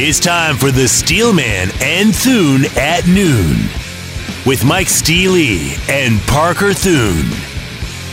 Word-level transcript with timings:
It's 0.00 0.20
time 0.20 0.54
for 0.54 0.70
the 0.70 0.86
Steelman 0.86 1.70
and 1.82 2.14
Thune 2.14 2.66
at 2.76 3.08
noon 3.08 3.56
with 4.46 4.64
Mike 4.64 4.88
Steely 4.88 5.72
and 5.88 6.20
Parker 6.20 6.72
Thune. 6.72 7.26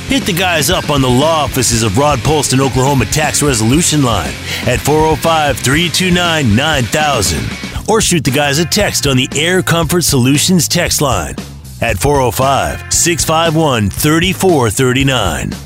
Hit 0.07 0.23
the 0.23 0.33
guys 0.33 0.71
up 0.71 0.89
on 0.89 1.03
the 1.03 1.07
law 1.07 1.43
offices 1.43 1.83
of 1.83 1.99
Rod 1.99 2.17
Polston 2.19 2.59
Oklahoma 2.59 3.05
Tax 3.05 3.43
Resolution 3.43 4.01
Line 4.01 4.33
at 4.65 4.79
405 4.79 5.59
329 5.59 6.55
9000 6.55 7.87
or 7.87 8.01
shoot 8.01 8.23
the 8.23 8.31
guys 8.31 8.57
a 8.57 8.65
text 8.65 9.05
on 9.05 9.15
the 9.15 9.29
Air 9.35 9.61
Comfort 9.61 10.01
Solutions 10.01 10.67
text 10.67 11.01
line 11.01 11.35
at 11.81 11.99
405 11.99 12.91
651 12.91 13.91
3439. 13.91 15.64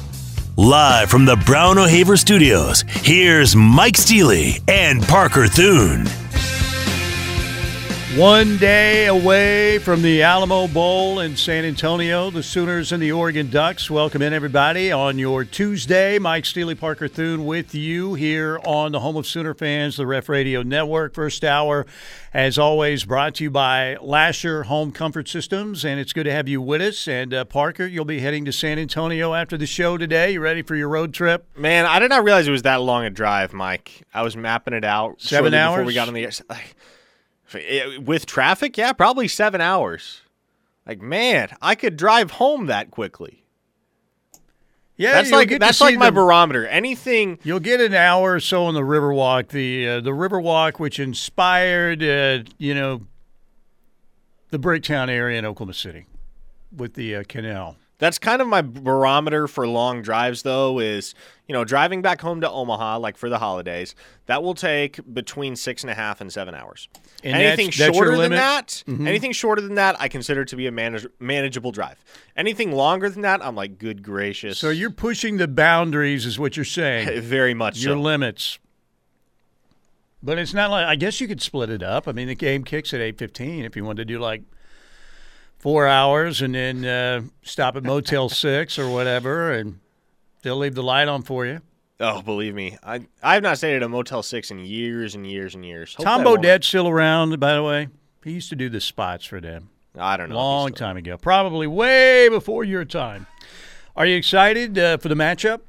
Live 0.60 1.10
from 1.10 1.24
the 1.24 1.38
Brown 1.38 1.78
O'Haver 1.78 2.18
Studios, 2.18 2.84
here's 2.90 3.56
Mike 3.56 3.96
Steely 3.96 4.58
and 4.68 5.02
Parker 5.02 5.48
Thune. 5.48 6.06
One 8.18 8.58
day 8.58 9.06
away 9.06 9.78
from 9.78 10.02
the 10.02 10.24
Alamo 10.24 10.68
Bowl 10.68 11.20
in 11.20 11.38
San 11.38 11.64
Antonio, 11.64 12.32
the 12.32 12.42
Sooners 12.42 12.92
and 12.92 13.04
the 13.04 13.12
Oregon 13.12 13.52
Ducks. 13.52 13.88
Welcome 13.92 14.24
in, 14.24 14.34
everybody, 14.34 14.92
on 14.92 15.20
your 15.20 15.46
Tuesday. 15.46 16.18
Mike 16.18 16.48
Steely, 16.48 16.74
Parker 16.74 17.08
Thune 17.08 17.46
with 17.46 17.76
you 17.76 18.16
here 18.16 18.60
on 18.66 18.94
the 18.94 19.02
home 19.02 19.16
of 19.16 19.28
Sooner 19.28 19.54
fans, 19.54 19.96
the 19.96 20.08
Ref 20.08 20.28
Radio 20.28 20.64
Network. 20.64 21.14
First 21.14 21.44
hour, 21.44 21.86
as 22.34 22.58
always, 22.58 23.06
brought 23.06 23.36
to 23.36 23.44
you 23.44 23.52
by 23.52 23.96
Lasher 24.02 24.64
Home 24.64 24.92
Comfort 24.92 25.30
Systems, 25.30 25.86
and 25.86 26.00
it's 26.00 26.12
good 26.12 26.24
to 26.24 26.32
have 26.32 26.48
you 26.48 26.64
with 26.64 26.82
us. 26.82 27.08
And 27.08 27.32
uh, 27.32 27.46
Parker, 27.46 27.86
you'll 27.86 28.06
be 28.06 28.22
heading 28.22 28.44
to 28.46 28.52
San 28.52 28.80
Antonio 28.80 29.36
after 29.36 29.56
the 29.56 29.68
show 29.68 30.00
today. 30.00 30.32
You 30.32 30.40
ready 30.42 30.64
for 30.64 30.76
your 30.76 30.90
road 30.90 31.14
trip? 31.14 31.46
Man, 31.56 31.86
I 31.86 32.00
did 32.00 32.10
not 32.10 32.24
realize 32.24 32.48
it 32.48 32.52
was 32.52 32.64
that 32.64 32.82
long 32.82 33.06
a 33.06 33.12
drive, 33.12 33.54
Mike. 33.54 34.02
I 34.16 34.24
was 34.24 34.36
mapping 34.36 34.74
it 34.74 34.84
out 34.84 35.22
Seven 35.22 35.54
hours? 35.54 35.76
before 35.76 35.86
we 35.86 35.94
got 35.94 36.08
on 36.08 36.16
the 36.16 36.24
air. 36.24 36.32
With 38.00 38.26
traffic, 38.26 38.78
yeah, 38.78 38.94
probably 38.94 39.28
seven 39.28 39.62
hours. 39.62 40.22
Like, 40.86 41.02
man, 41.02 41.50
I 41.62 41.76
could 41.76 41.98
drive 41.98 42.32
home 42.32 42.66
that 42.68 42.92
quickly. 42.92 43.44
Yeah, 44.98 45.14
That's 45.14 45.32
like 45.32 45.60
that's 45.60 45.80
like 45.80 45.98
my 45.98 46.08
the- 46.10 46.16
barometer. 46.16 46.68
Anything 46.68 47.40
You'll 47.44 47.62
get 47.62 47.80
an 47.80 47.94
hour 47.94 48.34
or 48.34 48.40
so 48.42 48.66
on 48.66 48.74
the 48.74 48.82
Riverwalk. 48.82 49.48
The 49.48 49.88
uh, 49.88 50.00
the 50.02 50.12
Riverwalk, 50.12 50.78
which 50.78 51.00
inspired, 51.00 52.04
uh, 52.04 52.40
you 52.58 52.74
know, 52.76 53.04
the 54.50 54.60
Bricktown 54.60 55.08
area 55.10 55.40
in 55.40 55.46
Oklahoma 55.46 55.74
City, 55.74 56.06
with 56.76 56.96
the 56.96 57.16
uh, 57.16 57.24
canal. 57.30 57.78
That's 58.00 58.18
kind 58.20 58.42
of 58.42 58.48
my 58.50 58.62
barometer 58.62 59.48
for 59.48 59.68
long 59.68 60.02
drives, 60.02 60.42
though, 60.44 60.80
is, 60.80 61.14
you 61.48 61.54
know, 61.54 61.64
driving 61.66 62.02
back 62.02 62.20
home 62.22 62.42
to 62.42 62.50
Omaha, 62.50 62.98
like 63.00 63.16
for 63.18 63.30
the 63.30 63.40
holidays, 63.40 63.94
that 64.26 64.42
will 64.42 64.54
take 64.56 65.00
between 65.14 65.56
six 65.58 65.84
and 65.84 65.92
a 65.92 65.96
half 65.96 66.20
and 66.22 66.32
seven 66.32 66.56
hours. 66.56 66.88
And 67.24 67.36
anything 67.36 67.66
that's- 67.68 67.78
that's 67.80 67.96
shorter 67.98 68.16
than 68.18 68.32
that, 68.32 68.84
Mhm. 68.88 69.08
anything 69.08 69.32
shorter 69.34 69.62
than 69.62 69.76
that, 69.76 69.96
I 70.00 70.08
consider 70.08 70.46
to 70.46 70.56
be 70.56 70.68
a 70.68 70.72
manage- 70.72 71.08
manageable 71.20 71.72
drive. 71.72 71.98
Anything 72.38 72.72
longer 72.72 73.10
than 73.10 73.22
that, 73.24 73.44
I'm 73.46 73.56
like, 73.56 73.78
good 73.78 74.04
gracious. 74.04 74.58
So 74.58 74.70
you're 74.70 74.90
pushing 74.90 75.38
the 75.38 75.48
boundaries, 75.48 76.26
is 76.26 76.40
what 76.40 76.56
you're 76.56 76.64
saying. 76.66 77.22
very 77.22 77.54
much 77.54 77.80
your 77.80 77.96
so. 77.96 78.02
limits. 78.02 78.60
But 80.22 80.38
it's 80.38 80.54
not 80.54 80.70
like 80.70 80.86
I 80.86 80.96
guess 80.96 81.22
you 81.22 81.28
could 81.28 81.42
split 81.42 81.70
it 81.70 81.82
up. 81.82 82.08
I 82.08 82.12
mean, 82.12 82.28
the 82.28 82.36
game 82.36 82.64
kicks 82.64 82.94
at 82.94 83.00
eight 83.02 83.18
fifteen. 83.18 83.64
If 83.64 83.76
you 83.76 83.86
wanted 83.86 84.08
to 84.08 84.14
do 84.14 84.20
like 84.20 84.42
four 85.58 85.88
hours 85.88 86.42
and 86.42 86.56
then 86.56 86.84
uh, 86.86 87.22
stop 87.42 87.76
at 87.78 87.84
Motel 87.84 88.28
Six 88.30 88.78
or 88.78 88.90
whatever, 88.90 89.52
and 89.52 89.80
they'll 90.42 90.58
leave 90.58 90.76
the 90.76 90.84
light 90.84 91.08
on 91.08 91.22
for 91.22 91.46
you. 91.46 91.62
Oh, 92.02 92.22
believe 92.22 92.56
me, 92.56 92.78
I 92.84 93.02
I 93.22 93.34
have 93.34 93.44
not 93.44 93.58
stayed 93.58 93.76
at 93.76 93.84
a 93.84 93.90
Motel 93.90 94.24
Six 94.24 94.52
in 94.52 94.60
years 94.60 95.16
and 95.16 95.28
years 95.28 95.54
and 95.54 95.66
years. 95.66 95.94
Hopefully 95.96 96.06
Tom 96.06 96.22
I. 96.22 96.24
Bodett's 96.24 96.68
still 96.68 96.88
around, 96.88 97.38
by 97.40 97.54
the 97.54 97.64
way. 97.64 97.90
He 98.24 98.32
used 98.32 98.50
to 98.50 98.56
do 98.56 98.70
the 98.70 98.80
spots 98.82 99.26
for 99.26 99.42
them. 99.42 99.70
I 99.98 100.16
don't 100.18 100.30
know. 100.30 100.36
Long 100.36 100.72
time 100.72 100.98
ago, 100.98 101.18
probably 101.18 101.68
way 101.68 102.30
before 102.30 102.64
your 102.64 102.86
time. 102.86 103.28
Are 103.96 104.06
you 104.06 104.16
excited 104.16 104.78
uh, 104.78 104.98
for 104.98 105.10
the 105.10 105.16
matchup? 105.16 105.62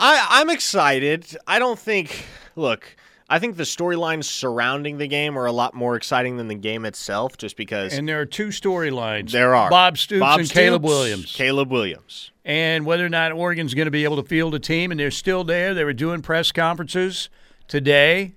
I 0.00 0.26
I'm 0.28 0.50
excited. 0.50 1.36
I 1.46 1.58
don't 1.58 1.78
think. 1.78 2.24
Look, 2.56 2.96
I 3.32 3.38
think 3.38 3.56
the 3.56 3.62
storylines 3.62 4.24
surrounding 4.24 4.98
the 4.98 5.06
game 5.06 5.38
are 5.38 5.46
a 5.46 5.52
lot 5.52 5.72
more 5.72 5.94
exciting 5.94 6.36
than 6.36 6.48
the 6.48 6.56
game 6.56 6.84
itself, 6.84 7.36
just 7.38 7.56
because 7.56 7.96
And 7.96 8.08
there 8.08 8.20
are 8.20 8.26
two 8.26 8.48
storylines. 8.48 9.30
there 9.30 9.54
are 9.54 9.70
Bob 9.70 9.96
Stoops 9.98 10.18
Bob 10.20 10.40
and 10.40 10.50
Caleb 10.50 10.82
Williams. 10.82 11.32
Caleb 11.36 11.70
Williams. 11.70 12.32
and 12.44 12.84
whether 12.84 13.06
or 13.06 13.08
not 13.08 13.30
Oregon's 13.30 13.72
going 13.72 13.84
to 13.86 13.90
be 13.92 14.02
able 14.02 14.20
to 14.20 14.28
field 14.28 14.54
a 14.56 14.58
team, 14.58 14.90
and 14.90 14.98
they're 14.98 15.12
still 15.12 15.44
there. 15.44 15.74
They 15.74 15.84
were 15.84 15.92
doing 15.92 16.22
press 16.22 16.50
conferences 16.50 17.30
today. 17.68 18.34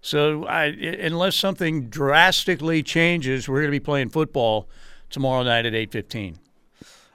So, 0.00 0.44
I, 0.46 0.64
unless 0.66 1.34
something 1.36 1.88
drastically 1.88 2.82
changes, 2.82 3.48
we're 3.48 3.60
going 3.60 3.68
to 3.68 3.70
be 3.70 3.80
playing 3.80 4.10
football 4.10 4.68
tomorrow 5.08 5.42
night 5.44 5.64
at 5.64 5.74
eight 5.74 5.92
fifteen. 5.92 6.38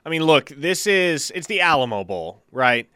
I 0.06 0.10
mean, 0.10 0.24
look, 0.24 0.50
this 0.50 0.88
is 0.88 1.32
it's 1.36 1.48
the 1.48 1.62
Alamo 1.62 2.04
Bowl, 2.04 2.44
right? 2.52 2.90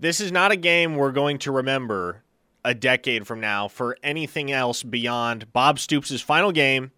This 0.00 0.18
is 0.20 0.32
not 0.32 0.50
a 0.50 0.56
game 0.56 0.96
we're 0.96 1.12
going 1.12 1.38
to 1.40 1.52
remember 1.52 2.22
a 2.66 2.74
decade 2.74 3.28
from 3.28 3.38
now 3.40 3.68
for 3.68 3.96
anything 4.02 4.50
else 4.50 4.82
beyond 4.82 5.52
Bob 5.52 5.78
Stoops' 5.78 6.20
final 6.20 6.50
game 6.50 6.90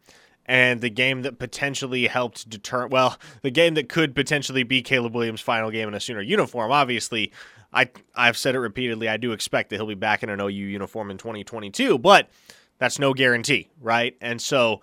and 0.46 0.80
the 0.80 0.88
game 0.88 1.20
that 1.22 1.38
potentially 1.38 2.06
helped 2.06 2.48
deter 2.48 2.86
well, 2.86 3.18
the 3.42 3.50
game 3.50 3.74
that 3.74 3.90
could 3.90 4.14
potentially 4.14 4.62
be 4.62 4.80
Caleb 4.80 5.14
Williams' 5.14 5.42
final 5.42 5.70
game 5.70 5.86
in 5.86 5.92
a 5.92 6.00
Sooner 6.00 6.22
uniform. 6.22 6.72
Obviously, 6.72 7.30
I 7.70 7.90
I've 8.14 8.38
said 8.38 8.54
it 8.54 8.60
repeatedly, 8.60 9.10
I 9.10 9.18
do 9.18 9.32
expect 9.32 9.68
that 9.68 9.76
he'll 9.76 9.86
be 9.86 9.94
back 9.94 10.22
in 10.22 10.30
an 10.30 10.40
OU 10.40 10.48
uniform 10.48 11.10
in 11.10 11.18
2022, 11.18 11.98
but 11.98 12.30
that's 12.78 12.98
no 12.98 13.12
guarantee, 13.12 13.68
right? 13.78 14.16
And 14.22 14.40
so 14.40 14.80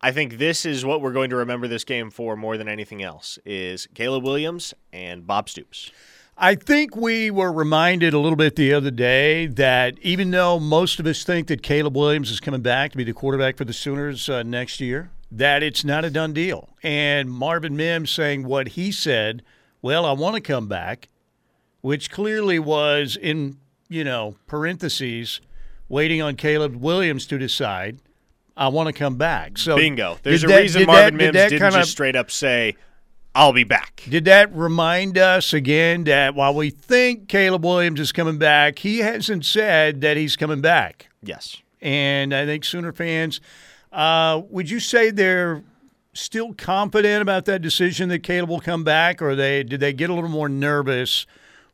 I 0.00 0.12
think 0.12 0.38
this 0.38 0.64
is 0.64 0.84
what 0.84 1.02
we're 1.02 1.12
going 1.12 1.30
to 1.30 1.36
remember 1.36 1.66
this 1.66 1.82
game 1.82 2.10
for 2.12 2.36
more 2.36 2.56
than 2.56 2.68
anything 2.68 3.02
else 3.02 3.40
is 3.44 3.88
Caleb 3.94 4.22
Williams 4.22 4.72
and 4.92 5.26
Bob 5.26 5.48
Stoops. 5.48 5.90
I 6.40 6.54
think 6.54 6.94
we 6.94 7.32
were 7.32 7.50
reminded 7.52 8.14
a 8.14 8.18
little 8.20 8.36
bit 8.36 8.54
the 8.54 8.72
other 8.72 8.92
day 8.92 9.46
that 9.46 9.98
even 10.02 10.30
though 10.30 10.60
most 10.60 11.00
of 11.00 11.06
us 11.06 11.24
think 11.24 11.48
that 11.48 11.62
Caleb 11.62 11.96
Williams 11.96 12.30
is 12.30 12.38
coming 12.38 12.60
back 12.60 12.92
to 12.92 12.96
be 12.96 13.02
the 13.02 13.12
quarterback 13.12 13.56
for 13.56 13.64
the 13.64 13.72
Sooners 13.72 14.28
uh, 14.28 14.44
next 14.44 14.80
year, 14.80 15.10
that 15.32 15.64
it's 15.64 15.84
not 15.84 16.04
a 16.04 16.10
done 16.10 16.32
deal. 16.32 16.68
And 16.82 17.28
Marvin 17.28 17.76
Mims 17.76 18.12
saying 18.12 18.44
what 18.44 18.68
he 18.68 18.92
said, 18.92 19.42
well, 19.82 20.06
I 20.06 20.12
want 20.12 20.36
to 20.36 20.40
come 20.40 20.68
back, 20.68 21.08
which 21.80 22.08
clearly 22.08 22.60
was 22.60 23.16
in, 23.20 23.58
you 23.88 24.04
know, 24.04 24.36
parentheses, 24.46 25.40
waiting 25.88 26.22
on 26.22 26.36
Caleb 26.36 26.76
Williams 26.76 27.26
to 27.26 27.38
decide, 27.38 27.98
I 28.56 28.68
want 28.68 28.86
to 28.86 28.92
come 28.92 29.16
back. 29.16 29.58
So 29.58 29.74
Bingo. 29.74 30.18
There's 30.22 30.44
a 30.44 30.46
that- 30.46 30.60
reason 30.60 30.86
Marvin 30.86 31.02
that- 31.04 31.10
did 31.10 31.18
Mims 31.18 31.34
that 31.34 31.48
didn't 31.50 31.62
kinda- 31.62 31.78
just 31.80 31.90
straight 31.90 32.14
up 32.14 32.30
say, 32.30 32.76
I'll 33.38 33.52
be 33.52 33.62
back. 33.62 34.02
did 34.08 34.24
that 34.24 34.52
remind 34.52 35.16
us 35.16 35.52
again 35.52 36.02
that 36.04 36.34
while 36.34 36.52
we 36.52 36.70
think 36.70 37.28
Caleb 37.28 37.64
Williams 37.64 38.00
is 38.00 38.10
coming 38.10 38.36
back, 38.36 38.80
he 38.80 38.98
hasn't 38.98 39.44
said 39.44 40.00
that 40.00 40.16
he's 40.16 40.34
coming 40.34 40.60
back? 40.60 41.08
Yes. 41.22 41.62
And 41.80 42.34
I 42.34 42.46
think 42.46 42.64
Sooner 42.64 42.92
fans, 42.92 43.40
uh, 43.92 44.42
would 44.50 44.68
you 44.68 44.80
say 44.80 45.12
they're 45.12 45.62
still 46.14 46.52
confident 46.52 47.22
about 47.22 47.44
that 47.44 47.62
decision 47.62 48.08
that 48.08 48.24
Caleb 48.24 48.50
will 48.50 48.60
come 48.60 48.82
back, 48.82 49.22
or 49.22 49.36
they 49.36 49.62
did 49.62 49.78
they 49.78 49.92
get 49.92 50.10
a 50.10 50.14
little 50.14 50.28
more 50.28 50.48
nervous 50.48 51.24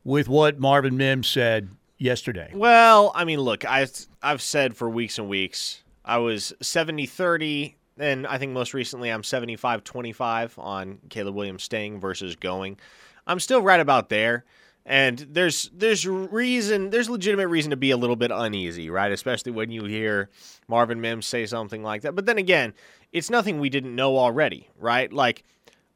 with 0.04 0.28
what 0.28 0.58
Marvin 0.58 0.98
Mims 0.98 1.28
said 1.28 1.70
yesterday? 1.96 2.50
Well, 2.54 3.10
I 3.14 3.24
mean, 3.24 3.40
look, 3.40 3.64
I, 3.64 3.86
I've 4.22 4.42
said 4.42 4.76
for 4.76 4.90
weeks 4.90 5.18
and 5.18 5.30
weeks, 5.30 5.82
I 6.04 6.18
was 6.18 6.52
70 6.60 7.06
30, 7.06 7.76
and 7.98 8.26
I 8.26 8.38
think 8.38 8.52
most 8.52 8.74
recently 8.74 9.10
I'm 9.10 9.22
75 9.22 9.84
25 9.84 10.58
on 10.58 10.98
Caleb 11.08 11.34
Williams 11.34 11.62
staying 11.62 12.00
versus 12.00 12.36
going. 12.36 12.78
I'm 13.26 13.40
still 13.40 13.62
right 13.62 13.80
about 13.80 14.08
there. 14.08 14.44
And 14.86 15.18
there's 15.30 15.70
there's 15.72 16.06
reason 16.06 16.90
there's 16.90 17.08
legitimate 17.08 17.48
reason 17.48 17.70
to 17.70 17.76
be 17.76 17.90
a 17.90 17.96
little 17.96 18.16
bit 18.16 18.30
uneasy, 18.30 18.90
right? 18.90 19.10
Especially 19.10 19.50
when 19.50 19.70
you 19.70 19.84
hear 19.84 20.28
Marvin 20.68 21.00
Mims 21.00 21.26
say 21.26 21.46
something 21.46 21.82
like 21.82 22.02
that. 22.02 22.14
But 22.14 22.26
then 22.26 22.36
again, 22.36 22.74
it's 23.10 23.30
nothing 23.30 23.58
we 23.58 23.70
didn't 23.70 23.94
know 23.94 24.18
already, 24.18 24.68
right? 24.78 25.10
Like 25.10 25.44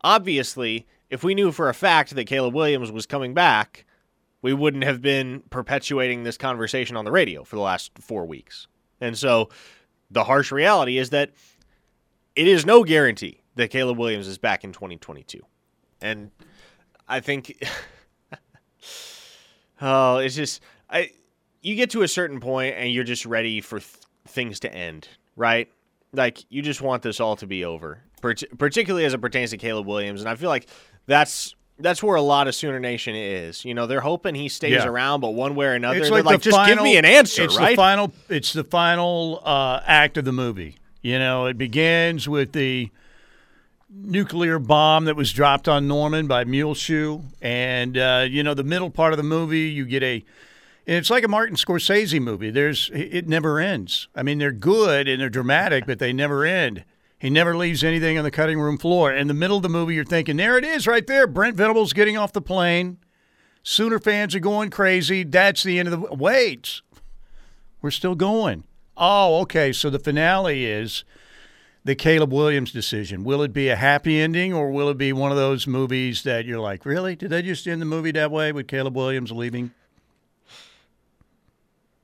obviously, 0.02 0.86
if 1.10 1.22
we 1.22 1.34
knew 1.34 1.52
for 1.52 1.68
a 1.68 1.74
fact 1.74 2.14
that 2.14 2.24
Caleb 2.24 2.54
Williams 2.54 2.90
was 2.90 3.04
coming 3.04 3.34
back, 3.34 3.84
we 4.40 4.54
wouldn't 4.54 4.84
have 4.84 5.02
been 5.02 5.42
perpetuating 5.50 6.22
this 6.22 6.38
conversation 6.38 6.96
on 6.96 7.04
the 7.04 7.12
radio 7.12 7.44
for 7.44 7.56
the 7.56 7.62
last 7.62 7.92
4 7.98 8.24
weeks. 8.24 8.68
And 9.02 9.18
so 9.18 9.50
the 10.10 10.24
harsh 10.24 10.50
reality 10.50 10.96
is 10.96 11.10
that 11.10 11.32
it 12.38 12.46
is 12.48 12.64
no 12.64 12.84
guarantee 12.84 13.40
that 13.56 13.68
Caleb 13.70 13.98
Williams 13.98 14.28
is 14.28 14.38
back 14.38 14.62
in 14.64 14.72
2022. 14.72 15.40
And 16.00 16.30
I 17.08 17.20
think 17.20 17.62
Oh, 19.80 20.18
it's 20.18 20.34
just 20.34 20.60
I 20.90 21.10
you 21.62 21.74
get 21.74 21.90
to 21.90 22.02
a 22.02 22.08
certain 22.08 22.40
point 22.40 22.74
and 22.76 22.92
you're 22.92 23.04
just 23.04 23.26
ready 23.26 23.60
for 23.60 23.78
th- 23.80 23.90
things 24.26 24.60
to 24.60 24.72
end, 24.72 25.08
right? 25.36 25.68
Like 26.12 26.44
you 26.50 26.62
just 26.62 26.80
want 26.80 27.02
this 27.02 27.20
all 27.20 27.36
to 27.36 27.46
be 27.46 27.64
over, 27.64 28.00
Part- 28.22 28.42
particularly 28.58 29.04
as 29.04 29.14
it 29.14 29.20
pertains 29.20 29.50
to 29.50 29.56
Caleb 29.56 29.86
Williams, 29.86 30.20
and 30.20 30.28
I 30.28 30.34
feel 30.36 30.48
like 30.48 30.68
that's 31.06 31.54
that's 31.80 32.02
where 32.02 32.16
a 32.16 32.22
lot 32.22 32.48
of 32.48 32.54
Sooner 32.56 32.80
Nation 32.80 33.14
is. 33.14 33.64
You 33.64 33.72
know, 33.74 33.86
they're 33.86 34.00
hoping 34.00 34.34
he 34.34 34.48
stays 34.48 34.72
Yeah. 34.72 34.88
around, 34.88 35.20
but 35.20 35.30
one 35.34 35.54
way 35.54 35.66
or 35.66 35.74
another, 35.74 35.98
It's 35.98 36.08
they're 36.08 36.18
like, 36.18 36.24
like, 36.24 36.40
just 36.40 36.56
final, 36.56 36.74
give 36.74 36.82
me 36.82 36.96
an 36.96 37.04
answer, 37.04 37.44
it's 37.44 37.56
right? 37.56 37.70
The 37.70 37.76
final, 37.76 38.12
it's 38.28 38.52
the 38.52 38.64
final 38.64 39.40
uh, 39.44 39.80
act 39.86 40.16
of 40.16 40.24
the 40.24 40.32
movie. 40.32 40.74
You 41.02 41.18
know, 41.18 41.46
it 41.46 41.56
begins 41.56 42.28
with 42.28 42.52
the 42.52 42.90
nuclear 43.90 44.58
bomb 44.58 45.04
that 45.06 45.16
was 45.16 45.32
dropped 45.32 45.68
on 45.68 45.88
Norman 45.88 46.26
by 46.26 46.44
Muleshoe, 46.44 47.22
and 47.40 47.96
uh, 47.96 48.26
you 48.28 48.42
know, 48.42 48.54
the 48.54 48.64
middle 48.64 48.90
part 48.90 49.12
of 49.12 49.16
the 49.16 49.22
movie, 49.22 49.68
you 49.70 49.84
get 49.84 50.02
a. 50.02 50.24
It's 50.86 51.10
like 51.10 51.22
a 51.22 51.28
Martin 51.28 51.56
Scorsese 51.56 52.20
movie. 52.20 52.50
There's 52.50 52.90
it 52.94 53.28
never 53.28 53.60
ends. 53.60 54.08
I 54.14 54.22
mean, 54.22 54.38
they're 54.38 54.52
good 54.52 55.06
and 55.06 55.20
they're 55.20 55.28
dramatic, 55.28 55.84
but 55.86 55.98
they 55.98 56.14
never 56.14 56.46
end. 56.46 56.84
He 57.18 57.28
never 57.28 57.56
leaves 57.56 57.84
anything 57.84 58.16
on 58.16 58.24
the 58.24 58.30
cutting 58.30 58.58
room 58.58 58.78
floor. 58.78 59.12
In 59.12 59.26
the 59.26 59.34
middle 59.34 59.56
of 59.56 59.62
the 59.62 59.68
movie, 59.68 59.94
you're 59.94 60.04
thinking, 60.04 60.36
there 60.36 60.56
it 60.56 60.64
is, 60.64 60.86
right 60.86 61.06
there. 61.06 61.26
Brent 61.26 61.56
Venables 61.56 61.92
getting 61.92 62.16
off 62.16 62.32
the 62.32 62.40
plane. 62.40 62.98
Sooner 63.62 63.98
fans 63.98 64.34
are 64.34 64.40
going 64.40 64.70
crazy. 64.70 65.24
That's 65.24 65.62
the 65.62 65.78
end 65.78 65.88
of 65.88 66.00
the. 66.00 66.14
Wait, 66.14 66.80
we're 67.82 67.90
still 67.90 68.14
going. 68.14 68.64
Oh, 68.98 69.40
okay. 69.42 69.72
So 69.72 69.88
the 69.90 69.98
finale 69.98 70.66
is 70.66 71.04
the 71.84 71.94
Caleb 71.94 72.32
Williams 72.32 72.72
decision. 72.72 73.24
Will 73.24 73.42
it 73.42 73.52
be 73.52 73.68
a 73.68 73.76
happy 73.76 74.20
ending 74.20 74.52
or 74.52 74.70
will 74.70 74.88
it 74.90 74.98
be 74.98 75.12
one 75.12 75.30
of 75.30 75.36
those 75.38 75.66
movies 75.66 76.22
that 76.24 76.44
you're 76.44 76.60
like, 76.60 76.84
really? 76.84 77.14
Did 77.16 77.30
they 77.30 77.42
just 77.42 77.66
end 77.66 77.80
the 77.80 77.86
movie 77.86 78.10
that 78.12 78.30
way 78.30 78.52
with 78.52 78.66
Caleb 78.66 78.96
Williams 78.96 79.30
leaving? 79.32 79.70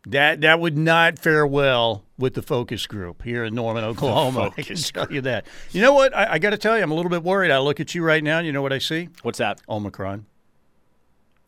That 0.07 0.43
that 0.43 0.61
would 0.61 0.77
not 0.77 1.19
fare 1.19 1.47
well 1.47 2.05
with 2.19 2.35
the 2.35 2.43
focus 2.43 2.87
group 2.87 3.23
here 3.23 3.45
in 3.45 3.55
Norman, 3.55 3.85
Oklahoma. 3.85 4.53
I 4.59 4.63
can 4.63 4.77
tell 4.77 5.11
you 5.11 5.23
that. 5.23 5.47
You 5.73 5.81
know 5.81 5.95
what? 5.95 6.15
I, 6.15 6.35
I 6.35 6.39
got 6.39 6.51
to 6.51 6.59
tell 6.59 6.77
you, 6.77 6.83
I'm 6.83 6.91
a 6.91 6.95
little 6.95 7.11
bit 7.11 7.23
worried. 7.23 7.51
I 7.51 7.59
look 7.59 7.81
at 7.81 7.95
you 7.95 8.03
right 8.05 8.23
now. 8.23 8.37
and 8.39 8.47
You 8.47 8.53
know 8.53 8.61
what 8.61 8.73
I 8.73 8.79
see? 8.79 9.09
What's 9.23 9.39
that? 9.39 9.63
Omicron. 9.69 10.27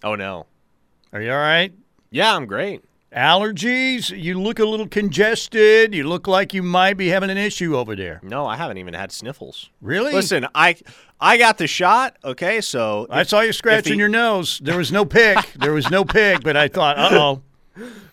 Oh 0.02 0.14
no. 0.14 0.46
Are 1.12 1.20
you 1.20 1.30
all 1.32 1.38
right? 1.38 1.72
Yeah, 2.10 2.34
I'm 2.34 2.46
great. 2.46 2.82
Allergies? 3.16 4.10
You 4.16 4.40
look 4.40 4.58
a 4.58 4.64
little 4.64 4.86
congested. 4.86 5.94
You 5.94 6.06
look 6.06 6.26
like 6.28 6.52
you 6.52 6.62
might 6.62 6.94
be 6.94 7.08
having 7.08 7.30
an 7.30 7.38
issue 7.38 7.76
over 7.76 7.96
there. 7.96 8.20
No, 8.22 8.46
I 8.46 8.56
haven't 8.56 8.78
even 8.78 8.92
had 8.94 9.10
sniffles. 9.10 9.70
Really? 9.80 10.12
Listen, 10.12 10.46
I 10.54 10.76
I 11.20 11.38
got 11.38 11.56
the 11.58 11.66
shot. 11.66 12.16
Okay, 12.22 12.60
so 12.60 13.06
I 13.10 13.22
saw 13.22 13.40
you 13.40 13.52
scratching 13.52 13.92
the- 13.94 13.98
your 13.98 14.08
nose. 14.08 14.60
There 14.62 14.76
was 14.76 14.92
no 14.92 15.04
pick. 15.04 15.38
There 15.58 15.72
was 15.72 15.90
no 15.90 16.04
pick, 16.04 16.42
but 16.42 16.56
I 16.56 16.68
thought, 16.68 16.98
uh 16.98 17.08
oh. 17.12 17.42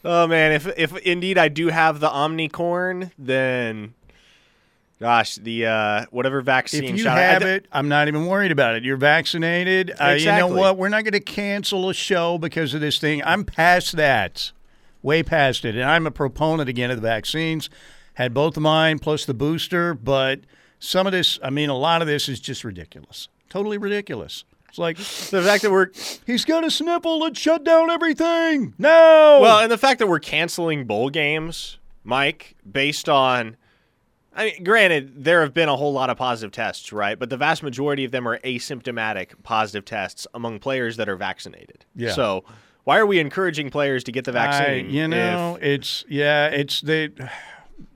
Oh 0.06 0.28
man, 0.28 0.54
if 0.54 0.68
if 0.78 0.96
indeed 1.00 1.38
I 1.38 1.50
do 1.50 1.68
have 1.68 2.00
the 2.00 2.10
Omnicorn, 2.10 3.12
then 3.18 3.94
gosh, 5.02 5.36
the 5.36 5.66
uh, 5.66 6.06
whatever 6.12 6.42
vaccine 6.42 6.86
If 6.86 6.92
you 6.92 6.98
shot 7.00 7.18
I- 7.18 7.22
have 7.24 7.42
it, 7.44 7.68
I'm 7.74 7.90
not 7.90 8.08
even 8.08 8.26
worried 8.28 8.52
about 8.54 8.76
it. 8.76 8.84
You're 8.84 8.96
vaccinated. 8.98 9.92
Uh, 10.00 10.16
you 10.18 10.26
know 10.28 10.48
what? 10.48 10.78
We're 10.78 10.88
not 10.90 11.04
going 11.04 11.14
to 11.14 11.20
cancel 11.20 11.90
a 11.90 11.94
show 11.94 12.38
because 12.38 12.74
of 12.74 12.80
this 12.82 13.00
thing. 13.00 13.22
I'm 13.26 13.44
past 13.44 13.96
that, 13.98 14.52
way 15.04 15.22
past 15.22 15.66
it. 15.66 15.76
And 15.76 15.84
I'm 15.84 16.08
a 16.08 16.12
proponent 16.12 16.70
again 16.70 16.90
of 16.90 16.98
the 16.98 17.08
vaccines. 17.08 17.70
Had 18.16 18.34
both 18.34 18.58
of 18.58 18.64
mine 18.64 19.00
plus 19.00 19.26
the 19.26 19.34
booster, 19.34 19.94
but 19.94 20.42
some 20.80 21.08
of 21.08 21.14
this, 21.14 21.40
I 21.44 21.50
mean, 21.50 21.70
a 21.70 21.78
lot 21.78 22.02
of 22.02 22.08
this 22.08 22.30
is 22.30 22.40
just 22.40 22.64
ridiculous. 22.64 23.28
Totally 23.50 23.78
ridiculous. 23.78 24.44
It's 24.70 24.80
like 24.80 24.98
the 24.98 25.44
fact 25.44 25.62
that 25.62 25.72
we're 25.72 25.90
he's 26.26 26.46
got 26.46 26.64
a 26.64 26.72
sniffle. 26.72 27.20
Let's 27.20 27.40
shut 27.40 27.64
down 27.64 27.92
everything. 27.92 28.74
No. 28.80 29.40
well, 29.40 29.60
and 29.60 29.72
the 29.72 29.78
fact 29.78 30.00
that 30.00 30.08
we're 30.08 30.20
canceling 30.20 30.86
bowl 30.86 31.12
games, 31.12 31.78
Mike, 32.04 32.56
based 32.70 33.08
on. 33.08 33.56
I 34.36 34.46
mean, 34.46 34.64
granted, 34.64 35.26
there 35.26 35.42
have 35.42 35.54
been 35.54 35.70
a 35.70 35.76
whole 35.76 35.94
lot 35.94 36.10
of 36.10 36.18
positive 36.18 36.52
tests, 36.52 36.92
right? 36.92 37.20
But 37.20 37.30
the 37.30 37.38
vast 37.38 37.62
majority 37.62 38.04
of 38.04 38.12
them 38.12 38.28
are 38.28 38.40
asymptomatic 38.40 39.44
positive 39.44 39.86
tests 39.86 40.26
among 40.34 40.58
players 40.58 40.98
that 40.98 41.08
are 41.08 41.18
vaccinated. 41.18 41.86
Yeah. 41.96 42.14
So 42.14 42.44
why 42.84 42.98
are 42.98 43.06
we 43.06 43.20
encouraging 43.20 43.70
players 43.70 44.04
to 44.06 44.12
get 44.12 44.26
the 44.26 44.32
I, 44.32 44.34
vaccine? 44.34 44.90
you 44.90 45.08
know, 45.08 45.58
it's 45.62 46.04
yeah, 46.10 46.48
it's 46.48 46.82
they, 46.82 47.10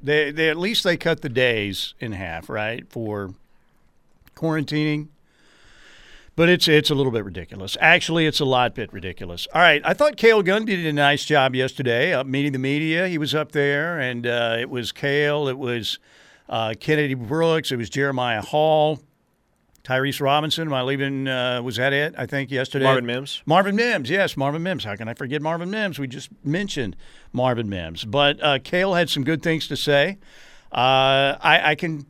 they, 0.01 0.31
they 0.31 0.49
at 0.49 0.57
least 0.57 0.83
they 0.83 0.97
cut 0.97 1.21
the 1.21 1.29
days 1.29 1.93
in 1.99 2.13
half, 2.13 2.49
right, 2.49 2.89
for 2.89 3.33
quarantining. 4.35 5.07
But 6.35 6.49
it's 6.49 6.67
it's 6.67 6.91
a 6.91 6.95
little 6.95 7.11
bit 7.11 7.25
ridiculous. 7.25 7.75
Actually, 7.81 8.27
it's 8.27 8.39
a 8.39 8.45
lot 8.45 8.75
bit 8.75 8.93
ridiculous. 8.93 9.47
All 9.55 9.61
right, 9.61 9.81
I 9.83 9.93
thought 9.93 10.17
Cale 10.17 10.43
Gundy 10.43 10.67
did 10.67 10.85
a 10.85 10.93
nice 10.93 11.25
job 11.25 11.55
yesterday 11.55 12.13
uh, 12.13 12.23
meeting 12.23 12.51
the 12.51 12.59
media. 12.59 13.07
He 13.07 13.17
was 13.17 13.33
up 13.33 13.53
there, 13.53 13.99
and 13.99 14.27
uh, 14.27 14.57
it 14.59 14.69
was 14.69 14.91
Cale, 14.91 15.47
it 15.47 15.57
was 15.57 15.97
uh, 16.47 16.75
Kennedy 16.79 17.15
Brooks, 17.15 17.71
it 17.71 17.77
was 17.77 17.89
Jeremiah 17.89 18.41
Hall, 18.41 18.99
Tyrese 19.87 20.19
Robinson. 20.19 20.67
Am 20.67 20.73
I 20.73 20.81
leaving? 20.81 21.29
Uh, 21.29 21.61
was 21.61 21.77
that 21.77 21.93
it? 21.93 22.13
I 22.17 22.25
think 22.25 22.51
yesterday. 22.51 22.83
Marvin 22.83 23.05
Mims. 23.05 23.41
Marvin 23.45 23.75
Mims, 23.77 24.09
yes, 24.09 24.35
Marvin 24.35 24.61
Mims. 24.61 24.83
How 24.83 24.97
can 24.97 25.07
I 25.07 25.13
forget 25.13 25.41
Marvin 25.41 25.69
Mims? 25.69 25.97
We 25.97 26.07
just 26.07 26.29
mentioned 26.43 26.97
Marvin 27.31 27.69
Mims. 27.69 28.03
But 28.03 28.43
uh, 28.43 28.59
Cale 28.61 28.95
had 28.95 29.09
some 29.09 29.23
good 29.23 29.41
things 29.41 29.65
to 29.69 29.77
say. 29.77 30.17
Uh, 30.73 31.39
I, 31.39 31.61
I 31.63 31.75
can 31.75 32.05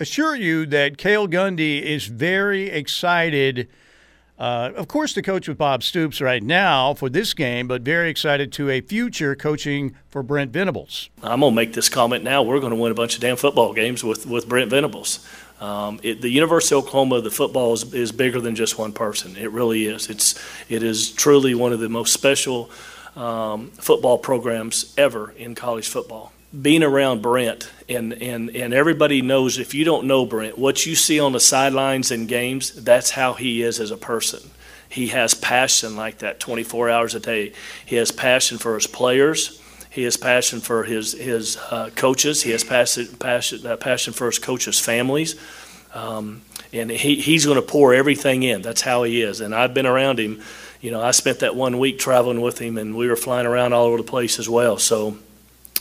assure 0.00 0.34
you 0.34 0.64
that 0.66 0.96
Cale 0.96 1.28
Gundy 1.28 1.82
is 1.82 2.06
very 2.06 2.70
excited. 2.70 3.68
Uh, 4.38 4.70
of 4.74 4.88
course, 4.88 5.12
to 5.14 5.22
coach 5.22 5.48
with 5.48 5.58
Bob 5.58 5.82
Stoops 5.82 6.20
right 6.20 6.42
now 6.42 6.94
for 6.94 7.10
this 7.10 7.34
game, 7.34 7.68
but 7.68 7.82
very 7.82 8.08
excited 8.08 8.52
to 8.52 8.70
a 8.70 8.80
future 8.80 9.34
coaching 9.34 9.96
for 10.08 10.22
Brent 10.22 10.50
Venables. 10.50 11.10
I'm 11.22 11.40
going 11.40 11.52
to 11.52 11.56
make 11.56 11.72
this 11.74 11.88
comment 11.90 12.24
now. 12.24 12.42
We're 12.42 12.60
going 12.60 12.74
to 12.74 12.80
win 12.80 12.92
a 12.92 12.94
bunch 12.94 13.14
of 13.14 13.20
damn 13.20 13.36
football 13.36 13.72
games 13.74 14.04
with, 14.04 14.26
with 14.26 14.48
Brent 14.48 14.70
Venables. 14.70 15.26
Um, 15.60 16.00
it, 16.02 16.20
the 16.20 16.28
University 16.28 16.74
of 16.74 16.84
Oklahoma, 16.84 17.20
the 17.22 17.30
football 17.30 17.72
is, 17.72 17.94
is 17.94 18.12
bigger 18.12 18.40
than 18.40 18.54
just 18.54 18.78
one 18.78 18.92
person. 18.92 19.36
It 19.36 19.50
really 19.50 19.86
is. 19.86 20.10
It's 20.10 20.34
it 20.68 20.82
is 20.82 21.10
truly 21.12 21.54
one 21.54 21.72
of 21.72 21.80
the 21.80 21.88
most 21.88 22.12
special 22.12 22.70
um, 23.16 23.70
football 23.70 24.18
programs 24.18 24.94
ever 24.98 25.30
in 25.32 25.54
college 25.54 25.88
football. 25.88 26.32
Being 26.60 26.82
around 26.82 27.22
Brent 27.22 27.70
and, 27.88 28.12
and, 28.14 28.54
and 28.54 28.72
everybody 28.72 29.20
knows 29.20 29.58
if 29.58 29.74
you 29.74 29.84
don't 29.84 30.06
know 30.06 30.24
Brent, 30.26 30.56
what 30.56 30.86
you 30.86 30.94
see 30.94 31.18
on 31.18 31.32
the 31.32 31.40
sidelines 31.40 32.10
in 32.10 32.26
games, 32.26 32.72
that's 32.72 33.10
how 33.10 33.34
he 33.34 33.62
is 33.62 33.80
as 33.80 33.90
a 33.90 33.96
person. 33.96 34.50
He 34.88 35.08
has 35.08 35.34
passion 35.34 35.96
like 35.96 36.18
that 36.18 36.38
24 36.38 36.88
hours 36.88 37.14
a 37.14 37.20
day. 37.20 37.52
He 37.84 37.96
has 37.96 38.12
passion 38.12 38.58
for 38.58 38.74
his 38.74 38.86
players. 38.86 39.60
He 39.96 40.02
has 40.02 40.18
passion 40.18 40.60
for 40.60 40.84
his 40.84 41.12
his 41.12 41.56
uh, 41.56 41.88
coaches. 41.96 42.42
He 42.42 42.50
has 42.50 42.62
passion 42.62 43.06
passion 43.18 43.66
uh, 43.66 43.78
passion 43.78 44.12
for 44.12 44.26
his 44.26 44.38
coaches' 44.38 44.78
families, 44.78 45.36
um, 45.94 46.42
and 46.70 46.90
he, 46.90 47.16
he's 47.16 47.46
going 47.46 47.56
to 47.56 47.62
pour 47.62 47.94
everything 47.94 48.42
in. 48.42 48.60
That's 48.60 48.82
how 48.82 49.04
he 49.04 49.22
is. 49.22 49.40
And 49.40 49.54
I've 49.54 49.72
been 49.72 49.86
around 49.86 50.20
him. 50.20 50.42
You 50.82 50.90
know, 50.90 51.00
I 51.00 51.12
spent 51.12 51.38
that 51.38 51.56
one 51.56 51.78
week 51.78 51.98
traveling 51.98 52.42
with 52.42 52.58
him, 52.58 52.76
and 52.76 52.94
we 52.94 53.08
were 53.08 53.16
flying 53.16 53.46
around 53.46 53.72
all 53.72 53.86
over 53.86 53.96
the 53.96 54.02
place 54.02 54.38
as 54.38 54.50
well. 54.50 54.76
So 54.76 55.16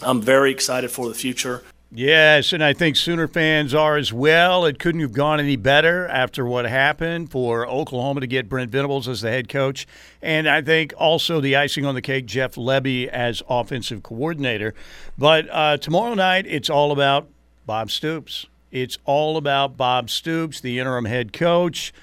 I'm 0.01 0.22
very 0.22 0.50
excited 0.50 0.92
for 0.92 1.10
the 1.10 1.13
future. 1.13 1.62
Yes, 1.98 2.52
and 2.52 2.62
I 2.62 2.74
think 2.74 2.98
Sooner 2.98 3.25
fans 3.25 3.74
are 3.74 3.96
as 3.96 4.12
well. 4.12 4.66
It 4.66 4.80
couldn't 4.80 5.00
have 5.00 5.14
gone 5.14 5.40
any 5.40 5.56
better 5.56 6.06
after 6.10 6.46
what 6.46 6.66
happened 6.66 7.32
for 7.32 7.66
Oklahoma 7.66 8.20
to 8.20 8.28
get 8.28 8.50
Brent 8.50 8.70
Venables 8.70 9.08
as 9.08 9.22
the 9.22 9.30
head 9.30 9.48
coach. 9.48 9.88
And 10.22 10.46
I 10.46 10.62
think 10.62 10.94
also 10.98 11.40
the 11.40 11.56
icing 11.56 11.86
on 11.86 11.96
the 11.96 12.02
cake, 12.02 12.25
Jeff 12.25 12.56
Lebby 12.56 13.08
as 13.08 13.42
offensive 13.48 14.04
coordinator. 14.04 14.74
But 15.18 15.48
uh, 15.50 15.78
tomorrow 15.78 16.16
night, 16.16 16.46
it's 16.48 16.70
all 16.70 16.92
about 16.92 17.30
Bob 17.66 17.90
Stoops. 17.90 18.46
It's 18.74 18.98
all 19.06 19.38
about 19.38 19.78
Bob 19.78 20.10
Stoops, 20.10 20.60
the 20.60 20.80
interim 20.80 21.06
head 21.06 21.32
coach, 21.32 21.94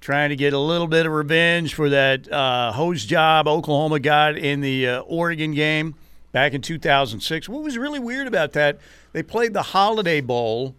trying 0.00 0.30
to 0.30 0.36
get 0.36 0.54
a 0.54 0.58
little 0.58 0.86
bit 0.86 1.04
of 1.04 1.12
revenge 1.12 1.74
for 1.74 1.90
that 1.90 2.32
uh, 2.32 2.72
hose 2.72 3.04
job 3.04 3.46
Oklahoma 3.46 4.00
got 4.00 4.38
in 4.38 4.62
the 4.62 4.88
uh, 4.88 5.00
Oregon 5.00 5.52
game 5.52 5.94
back 6.32 6.54
in 6.54 6.60
2006. 6.62 7.48
What 7.48 7.62
was 7.62 7.78
really 7.78 7.98
weird 8.00 8.26
about 8.26 8.52
that? 8.52 8.78
They 9.12 9.22
played 9.22 9.52
the 9.54 9.62
Holiday 9.62 10.20
Bowl, 10.20 10.74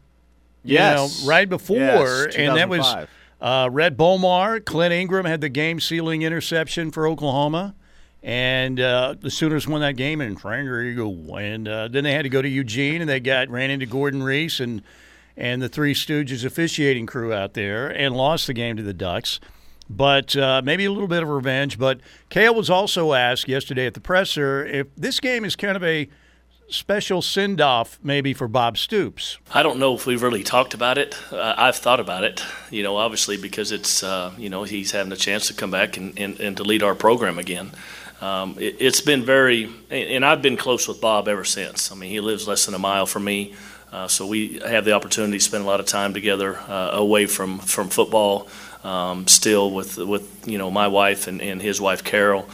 you 0.63 0.75
Yes. 0.75 1.22
know, 1.24 1.29
right 1.29 1.48
before, 1.48 1.77
Yes, 1.77 2.36
and 2.36 2.57
that 2.57 2.69
was 2.69 2.79
2005. 2.79 3.10
uh, 3.41 3.69
Rhett 3.72 3.95
Bomar. 3.98 4.63
Clint 4.65 4.93
Ingram 4.93 5.25
had 5.25 5.41
the 5.41 5.50
game-sealing 5.50 6.22
interception 6.24 6.91
for 6.91 7.07
Oklahoma, 7.07 7.75
and 8.24 8.79
uh, 8.79 9.15
the 9.19 9.29
Sooners 9.29 9.67
won 9.67 9.81
that 9.81 9.95
game 9.95 10.22
and 10.22 10.31
in 10.31 10.38
San 10.38 10.65
Diego. 10.65 11.36
And 11.36 11.67
uh, 11.67 11.88
then 11.89 12.03
they 12.03 12.13
had 12.13 12.24
to 12.24 12.29
go 12.29 12.41
to 12.41 12.50
Eugene, 12.50 13.01
and 13.01 13.10
they 13.10 13.19
got 13.19 13.50
ran 13.50 13.69
into 13.69 13.86
Gordon 13.86 14.22
Riese 14.24 14.60
and 14.60 14.81
and 15.36 15.63
the 15.63 15.67
Three 15.69 15.95
Stooges 15.95 16.45
officiating 16.45 17.07
crew 17.07 17.33
out 17.33 17.53
there, 17.55 17.88
and 17.89 18.15
lost 18.15 18.45
the 18.45 18.53
game 18.53 18.77
to 18.77 18.83
the 18.83 18.93
Ducks 18.93 19.39
but 19.96 20.36
uh, 20.36 20.62
maybe 20.64 20.86
a 20.86 20.92
little 20.92 21.08
bit 21.08 21.24
of 21.24 21.30
revenge. 21.30 21.78
But 21.78 22.00
Cale 22.30 22.56
was 22.56 22.70
also 22.70 23.14
asked 23.14 23.48
yesterday 23.48 23.86
at 23.86 23.94
the 23.94 24.02
presser 24.02 24.66
if 24.66 24.88
this 24.96 25.20
game 25.20 25.46
is 25.46 25.56
kind 25.56 25.76
of 25.76 25.84
a 25.84 26.10
special 26.68 27.22
send 27.22 27.62
off, 27.62 28.00
maybe 28.02 28.34
for 28.34 28.48
Bob 28.48 28.78
Stoops. 28.78 29.38
I 29.54 29.64
don't 29.64 29.80
know 29.80 29.96
if 29.96 30.06
we've 30.06 30.24
really 30.24 30.44
talked 30.44 30.74
about 30.74 30.98
it. 30.98 31.16
Uh, 31.32 31.54
I've 31.58 31.76
thought 31.76 32.00
about 32.00 32.24
it, 32.24 32.44
you 32.72 32.84
know, 32.84 32.98
obviously 32.98 33.38
because 33.38 33.72
it's, 33.72 34.04
uh, 34.04 34.32
you 34.38 34.50
know, 34.50 34.64
he's 34.64 34.92
having 34.92 35.12
a 35.12 35.18
chance 35.18 35.48
to 35.48 35.54
come 35.54 35.72
back 35.72 35.98
and, 35.98 36.18
and, 36.18 36.40
and 36.40 36.58
to 36.58 36.64
lead 36.64 36.82
our 36.82 36.96
program 36.96 37.38
again. 37.38 37.72
Um, 38.22 38.56
it, 38.58 38.78
it's 38.80 39.02
been 39.02 39.26
very, 39.26 39.66
and 39.90 40.10
and 40.10 40.26
I've 40.26 40.42
been 40.42 40.56
close 40.56 40.88
with 40.88 41.02
Bob 41.02 41.28
ever 41.28 41.44
since. 41.44 41.92
I 41.92 41.96
mean, 41.96 42.10
he 42.10 42.22
lives 42.22 42.48
less 42.48 42.66
than 42.66 42.74
a 42.74 42.80
mile 42.80 43.06
from 43.06 43.26
me, 43.26 43.54
uh, 43.92 44.08
so 44.08 44.26
we 44.26 44.60
have 44.66 44.86
the 44.86 44.94
opportunity 44.94 45.40
to 45.40 45.44
spend 45.44 45.66
a 45.66 45.68
lot 45.68 45.82
of 45.82 45.86
time 45.86 46.14
together 46.14 46.58
uh, 46.58 46.92
away 46.94 47.26
from 47.26 47.60
from 47.60 47.90
football. 47.90 48.48
Um, 48.84 49.28
still 49.28 49.72
with 49.72 49.98
with 49.98 50.48
you 50.48 50.58
know 50.58 50.72
my 50.72 50.88
wife 50.88 51.28
and, 51.28 51.42
and 51.42 51.62
his 51.62 51.80
wife 51.80 52.04
Carol. 52.04 52.48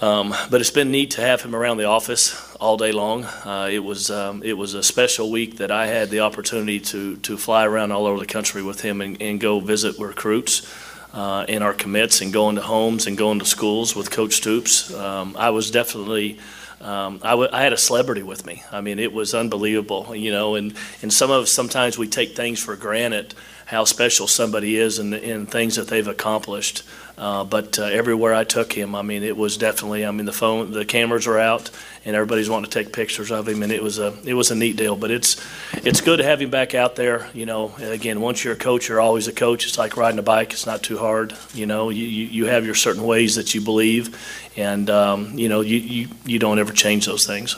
Um, 0.00 0.34
but 0.50 0.60
it's 0.60 0.70
been 0.72 0.90
neat 0.90 1.12
to 1.12 1.20
have 1.20 1.40
him 1.40 1.54
around 1.54 1.78
the 1.78 1.84
office 1.84 2.54
all 2.56 2.76
day 2.76 2.92
long. 2.92 3.24
Uh, 3.24 3.68
it 3.70 3.78
was 3.78 4.10
um, 4.10 4.42
it 4.42 4.54
was 4.54 4.74
a 4.74 4.82
special 4.82 5.30
week 5.30 5.58
that 5.58 5.70
I 5.70 5.86
had 5.86 6.10
the 6.10 6.20
opportunity 6.20 6.80
to 6.80 7.16
to 7.16 7.36
fly 7.36 7.64
around 7.64 7.92
all 7.92 8.06
over 8.06 8.18
the 8.18 8.26
country 8.26 8.62
with 8.62 8.80
him 8.80 9.00
and, 9.00 9.20
and 9.22 9.40
go 9.40 9.60
visit 9.60 9.98
recruits 9.98 10.66
uh, 11.14 11.46
in 11.48 11.62
our 11.62 11.72
commits 11.72 12.20
and 12.20 12.32
going 12.32 12.56
to 12.56 12.62
homes 12.62 13.06
and 13.06 13.16
going 13.16 13.38
to 13.38 13.44
schools 13.44 13.94
with 13.94 14.10
Coach 14.10 14.34
Stoops. 14.34 14.92
Um, 14.92 15.36
I 15.38 15.50
was 15.50 15.70
definitely. 15.70 16.38
Um, 16.80 17.20
I, 17.22 17.30
w- 17.30 17.48
I 17.50 17.62
had 17.62 17.72
a 17.72 17.78
celebrity 17.78 18.22
with 18.22 18.44
me. 18.44 18.62
I 18.70 18.82
mean, 18.82 18.98
it 18.98 19.10
was 19.10 19.32
unbelievable, 19.32 20.14
you 20.14 20.30
know. 20.30 20.54
And, 20.54 20.74
and 21.00 21.10
some 21.10 21.30
of 21.30 21.48
sometimes 21.48 21.96
we 21.96 22.08
take 22.08 22.36
things 22.36 22.62
for 22.62 22.76
granted, 22.76 23.34
how 23.66 23.84
special 23.84 24.26
somebody 24.26 24.76
is 24.76 24.98
and, 24.98 25.14
and 25.14 25.50
things 25.50 25.76
that 25.76 25.88
they've 25.88 26.06
accomplished. 26.06 26.82
Uh, 27.16 27.44
but 27.44 27.78
uh, 27.78 27.84
everywhere 27.84 28.34
I 28.34 28.42
took 28.42 28.72
him, 28.72 28.96
I 28.96 29.02
mean, 29.02 29.22
it 29.22 29.36
was 29.36 29.56
definitely. 29.56 30.04
I 30.04 30.10
mean, 30.10 30.26
the 30.26 30.32
phone, 30.32 30.72
the 30.72 30.84
cameras 30.84 31.28
are 31.28 31.38
out, 31.38 31.70
and 32.04 32.16
everybody's 32.16 32.50
wanting 32.50 32.68
to 32.68 32.82
take 32.82 32.92
pictures 32.92 33.30
of 33.30 33.46
him, 33.46 33.62
and 33.62 33.70
it 33.70 33.80
was 33.82 34.00
a 34.00 34.12
it 34.24 34.34
was 34.34 34.50
a 34.50 34.56
neat 34.56 34.76
deal. 34.76 34.96
But 34.96 35.12
it's 35.12 35.40
it's 35.74 36.00
good 36.00 36.16
to 36.16 36.24
have 36.24 36.42
him 36.42 36.50
back 36.50 36.74
out 36.74 36.96
there. 36.96 37.28
You 37.32 37.46
know, 37.46 37.72
again, 37.78 38.20
once 38.20 38.42
you're 38.42 38.54
a 38.54 38.56
coach, 38.56 38.88
you're 38.88 39.00
always 39.00 39.28
a 39.28 39.32
coach. 39.32 39.64
It's 39.64 39.78
like 39.78 39.96
riding 39.96 40.18
a 40.18 40.24
bike; 40.24 40.52
it's 40.52 40.66
not 40.66 40.82
too 40.82 40.98
hard. 40.98 41.36
You 41.54 41.66
know, 41.66 41.90
you 41.90 42.04
you, 42.04 42.46
have 42.46 42.66
your 42.66 42.74
certain 42.74 43.04
ways 43.04 43.36
that 43.36 43.54
you 43.54 43.60
believe, 43.60 44.18
and 44.56 44.90
um, 44.90 45.38
you 45.38 45.48
know, 45.48 45.60
you, 45.60 45.76
you 45.76 46.08
you 46.26 46.38
don't 46.40 46.58
ever 46.58 46.72
change 46.72 47.06
those 47.06 47.24
things. 47.24 47.56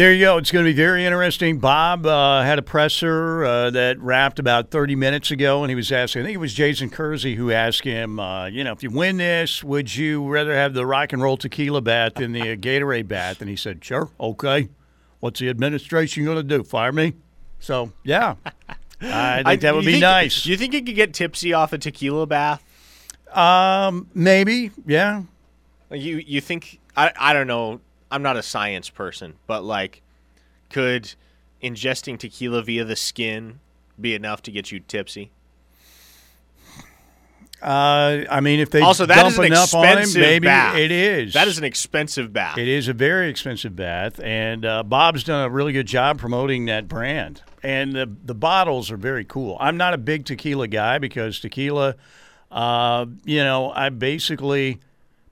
There 0.00 0.14
you 0.14 0.24
go. 0.24 0.38
It's 0.38 0.50
going 0.50 0.64
to 0.64 0.70
be 0.70 0.74
very 0.74 1.04
interesting. 1.04 1.58
Bob 1.58 2.06
uh, 2.06 2.40
had 2.40 2.58
a 2.58 2.62
presser 2.62 3.44
uh, 3.44 3.68
that 3.68 4.00
wrapped 4.00 4.38
about 4.38 4.70
30 4.70 4.94
minutes 4.94 5.30
ago, 5.30 5.62
and 5.62 5.68
he 5.68 5.74
was 5.74 5.92
asking, 5.92 6.22
I 6.22 6.24
think 6.24 6.36
it 6.36 6.38
was 6.38 6.54
Jason 6.54 6.88
Kersey 6.88 7.34
who 7.34 7.50
asked 7.50 7.84
him, 7.84 8.18
uh, 8.18 8.46
you 8.46 8.64
know, 8.64 8.72
if 8.72 8.82
you 8.82 8.88
win 8.88 9.18
this, 9.18 9.62
would 9.62 9.94
you 9.94 10.26
rather 10.26 10.54
have 10.54 10.72
the 10.72 10.86
rock 10.86 11.12
and 11.12 11.20
roll 11.20 11.36
tequila 11.36 11.82
bath 11.82 12.14
than 12.14 12.32
the 12.32 12.56
Gatorade 12.56 13.08
bath? 13.08 13.42
And 13.42 13.50
he 13.50 13.56
said, 13.56 13.84
sure, 13.84 14.08
okay. 14.18 14.70
What's 15.18 15.38
the 15.38 15.50
administration 15.50 16.24
going 16.24 16.38
to 16.38 16.42
do? 16.42 16.62
Fire 16.62 16.92
me? 16.92 17.12
So, 17.58 17.92
yeah. 18.02 18.36
I 19.02 19.42
think 19.44 19.60
that 19.60 19.74
would 19.74 19.84
be 19.84 19.92
think, 19.92 20.00
nice. 20.00 20.44
Do 20.44 20.50
you 20.50 20.56
think 20.56 20.72
you 20.72 20.82
could 20.82 20.94
get 20.94 21.12
tipsy 21.12 21.52
off 21.52 21.74
a 21.74 21.78
tequila 21.78 22.26
bath? 22.26 22.64
Um, 23.36 24.08
maybe, 24.14 24.70
yeah. 24.86 25.24
You 25.90 26.16
you 26.16 26.40
think 26.40 26.80
I 26.96 27.12
I 27.20 27.32
don't 27.34 27.48
know 27.48 27.80
I'm 28.10 28.22
not 28.22 28.36
a 28.36 28.42
science 28.42 28.90
person, 28.90 29.34
but 29.46 29.62
like, 29.62 30.02
could 30.68 31.14
ingesting 31.62 32.18
tequila 32.18 32.62
via 32.62 32.84
the 32.84 32.96
skin 32.96 33.60
be 34.00 34.14
enough 34.14 34.42
to 34.42 34.50
get 34.50 34.72
you 34.72 34.80
tipsy? 34.80 35.30
Uh, 37.62 38.24
I 38.30 38.40
mean, 38.40 38.58
if 38.58 38.70
they 38.70 38.80
also 38.80 39.04
that 39.04 39.26
is 39.26 39.36
an 39.36 39.44
enough 39.44 39.74
on 39.74 39.84
him, 39.84 39.98
expensive 39.98 40.20
maybe 40.22 40.46
bath. 40.46 40.76
it 40.76 40.90
is. 40.90 41.34
That 41.34 41.46
is 41.46 41.58
an 41.58 41.64
expensive 41.64 42.32
bath. 42.32 42.56
It 42.56 42.68
is 42.68 42.88
a 42.88 42.94
very 42.94 43.28
expensive 43.28 43.76
bath, 43.76 44.18
and 44.18 44.64
uh, 44.64 44.82
Bob's 44.82 45.24
done 45.24 45.44
a 45.44 45.50
really 45.50 45.74
good 45.74 45.86
job 45.86 46.18
promoting 46.18 46.64
that 46.66 46.88
brand. 46.88 47.42
And 47.62 47.92
the 47.92 48.10
the 48.24 48.34
bottles 48.34 48.90
are 48.90 48.96
very 48.96 49.26
cool. 49.26 49.58
I'm 49.60 49.76
not 49.76 49.92
a 49.92 49.98
big 49.98 50.24
tequila 50.24 50.68
guy 50.68 50.98
because 50.98 51.38
tequila, 51.38 51.96
uh, 52.50 53.04
you 53.26 53.44
know, 53.44 53.70
I 53.72 53.90
basically 53.90 54.80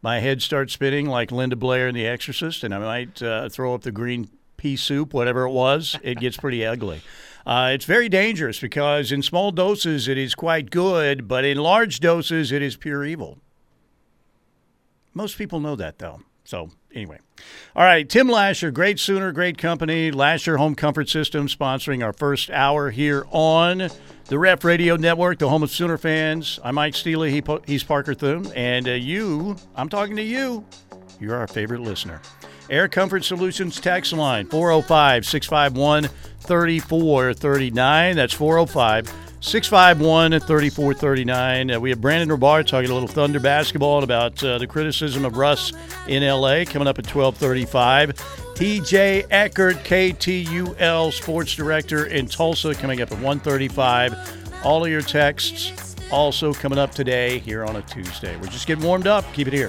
my 0.02 0.20
head 0.20 0.42
starts 0.42 0.72
spinning 0.72 1.06
like 1.06 1.32
Linda 1.32 1.56
Blair 1.56 1.88
in 1.88 1.94
The 1.94 2.06
Exorcist, 2.06 2.64
and 2.64 2.74
I 2.74 2.78
might 2.78 3.22
uh, 3.22 3.48
throw 3.48 3.74
up 3.74 3.82
the 3.82 3.92
green 3.92 4.28
pea 4.56 4.76
soup, 4.76 5.12
whatever 5.14 5.42
it 5.44 5.50
was. 5.50 5.96
It 6.02 6.18
gets 6.18 6.36
pretty 6.36 6.64
ugly. 6.64 7.02
Uh, 7.46 7.70
it's 7.72 7.84
very 7.84 8.08
dangerous 8.08 8.60
because 8.60 9.10
in 9.10 9.22
small 9.22 9.50
doses 9.50 10.06
it 10.06 10.18
is 10.18 10.34
quite 10.34 10.70
good, 10.70 11.26
but 11.26 11.44
in 11.44 11.58
large 11.58 12.00
doses 12.00 12.52
it 12.52 12.60
is 12.60 12.76
pure 12.76 13.04
evil. 13.04 13.38
Most 15.14 15.38
people 15.38 15.58
know 15.58 15.74
that, 15.76 15.98
though. 15.98 16.20
So, 16.44 16.70
anyway. 16.94 17.18
All 17.76 17.84
right, 17.84 18.08
Tim 18.08 18.28
Lasher, 18.28 18.70
great 18.70 18.98
Sooner, 18.98 19.32
great 19.32 19.58
company. 19.58 20.10
Lasher 20.10 20.56
Home 20.56 20.74
Comfort 20.74 21.08
System 21.08 21.46
sponsoring 21.46 22.04
our 22.04 22.12
first 22.12 22.50
hour 22.50 22.90
here 22.90 23.26
on 23.30 23.88
the 24.26 24.38
Ref 24.38 24.64
Radio 24.64 24.96
Network, 24.96 25.38
the 25.38 25.48
home 25.48 25.62
of 25.62 25.70
Sooner 25.70 25.96
fans. 25.96 26.58
I'm 26.64 26.74
Mike 26.74 26.94
Steely, 26.94 27.30
he, 27.30 27.42
he's 27.66 27.84
Parker 27.84 28.14
Thune, 28.14 28.50
and 28.54 28.88
uh, 28.88 28.92
you, 28.92 29.56
I'm 29.76 29.88
talking 29.88 30.16
to 30.16 30.22
you. 30.22 30.64
You're 31.20 31.36
our 31.36 31.46
favorite 31.46 31.80
listener. 31.80 32.20
Air 32.70 32.88
Comfort 32.88 33.24
Solutions 33.24 33.80
text 33.80 34.12
line 34.12 34.46
405 34.46 35.24
651 35.24 36.08
3439. 36.40 38.16
That's 38.16 38.34
405 38.34 39.27
651 39.40 40.32
3439. 40.32 41.70
Uh, 41.70 41.78
we 41.80 41.90
have 41.90 42.00
Brandon 42.00 42.28
Rahbar 42.36 42.66
talking 42.66 42.90
a 42.90 42.92
little 42.92 43.08
Thunder 43.08 43.38
basketball 43.38 43.96
and 43.96 44.04
about 44.04 44.42
uh, 44.42 44.58
the 44.58 44.66
criticism 44.66 45.24
of 45.24 45.36
Russ 45.36 45.72
in 46.08 46.24
LA 46.26 46.64
coming 46.64 46.88
up 46.88 46.98
at 46.98 47.06
1235. 47.06 48.16
TJ 48.56 49.26
Eckert, 49.30 49.76
KTUL 49.84 51.12
Sports 51.12 51.54
Director 51.54 52.06
in 52.06 52.26
Tulsa, 52.26 52.74
coming 52.74 53.00
up 53.00 53.12
at 53.12 53.18
135. 53.18 54.64
All 54.64 54.84
of 54.84 54.90
your 54.90 55.02
texts 55.02 55.94
also 56.10 56.52
coming 56.52 56.78
up 56.78 56.90
today 56.92 57.38
here 57.38 57.64
on 57.64 57.76
a 57.76 57.82
Tuesday. 57.82 58.36
We're 58.36 58.48
just 58.48 58.66
getting 58.66 58.84
warmed 58.84 59.06
up. 59.06 59.24
Keep 59.34 59.48
it 59.48 59.52
here. 59.52 59.68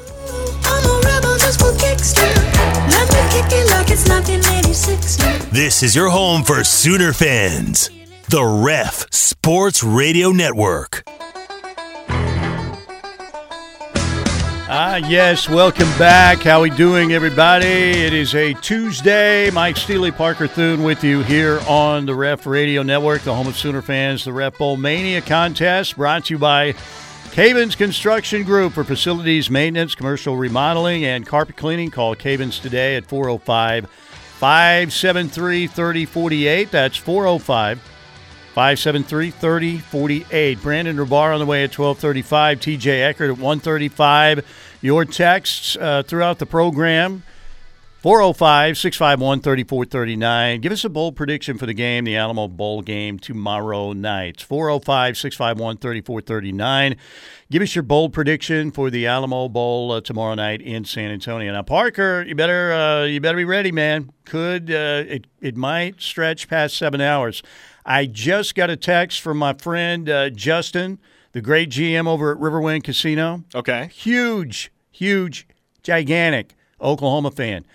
This 5.52 5.84
is 5.84 5.96
your 5.96 6.10
home 6.10 6.44
for 6.44 6.64
Sooner 6.64 7.14
fans. 7.14 7.99
The 8.30 8.46
Ref 8.46 9.12
Sports 9.12 9.84
Radio 9.84 10.30
Network. 10.30 11.02
Ah, 14.72 14.98
yes. 14.98 15.50
Welcome 15.50 15.90
back. 15.98 16.44
How 16.44 16.62
we 16.62 16.70
doing, 16.70 17.12
everybody? 17.12 17.66
It 17.66 18.14
is 18.14 18.36
a 18.36 18.54
Tuesday. 18.54 19.50
Mike 19.50 19.78
Steely, 19.78 20.12
Parker 20.12 20.46
Thune 20.46 20.84
with 20.84 21.04
you 21.04 21.24
here 21.24 21.60
on 21.68 22.06
the 22.06 22.14
Ref 22.14 22.46
Radio 22.46 22.84
Network, 22.84 23.24
the 23.24 23.34
home 23.34 23.48
of 23.48 23.58
Sooner 23.58 23.82
fans. 23.82 24.26
The 24.26 24.32
Ref 24.32 24.60
Bowl 24.60 24.78
Mania 24.78 25.22
contest 25.22 25.96
brought 25.96 26.26
to 26.26 26.36
you 26.36 26.38
by 26.38 26.74
Cavens 27.32 27.74
Construction 27.74 28.44
Group 28.44 28.74
for 28.74 28.84
facilities 28.84 29.50
maintenance, 29.50 29.96
commercial 29.96 30.38
remodeling, 30.38 31.04
and 31.04 31.26
carpet 31.26 31.58
cleaning. 31.58 31.90
Call 31.90 32.14
Cavens 32.14 32.60
today 32.60 32.96
at 32.96 33.08
405 33.08 33.90
573 33.90 35.66
3048. 35.66 36.70
That's 36.70 36.96
405 36.96 37.82
573 38.60 39.32
3048. 39.32 40.62
Brandon 40.62 40.98
Rahbar 40.98 41.32
on 41.34 41.40
the 41.40 41.46
way 41.46 41.64
at 41.64 41.70
1235. 41.70 42.60
TJ 42.60 43.08
Eckert 43.08 43.30
at 43.30 43.38
135. 43.38 44.46
Your 44.82 45.06
texts 45.06 45.78
uh, 45.78 46.04
throughout 46.04 46.40
the 46.40 46.46
program 46.46 47.24
405 48.02 48.78
651 48.78 49.40
3439. 49.40 50.60
Give 50.60 50.74
us 50.74 50.84
a 50.84 50.90
bold 50.90 51.16
prediction 51.16 51.58
for 51.58 51.68
the 51.68 51.74
game, 51.74 52.04
the 52.04 52.18
Alamo 52.18 52.50
Bowl 52.50 52.82
game 52.82 53.18
tomorrow 53.18 53.94
night. 53.94 54.42
405 54.42 55.18
651 55.18 55.78
3439. 55.78 56.98
Give 57.50 57.62
us 57.62 57.74
your 57.74 57.84
bold 57.84 58.12
prediction 58.12 58.72
for 58.72 58.90
the 58.90 59.08
Alamo 59.08 59.48
Bowl 59.48 59.94
uh, 59.94 60.02
tomorrow 60.02 60.36
night 60.36 60.62
in 60.62 60.84
San 60.84 61.12
Antonio. 61.12 61.54
Now, 61.54 61.62
Parker, 61.62 62.26
you 62.28 62.36
better 62.36 62.74
uh, 62.74 63.06
you 63.06 63.22
better 63.22 63.38
be 63.38 63.46
ready, 63.46 63.72
man. 63.72 64.12
Could 64.26 64.70
uh, 64.70 65.06
it 65.08 65.28
it 65.40 65.56
might 65.56 66.02
stretch 66.02 66.50
past 66.50 66.76
seven 66.76 67.00
hours. 67.00 67.42
I 67.90 68.06
just 68.06 68.54
got 68.54 68.70
a 68.70 68.76
text 68.78 69.20
from 69.20 69.40
my 69.40 69.54
friend 69.54 70.08
uh, 70.08 70.30
Justin, 70.30 71.00
the 71.32 71.42
great 71.42 71.72
GM 71.72 72.08
over 72.08 72.32
at 72.32 72.38
Riverwind 72.38 72.84
Casino. 72.84 73.44
Okay. 73.56 73.90
Huge, 73.92 74.72
huge, 74.92 75.48
gigantic 75.82 76.54
Oklahoma 76.80 77.32
fan. 77.32 77.66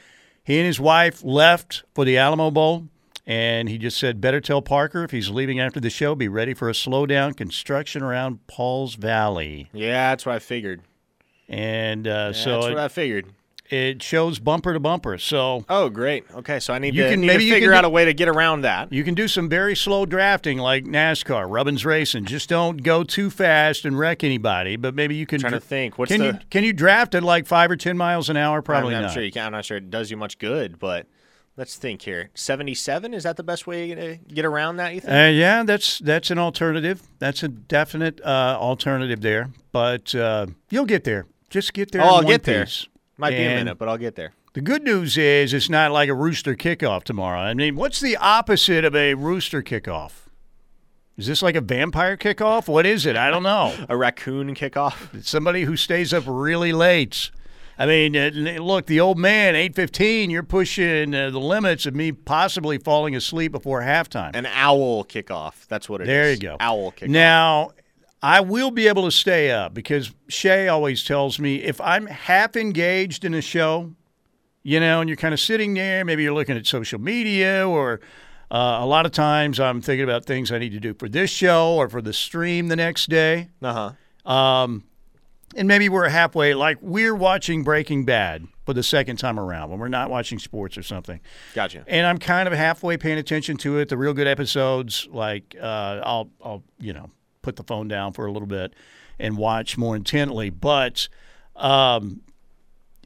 He 0.45 0.57
and 0.59 0.67
his 0.67 0.79
wife 0.79 1.25
left 1.25 1.83
for 1.97 2.05
the 2.05 2.17
Alamo 2.17 2.53
Bowl, 2.53 2.87
and 3.27 3.69
he 3.69 3.77
just 3.77 3.99
said, 3.99 4.21
better 4.21 4.41
tell 4.41 4.63
Parker 4.63 5.03
if 5.03 5.11
he's 5.11 5.31
leaving 5.31 5.59
after 5.59 5.81
the 5.81 5.91
show, 5.91 6.15
be 6.15 6.29
ready 6.29 6.55
for 6.55 6.69
a 6.69 6.75
slowdown 6.75 7.37
construction 7.37 8.01
around 8.01 8.47
Paul's 8.47 8.95
Valley. 8.95 9.69
Yeah, 9.73 10.11
that's 10.11 10.25
what 10.25 10.37
I 10.37 10.39
figured. 10.39 10.83
And 11.49 12.07
uh, 12.07 12.31
Yeah, 12.33 12.41
so 12.41 12.51
that's 12.61 12.67
what 12.67 12.79
I 12.79 12.89
figured. 12.89 13.27
It 13.71 14.03
shows 14.03 14.39
bumper 14.39 14.73
to 14.75 14.81
bumper. 14.81 15.17
So 15.19 15.65
Oh, 15.69 15.89
great. 15.89 16.25
Okay, 16.35 16.61
so 16.61 16.75
I 16.75 16.79
need 16.79 16.95
You 16.95 17.05
to, 17.05 17.11
can- 17.11 17.21
need 17.23 17.27
maybe 17.29 17.49
to 17.49 17.55
figure 17.55 17.73
out 17.73 17.81
do- 17.83 17.87
a 17.87 17.91
way 17.91 18.05
to 18.05 18.13
get 18.13 18.29
around 18.29 18.61
that. 18.63 18.93
you 18.93 19.03
can 19.05 19.15
do 19.15 19.27
some 19.27 19.49
very 19.49 19.75
slow 19.75 20.05
drafting 20.05 20.59
like 20.59 20.85
NASCAR, 20.85 21.47
Rubbins 21.51 21.85
Racing. 21.85 22.27
Just 22.27 22.49
don't 22.49 22.83
go 22.83 23.03
too 23.05 23.31
fast 23.31 23.85
and 23.85 23.99
wreck 23.99 24.23
anybody. 24.23 24.77
But 24.77 24.95
maybe 24.95 25.15
you 25.15 25.27
can. 25.27 25.41
trying 25.41 25.53
to 25.55 25.61
think. 25.61 25.99
What's 25.99 26.13
can 26.13 26.21
the? 26.21 26.27
you 26.27 26.39
can 26.51 26.63
you 26.65 26.73
draft 26.73 27.15
at 27.15 27.23
like 27.23 27.47
five 27.47 27.71
or 27.71 27.77
ten 27.77 27.97
miles 27.97 28.29
an 28.29 28.37
hour? 28.37 28.61
Probably 28.63 28.95
I'm, 28.95 28.99
I'm 28.99 29.03
not. 29.05 29.13
sure 29.15 29.23
you 29.23 29.33
can. 29.33 29.47
I'm 29.47 29.53
not 29.53 29.65
sure 29.65 29.77
it 29.79 29.91
does 29.91 30.11
you 30.11 30.17
much 30.17 30.39
good, 30.39 30.79
but 30.79 31.07
let's 31.57 31.77
think 31.77 32.03
here. 32.03 32.31
77 32.35 33.15
is 33.15 33.23
that 33.23 33.37
the 33.37 33.43
best 33.45 33.67
way 33.67 33.95
to 33.95 34.17
get 34.29 34.45
around 34.45 34.77
that? 34.77 34.93
You 34.95 35.01
think? 35.01 35.13
Uh, 35.13 35.31
yeah, 35.33 35.63
that's 35.63 35.99
that's 36.01 36.31
an 36.31 36.39
alternative. 36.39 37.01
That's 37.19 37.43
a 37.43 37.49
definite 37.49 38.21
uh, 38.23 38.59
alternative 38.61 39.21
there. 39.23 39.51
But 39.73 40.15
uh, 40.15 40.47
you'll 40.71 40.85
get 40.87 41.05
there. 41.05 41.27
Just 41.49 41.73
get 41.73 41.93
there. 41.93 42.03
Oh, 42.03 42.07
I'll 42.07 42.15
one 42.17 42.27
get 42.27 42.43
there. 42.43 42.67
Might 43.17 43.31
be 43.31 43.45
a 43.45 43.55
minute, 43.57 43.79
but 43.79 43.89
I'll 43.89 43.99
get 43.99 44.17
there. 44.17 44.33
The 44.55 44.61
good 44.61 44.85
news 44.85 45.19
is 45.19 45.53
it's 45.53 45.69
not 45.69 45.91
like 45.91 46.09
a 46.09 46.15
rooster 46.15 46.55
kickoff 46.55 47.03
tomorrow. 47.05 47.41
I 47.41 47.55
mean, 47.55 47.75
what's 47.77 48.01
the 48.01 48.17
opposite 48.17 48.85
of 48.85 48.95
a 48.95 49.15
rooster 49.15 49.63
kickoff? 49.63 50.25
Is 51.17 51.27
this 51.27 51.43
like 51.43 51.55
a 51.55 51.61
vampire 51.61 52.17
kickoff? 52.17 52.67
What 52.67 52.87
is 52.87 53.07
it? 53.07 53.17
I 53.17 53.31
don't 53.31 53.45
know. 53.45 53.75
A 53.89 53.97
raccoon 53.97 54.55
kickoff. 54.55 55.25
Somebody 55.25 55.63
who 55.63 55.77
stays 55.77 56.13
up 56.13 56.25
really 56.27 56.73
late. 56.73 57.31
I 57.79 57.87
mean, 57.87 58.17
uh, 58.17 58.31
look, 58.61 58.87
the 58.87 58.99
old 59.01 59.19
man, 59.19 59.55
eight 59.55 59.77
fifteen. 59.77 60.31
You're 60.31 60.43
pushing 60.43 61.15
uh, 61.15 61.31
the 61.31 61.39
limits 61.41 61.87
of 61.87 61.95
me 61.95 62.11
possibly 62.13 62.79
falling 62.79 63.15
asleep 63.15 63.53
before 63.53 63.83
halftime. 63.83 64.35
An 64.35 64.47
owl 64.47 65.05
kickoff. 65.05 65.67
That's 65.67 65.89
what 65.89 66.01
it 66.01 66.05
is. 66.05 66.09
There 66.09 66.31
you 66.33 66.39
go. 66.39 66.57
Owl 66.59 66.93
kickoff. 66.93 67.09
Now, 67.09 67.71
I 68.25 68.41
will 68.41 68.71
be 68.71 68.89
able 68.89 69.05
to 69.05 69.11
stay 69.11 69.51
up 69.51 69.75
because 69.75 70.11
Shay 70.29 70.67
always 70.67 71.05
tells 71.05 71.39
me 71.39 71.57
if 71.57 71.79
I'm 71.83 72.07
half 72.07 72.57
engaged 72.57 73.23
in 73.23 73.35
a 73.35 73.43
show, 73.43 73.93
you 74.63 74.81
know, 74.81 75.03
and 75.03 75.11
you're 75.11 75.17
kind 75.19 75.35
of 75.35 75.41
sitting 75.41 75.75
there, 75.75 76.07
maybe 76.07 76.23
you're 76.23 76.33
looking 76.33 76.57
at 76.57 76.67
social 76.67 76.99
media 76.99 77.69
or 77.69 78.01
uh, 78.51 78.79
a 78.81 78.87
lot 78.87 79.05
of 79.05 79.13
times 79.13 79.61
I'm 79.61 79.83
thinking 79.83 80.05
about 80.05 80.25
things 80.25 80.51
I 80.51 80.59
need 80.59 80.73
to 80.73 80.81
do 80.81 80.95
for 80.95 81.07
this 81.07 81.29
show 81.29 81.75
or 81.75 81.91
for 81.91 82.01
the 82.01 82.15
stream 82.15 82.69
the 82.69 82.77
next 82.77 83.11
day. 83.11 83.51
uh 83.61 83.93
huh. 84.25 84.33
Um, 84.33 84.85
and 85.55 85.69
maybe 85.69 85.91
we're 85.91 86.09
halfway, 86.09 86.55
like 86.55 86.79
we're 86.81 87.15
watching 87.15 87.63
Breaking 87.63 88.07
Bad 88.07 88.47
for 88.65 88.73
the 88.73 88.83
second 88.83 89.19
time 89.19 89.39
around 89.39 89.69
when 89.69 89.79
we're 89.79 89.89
not 89.89 90.09
watching 90.09 90.39
sports 90.39 90.79
or 90.79 90.83
something. 90.83 91.21
Gotcha. 91.53 91.85
And 91.87 92.07
I'm 92.07 92.17
kind 92.17 92.49
of 92.49 92.55
halfway 92.55 92.97
paying 92.97 93.19
attention 93.19 93.59
to 93.59 93.81
it. 93.81 93.91
The 93.91 93.99
real 93.99 94.15
good 94.15 94.27
episodes, 94.27 95.07
like 95.13 95.55
uh, 95.61 96.01
I'll, 96.03 96.31
I'll, 96.43 96.63
you 96.81 96.95
know, 96.95 97.11
put 97.45 97.57
the 97.57 97.63
phone 97.63 97.87
down 97.87 98.13
for 98.13 98.27
a 98.27 98.33
little 98.33 98.49
bit 98.49 98.75
and 99.19 99.37
watch 99.37 99.77
more 99.79 99.95
intently. 99.95 100.51
But 100.51 101.09
um, 101.55 102.23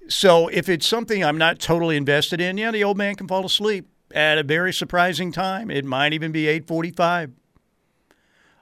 so 0.09 0.49
if 0.49 0.69
it's 0.69 0.87
something 0.87 1.23
I'm 1.23 1.37
not 1.37 1.59
totally 1.59 1.97
invested 1.97 2.41
in, 2.41 2.57
yeah, 2.57 2.71
the 2.71 2.85
old 2.85 2.97
man 2.97 3.17
can 3.17 3.29
fall 3.29 3.45
asleep 3.45 3.89
at 4.15 4.39
a 4.39 4.43
very 4.43 4.73
surprising 4.73 5.33
time. 5.33 5.71
It 5.71 5.85
might 5.85 6.13
even 6.13 6.33
be 6.33 6.45
8:45. 6.45 7.33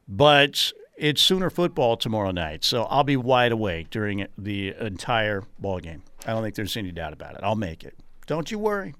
But 0.08 0.72
it's 0.96 1.20
Sooner 1.20 1.50
football 1.50 1.96
tomorrow 1.96 2.30
night, 2.30 2.64
so 2.64 2.84
I'll 2.84 3.04
be 3.04 3.16
wide 3.16 3.52
awake 3.52 3.90
during 3.90 4.26
the 4.38 4.74
entire 4.80 5.42
ball 5.58 5.78
game. 5.78 6.02
I 6.24 6.32
don't 6.32 6.42
think 6.42 6.54
there's 6.54 6.76
any 6.76 6.90
doubt 6.90 7.12
about 7.12 7.34
it. 7.34 7.40
I'll 7.42 7.54
make 7.54 7.84
it. 7.84 7.94
Don't 8.26 8.50
you 8.50 8.58
worry. 8.58 8.94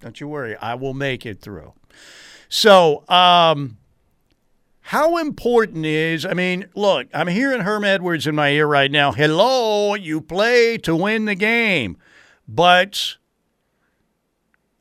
Don't 0.00 0.20
you 0.20 0.28
worry. 0.28 0.56
I 0.56 0.74
will 0.74 0.94
make 0.94 1.26
it 1.26 1.40
through. 1.40 1.74
So, 2.48 3.08
um, 3.08 3.78
how 4.90 5.18
important 5.18 5.86
is, 5.86 6.26
I 6.26 6.34
mean, 6.34 6.66
look, 6.74 7.06
I'm 7.14 7.28
hearing 7.28 7.60
Herm 7.60 7.84
Edwards 7.84 8.26
in 8.26 8.34
my 8.34 8.50
ear 8.50 8.66
right 8.66 8.90
now. 8.90 9.12
Hello, 9.12 9.94
you 9.94 10.20
play 10.20 10.78
to 10.78 10.96
win 10.96 11.26
the 11.26 11.36
game. 11.36 11.96
But 12.48 13.14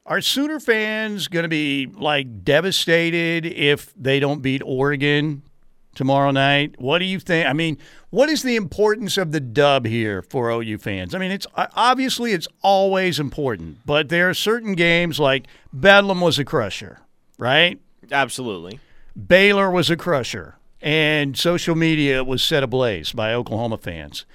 are 0.07 0.19
Sooner 0.19 0.59
fans 0.59 1.27
going 1.27 1.43
to 1.43 1.47
be 1.47 1.85
like 1.85 2.43
devastated 2.43 3.45
if 3.45 3.93
they 3.93 4.19
don't 4.19 4.41
beat 4.41 4.63
Oregon 4.65 5.43
tomorrow 5.93 6.31
night? 6.31 6.81
What 6.81 6.97
do 6.97 7.05
you 7.05 7.19
think? 7.19 7.47
I 7.47 7.53
mean, 7.53 7.77
what 8.09 8.29
is 8.29 8.41
the 8.41 8.55
importance 8.55 9.15
of 9.15 9.31
the 9.31 9.39
dub 9.39 9.85
here 9.85 10.23
for 10.23 10.49
OU 10.49 10.79
fans? 10.79 11.13
I 11.13 11.19
mean, 11.19 11.29
it's 11.29 11.45
obviously 11.55 12.31
it's 12.31 12.47
always 12.63 13.19
important, 13.19 13.85
but 13.85 14.09
there 14.09 14.27
are 14.27 14.33
certain 14.33 14.73
games 14.73 15.19
like 15.19 15.45
Bedlam 15.71 16.19
was 16.19 16.39
a 16.39 16.45
crusher, 16.45 16.97
right? 17.37 17.79
Absolutely. 18.11 18.79
Baylor 19.15 19.69
was 19.69 19.89
a 19.89 19.97
crusher, 19.97 20.57
and 20.81 21.37
social 21.37 21.75
media 21.75 22.23
was 22.23 22.43
set 22.43 22.63
ablaze 22.63 23.11
by 23.11 23.33
Oklahoma 23.33 23.77
fans. 23.77 24.25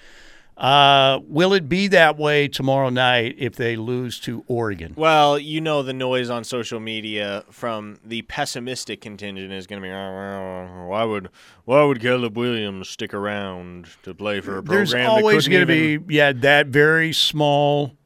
Uh, 0.57 1.19
will 1.26 1.52
it 1.52 1.69
be 1.69 1.88
that 1.88 2.16
way 2.16 2.47
tomorrow 2.47 2.88
night 2.88 3.35
if 3.38 3.57
they 3.57 3.75
lose 3.75 4.21
to 4.21 4.45
Oregon? 4.47 4.95
Well, 4.97 5.37
you 5.37 5.61
know 5.61 5.83
the 5.83 5.93
noise 5.93 6.31
on 6.31 6.45
social 6.45 6.78
media 6.78 7.45
from 7.50 7.99
the 8.04 8.23
pessimistic 8.23 9.00
contingent 9.00 9.52
is 9.52 9.66
going 9.66 9.83
to 9.83 9.88
be, 9.88 9.93
"Oh, 9.93 10.87
why 10.88 11.02
would 11.02 11.28
why 11.64 11.83
would 11.83 12.00
Caleb 12.00 12.37
Williams 12.37 12.88
stick 12.88 13.12
around 13.12 13.88
to 14.04 14.14
play 14.14 14.40
for 14.40 14.57
a 14.59 14.62
program? 14.62 14.87
There's 14.87 15.09
always 15.09 15.49
going 15.49 15.66
to 15.66 15.99
be 15.99 16.14
yeah 16.14 16.33
that 16.33 16.69
very 16.69 17.12
small 17.12 17.97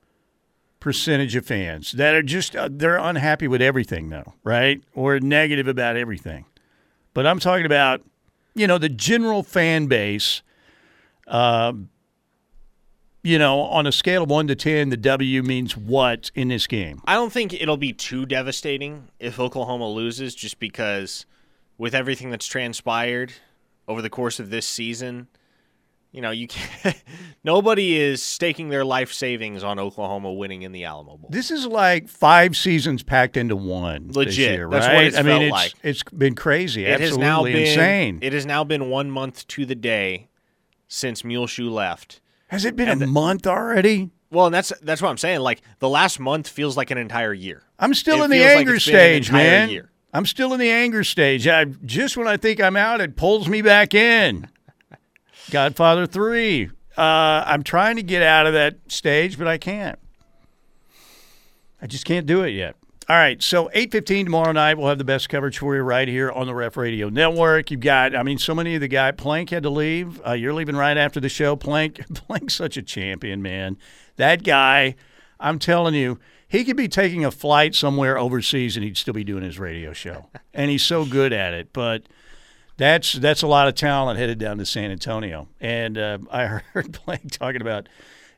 percentage 0.80 1.36
of 1.36 1.44
fans 1.44 1.92
that 1.92 2.14
are 2.14 2.22
just 2.22 2.56
uh, 2.56 2.68
they're 2.72 2.96
unhappy 2.96 3.46
with 3.46 3.60
everything 3.60 4.08
though, 4.08 4.32
right? 4.42 4.82
Or 4.94 5.20
negative 5.20 5.68
about 5.68 5.96
everything. 5.96 6.46
But 7.14 7.26
I'm 7.26 7.38
talking 7.38 7.66
about 7.66 8.02
you 8.54 8.66
know 8.66 8.78
the 8.78 8.88
general 8.88 9.42
fan 9.42 9.86
base. 9.86 10.42
Uh, 11.26 11.74
you 13.22 13.38
know, 13.38 13.60
on 13.60 13.86
a 13.86 13.92
scale 13.92 14.22
of 14.22 14.30
one 14.30 14.46
to 14.46 14.54
10, 14.54 14.88
the 14.88 14.96
W 14.96 15.42
means 15.42 15.76
what 15.76 16.30
in 16.34 16.48
this 16.48 16.66
game? 16.66 17.02
I 17.04 17.14
don't 17.14 17.32
think 17.32 17.52
it'll 17.52 17.76
be 17.76 17.92
too 17.92 18.24
devastating 18.24 19.08
if 19.18 19.38
Oklahoma 19.38 19.88
loses, 19.88 20.34
just 20.34 20.58
because 20.58 21.26
with 21.76 21.94
everything 21.94 22.30
that's 22.30 22.46
transpired 22.46 23.32
over 23.86 24.00
the 24.00 24.08
course 24.08 24.40
of 24.40 24.50
this 24.50 24.66
season, 24.66 25.28
you 26.18 26.22
know, 26.22 26.32
you 26.32 26.48
can't, 26.48 27.00
nobody 27.44 27.96
is 27.96 28.20
staking 28.20 28.70
their 28.70 28.84
life 28.84 29.12
savings 29.12 29.62
on 29.62 29.78
Oklahoma 29.78 30.32
winning 30.32 30.62
in 30.62 30.72
the 30.72 30.84
Alamo 30.84 31.16
Bowl. 31.16 31.30
This 31.30 31.52
is 31.52 31.64
like 31.64 32.08
five 32.08 32.56
seasons 32.56 33.04
packed 33.04 33.36
into 33.36 33.54
one. 33.54 34.10
Legit. 34.10 34.36
Year, 34.36 34.68
That's 34.68 34.88
right? 34.88 34.94
what 34.96 35.04
it's 35.04 35.16
I 35.16 35.22
mean, 35.22 35.42
it's, 35.42 35.52
like. 35.52 35.74
it's 35.84 36.02
been 36.02 36.34
crazy. 36.34 36.84
It 36.84 36.98
has 37.00 37.12
Absolutely 37.12 37.24
now 37.24 37.42
been 37.44 37.56
insane. 37.56 38.18
It 38.20 38.32
has 38.32 38.44
now 38.46 38.64
been 38.64 38.90
one 38.90 39.12
month 39.12 39.46
to 39.46 39.64
the 39.64 39.76
day 39.76 40.26
since 40.88 41.22
Muleshoe 41.22 41.70
left. 41.70 42.20
Has 42.48 42.64
it 42.64 42.74
been 42.74 42.88
and 42.88 43.00
a 43.00 43.06
the- 43.06 43.12
month 43.12 43.46
already? 43.46 44.10
Well, 44.32 44.46
and 44.46 44.54
that's 44.54 44.72
that's 44.82 45.00
what 45.00 45.10
I'm 45.10 45.18
saying. 45.18 45.38
Like 45.38 45.62
the 45.78 45.88
last 45.88 46.18
month 46.18 46.48
feels 46.48 46.76
like 46.76 46.90
an 46.90 46.98
entire 46.98 47.32
year. 47.32 47.62
I'm 47.78 47.94
still 47.94 48.22
It 48.22 48.24
in 48.24 48.30
the 48.32 48.40
like 48.40 48.56
anger 48.56 48.74
an 48.74 48.80
stage, 48.80 49.30
man. 49.30 49.70
year. 49.70 49.92
I'm 50.12 50.26
still 50.26 50.52
in 50.52 50.58
the 50.58 50.68
anger 50.70 51.04
stage. 51.04 51.46
I 51.46 51.66
just 51.84 52.16
when 52.16 52.26
I 52.26 52.36
think 52.36 52.60
I'm 52.60 52.74
out, 52.76 53.00
it 53.00 53.14
pulls 53.14 53.48
me 53.48 53.62
back 53.62 53.94
in. 53.94 54.48
Godfather 55.50 56.06
three. 56.06 56.70
Uh, 56.96 57.44
I'm 57.46 57.62
trying 57.62 57.96
to 57.96 58.02
get 58.02 58.22
out 58.22 58.46
of 58.46 58.54
that 58.54 58.76
stage, 58.88 59.38
but 59.38 59.46
I 59.46 59.58
can't. 59.58 59.98
I 61.80 61.86
just 61.86 62.04
can't 62.04 62.26
do 62.26 62.42
it 62.42 62.50
yet. 62.50 62.74
All 63.08 63.16
right, 63.16 63.42
so 63.42 63.70
8:15 63.72 64.24
tomorrow 64.24 64.52
night 64.52 64.76
we'll 64.76 64.88
have 64.88 64.98
the 64.98 65.04
best 65.04 65.30
coverage 65.30 65.58
for 65.58 65.74
you 65.74 65.80
right 65.80 66.06
here 66.06 66.30
on 66.30 66.46
the 66.46 66.54
Ref 66.54 66.76
Radio 66.76 67.08
Network. 67.08 67.70
You've 67.70 67.80
got, 67.80 68.14
I 68.14 68.22
mean, 68.22 68.36
so 68.36 68.54
many 68.54 68.74
of 68.74 68.82
the 68.82 68.88
guy 68.88 69.12
Plank 69.12 69.48
had 69.48 69.62
to 69.62 69.70
leave. 69.70 70.20
Uh, 70.26 70.32
you're 70.32 70.52
leaving 70.52 70.76
right 70.76 70.96
after 70.96 71.18
the 71.18 71.30
show. 71.30 71.56
Plank, 71.56 72.04
Plank's 72.14 72.54
such 72.54 72.76
a 72.76 72.82
champion, 72.82 73.40
man. 73.40 73.78
That 74.16 74.42
guy, 74.42 74.94
I'm 75.40 75.58
telling 75.58 75.94
you, 75.94 76.18
he 76.48 76.64
could 76.64 76.76
be 76.76 76.88
taking 76.88 77.24
a 77.24 77.30
flight 77.30 77.74
somewhere 77.74 78.18
overseas 78.18 78.76
and 78.76 78.84
he'd 78.84 78.98
still 78.98 79.14
be 79.14 79.24
doing 79.24 79.42
his 79.42 79.58
radio 79.58 79.94
show, 79.94 80.26
and 80.52 80.70
he's 80.70 80.84
so 80.84 81.06
good 81.06 81.32
at 81.32 81.54
it. 81.54 81.72
But 81.72 82.02
that's 82.78 83.12
that's 83.12 83.42
a 83.42 83.46
lot 83.46 83.68
of 83.68 83.74
talent 83.74 84.18
headed 84.18 84.38
down 84.38 84.56
to 84.58 84.64
San 84.64 84.90
Antonio. 84.90 85.48
And 85.60 85.98
uh, 85.98 86.18
I 86.30 86.46
heard 86.72 86.98
Blake 87.04 87.30
talking 87.30 87.60
about 87.60 87.88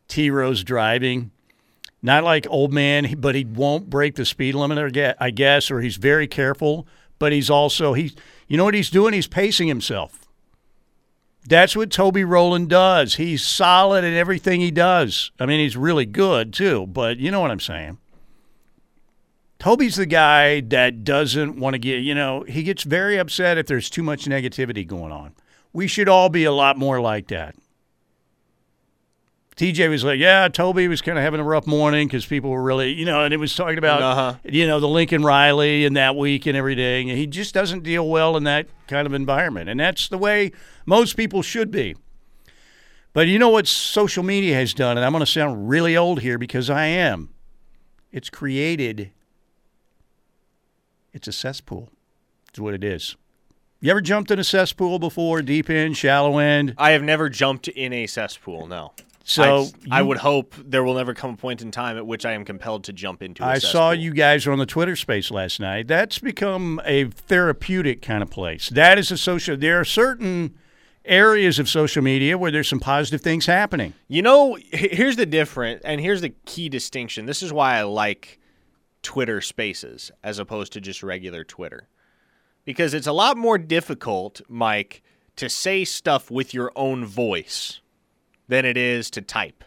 T 0.09 0.31
Rose 0.31 0.65
driving 0.65 1.31
not 2.03 2.25
like 2.25 2.47
old 2.49 2.73
man, 2.73 3.15
but 3.19 3.35
he 3.35 3.45
won't 3.45 3.91
break 3.91 4.15
the 4.15 4.25
speed 4.25 4.55
limit, 4.55 4.97
I 5.21 5.31
guess, 5.31 5.71
or 5.71 5.81
he's 5.81 5.97
very 5.97 6.27
careful. 6.27 6.87
But 7.19 7.33
he's 7.33 7.51
also 7.51 7.93
he, 7.93 8.13
you 8.49 8.57
know 8.57 8.65
what 8.65 8.75
he's 8.75 8.91
doing? 8.91 9.13
He's 9.13 9.27
pacing 9.27 9.69
himself. 9.69 10.27
That's 11.47 11.77
what 11.77 11.91
Toby 11.91 12.25
Rowland 12.25 12.69
does. 12.69 13.17
He's 13.17 13.47
solid 13.47 14.05
in 14.05 14.15
everything 14.15 14.61
he 14.61 14.71
does. 14.71 15.31
I 15.39 15.47
mean, 15.47 15.61
he's 15.61 15.77
really 15.77 16.07
good 16.07 16.53
too. 16.53 16.87
But 16.87 17.19
you 17.19 17.31
know 17.31 17.41
what 17.41 17.51
I'm 17.51 17.61
saying. 17.61 17.99
Toby's 19.61 19.97
the 19.97 20.07
guy 20.07 20.61
that 20.61 21.05
doesn't 21.05 21.57
want 21.61 21.75
to 21.75 21.79
get, 21.79 21.99
you 22.03 22.15
know, 22.15 22.43
he 22.49 22.63
gets 22.65 22.83
very 22.83 23.19
upset 23.19 23.59
if 23.59 23.67
there's 23.67 23.89
too 23.91 24.03
much 24.03 24.25
negativity 24.25 24.87
going 24.87 25.13
on. 25.13 25.35
We 25.73 25.87
should 25.87 26.09
all 26.09 26.29
be 26.31 26.45
a 26.45 26.53
lot 26.53 26.77
more 26.79 27.01
like 27.01 27.29
that. 27.29 27.55
TJ 29.57 29.91
was 29.91 30.03
like, 30.03 30.19
yeah, 30.19 30.49
Toby 30.49 30.89
was 30.89 31.03
kind 31.03 31.19
of 31.19 31.25
having 31.25 31.39
a 31.41 31.45
rough 31.45 31.67
morning 31.67 32.07
because 32.09 32.25
people 32.25 32.49
were 32.49 32.63
really, 32.63 32.93
you 32.95 33.05
know, 33.05 33.25
and 33.25 33.35
it 33.35 33.37
was 33.37 33.55
talking 33.55 33.77
about, 33.77 34.01
Uh-huh. 34.01 34.35
you 34.45 34.67
know, 34.67 34.81
the 34.81 34.89
Lincoln 34.89 35.23
Riley 35.23 35.85
and 35.85 35.95
that 35.97 36.17
week 36.17 36.47
and 36.47 36.57
everything. 36.57 37.11
And 37.11 37.19
he 37.19 37.27
just 37.27 37.53
doesn't 37.53 37.83
deal 37.83 38.09
well 38.09 38.39
in 38.39 38.45
that 38.45 38.67
kind 38.89 39.07
of 39.07 39.13
environment. 39.13 39.69
And 39.69 39.79
that's 39.79 40.09
the 40.09 40.17
way 40.17 40.53
most 40.87 41.15
people 41.15 41.43
should 41.43 41.71
be. 41.71 41.95
But 43.13 43.27
you 43.29 43.39
know 43.39 43.51
what 43.51 43.67
social 43.67 44.23
media 44.23 44.55
has 44.55 44.73
done? 44.73 44.97
And 44.97 45.05
I'm 45.05 45.13
going 45.13 45.21
to 45.25 45.31
sound 45.31 45.69
really 45.69 45.95
old 45.95 46.21
here 46.21 46.39
because 46.39 46.71
I 46.71 46.87
am. 46.87 47.29
It's 48.13 48.31
created, 48.31 49.11
it's 51.13 51.29
a 51.29 51.33
cesspool. 51.33 51.89
It's 52.49 52.59
what 52.59 52.75
it 52.75 52.85
is. 52.85 53.17
You 53.81 53.91
ever 53.91 54.01
jumped 54.01 54.31
in 54.31 54.39
a 54.39 54.45
cesspool 54.45 54.99
before, 54.99 55.41
deep 55.41 55.71
end, 55.71 55.97
shallow 55.97 56.39
end? 56.39 56.75
I 56.77 56.91
have 56.91 57.03
never 57.03 57.31
jumped 57.31 57.69
in 57.69 57.93
a 57.93 58.07
cesspool. 58.07 58.67
No. 58.67 58.93
So 59.25 59.69
I, 59.91 60.01
I 60.01 60.03
would 60.03 60.19
hope 60.19 60.55
there 60.59 60.83
will 60.83 60.95
never 60.95 61.15
come 61.15 61.35
a 61.35 61.37
point 61.37 61.63
in 61.63 61.71
time 61.71 61.97
at 61.97 62.07
which 62.07 62.27
I 62.27 62.33
am 62.33 62.45
compelled 62.45 62.85
to 62.85 62.93
jump 62.93 63.23
into. 63.23 63.45
I 63.45 63.53
I 63.53 63.59
saw 63.59 63.93
you 63.93 64.13
guys 64.13 64.47
on 64.47 64.59
the 64.59 64.67
Twitter 64.67 64.97
space 64.97 65.31
last 65.31 65.61
night. 65.61 65.87
That's 65.87 66.19
become 66.19 66.81
a 66.85 67.05
therapeutic 67.05 68.03
kind 68.03 68.23
of 68.23 68.31
place. 68.31 68.69
That 68.71 68.99
is 68.99 69.11
a 69.11 69.17
social. 69.17 69.57
There 69.57 69.79
are 69.79 69.85
certain 69.85 70.57
areas 71.05 71.59
of 71.59 71.69
social 71.69 72.03
media 72.03 72.37
where 72.37 72.51
there's 72.51 72.69
some 72.69 72.81
positive 72.81 73.21
things 73.21 73.47
happening. 73.47 73.95
You 74.09 74.23
know, 74.23 74.59
here's 74.73 75.17
the 75.17 75.27
difference, 75.27 75.81
and 75.85 76.01
here's 76.01 76.23
the 76.23 76.31
key 76.45 76.69
distinction. 76.69 77.27
This 77.27 77.43
is 77.43 77.53
why 77.53 77.77
I 77.77 77.83
like 77.83 78.40
Twitter 79.03 79.41
Spaces 79.41 80.11
as 80.23 80.39
opposed 80.39 80.73
to 80.75 80.81
just 80.81 81.03
regular 81.03 81.45
Twitter. 81.45 81.89
because 82.65 82.95
it's 82.95 83.07
a 83.07 83.13
lot 83.13 83.37
more 83.37 83.59
difficult, 83.59 84.41
Mike, 84.49 85.03
to 85.37 85.49
say 85.49 85.85
stuff 85.85 86.31
with 86.31 86.53
your 86.53 86.71
own 86.77 87.05
voice 87.05 87.81
than 88.49 88.65
it 88.65 88.77
is 88.77 89.11
to 89.11 89.23
type. 89.23 89.65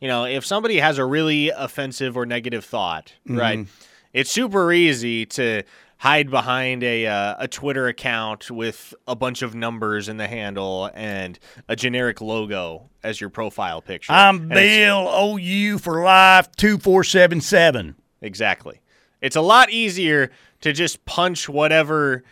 You 0.00 0.08
know, 0.08 0.24
if 0.24 0.44
somebody 0.46 0.78
has 0.78 0.98
a 0.98 1.04
really 1.04 1.48
offensive 1.48 2.16
or 2.16 2.26
negative 2.26 2.64
thought, 2.64 3.14
mm-hmm. 3.26 3.38
right? 3.38 3.66
It's 4.12 4.30
super 4.30 4.72
easy 4.72 5.26
to 5.26 5.62
hide 5.98 6.30
behind 6.30 6.82
a 6.84 7.06
uh, 7.06 7.34
a 7.38 7.48
Twitter 7.48 7.88
account 7.88 8.50
with 8.50 8.94
a 9.06 9.16
bunch 9.16 9.42
of 9.42 9.54
numbers 9.54 10.08
in 10.08 10.16
the 10.16 10.28
handle 10.28 10.90
and 10.94 11.38
a 11.68 11.76
generic 11.76 12.20
logo 12.20 12.88
as 13.02 13.20
your 13.20 13.30
profile 13.30 13.82
picture. 13.82 14.12
I'm 14.12 14.40
and 14.42 14.50
Bill 14.50 15.36
OU 15.36 15.78
for 15.78 16.02
life 16.02 16.50
two 16.56 16.78
four 16.78 17.04
seven 17.04 17.40
seven. 17.40 17.96
Exactly. 18.20 18.80
It's 19.20 19.36
a 19.36 19.40
lot 19.40 19.70
easier 19.70 20.30
to 20.60 20.72
just 20.72 21.04
punch 21.04 21.48
whatever 21.48 22.24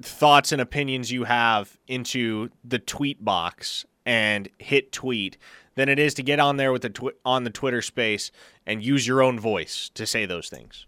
thoughts 0.00 0.52
and 0.52 0.60
opinions 0.60 1.10
you 1.10 1.24
have 1.24 1.78
into 1.86 2.50
the 2.64 2.78
tweet 2.78 3.24
box 3.24 3.84
and 4.06 4.48
hit 4.58 4.92
tweet 4.92 5.36
than 5.76 5.88
it 5.88 5.98
is 5.98 6.14
to 6.14 6.22
get 6.22 6.38
on 6.38 6.56
there 6.56 6.72
with 6.72 6.82
the 6.82 6.90
tw- 6.90 7.16
on 7.24 7.44
the 7.44 7.50
Twitter 7.50 7.82
space 7.82 8.30
and 8.66 8.84
use 8.84 9.06
your 9.06 9.22
own 9.22 9.38
voice 9.38 9.90
to 9.94 10.06
say 10.06 10.26
those 10.26 10.48
things. 10.48 10.86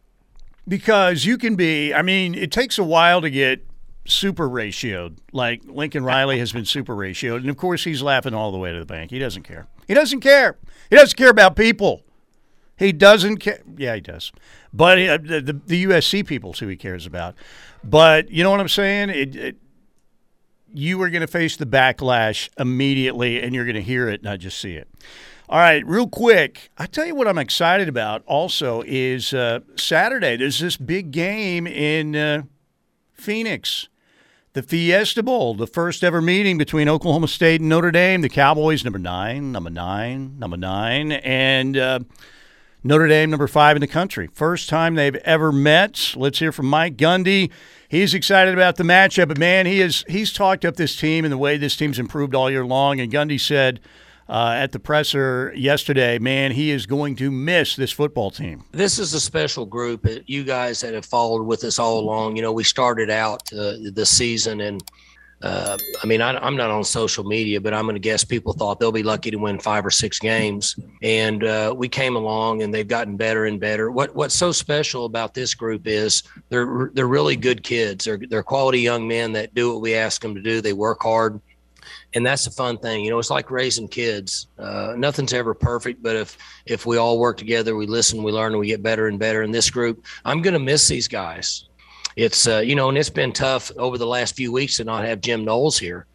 Because 0.68 1.24
you 1.24 1.38
can 1.38 1.54
be, 1.54 1.94
I 1.94 2.02
mean, 2.02 2.34
it 2.34 2.50
takes 2.50 2.78
a 2.78 2.84
while 2.84 3.20
to 3.20 3.30
get 3.30 3.64
super 4.04 4.48
ratioed. 4.48 5.18
Like 5.32 5.62
Lincoln 5.64 6.04
Riley 6.04 6.38
has 6.38 6.52
been 6.52 6.64
super 6.64 6.94
ratioed, 6.94 7.38
and 7.38 7.50
of 7.50 7.56
course 7.56 7.84
he's 7.84 8.02
laughing 8.02 8.34
all 8.34 8.52
the 8.52 8.58
way 8.58 8.72
to 8.72 8.78
the 8.78 8.86
bank. 8.86 9.10
He 9.10 9.18
doesn't 9.18 9.44
care. 9.44 9.66
He 9.86 9.94
doesn't 9.94 10.20
care. 10.20 10.56
He 10.90 10.96
doesn't 10.96 11.16
care 11.16 11.30
about 11.30 11.56
people. 11.56 12.02
He 12.76 12.92
doesn't 12.92 13.38
care. 13.38 13.60
Yeah, 13.76 13.94
he 13.94 14.00
does. 14.00 14.32
But 14.72 14.98
uh, 14.98 15.18
the, 15.22 15.40
the, 15.40 15.52
the 15.52 15.84
USC 15.84 16.26
people 16.26 16.52
who 16.52 16.68
he 16.68 16.76
cares 16.76 17.06
about. 17.06 17.34
But 17.82 18.30
you 18.30 18.42
know 18.42 18.50
what 18.50 18.60
I'm 18.60 18.68
saying? 18.68 19.10
It, 19.10 19.36
it, 19.36 19.56
you 20.74 21.00
are 21.00 21.08
going 21.08 21.22
to 21.22 21.26
face 21.26 21.56
the 21.56 21.64
backlash 21.64 22.50
immediately, 22.58 23.40
and 23.40 23.54
you're 23.54 23.64
going 23.64 23.76
to 23.76 23.82
hear 23.82 24.08
it, 24.08 24.22
not 24.22 24.40
just 24.40 24.58
see 24.58 24.74
it. 24.74 24.88
All 25.48 25.60
right, 25.60 25.86
real 25.86 26.08
quick, 26.08 26.70
I 26.76 26.86
tell 26.86 27.06
you 27.06 27.14
what 27.14 27.28
I'm 27.28 27.38
excited 27.38 27.88
about. 27.88 28.24
Also, 28.26 28.82
is 28.84 29.32
uh, 29.32 29.60
Saturday. 29.76 30.36
There's 30.36 30.58
this 30.58 30.76
big 30.76 31.12
game 31.12 31.68
in 31.68 32.16
uh, 32.16 32.42
Phoenix, 33.12 33.88
the 34.54 34.62
Fiesta 34.62 35.22
Bowl, 35.22 35.54
the 35.54 35.68
first 35.68 36.02
ever 36.02 36.20
meeting 36.20 36.58
between 36.58 36.88
Oklahoma 36.88 37.28
State 37.28 37.60
and 37.60 37.70
Notre 37.70 37.92
Dame. 37.92 38.22
The 38.22 38.28
Cowboys, 38.28 38.82
number 38.82 38.98
nine, 38.98 39.52
number 39.52 39.70
nine, 39.70 40.36
number 40.36 40.56
nine, 40.56 41.12
and 41.12 41.76
uh, 41.76 42.00
Notre 42.87 43.09
Dame, 43.09 43.31
number 43.31 43.49
five 43.49 43.75
in 43.77 43.81
the 43.81 43.88
country. 43.88 44.29
First 44.33 44.68
time 44.68 44.94
they've 44.94 45.16
ever 45.16 45.51
met. 45.51 46.14
Let's 46.14 46.38
hear 46.38 46.53
from 46.53 46.66
Mike 46.66 46.96
Gundy. 46.96 47.51
He's 47.88 48.14
excited 48.14 48.55
about 48.55 48.77
the 48.77 48.85
matchup, 48.85 49.27
but 49.27 49.38
man, 49.38 49.66
he 49.66 49.81
is 49.81 50.05
he's 50.09 50.33
talked 50.33 50.64
up 50.64 50.77
this 50.77 50.94
team 50.94 51.25
and 51.25 51.33
the 51.33 51.38
way 51.38 51.57
this 51.57 51.75
team's 51.75 51.99
improved 51.99 52.33
all 52.33 52.49
year 52.49 52.64
long. 52.64 53.01
And 53.01 53.11
Gundy 53.11 53.40
said 53.40 53.81
uh, 54.29 54.55
at 54.57 54.70
the 54.70 54.79
presser 54.79 55.53
yesterday, 55.57 56.20
man, 56.20 56.53
he 56.53 56.70
is 56.70 56.87
going 56.87 57.16
to 57.16 57.31
miss 57.31 57.75
this 57.75 57.90
football 57.90 58.31
team. 58.31 58.62
This 58.70 59.01
is 59.01 59.14
a 59.14 59.20
special 59.20 59.66
group. 59.66 60.07
You 60.27 60.44
guys 60.44 60.81
that 60.83 60.94
have 60.94 61.07
followed 61.07 61.42
with 61.42 61.64
us 61.64 61.81
all 61.81 61.99
along. 61.99 62.37
You 62.37 62.42
know, 62.42 62.53
we 62.53 62.62
started 62.62 63.11
out 63.11 63.53
uh, 63.53 63.75
the 63.92 64.07
season 64.07 64.61
and 64.61 64.81
uh, 65.42 65.77
I 66.03 66.07
mean, 66.07 66.22
I, 66.22 66.46
am 66.46 66.57
not 66.57 66.70
on 66.70 66.83
social 66.83 67.22
media, 67.22 67.61
but 67.61 67.75
I'm 67.75 67.85
going 67.85 67.94
to 67.94 68.01
guess 68.01 68.25
people 68.25 68.55
thought 68.55 68.81
they'll 68.81 68.90
be 68.90 69.03
lucky 69.03 69.31
to 69.31 69.37
win 69.37 69.59
five 69.59 69.85
or 69.85 69.90
six 69.90 70.18
games, 70.18 70.77
and 71.03 71.44
uh, 71.44 71.75
we 71.77 71.88
came 71.88 72.16
along, 72.16 72.62
and 72.62 72.72
they've 72.72 72.88
gotten 72.88 73.16
better 73.16 73.44
and 73.44 73.61
better. 73.61 73.90
What 73.90 74.14
What's 74.16 74.35
so 74.35 74.51
special 74.51 75.05
about 75.05 75.35
this 75.35 75.55
group 75.55 75.87
is 75.87 76.22
they're 76.49 76.90
they're 76.94 77.07
really 77.07 77.37
good 77.37 77.62
kids. 77.62 78.07
They're 78.07 78.18
they're 78.31 78.42
quality 78.42 78.81
young 78.81 79.07
men 79.07 79.33
that 79.33 79.55
do 79.55 79.72
what 79.72 79.83
we 79.83 79.94
ask 79.94 80.22
them 80.22 80.35
to 80.35 80.40
do. 80.40 80.62
They 80.62 80.72
work 80.72 81.03
hard, 81.03 81.38
and 82.14 82.25
that's 82.25 82.46
a 82.46 82.51
fun 82.51 82.79
thing. 82.79 83.05
You 83.05 83.11
know, 83.11 83.18
it's 83.18 83.31
like 83.31 83.51
raising 83.51 83.88
kids. 83.88 84.46
Uh, 84.59 84.94
nothing's 84.96 85.35
ever 85.35 85.53
perfect, 85.53 86.03
but 86.03 86.16
if 86.16 86.38
if 86.64 86.87
we 86.87 86.96
all 86.96 87.18
work 87.18 87.37
together, 87.37 87.77
we 87.77 87.87
listen, 87.87 88.22
we 88.22 88.33
learn, 88.33 88.53
and 88.53 88.61
we 88.61 88.68
get 88.68 88.83
better 88.83 89.07
and 89.07 89.18
better. 89.18 89.42
In 89.42 89.51
this 89.51 89.68
group, 89.68 90.03
I'm 90.25 90.40
going 90.40 90.55
to 90.55 90.61
miss 90.61 90.88
these 90.88 91.09
guys 91.09 91.66
it's 92.16 92.48
uh, 92.48 92.59
you 92.59 92.74
know, 92.74 92.88
and 92.88 92.98
it's 92.98 93.11
been 93.11 93.33
tough 93.33 93.70
over 93.76 93.98
the 93.98 94.07
last 94.07 94.35
few 94.35 94.50
weeks 94.50 94.79
to 94.79 94.85
not 94.85 95.05
have 95.05 95.20
Jim 95.20 95.44
Knowles 95.44 95.79
here. 95.79 96.07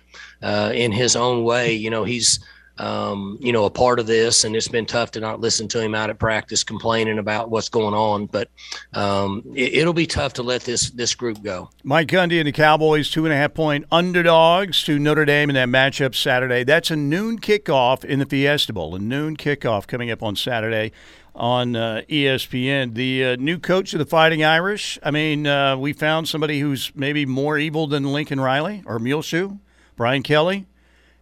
Uh, 0.42 0.72
in 0.74 0.92
his 0.92 1.16
own 1.16 1.44
way, 1.44 1.72
you 1.72 1.92
know, 1.92 2.04
he's 2.04 2.40
um, 2.80 3.38
you 3.40 3.54
know 3.54 3.66
a 3.66 3.70
part 3.70 4.00
of 4.00 4.08
this, 4.08 4.44
and 4.44 4.56
it's 4.56 4.68
been 4.68 4.88
tough 4.88 5.12
to 5.12 5.20
not 5.20 5.40
listen 5.40 5.68
to 5.70 5.80
him 5.80 5.94
out 5.94 6.10
at 6.10 6.18
practice 6.18 6.64
complaining 6.64 7.20
about 7.20 7.52
what's 7.52 7.70
going 7.70 7.94
on. 7.94 8.26
But 8.26 8.50
um, 8.94 9.44
it, 9.56 9.86
will 9.86 9.94
be 9.94 10.08
tough 10.08 10.34
to 10.34 10.44
let 10.44 10.64
this 10.64 10.90
this 10.90 11.14
group 11.14 11.44
go. 11.44 11.70
Mike 11.84 12.08
Gundy 12.08 12.40
and 12.40 12.48
the 12.48 12.52
Cowboys, 12.52 13.12
two 13.12 13.26
and 13.26 13.34
a 13.34 13.38
half 13.38 13.54
point 13.54 13.86
underdogs 13.92 14.84
to 14.86 14.98
Notre 14.98 15.26
Dame 15.26 15.52
in 15.52 15.54
that 15.54 15.68
matchup 15.70 16.16
Saturday. 16.16 16.64
That's 16.64 16.90
a 16.90 16.96
noon 16.96 17.40
kickoff 17.40 18.04
in 18.04 18.18
the 18.18 18.26
Fiesta 18.26 18.74
Bowl. 18.74 18.96
A 18.96 19.00
noon 19.00 19.38
kickoff 19.38 19.86
coming 19.86 20.10
up 20.10 20.24
on 20.24 20.36
Saturday 20.36 20.92
on 21.36 21.76
uh, 21.76 22.02
ESPN. 22.10 22.94
The 22.94 23.26
uh, 23.26 23.36
new 23.38 23.58
coach 23.58 23.94
of 23.94 24.00
the 24.00 24.06
Fighting 24.06 24.44
Irish. 24.44 25.00
I 25.04 25.12
mean, 25.12 25.48
uh, 25.48 25.78
we 25.78 25.94
found 25.94 26.28
somebody 26.28 26.60
who's 26.60 26.91
maybe 26.96 27.26
more 27.26 27.58
evil 27.58 27.88
than 27.88 28.04
Lincoln 28.12 28.39
Riley 28.39 28.84
or 28.86 29.00
Muleshoe, 29.00 29.58
Brian 29.96 30.24
Kelly. 30.24 30.67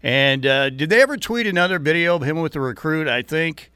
And 0.01 0.45
uh, 0.45 0.69
did 0.69 0.89
they 0.89 1.01
ever 1.01 1.17
tweet 1.17 1.45
another 1.45 1.79
video 1.79 2.15
of 2.15 2.23
him 2.23 2.39
with 2.41 2.53
the 2.53 2.61
recruit? 2.61 3.07
I 3.07 3.21
think 3.21 3.71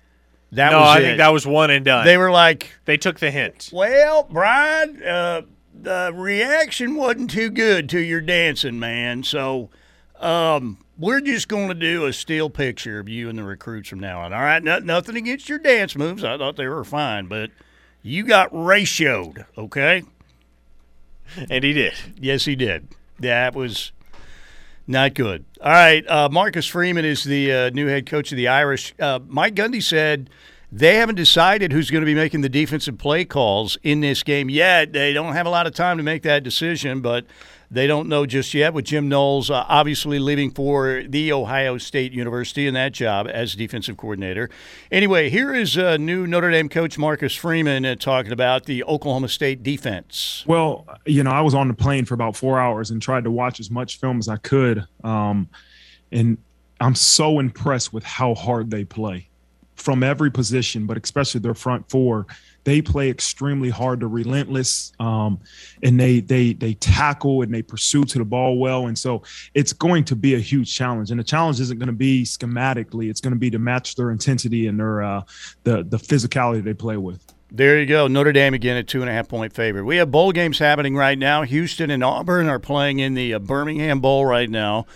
that 0.51 0.71
no, 0.71 0.79
was 0.79 0.89
I 0.89 0.99
it. 0.99 1.01
think 1.01 1.17
that 1.17 1.33
was 1.33 1.45
one 1.45 1.69
and 1.69 1.83
done. 1.83 2.05
They 2.05 2.17
were 2.17 2.31
like, 2.31 2.73
they 2.85 2.97
took 2.97 3.19
the 3.19 3.29
hint. 3.31 3.69
Well, 3.73 4.23
Brian, 4.23 5.03
uh, 5.03 5.41
the 5.73 6.11
reaction 6.13 6.95
wasn't 6.95 7.31
too 7.31 7.49
good 7.49 7.89
to 7.89 7.99
your 7.99 8.21
dancing, 8.21 8.79
man. 8.79 9.23
So. 9.23 9.69
Um, 10.19 10.82
we're 10.97 11.21
just 11.21 11.47
going 11.47 11.69
to 11.69 11.73
do 11.73 12.05
a 12.05 12.13
still 12.13 12.49
picture 12.49 12.99
of 12.99 13.09
you 13.09 13.29
and 13.29 13.37
the 13.37 13.43
recruits 13.43 13.89
from 13.89 13.99
now 13.99 14.21
on. 14.21 14.33
All 14.33 14.41
right, 14.41 14.63
no, 14.63 14.79
nothing 14.79 15.15
against 15.15 15.49
your 15.49 15.59
dance 15.59 15.95
moves. 15.95 16.23
I 16.23 16.37
thought 16.37 16.55
they 16.55 16.67
were 16.67 16.83
fine, 16.83 17.27
but 17.27 17.49
you 18.01 18.23
got 18.23 18.51
ratioed, 18.51 19.45
okay? 19.57 20.03
And 21.49 21.63
he 21.63 21.73
did. 21.73 21.93
Yes, 22.19 22.45
he 22.45 22.55
did. 22.55 22.87
That 23.19 23.55
was 23.55 23.91
not 24.85 25.13
good. 25.15 25.45
All 25.61 25.71
right, 25.71 26.07
uh, 26.07 26.29
Marcus 26.29 26.67
Freeman 26.67 27.05
is 27.05 27.23
the 27.23 27.51
uh, 27.51 27.69
new 27.71 27.87
head 27.87 28.05
coach 28.05 28.31
of 28.31 28.35
the 28.35 28.47
Irish. 28.47 28.93
Uh, 28.99 29.19
Mike 29.27 29.55
Gundy 29.55 29.81
said 29.81 30.29
they 30.71 30.95
haven't 30.95 31.15
decided 31.15 31.71
who's 31.71 31.89
going 31.89 32.01
to 32.01 32.05
be 32.05 32.15
making 32.15 32.41
the 32.41 32.49
defensive 32.49 32.97
play 32.97 33.25
calls 33.25 33.77
in 33.81 34.01
this 34.01 34.21
game 34.21 34.49
yet. 34.49 34.93
They 34.93 35.13
don't 35.13 35.33
have 35.33 35.47
a 35.47 35.49
lot 35.49 35.65
of 35.65 35.73
time 35.73 35.97
to 35.97 36.03
make 36.03 36.21
that 36.23 36.43
decision, 36.43 37.01
but– 37.01 37.25
they 37.73 37.87
don't 37.87 38.07
know 38.07 38.25
just 38.25 38.53
yet 38.53 38.73
with 38.73 38.85
Jim 38.85 39.09
Knowles 39.09 39.49
uh, 39.49 39.65
obviously 39.67 40.19
leaving 40.19 40.51
for 40.51 41.03
the 41.07 41.33
Ohio 41.33 41.79
State 41.79 42.11
University 42.11 42.67
in 42.67 42.75
that 42.75 42.91
job 42.91 43.27
as 43.27 43.55
defensive 43.55 43.97
coordinator. 43.97 44.49
Anyway, 44.91 45.29
here 45.29 45.53
is 45.53 45.75
uh, 45.77 45.97
new 45.97 46.27
Notre 46.27 46.51
Dame 46.51 46.69
coach 46.69 46.97
Marcus 46.99 47.35
Freeman 47.35 47.83
uh, 47.83 47.95
talking 47.95 48.31
about 48.31 48.65
the 48.65 48.83
Oklahoma 48.83 49.27
State 49.27 49.63
defense. 49.63 50.43
Well, 50.45 50.85
you 51.05 51.23
know, 51.23 51.31
I 51.31 51.41
was 51.41 51.55
on 51.55 51.67
the 51.67 51.73
plane 51.73 52.05
for 52.05 52.13
about 52.13 52.35
four 52.35 52.59
hours 52.59 52.91
and 52.91 53.01
tried 53.01 53.23
to 53.23 53.31
watch 53.31 53.59
as 53.59 53.71
much 53.71 53.99
film 53.99 54.19
as 54.19 54.29
I 54.29 54.37
could. 54.37 54.85
Um, 55.03 55.49
and 56.11 56.37
I'm 56.79 56.95
so 56.95 57.39
impressed 57.39 57.91
with 57.91 58.03
how 58.03 58.35
hard 58.35 58.69
they 58.69 58.85
play 58.85 59.29
from 59.75 60.03
every 60.03 60.29
position, 60.29 60.85
but 60.85 60.97
especially 61.03 61.41
their 61.41 61.55
front 61.55 61.89
four 61.89 62.27
they 62.63 62.81
play 62.81 63.09
extremely 63.09 63.69
hard. 63.69 63.99
They're 63.99 64.07
relentless, 64.07 64.93
um, 64.99 65.39
and 65.81 65.99
they 65.99 66.19
they 66.19 66.53
they 66.53 66.73
tackle 66.75 67.41
and 67.41 67.53
they 67.53 67.61
pursue 67.61 68.03
to 68.05 68.17
the 68.17 68.25
ball 68.25 68.57
well. 68.57 68.87
And 68.87 68.97
so 68.97 69.23
it's 69.53 69.73
going 69.73 70.05
to 70.05 70.15
be 70.15 70.35
a 70.35 70.39
huge 70.39 70.73
challenge. 70.73 71.11
And 71.11 71.19
the 71.19 71.23
challenge 71.23 71.59
isn't 71.59 71.77
going 71.77 71.87
to 71.87 71.93
be 71.93 72.23
schematically; 72.23 73.09
it's 73.09 73.21
going 73.21 73.33
to 73.33 73.39
be 73.39 73.49
to 73.51 73.59
match 73.59 73.95
their 73.95 74.11
intensity 74.11 74.67
and 74.67 74.79
their 74.79 75.03
uh, 75.03 75.21
the 75.63 75.83
the 75.83 75.97
physicality 75.97 76.63
they 76.63 76.73
play 76.73 76.97
with. 76.97 77.33
There 77.51 77.79
you 77.79 77.85
go. 77.85 78.07
Notre 78.07 78.31
Dame 78.31 78.55
again 78.55 78.77
a 78.77 78.83
two 78.83 79.01
and 79.01 79.09
a 79.09 79.13
half 79.13 79.27
point 79.27 79.53
favorite. 79.53 79.83
We 79.83 79.97
have 79.97 80.09
bowl 80.09 80.31
games 80.31 80.57
happening 80.57 80.95
right 80.95 81.17
now. 81.17 81.43
Houston 81.43 81.91
and 81.91 82.03
Auburn 82.03 82.47
are 82.49 82.59
playing 82.59 82.99
in 82.99 83.13
the 83.13 83.35
uh, 83.35 83.39
Birmingham 83.39 83.99
Bowl 83.99 84.25
right 84.25 84.49
now. 84.49 84.87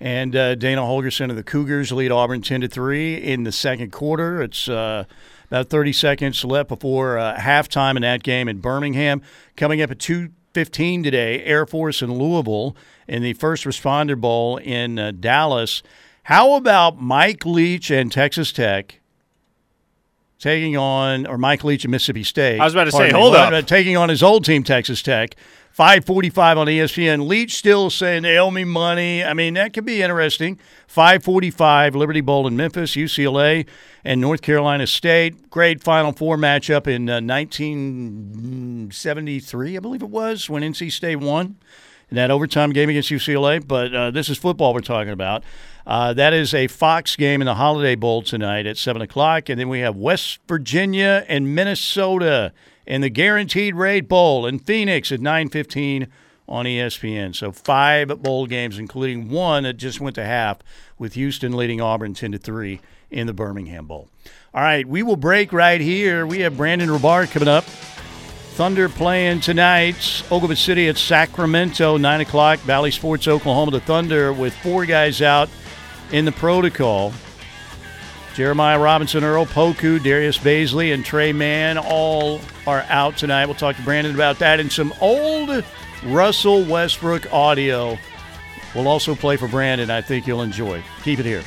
And 0.00 0.34
uh, 0.34 0.54
Dana 0.54 0.80
Holgorsen 0.80 1.28
of 1.30 1.36
the 1.36 1.42
Cougars 1.42 1.92
lead 1.92 2.10
Auburn 2.10 2.40
10 2.40 2.62
to 2.62 2.68
3 2.68 3.16
in 3.16 3.44
the 3.44 3.52
second 3.52 3.92
quarter. 3.92 4.42
It's 4.42 4.66
uh, 4.66 5.04
about 5.50 5.68
30 5.68 5.92
seconds 5.92 6.44
left 6.44 6.68
before 6.68 7.18
uh, 7.18 7.36
halftime 7.36 7.96
in 7.96 8.02
that 8.02 8.22
game 8.22 8.48
in 8.48 8.60
Birmingham. 8.60 9.20
Coming 9.56 9.82
up 9.82 9.90
at 9.90 9.98
2:15 9.98 11.02
today, 11.02 11.42
Air 11.44 11.66
Force 11.66 12.02
in 12.02 12.12
Louisville 12.12 12.76
in 13.08 13.22
the 13.22 13.32
First 13.34 13.64
Responder 13.64 14.18
Bowl 14.18 14.58
in 14.58 14.98
uh, 14.98 15.10
Dallas. 15.12 15.82
How 16.24 16.54
about 16.54 17.00
Mike 17.00 17.44
Leach 17.44 17.90
and 17.90 18.12
Texas 18.12 18.52
Tech 18.52 19.00
taking 20.38 20.76
on, 20.76 21.26
or 21.26 21.36
Mike 21.36 21.64
Leach 21.64 21.84
and 21.84 21.90
Mississippi 21.90 22.22
State? 22.22 22.60
I 22.60 22.64
was 22.64 22.74
about 22.74 22.84
to 22.84 22.92
say, 22.92 23.10
hold 23.10 23.34
up, 23.34 23.66
taking 23.66 23.96
on 23.96 24.08
his 24.08 24.22
old 24.22 24.44
team, 24.44 24.62
Texas 24.62 25.02
Tech, 25.02 25.34
545 25.70 26.58
on 26.58 26.66
ESPN. 26.66 27.28
Leach 27.28 27.54
still 27.54 27.90
saying 27.90 28.24
they 28.24 28.36
owe 28.36 28.50
me 28.50 28.64
money. 28.64 29.22
I 29.24 29.34
mean, 29.34 29.54
that 29.54 29.72
could 29.72 29.84
be 29.84 30.02
interesting. 30.02 30.58
545, 30.88 31.94
Liberty 31.94 32.20
Bowl 32.20 32.48
in 32.48 32.56
Memphis, 32.56 32.96
UCLA, 32.96 33.66
and 34.04 34.20
North 34.20 34.42
Carolina 34.42 34.84
State. 34.86 35.48
Great 35.48 35.82
Final 35.82 36.12
Four 36.12 36.36
matchup 36.36 36.86
in 36.88 37.08
uh, 37.08 37.20
1973, 37.20 39.76
I 39.76 39.80
believe 39.80 40.02
it 40.02 40.10
was, 40.10 40.50
when 40.50 40.64
NC 40.64 40.90
State 40.90 41.16
won 41.16 41.56
in 42.10 42.16
that 42.16 42.32
overtime 42.32 42.72
game 42.72 42.88
against 42.88 43.10
UCLA. 43.10 43.66
But 43.66 43.94
uh, 43.94 44.10
this 44.10 44.28
is 44.28 44.38
football 44.38 44.74
we're 44.74 44.80
talking 44.80 45.12
about. 45.12 45.44
Uh, 45.86 46.12
that 46.12 46.32
is 46.32 46.52
a 46.52 46.66
Fox 46.66 47.14
game 47.16 47.40
in 47.40 47.46
the 47.46 47.54
Holiday 47.54 47.94
Bowl 47.94 48.22
tonight 48.22 48.66
at 48.66 48.76
7 48.76 49.00
o'clock. 49.02 49.48
And 49.48 49.58
then 49.58 49.68
we 49.68 49.80
have 49.80 49.96
West 49.96 50.40
Virginia 50.46 51.24
and 51.28 51.54
Minnesota 51.54 52.52
in 52.90 53.02
the 53.02 53.08
Guaranteed 53.08 53.76
Rate 53.76 54.08
Bowl 54.08 54.44
in 54.44 54.58
Phoenix 54.58 55.12
at 55.12 55.20
9:15 55.20 56.08
on 56.48 56.66
ESPN. 56.66 57.32
So 57.32 57.52
five 57.52 58.20
bowl 58.20 58.46
games, 58.46 58.80
including 58.80 59.30
one 59.30 59.62
that 59.62 59.74
just 59.74 60.00
went 60.00 60.16
to 60.16 60.24
half 60.24 60.58
with 60.98 61.14
Houston 61.14 61.52
leading 61.52 61.80
Auburn 61.80 62.14
10 62.14 62.32
to 62.32 62.38
three 62.38 62.80
in 63.08 63.28
the 63.28 63.32
Birmingham 63.32 63.86
Bowl. 63.86 64.08
All 64.52 64.62
right, 64.62 64.84
we 64.88 65.04
will 65.04 65.14
break 65.14 65.52
right 65.52 65.80
here. 65.80 66.26
We 66.26 66.40
have 66.40 66.56
Brandon 66.56 66.88
Rahbar 66.88 67.30
coming 67.30 67.46
up. 67.46 67.62
Thunder 68.54 68.88
playing 68.88 69.38
tonight. 69.38 70.22
Oklahoma 70.24 70.56
City 70.56 70.88
at 70.88 70.98
Sacramento, 70.98 71.96
9 71.96 72.20
o'clock. 72.20 72.58
Bally 72.66 72.90
Sports, 72.90 73.28
Oklahoma. 73.28 73.70
The 73.70 73.80
Thunder 73.80 74.32
with 74.32 74.52
four 74.56 74.84
guys 74.84 75.22
out 75.22 75.48
in 76.10 76.24
the 76.24 76.32
protocol. 76.32 77.12
Jeremiah 78.34 78.78
Robinson, 78.78 79.24
Earl 79.24 79.46
Poku, 79.46 80.02
Darius 80.02 80.38
Bazley, 80.38 80.94
and 80.94 81.04
Tre 81.04 81.32
Mann 81.32 81.76
all 81.78 82.40
are 82.66 82.84
out 82.88 83.16
tonight. 83.16 83.46
We'll 83.46 83.54
talk 83.54 83.76
to 83.76 83.82
Brandon 83.82 84.14
about 84.14 84.38
that 84.38 84.60
and 84.60 84.70
some 84.70 84.94
old 85.00 85.64
Russell 86.04 86.64
Westbrook 86.64 87.32
audio. 87.32 87.98
We'll 88.74 88.88
also 88.88 89.14
play 89.14 89.36
for 89.36 89.48
Brandon. 89.48 89.90
I 89.90 90.00
think 90.00 90.26
you'll 90.26 90.42
enjoy. 90.42 90.82
Keep 91.02 91.18
it 91.18 91.26
here. 91.26 91.42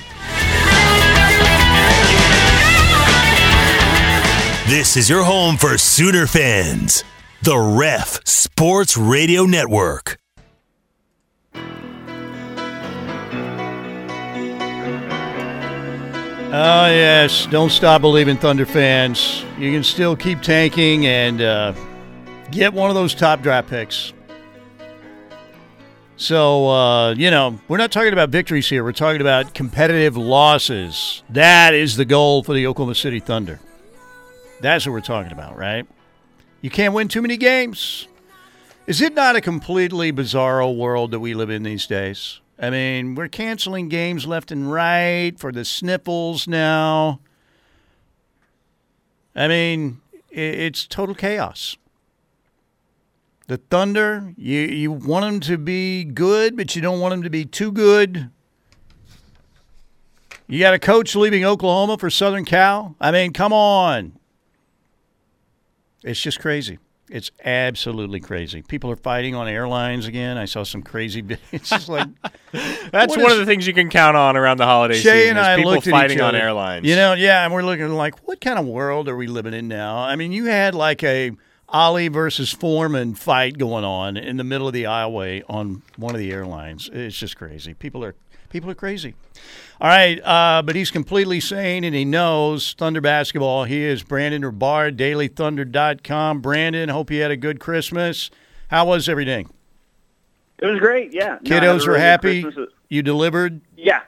This 4.67 4.97
is 4.97 5.09
your 5.09 5.23
home 5.23 5.57
for 5.57 5.77
Sooner 5.77 6.25
fans. 6.25 7.03
The 7.41 7.57
Ref 7.57 8.25
Sports 8.25 8.97
Radio 8.97 9.45
Network. 9.45 10.17
Oh, 16.55 16.85
yes. 16.85 17.47
Don't 17.47 17.71
stop 17.71 18.01
believing, 18.01 18.37
Thunder 18.37 18.67
fans. 18.67 19.43
You 19.57 19.71
can 19.71 19.83
still 19.83 20.15
keep 20.15 20.39
tanking 20.43 21.07
and 21.07 21.41
uh, 21.41 21.73
get 22.51 22.75
one 22.75 22.91
of 22.91 22.95
those 22.95 23.15
top 23.15 23.41
draft 23.41 23.69
picks. 23.69 24.13
So, 26.15 26.67
uh, 26.69 27.15
you 27.15 27.31
know, 27.31 27.59
we're 27.67 27.79
not 27.79 27.91
talking 27.91 28.13
about 28.13 28.29
victories 28.29 28.69
here. 28.69 28.83
We're 28.83 28.91
talking 28.91 29.19
about 29.19 29.55
competitive 29.55 30.15
losses. 30.15 31.23
That 31.31 31.73
is 31.73 31.97
the 31.97 32.05
goal 32.05 32.43
for 32.43 32.53
the 32.53 32.67
Oklahoma 32.67 32.93
City 32.93 33.19
Thunder. 33.19 33.59
That's 34.61 34.85
what 34.85 34.91
we're 34.91 35.01
talking 35.01 35.31
about, 35.31 35.57
right? 35.57 35.87
You 36.61 36.69
can't 36.69 36.93
win 36.93 37.07
too 37.07 37.23
many 37.23 37.35
games. 37.35 38.07
Is 38.85 39.01
it 39.01 39.15
not 39.15 39.35
a 39.35 39.41
completely 39.41 40.13
bizarro 40.13 40.77
world 40.77 41.09
that 41.11 41.19
we 41.19 41.33
live 41.33 41.49
in 41.49 41.63
these 41.63 41.87
days? 41.87 42.41
I 42.63 42.69
mean, 42.69 43.15
we're 43.15 43.27
canceling 43.27 43.89
games 43.89 44.25
left 44.25 44.49
and 44.49 44.71
right 44.71 45.37
for 45.37 45.51
the 45.51 45.65
sniffles 45.65 46.47
now. 46.47 47.19
I 49.35 49.49
mean, 49.49 49.99
it's 50.29 50.87
total 50.87 51.13
chaos. 51.13 51.75
The 53.47 53.57
Thunder, 53.57 54.33
you, 54.37 54.61
you 54.61 54.93
want 54.93 55.25
them 55.25 55.39
to 55.41 55.57
be 55.57 56.05
good, 56.05 56.55
but 56.55 56.73
you 56.73 56.81
don't 56.81 57.01
want 57.01 57.11
them 57.11 57.23
to 57.23 57.29
be 57.29 57.43
too 57.43 57.69
good. 57.69 58.29
You 60.47 60.59
got 60.59 60.73
a 60.73 60.79
coach 60.79 61.17
leaving 61.17 61.43
Oklahoma 61.43 61.97
for 61.97 62.09
Southern 62.09 62.45
Cal? 62.45 62.95
I 62.97 63.11
mean, 63.11 63.33
come 63.33 63.51
on. 63.51 64.13
It's 66.01 66.21
just 66.21 66.39
crazy. 66.39 66.79
It's 67.13 67.29
absolutely 67.45 68.19
crazy. 68.19 68.63
People 68.63 68.89
are 68.89 68.95
fighting 68.95 69.35
on 69.35 69.47
airlines 69.47 70.07
again. 70.07 70.35
I 70.35 70.45
saw 70.45 70.63
some 70.63 70.81
crazy. 70.81 71.23
It's 71.51 71.69
just 71.69 71.87
like 71.87 72.07
that's 72.89 73.15
one 73.15 73.27
is, 73.27 73.33
of 73.33 73.37
the 73.37 73.45
things 73.45 73.67
you 73.67 73.73
can 73.75 73.91
count 73.91 74.17
on 74.17 74.35
around 74.35 74.57
the 74.57 74.65
holiday 74.65 74.95
Shay 74.95 75.21
season. 75.21 75.37
and 75.37 75.45
I 75.45 75.55
people 75.57 75.73
looked 75.73 75.87
fighting 75.87 76.17
at 76.17 76.23
on 76.23 76.35
airlines. 76.35 76.87
You 76.87 76.95
know, 76.95 77.13
yeah, 77.13 77.43
and 77.43 77.53
we're 77.53 77.61
looking 77.61 77.89
like, 77.89 78.27
what 78.27 78.41
kind 78.41 78.57
of 78.57 78.65
world 78.65 79.07
are 79.09 79.15
we 79.15 79.27
living 79.27 79.53
in 79.53 79.67
now? 79.67 79.97
I 79.97 80.15
mean, 80.15 80.31
you 80.31 80.45
had 80.45 80.73
like 80.73 81.03
a 81.03 81.33
Ali 81.73 82.07
versus 82.07 82.51
Foreman 82.51 83.15
fight 83.15 83.57
going 83.57 83.83
on 83.83 84.15
in 84.15 84.37
the 84.37 84.43
middle 84.43 84.67
of 84.67 84.73
the 84.73 84.83
aisleway 84.83 85.43
on 85.49 85.81
one 85.97 86.13
of 86.13 86.19
the 86.19 86.31
airlines. 86.31 86.87
It's 86.93 87.17
just 87.17 87.35
crazy. 87.35 87.73
People 87.73 88.05
are 88.05 88.13
people 88.49 88.69
are 88.69 88.75
crazy. 88.75 89.15
All 89.81 89.89
right, 89.89 90.21
uh, 90.23 90.61
but 90.63 90.75
he's 90.75 90.91
completely 90.91 91.39
sane 91.39 91.83
and 91.83 91.95
he 91.95 92.05
knows 92.05 92.73
Thunder 92.77 93.01
basketball. 93.01 93.63
He 93.63 93.83
is 93.83 94.03
Brandon 94.03 94.43
Rahbar, 94.43 94.95
dailythunder.com. 94.95 96.41
Brandon, 96.41 96.89
hope 96.89 97.09
you 97.09 97.21
had 97.21 97.31
a 97.31 97.37
good 97.37 97.59
Christmas. 97.59 98.29
How 98.67 98.85
was 98.85 99.09
everything? 99.09 99.49
It 100.59 100.67
was 100.67 100.79
great, 100.79 101.11
yeah. 101.11 101.39
Kiddos 101.39 101.87
no, 101.87 101.93
are 101.93 101.97
happy. 101.97 102.45
You 102.87 103.01
delivered? 103.01 103.61
Yeah. 103.75 104.01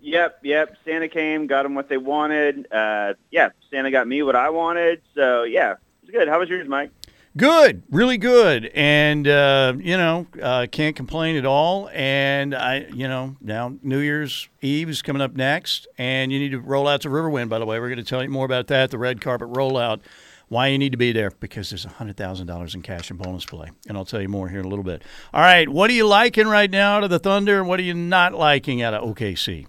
Yep, 0.00 0.38
yep. 0.44 0.76
Santa 0.84 1.08
came, 1.08 1.46
got 1.46 1.64
them 1.64 1.74
what 1.74 1.88
they 1.88 1.98
wanted. 1.98 2.66
Uh, 2.72 3.14
yeah, 3.30 3.50
Santa 3.70 3.90
got 3.90 4.06
me 4.06 4.22
what 4.22 4.36
I 4.36 4.48
wanted. 4.48 5.02
So, 5.14 5.42
yeah, 5.42 5.72
it 5.72 5.78
was 6.02 6.10
good. 6.10 6.28
How 6.28 6.38
was 6.38 6.48
yours, 6.48 6.66
Mike? 6.68 6.90
Good, 7.36 7.84
really 7.92 8.18
good, 8.18 8.72
and 8.74 9.28
uh, 9.28 9.74
you 9.78 9.96
know, 9.96 10.26
uh, 10.42 10.66
can't 10.68 10.96
complain 10.96 11.36
at 11.36 11.46
all. 11.46 11.88
And 11.92 12.52
I, 12.56 12.88
you 12.92 13.06
know, 13.06 13.36
now 13.40 13.76
New 13.84 14.00
Year's 14.00 14.48
Eve 14.62 14.88
is 14.88 15.00
coming 15.00 15.22
up 15.22 15.36
next, 15.36 15.86
and 15.96 16.32
you 16.32 16.40
need 16.40 16.50
to 16.50 16.58
roll 16.58 16.88
out 16.88 17.02
to 17.02 17.08
Riverwind. 17.08 17.48
By 17.48 17.60
the 17.60 17.66
way, 17.66 17.78
we're 17.78 17.86
going 17.86 17.98
to 17.98 18.04
tell 18.04 18.20
you 18.20 18.28
more 18.28 18.44
about 18.44 18.66
that, 18.66 18.90
the 18.90 18.98
red 18.98 19.20
carpet 19.20 19.48
rollout. 19.48 20.00
Why 20.48 20.66
you 20.66 20.78
need 20.78 20.90
to 20.90 20.98
be 20.98 21.12
there 21.12 21.30
because 21.38 21.70
there's 21.70 21.84
hundred 21.84 22.16
thousand 22.16 22.48
dollars 22.48 22.74
in 22.74 22.82
cash 22.82 23.10
and 23.10 23.18
bonus 23.20 23.44
play, 23.44 23.68
and 23.86 23.96
I'll 23.96 24.04
tell 24.04 24.20
you 24.20 24.28
more 24.28 24.48
here 24.48 24.58
in 24.58 24.66
a 24.66 24.68
little 24.68 24.84
bit. 24.84 25.04
All 25.32 25.40
right, 25.40 25.68
what 25.68 25.88
are 25.88 25.94
you 25.94 26.08
liking 26.08 26.48
right 26.48 26.68
now 26.68 26.96
out 26.96 27.04
of 27.04 27.10
the 27.10 27.20
Thunder? 27.20 27.60
And 27.60 27.68
what 27.68 27.78
are 27.78 27.84
you 27.84 27.94
not 27.94 28.34
liking 28.34 28.82
out 28.82 28.92
of 28.92 29.04
OKC? 29.04 29.68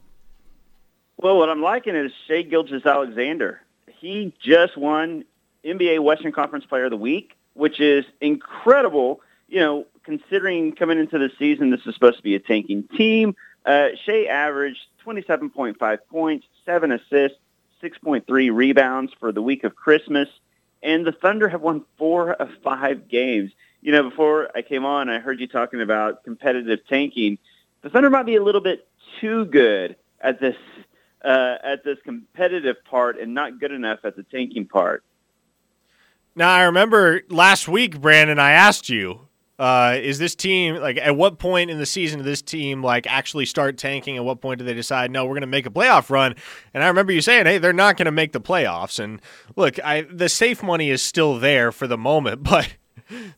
Well, 1.18 1.38
what 1.38 1.50
I'm 1.50 1.62
liking 1.62 1.96
is 1.96 2.12
Shai 2.28 2.42
Gilgeous-Alexander. 2.42 3.62
He 4.00 4.34
just 4.44 4.76
won 4.76 5.26
NBA 5.64 6.00
Western 6.00 6.32
Conference 6.32 6.66
Player 6.66 6.86
of 6.86 6.90
the 6.90 6.98
Week 6.98 7.36
which 7.54 7.80
is 7.80 8.06
incredible. 8.20 9.22
You 9.48 9.60
know, 9.60 9.86
considering 10.04 10.74
coming 10.74 11.00
into 11.00 11.18
the 11.18 11.30
season, 11.38 11.70
this 11.70 11.82
is 11.86 11.94
supposed 11.94 12.18
to 12.18 12.24
be 12.24 12.36
a 12.36 12.40
tanking 12.40 12.84
team. 12.96 13.36
Uh, 13.66 13.90
Shai 14.06 14.26
averaged 14.26 14.80
27.5 15.06 15.98
points, 16.10 16.48
seven 16.66 16.92
assists, 16.92 17.38
6.3 17.82 18.54
rebounds 18.54 19.14
for 19.20 19.32
the 19.32 19.42
week 19.42 19.64
of 19.64 19.76
Christmas, 19.76 20.30
and 20.84 21.06
the 21.06 21.12
Thunder 21.12 21.48
have 21.50 21.62
won 21.62 21.84
four 21.98 22.34
of 22.34 22.50
five 22.64 23.08
games. 23.08 23.52
You 23.82 23.92
know, 23.92 24.10
before 24.10 24.50
I 24.56 24.62
came 24.62 24.86
on, 24.86 25.10
I 25.10 25.20
heard 25.20 25.40
you 25.40 25.48
talking 25.48 25.82
about 25.82 26.24
competitive 26.24 26.80
tanking. 26.88 27.38
The 27.82 27.90
Thunder 27.90 28.10
might 28.10 28.26
be 28.26 28.36
a 28.36 28.44
little 28.44 28.62
bit 28.62 28.88
too 29.20 29.46
good 29.46 29.96
at 30.22 30.40
this 30.40 30.56
uh, 31.24 31.56
at 31.64 31.84
this 31.84 31.98
competitive 32.04 32.84
part 32.86 33.20
and 33.20 33.34
not 33.34 33.60
good 33.60 33.72
enough 33.72 34.00
at 34.04 34.16
the 34.16 34.24
tanking 34.24 34.66
part. 34.66 35.04
Now 36.36 36.50
I 36.50 36.64
remember 36.64 37.22
last 37.30 37.68
week, 37.68 38.00
Brandon. 38.00 38.40
I 38.40 38.52
asked 38.52 38.90
you, 38.90 39.28
uh, 39.60 39.98
"Is 40.02 40.18
this 40.18 40.34
team 40.34 40.76
like 40.76 40.98
at 40.98 41.16
what 41.16 41.40
point 41.40 41.70
in 41.70 41.78
the 41.78 41.86
season 41.86 42.20
did 42.20 42.26
this 42.26 42.42
team 42.42 42.82
like 42.82 43.06
actually 43.06 43.46
start 43.46 43.78
tanking? 43.78 44.16
At 44.16 44.24
what 44.24 44.40
point 44.40 44.60
do 44.60 44.66
they 44.66 44.74
decide 44.74 45.12
no, 45.12 45.26
we're 45.26 45.34
going 45.34 45.42
to 45.42 45.48
make 45.48 45.66
a 45.66 45.72
playoff 45.72 46.10
run?" 46.10 46.36
And 46.74 46.84
I 46.84 46.88
remember 46.88 47.12
you 47.12 47.22
saying, 47.22 47.48
"Hey, 47.48 47.58
they're 47.58 47.74
not 47.74 47.98
going 47.98 48.06
to 48.06 48.12
make 48.12 48.32
the 48.32 48.40
playoffs." 48.40 48.98
And 48.98 49.22
look, 49.58 49.78
I 49.84 50.02
the 50.04 50.30
safe 50.30 50.64
money 50.64 50.90
is 50.90 51.02
still 51.02 51.38
there 51.38 51.72
for 51.72 51.86
the 51.86 51.98
moment, 51.98 52.44
but 52.50 52.76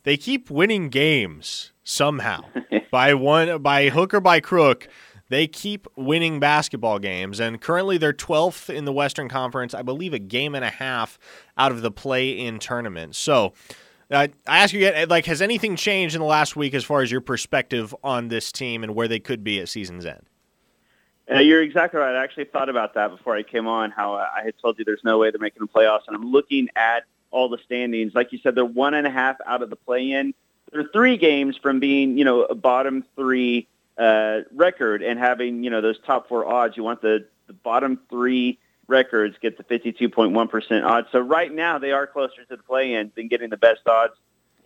they 0.03 0.15
keep 0.15 0.51
winning 0.51 0.89
games 0.89 1.71
somehow 1.83 2.41
by 2.91 3.15
one 3.15 3.61
by 3.61 3.89
hook 3.89 4.13
or 4.13 4.21
by 4.21 4.39
crook. 4.39 4.87
They 5.33 5.47
keep 5.47 5.87
winning 5.95 6.39
basketball 6.39 6.99
games, 6.99 7.39
and 7.39 7.59
currently 7.59 7.97
they're 7.97 8.13
12th 8.13 8.69
in 8.69 8.85
the 8.85 8.93
Western 8.93 9.29
Conference. 9.29 9.73
I 9.73 9.81
believe 9.81 10.13
a 10.13 10.19
game 10.19 10.53
and 10.53 10.63
a 10.63 10.69
half 10.69 11.17
out 11.57 11.71
of 11.71 11.81
the 11.81 11.89
play-in 11.89 12.59
tournament. 12.59 13.15
So, 13.15 13.53
uh, 14.11 14.27
I 14.47 14.59
ask 14.59 14.75
you 14.75 14.87
again, 14.87 15.09
like, 15.09 15.25
has 15.25 15.41
anything 15.41 15.75
changed 15.75 16.13
in 16.13 16.21
the 16.21 16.27
last 16.27 16.55
week 16.55 16.75
as 16.75 16.83
far 16.83 17.01
as 17.01 17.11
your 17.11 17.19
perspective 17.19 17.95
on 18.03 18.27
this 18.27 18.51
team 18.51 18.83
and 18.83 18.93
where 18.93 19.07
they 19.07 19.19
could 19.19 19.43
be 19.43 19.59
at 19.59 19.69
season's 19.69 20.05
end? 20.05 20.21
Uh, 21.31 21.39
you're 21.39 21.63
exactly 21.63 21.99
right. 21.99 22.13
I 22.15 22.23
actually 22.23 22.45
thought 22.45 22.69
about 22.69 22.93
that 22.93 23.09
before 23.09 23.35
I 23.35 23.41
came 23.41 23.65
on. 23.65 23.89
How 23.89 24.13
I 24.13 24.43
had 24.45 24.53
told 24.61 24.77
you 24.77 24.85
there's 24.85 25.03
no 25.03 25.17
way 25.17 25.31
they're 25.31 25.41
making 25.41 25.61
the 25.61 25.67
playoffs, 25.67 26.03
and 26.05 26.15
I'm 26.15 26.31
looking 26.31 26.69
at 26.75 27.05
all 27.31 27.49
the 27.49 27.57
standings. 27.65 28.13
Like 28.13 28.31
you 28.33 28.37
said, 28.37 28.53
they're 28.53 28.65
one 28.65 28.93
and 28.93 29.07
a 29.07 29.09
half 29.09 29.37
out 29.47 29.63
of 29.63 29.71
the 29.71 29.77
play-in. 29.77 30.35
They're 30.71 30.89
three 30.93 31.17
games 31.17 31.57
from 31.57 31.79
being, 31.79 32.19
you 32.19 32.23
know, 32.23 32.43
a 32.43 32.53
bottom 32.53 33.03
three 33.15 33.67
uh, 33.97 34.39
record 34.53 35.03
and 35.03 35.19
having 35.19 35.63
you 35.63 35.69
know 35.69 35.81
those 35.81 35.99
top 35.99 36.27
four 36.27 36.45
odds. 36.45 36.77
You 36.77 36.83
want 36.83 37.01
the 37.01 37.27
the 37.47 37.53
bottom 37.53 37.99
three 38.09 38.59
records 38.87 39.35
get 39.41 39.57
the 39.57 39.63
52.1% 39.63 40.83
odds. 40.85 41.07
So 41.11 41.19
right 41.19 41.51
now 41.51 41.79
they 41.79 41.91
are 41.91 42.05
closer 42.07 42.43
to 42.49 42.55
the 42.55 42.63
play-in 42.63 43.11
than 43.15 43.27
getting 43.27 43.49
the 43.49 43.57
best 43.57 43.87
odds 43.87 44.13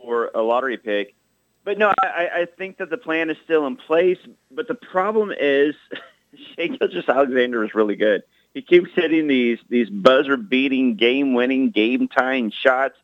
for 0.01 0.31
a 0.33 0.41
lottery 0.41 0.77
pick. 0.77 1.15
but 1.63 1.77
no, 1.77 1.93
I, 2.01 2.29
I 2.33 2.47
think 2.57 2.77
that 2.77 2.89
the 2.89 2.97
plan 2.97 3.29
is 3.29 3.37
still 3.43 3.67
in 3.67 3.75
place. 3.75 4.17
But 4.51 4.67
the 4.67 4.75
problem 4.75 5.31
is, 5.37 5.75
Shai 6.55 6.67
Gilgeous-Alexander 6.67 7.63
is 7.63 7.73
really 7.73 7.95
good. 7.95 8.23
He 8.53 8.61
keeps 8.61 8.89
hitting 8.93 9.27
these 9.27 9.59
these 9.69 9.89
buzzer-beating, 9.89 10.95
game-winning, 10.95 11.71
game-tying 11.71 12.51
shots. 12.51 12.97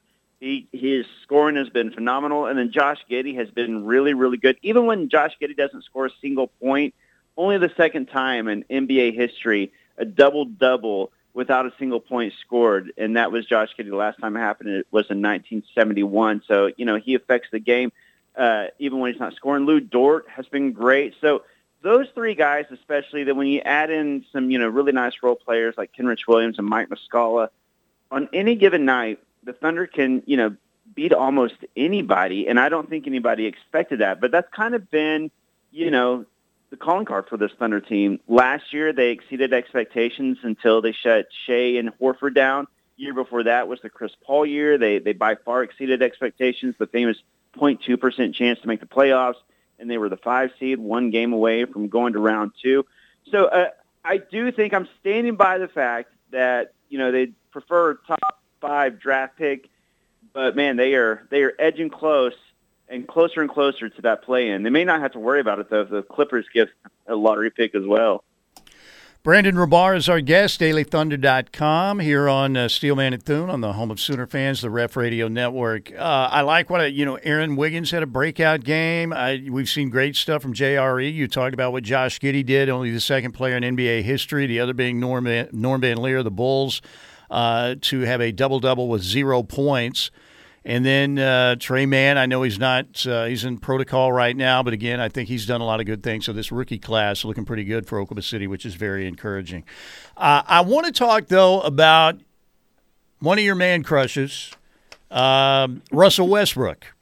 He 0.43 0.67
his 0.73 1.05
scoring 1.21 1.55
has 1.55 1.69
been 1.69 1.91
phenomenal, 1.91 2.47
and 2.47 2.59
then 2.59 2.69
Josh 2.69 2.99
Giddey 3.09 3.37
has 3.37 3.49
been 3.49 3.85
really, 3.85 4.13
really 4.13 4.35
good. 4.35 4.57
Even 4.61 4.85
when 4.85 5.07
Josh 5.07 5.37
Giddey 5.41 5.55
doesn't 5.55 5.85
score 5.85 6.07
a 6.07 6.11
single 6.19 6.47
point, 6.47 6.93
only 7.37 7.57
the 7.57 7.71
second 7.77 8.07
time 8.07 8.49
in 8.49 8.65
NBA 8.69 9.15
history 9.15 9.71
a 9.97 10.03
double-double 10.03 11.13
without 11.33 11.65
a 11.65 11.71
single 11.79 12.01
point 12.01 12.33
scored, 12.41 12.91
and 12.97 13.15
that 13.15 13.31
was 13.31 13.45
Josh 13.45 13.69
Giddey. 13.79 13.89
The 13.89 13.95
last 13.95 14.19
time 14.19 14.35
it 14.35 14.41
happened 14.41 14.71
it 14.71 14.87
was 14.91 15.05
in 15.09 15.21
1971. 15.21 16.43
So 16.45 16.71
you 16.75 16.83
know 16.83 16.97
he 16.97 17.15
affects 17.15 17.47
the 17.49 17.59
game 17.59 17.93
uh, 18.35 18.65
even 18.79 18.99
when 18.99 19.13
he's 19.13 19.21
not 19.21 19.35
scoring. 19.35 19.65
Lu 19.65 19.79
Dort 19.79 20.27
has 20.27 20.45
been 20.47 20.73
great. 20.73 21.15
So 21.21 21.43
those 21.83 22.07
three 22.13 22.35
guys, 22.35 22.65
especially, 22.69 23.23
that 23.23 23.35
when 23.35 23.47
you 23.47 23.61
add 23.61 23.91
in 23.91 24.25
some 24.33 24.51
you 24.51 24.59
know 24.59 24.67
really 24.67 24.91
nice 24.91 25.13
role 25.23 25.35
players 25.37 25.75
like 25.77 25.93
Kenrich 25.97 26.27
Williams 26.27 26.59
and 26.59 26.67
Mike 26.67 26.89
Muscala, 26.89 27.47
on 28.11 28.27
any 28.33 28.55
given 28.55 28.83
night, 28.83 29.19
the 29.45 29.53
Thunder 29.53 29.87
can 29.87 30.23
you 30.25 30.37
know 30.37 30.55
beat 30.95 31.13
almost 31.13 31.55
anybody, 31.75 32.47
and 32.47 32.59
I 32.59 32.69
don't 32.69 32.89
think 32.89 33.07
anybody 33.07 33.45
expected 33.45 33.99
that. 33.99 34.19
But 34.19 34.31
that's 34.31 34.51
kind 34.53 34.75
of 34.75 34.89
been 34.89 35.31
you 35.71 35.91
know 35.91 36.25
the 36.69 36.77
calling 36.77 37.05
card 37.05 37.27
for 37.29 37.37
this 37.37 37.51
Thunder 37.57 37.79
team. 37.79 38.19
Last 38.27 38.73
year, 38.73 38.93
they 38.93 39.11
exceeded 39.11 39.53
expectations 39.53 40.39
until 40.41 40.81
they 40.81 40.91
shut 40.91 41.27
Shai 41.45 41.77
and 41.77 41.91
Horford 41.99 42.33
down. 42.33 42.67
Year 42.95 43.13
before 43.13 43.43
that 43.43 43.67
was 43.67 43.79
the 43.81 43.89
Chris 43.89 44.11
Paul 44.23 44.45
year. 44.45 44.77
They 44.77 44.99
they 44.99 45.13
by 45.13 45.35
far 45.35 45.63
exceeded 45.63 46.01
expectations. 46.01 46.75
The 46.77 46.87
famous 46.87 47.17
0.2 47.57 47.99
percent 47.99 48.35
chance 48.35 48.59
to 48.61 48.67
make 48.67 48.79
the 48.79 48.85
playoffs, 48.85 49.35
and 49.79 49.89
they 49.89 49.97
were 49.97 50.09
the 50.09 50.17
five 50.17 50.51
seed, 50.59 50.79
one 50.79 51.09
game 51.09 51.33
away 51.33 51.65
from 51.65 51.89
going 51.89 52.13
to 52.13 52.19
round 52.19 52.51
two. 52.61 52.85
So 53.31 53.45
uh, 53.45 53.69
I 54.03 54.17
do 54.17 54.51
think 54.51 54.73
I'm 54.73 54.87
standing 54.99 55.35
by 55.35 55.57
the 55.57 55.67
fact 55.67 56.11
that 56.31 56.73
you 56.89 56.97
know 56.97 57.11
they 57.11 57.31
prefer 57.51 57.95
top 58.07 58.42
five 58.63 58.97
draft 58.97 59.37
pick, 59.37 59.69
but 60.31 60.55
man, 60.55 60.77
they 60.77 60.95
are 60.95 61.27
they 61.29 61.43
are 61.43 61.53
edging 61.59 61.89
close 61.89 62.33
and 62.87 63.07
closer 63.07 63.41
and 63.41 63.49
closer 63.49 63.89
to 63.89 64.01
that 64.03 64.23
play 64.23 64.49
in. 64.49 64.63
They 64.63 64.69
may 64.69 64.85
not 64.85 65.01
have 65.01 65.11
to 65.11 65.19
worry 65.19 65.41
about 65.41 65.59
it 65.59 65.69
though 65.69 65.81
if 65.81 65.89
the 65.89 66.01
Clippers 66.01 66.45
get 66.53 66.69
a 67.05 67.15
lottery 67.15 67.51
pick 67.51 67.75
as 67.75 67.85
well. 67.85 68.23
Brandon 69.21 69.55
Rahbar 69.55 69.95
is 69.95 70.09
our 70.09 70.19
guest, 70.19 70.59
dailythunder.com, 70.59 71.99
here 71.99 72.27
on 72.27 72.57
uh, 72.57 72.67
Steelman 72.67 73.13
and 73.13 73.23
Thune 73.23 73.49
on 73.49 73.61
the 73.61 73.71
home 73.71 73.89
of 73.89 74.01
Sooner 74.01 74.27
fans, 74.27 74.59
the 74.59 74.69
Ref 74.69 74.97
Radio 74.97 75.29
Network. 75.29 75.93
Uh, 75.93 76.27
I 76.29 76.41
like 76.41 76.69
what, 76.69 76.81
I, 76.81 76.85
you 76.87 77.05
know, 77.05 77.15
Aaron 77.23 77.55
Wiggins 77.55 77.91
had 77.91 78.03
a 78.03 78.05
breakout 78.05 78.65
game. 78.65 79.13
I, 79.13 79.41
we've 79.49 79.69
seen 79.69 79.89
great 79.89 80.17
stuff 80.17 80.41
from 80.41 80.53
JRE. 80.53 81.13
You 81.13 81.29
talked 81.29 81.53
about 81.53 81.71
what 81.71 81.85
Josh 81.85 82.19
Giddey 82.19 82.45
did, 82.45 82.67
only 82.67 82.91
the 82.91 82.99
second 82.99 83.31
player 83.31 83.55
in 83.55 83.63
NBA 83.63 84.01
history, 84.03 84.45
the 84.45 84.59
other 84.59 84.73
being 84.73 84.99
Norm, 84.99 85.25
Norm 85.53 85.79
Van 85.79 86.01
Lier, 86.01 86.21
the 86.21 86.29
Bulls, 86.29 86.81
uh, 87.33 87.73
to 87.81 88.01
have 88.01 88.21
a 88.21 88.31
double 88.31 88.59
double 88.59 88.87
with 88.87 89.01
zero 89.01 89.41
points. 89.41 90.11
And 90.63 90.85
then 90.85 91.19
uh, 91.19 91.55
Tre 91.57 91.85
Mann, 91.85 92.17
I 92.17 92.25
know 92.25 92.43
he's 92.43 92.59
not, 92.59 93.05
uh, 93.05 93.25
he's 93.25 93.43
in 93.43 93.57
protocol 93.57 94.13
right 94.13 94.37
now, 94.37 94.63
but 94.63 94.71
again, 94.71 95.01
I 95.01 95.09
think 95.09 95.27
he's 95.27 95.45
done 95.45 95.59
a 95.59 95.65
lot 95.65 95.81
of 95.81 95.85
good 95.85 96.03
things. 96.03 96.25
So 96.25 96.31
this 96.31 96.53
rookie 96.53 96.77
class 96.77 97.25
looking 97.25 97.43
pretty 97.43 97.65
good 97.65 97.85
for 97.85 97.99
Oklahoma 97.99 98.21
City, 98.21 98.47
which 98.47 98.65
is 98.65 98.75
very 98.75 99.07
encouraging. 99.07 99.65
Uh, 100.15 100.43
I 100.45 100.61
want 100.61 100.85
to 100.85 100.93
talk, 100.93 101.27
though, 101.27 101.59
about 101.61 102.19
one 103.19 103.39
of 103.39 103.43
your 103.43 103.55
man 103.55 103.83
crushes, 103.83 104.51
um, 105.11 105.81
Russell 105.91 106.29
Westbrook. 106.29 106.92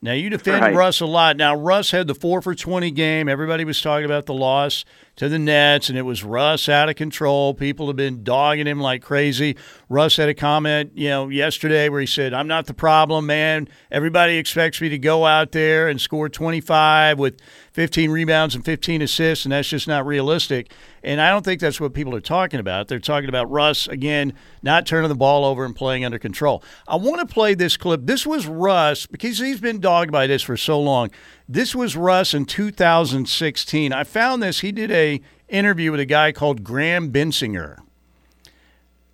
Now, 0.00 0.12
you 0.12 0.30
defend 0.30 0.62
right. 0.62 0.74
Russ 0.74 1.00
a 1.00 1.06
lot. 1.06 1.36
Now, 1.36 1.56
Russ 1.56 1.90
had 1.90 2.06
the 2.06 2.14
4 2.14 2.40
for 2.40 2.54
20 2.54 2.90
game. 2.92 3.28
Everybody 3.28 3.64
was 3.64 3.80
talking 3.80 4.04
about 4.04 4.26
the 4.26 4.34
loss 4.34 4.84
to 5.16 5.28
the 5.28 5.40
Nets, 5.40 5.88
and 5.88 5.98
it 5.98 6.02
was 6.02 6.22
Russ 6.22 6.68
out 6.68 6.88
of 6.88 6.94
control. 6.94 7.52
People 7.52 7.88
have 7.88 7.96
been 7.96 8.22
dogging 8.22 8.68
him 8.68 8.78
like 8.78 9.02
crazy. 9.02 9.56
Russ 9.88 10.16
had 10.16 10.28
a 10.28 10.34
comment, 10.34 10.92
you 10.94 11.08
know, 11.08 11.28
yesterday 11.28 11.88
where 11.88 12.00
he 12.00 12.06
said, 12.06 12.32
"I'm 12.32 12.46
not 12.46 12.66
the 12.66 12.74
problem, 12.74 13.26
man. 13.26 13.66
Everybody 13.90 14.36
expects 14.36 14.80
me 14.80 14.88
to 14.90 14.98
go 14.98 15.26
out 15.26 15.50
there 15.50 15.88
and 15.88 16.00
score 16.00 16.28
25 16.28 17.18
with 17.18 17.40
15 17.78 18.10
rebounds 18.10 18.56
and 18.56 18.64
15 18.64 19.02
assists, 19.02 19.44
and 19.44 19.52
that's 19.52 19.68
just 19.68 19.86
not 19.86 20.04
realistic." 20.04 20.72
And 21.04 21.20
I 21.20 21.30
don't 21.30 21.44
think 21.44 21.60
that's 21.60 21.80
what 21.80 21.94
people 21.94 22.12
are 22.16 22.20
talking 22.20 22.58
about. 22.58 22.88
They're 22.88 22.98
talking 22.98 23.28
about 23.28 23.48
Russ 23.52 23.86
again 23.86 24.32
not 24.64 24.84
turning 24.84 25.08
the 25.08 25.14
ball 25.14 25.44
over 25.44 25.64
and 25.64 25.76
playing 25.76 26.04
under 26.04 26.18
control. 26.18 26.60
I 26.88 26.96
want 26.96 27.20
to 27.20 27.32
play 27.32 27.54
this 27.54 27.76
clip. 27.76 28.00
This 28.02 28.26
was 28.26 28.48
Russ 28.48 29.06
because 29.06 29.38
he's 29.38 29.60
been 29.60 29.78
dogged 29.78 30.10
by 30.10 30.26
this 30.26 30.42
for 30.42 30.56
so 30.56 30.80
long. 30.80 31.12
This 31.48 31.72
was 31.72 31.94
Russ 31.94 32.34
in 32.34 32.46
2016. 32.46 33.92
I 33.92 34.02
found 34.02 34.42
this. 34.42 34.58
He 34.58 34.72
did 34.72 34.90
a 34.90 35.20
interview 35.48 35.92
with 35.92 36.00
a 36.00 36.04
guy 36.04 36.32
called 36.32 36.64
Graham 36.64 37.12
Bensinger. 37.12 37.76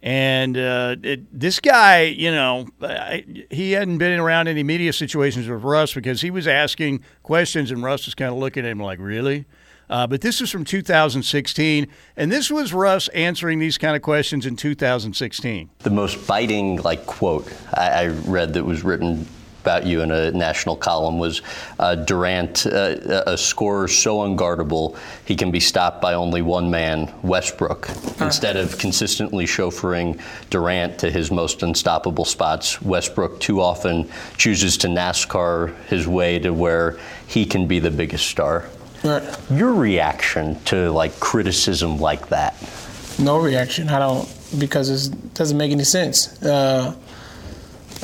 And 0.05 0.59
uh, 0.59 0.97
it, 1.03 1.41
this 1.41 1.61
guy, 1.61 2.03
you 2.03 2.31
know, 2.31 2.69
he 3.51 3.73
hadn't 3.73 3.97
been 3.97 4.21
around 4.21 4.49
any 4.49 4.63
media 4.63 4.93
situations 4.93 5.49
with 5.49 5.65
Russ 5.65 5.95
because 5.95 6.21
he 6.21 6.31
was 6.31 6.47
asking 6.47 7.03
questions, 7.23 7.71
and 7.71 7.83
Russ 7.83 8.05
was 8.05 8.15
kind 8.15 8.31
of 8.31 8.37
looking 8.37 8.67
at 8.67 8.71
him 8.71 8.81
like, 8.81 8.99
really? 8.99 9.47
Uh, 9.89 10.07
but 10.07 10.21
this 10.21 10.43
is 10.43 10.51
from 10.51 10.63
2016, 10.63 11.87
and 12.19 12.31
this 12.31 12.51
was 12.51 12.75
Russ 12.75 13.09
answering 13.09 13.61
these 13.61 13.79
kind 13.79 13.97
of 13.97 14.03
questions 14.03 14.45
in 14.45 14.57
2016. 14.57 15.71
The 15.79 15.91
most 15.91 16.27
biting, 16.27 16.83
like, 16.83 17.07
quote 17.07 17.51
I, 17.73 17.89
I 17.89 18.07
read 18.09 18.53
that 18.55 18.65
was 18.65 18.85
written 18.85 19.27
about 19.65 19.87
you 19.87 20.03
in 20.03 20.11
a 20.11 20.31
national 20.31 20.77
column 20.77 21.19
was 21.19 21.41
uh, 21.79 21.95
Durant, 21.95 22.67
uh, 22.67 23.23
a 23.27 23.39
scorer 23.39 23.89
so 23.89 24.19
unguardable 24.19 24.95
he 25.25 25.35
can 25.35 25.51
be 25.51 25.59
stopped 25.59 26.03
by 26.03 26.13
only 26.13 26.43
one 26.43 26.71
man, 26.71 27.11
Westbrook. 27.23 27.89
Instead 28.21 28.59
of 28.59 28.77
consistently 28.77 29.47
chauffeuring 29.47 30.21
Durant 30.51 30.99
to 30.99 31.11
his 31.11 31.31
most 31.31 31.63
unstoppable 31.63 32.27
spots, 32.27 32.83
Westbrook 32.83 33.41
too 33.41 33.63
often 33.63 34.07
chooses 34.37 34.77
to 34.79 34.89
NASCAR 34.89 35.75
his 35.87 36.07
way 36.07 36.39
to 36.41 36.53
where 36.53 36.99
he 37.27 37.47
can 37.47 37.67
be 37.67 37.79
the 37.79 37.91
biggest 37.91 38.27
star. 38.27 38.69
Right. 39.03 39.23
Your 39.51 39.73
reaction 39.73 40.63
to 40.65 40.91
like 40.91 41.19
criticism 41.21 41.99
like 41.99 42.29
that? 42.29 42.55
No 43.19 43.39
reaction. 43.39 43.89
I 43.89 43.99
don't 43.99 44.29
because 44.59 45.09
it 45.09 45.35
doesn't 45.35 45.57
make 45.57 45.73
any 45.73 45.85
sense. 45.85 46.43
Uh, 46.43 46.95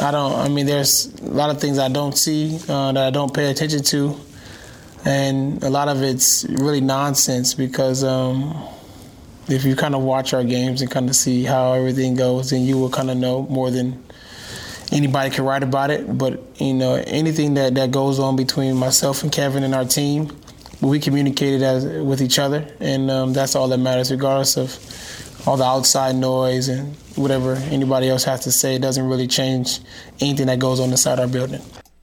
I 0.01 0.11
don't. 0.11 0.33
I 0.33 0.49
mean, 0.49 0.67
there's 0.67 1.13
a 1.21 1.27
lot 1.27 1.51
of 1.51 1.61
things 1.61 1.79
I 1.79 1.89
don't 1.89 2.17
see 2.17 2.59
uh, 2.69 2.93
that 2.93 3.07
I 3.07 3.11
don't 3.11 3.33
pay 3.35 3.51
attention 3.51 3.83
to, 3.83 4.17
and 5.05 5.63
a 5.63 5.69
lot 5.69 5.89
of 5.89 6.03
it's 6.03 6.45
really 6.49 6.81
nonsense 6.81 7.53
because 7.53 8.03
um, 8.03 8.67
if 9.49 9.65
you 9.65 9.77
kind 9.77 9.95
of 9.95 10.03
watch 10.03 10.33
our 10.33 10.43
games 10.43 10.81
and 10.81 10.91
kind 10.91 11.09
of 11.09 11.17
see 11.17 11.45
how 11.45 11.75
everything 11.75 12.15
goes, 12.15 12.51
then 12.51 12.63
you 12.63 12.79
will 12.79 12.89
kind 12.89 13.11
of 13.11 13.19
know 13.19 13.43
more 13.43 13.71
than 13.71 14.03
anybody 14.91 15.29
can 15.29 15.45
write 15.45 15.63
about 15.63 15.91
it. 15.91 16.17
But 16.17 16.41
you 16.59 16.73
know, 16.73 16.95
anything 17.07 17.55
that 17.55 17.75
that 17.75 17.91
goes 17.91 18.19
on 18.19 18.37
between 18.37 18.77
myself 18.77 19.23
and 19.23 19.31
Kevin 19.31 19.65
and 19.65 19.75
our 19.75 19.85
team, 19.85 20.35
we 20.81 20.99
communicated 20.99 21.63
as 21.63 21.85
with 21.85 22.23
each 22.23 22.39
other, 22.39 22.67
and 22.81 23.11
um, 23.11 23.33
that's 23.35 23.55
all 23.55 23.69
that 23.69 23.79
matters, 23.79 24.11
regardless 24.11 24.57
of 24.57 25.47
all 25.47 25.59
the 25.59 25.65
outside 25.65 26.17
noise 26.17 26.69
and 26.69 26.97
whatever 27.16 27.55
anybody 27.70 28.09
else 28.09 28.25
has 28.25 28.40
to 28.40 28.53
say 28.53 28.79
doesn't 28.79 29.09
really 29.09 29.27
change 29.27 29.81
anything 30.20 30.46
that 30.46 30.59
goes 30.59 30.81
on 30.81 30.90
inside 30.90 31.18
our 31.18 31.29
building. 31.29 31.61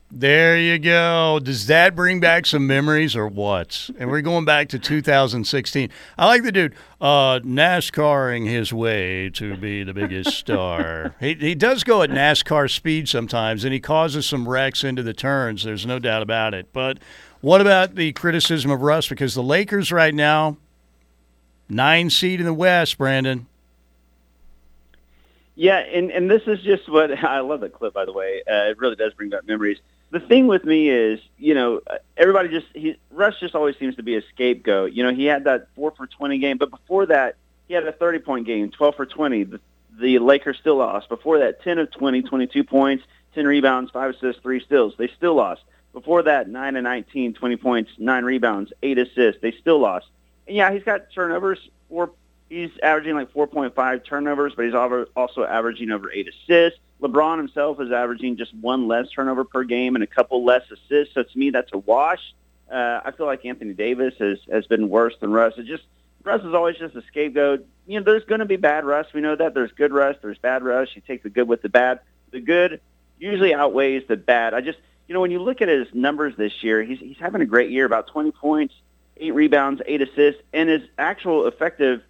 There 0.10 0.58
you 0.58 0.80
go. 0.80 1.40
Does 1.44 1.68
that 1.68 1.94
bring 1.94 2.22
back 2.22 2.46
some 2.46 2.66
memories 2.66 3.14
or 3.14 3.28
what? 3.28 3.90
And 4.00 4.10
we're 4.10 4.22
going 4.22 4.46
back 4.46 4.70
to 4.70 4.80
2016. 4.80 5.90
I 6.18 6.26
like 6.26 6.44
the 6.44 6.52
dude 6.54 6.76
uh, 7.02 7.40
NASCARing 7.40 8.48
his 8.48 8.72
way 8.72 9.30
to 9.32 9.58
be 9.58 9.84
the 9.84 9.94
biggest 9.94 10.32
star. 10.32 11.14
he, 11.20 11.34
he 11.34 11.56
does 11.56 11.84
go 11.84 12.04
at 12.04 12.10
NASCAR 12.10 12.72
speed 12.72 13.10
sometimes, 13.10 13.66
and 13.66 13.74
he 13.74 13.82
causes 13.82 14.26
some 14.26 14.48
wrecks 14.48 14.86
into 14.86 15.04
the 15.04 15.14
turns. 15.14 15.66
There's 15.66 15.86
no 15.86 16.00
doubt 16.00 16.22
about 16.22 16.54
it. 16.54 16.72
But 16.72 17.00
what 17.42 17.60
about 17.60 17.96
the 17.96 18.14
criticism 18.14 18.72
of 18.72 18.82
Russ? 18.82 19.10
Because 19.10 19.36
the 19.36 19.44
Lakers 19.44 19.92
right 19.92 20.16
now, 20.16 20.56
nine 21.68 22.10
seed 22.10 22.40
in 22.40 22.46
the 22.46 22.54
West, 22.54 22.98
Brandon. 22.98 23.46
Yeah, 25.58 25.78
and 25.78 26.12
and 26.12 26.30
this 26.30 26.44
is 26.46 26.62
just 26.62 26.88
what 26.88 27.12
I 27.24 27.40
love 27.40 27.62
that 27.62 27.74
clip. 27.74 27.94
By 27.94 28.06
the 28.06 28.14
way, 28.14 28.44
uh, 28.48 28.70
it 28.70 28.78
really 28.78 28.96
does 28.96 29.14
bring 29.14 29.30
back 29.30 29.46
memories. 29.48 29.80
The 30.12 30.20
thing 30.22 30.48
with 30.48 30.64
me 30.64 30.88
is, 30.90 31.20
you 31.38 31.54
know, 31.54 31.82
everybody 32.16 32.48
just 32.48 32.68
he 32.74 32.96
Russ 33.12 33.40
just 33.40 33.56
always 33.56 33.76
seems 33.78 33.96
to 33.96 34.04
be 34.04 34.16
a 34.16 34.22
scapegoat. 34.34 34.94
You 34.94 35.04
know, 35.04 35.14
he 35.14 35.26
had 35.26 35.46
that 35.46 35.68
four 35.76 35.92
for 35.92 36.06
twenty 36.06 36.38
game, 36.38 36.58
but 36.58 36.70
before 36.70 37.08
that, 37.08 37.36
he 37.68 37.74
had 37.74 37.86
a 37.88 37.92
thirty 37.92 38.20
point 38.20 38.46
game, 38.46 38.70
twelve 38.70 38.96
for 38.96 39.08
twenty. 39.08 39.44
The, 39.44 39.60
the 40.00 40.20
Lakers 40.20 40.58
still 40.60 40.78
lost. 40.78 41.10
Before 41.10 41.40
that, 41.40 41.64
ten 41.64 41.80
of 41.80 41.90
20, 41.90 42.22
22 42.22 42.64
points, 42.64 43.04
ten 43.34 43.48
rebounds, 43.48 43.90
five 43.90 44.14
assists, 44.14 44.42
three 44.44 44.64
steals. 44.64 44.94
They 44.96 45.08
still 45.08 45.34
lost. 45.34 45.64
Before 45.92 46.22
that, 46.22 46.48
nine 46.48 46.76
and 46.76 46.84
19, 46.84 47.34
20 47.34 47.56
points, 47.58 47.92
nine 47.98 48.24
rebounds, 48.24 48.72
eight 48.84 49.00
assists. 49.00 49.42
They 49.42 49.54
still 49.54 49.80
lost. 49.80 50.06
And 50.46 50.56
yeah, 50.56 50.72
he's 50.72 50.84
got 50.84 51.12
turnovers, 51.12 51.58
four 51.90 52.12
he's 52.50 52.72
averaging 52.82 53.16
like 53.16 53.34
4.5 53.34 54.06
turnovers, 54.06 54.54
but 54.56 54.66
he's 54.66 54.74
also 54.74 55.44
averaging 55.44 55.92
over 55.92 56.12
eight 56.12 56.28
assists. 56.28 56.80
LeBron 57.02 57.38
himself 57.38 57.80
is 57.80 57.92
averaging 57.92 58.38
just 58.38 58.54
one 58.56 58.88
less 58.88 59.10
turnover 59.12 59.44
per 59.44 59.64
game 59.64 59.96
and 59.96 60.04
a 60.04 60.08
couple 60.08 60.44
less 60.44 60.64
assists. 60.72 61.14
So 61.14 61.24
to 61.24 61.38
me, 61.38 61.52
that's 61.52 61.72
a 61.74 61.78
wash. 61.78 62.34
Uh, 62.72 63.02
I 63.06 63.12
feel 63.12 63.26
like 63.26 63.46
Anthony 63.46 63.74
Davis 63.74 64.16
has 64.20 64.40
has 64.52 64.66
been 64.68 64.90
worse 64.90 65.16
than 65.22 65.32
Russ. 65.32 65.54
It 65.58 65.66
just 65.66 65.84
Russ 66.24 66.44
is 66.44 66.54
always 66.54 66.76
just 66.76 66.96
a 66.96 67.02
scapegoat. 67.04 67.66
You 67.86 68.00
know, 68.00 68.04
there's 68.04 68.26
going 68.26 68.40
to 68.40 68.46
be 68.46 68.58
bad 68.58 68.84
Russ. 68.84 69.08
We 69.14 69.22
know 69.22 69.36
that. 69.36 69.54
There's 69.54 69.72
good 69.72 69.94
Russ. 69.94 70.18
There's 70.22 70.38
bad 70.38 70.64
Russ. 70.64 70.90
You 70.94 71.02
take 71.06 71.24
the 71.24 71.30
good 71.30 71.48
with 71.48 71.62
the 71.62 71.70
bad. 71.70 72.02
The 72.32 72.42
good 72.42 72.82
usually 73.20 73.54
outweighs 73.54 74.04
the 74.08 74.18
bad. 74.18 74.54
I 74.54 74.62
just, 74.62 74.80
you 75.08 75.14
know, 75.14 75.22
when 75.22 75.32
you 75.32 75.40
look 75.40 75.62
at 75.62 75.70
his 75.70 75.88
numbers 75.94 76.36
this 76.36 76.64
year, 76.64 76.84
he's 76.84 77.00
he's 77.00 77.18
having 77.18 77.42
a 77.42 77.46
great 77.46 77.70
year. 77.70 77.86
About 77.86 78.08
20 78.08 78.32
points, 78.32 78.74
eight 79.18 79.34
rebounds, 79.34 79.82
eight 79.86 80.02
assists, 80.02 80.42
and 80.52 80.68
his 80.68 80.82
actual 80.98 81.48
effective 81.48 82.02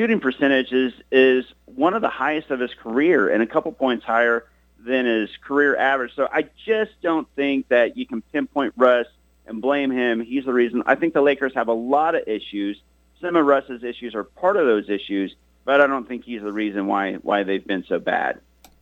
shooting 0.00 0.18
percentage 0.18 0.72
is 0.72 0.94
is 1.12 1.44
one 1.66 1.92
of 1.92 2.00
the 2.00 2.08
highest 2.08 2.50
of 2.50 2.58
his 2.58 2.72
career, 2.72 3.28
and 3.28 3.42
a 3.42 3.46
couple 3.46 3.70
points 3.70 4.02
higher 4.02 4.46
than 4.78 5.04
his 5.04 5.28
career 5.44 5.76
average. 5.76 6.14
So 6.16 6.26
I 6.32 6.48
just 6.64 6.92
don't 7.02 7.28
think 7.36 7.68
that 7.68 7.98
you 7.98 8.06
can 8.06 8.22
pinpoint 8.32 8.72
Russ 8.78 9.06
and 9.44 9.60
blame 9.60 9.90
him. 9.90 10.22
He's 10.22 10.46
the 10.46 10.54
reason. 10.54 10.82
I 10.86 10.94
think 10.94 11.12
the 11.12 11.20
Lakers 11.20 11.52
have 11.54 11.68
a 11.68 11.74
lot 11.74 12.14
of 12.14 12.26
issues. 12.26 12.80
Some 13.20 13.36
of 13.36 13.44
Russ's 13.44 13.84
issues 13.84 14.14
are 14.14 14.24
part 14.24 14.56
of 14.56 14.64
those 14.64 14.88
issues, 14.88 15.34
but 15.66 15.82
I 15.82 15.86
don't 15.86 16.08
think 16.08 16.24
he's 16.24 16.40
the 16.40 16.52
reason 16.52 16.86
why 16.86 17.16
why 17.16 17.42
they've 17.42 17.66
been 17.66 17.84
so 17.86 17.98
bad. 17.98 18.40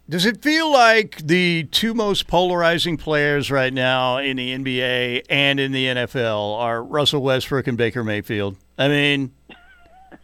Does 0.08 0.24
it 0.24 0.40
feel 0.40 0.72
like 0.72 1.16
the 1.18 1.64
two 1.64 1.94
most 1.94 2.28
polarizing 2.28 2.96
players 2.96 3.50
right 3.50 3.72
now 3.72 4.18
in 4.18 4.36
the 4.36 4.56
NBA 4.56 5.24
and 5.28 5.58
in 5.58 5.72
the 5.72 5.84
NFL 5.86 6.58
are 6.58 6.80
Russell 6.80 7.22
Westbrook 7.22 7.66
and 7.66 7.76
Baker 7.76 8.04
Mayfield? 8.04 8.56
I 8.78 8.86
mean, 8.86 9.32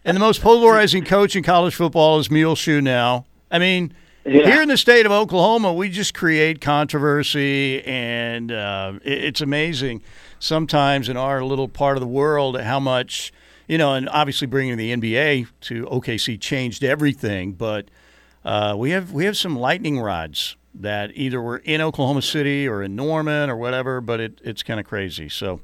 and 0.05 0.17
the 0.17 0.21
most 0.21 0.41
polarizing 0.41 1.05
coach 1.05 1.37
in 1.37 1.43
college 1.43 1.75
football 1.75 2.19
is 2.19 2.31
Muleshoe 2.31 2.81
now. 2.81 3.27
I 3.51 3.59
mean, 3.59 3.93
yeah. 4.25 4.45
here 4.47 4.63
in 4.63 4.69
the 4.69 4.77
state 4.77 5.07
of 5.07 5.13
Oklahoma, 5.13 5.73
we 5.73 5.89
just 5.89 6.15
create 6.15 6.61
controversy, 6.61 7.83
and 7.85 8.53
uh, 8.53 8.95
it's 9.03 9.41
amazing 9.41 10.03
sometimes 10.39 11.09
in 11.09 11.17
our 11.17 11.43
little 11.43 11.69
part 11.69 11.97
of 11.97 12.01
the 12.01 12.07
world 12.07 12.61
how 12.61 12.81
much, 12.81 13.33
you 13.67 13.79
know, 13.79 13.95
and 13.95 14.09
obviously 14.09 14.47
bringing 14.47 14.77
the 14.77 14.95
NBA 14.95 15.49
to 15.63 15.87
OKC 15.87 16.41
changed 16.41 16.85
everything, 16.85 17.53
but– 17.53 17.89
uh, 18.45 18.75
we 18.77 18.91
have 18.91 19.13
we 19.13 19.25
have 19.25 19.37
some 19.37 19.59
lightning 19.59 19.99
rods 19.99 20.57
that 20.75 21.11
either 21.15 21.41
were 21.41 21.59
in 21.59 21.81
Oklahoma 21.81 22.21
City 22.21 22.69
or 22.69 22.83
in 22.83 22.95
Norman 22.97 23.49
or 23.49 23.57
whatever, 23.57 24.01
but 24.01 24.21
it, 24.21 24.41
it's 24.45 24.63
kind 24.63 24.81
of 24.81 24.87
crazy. 24.87 25.29
So 25.29 25.61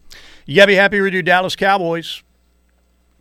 you 0.46 0.56
got 0.56 0.62
to 0.62 0.68
be 0.68 0.76
happy 0.76 1.00
with 1.00 1.12
your 1.12 1.22
Dallas 1.22 1.56
Cowboys. 1.56 2.22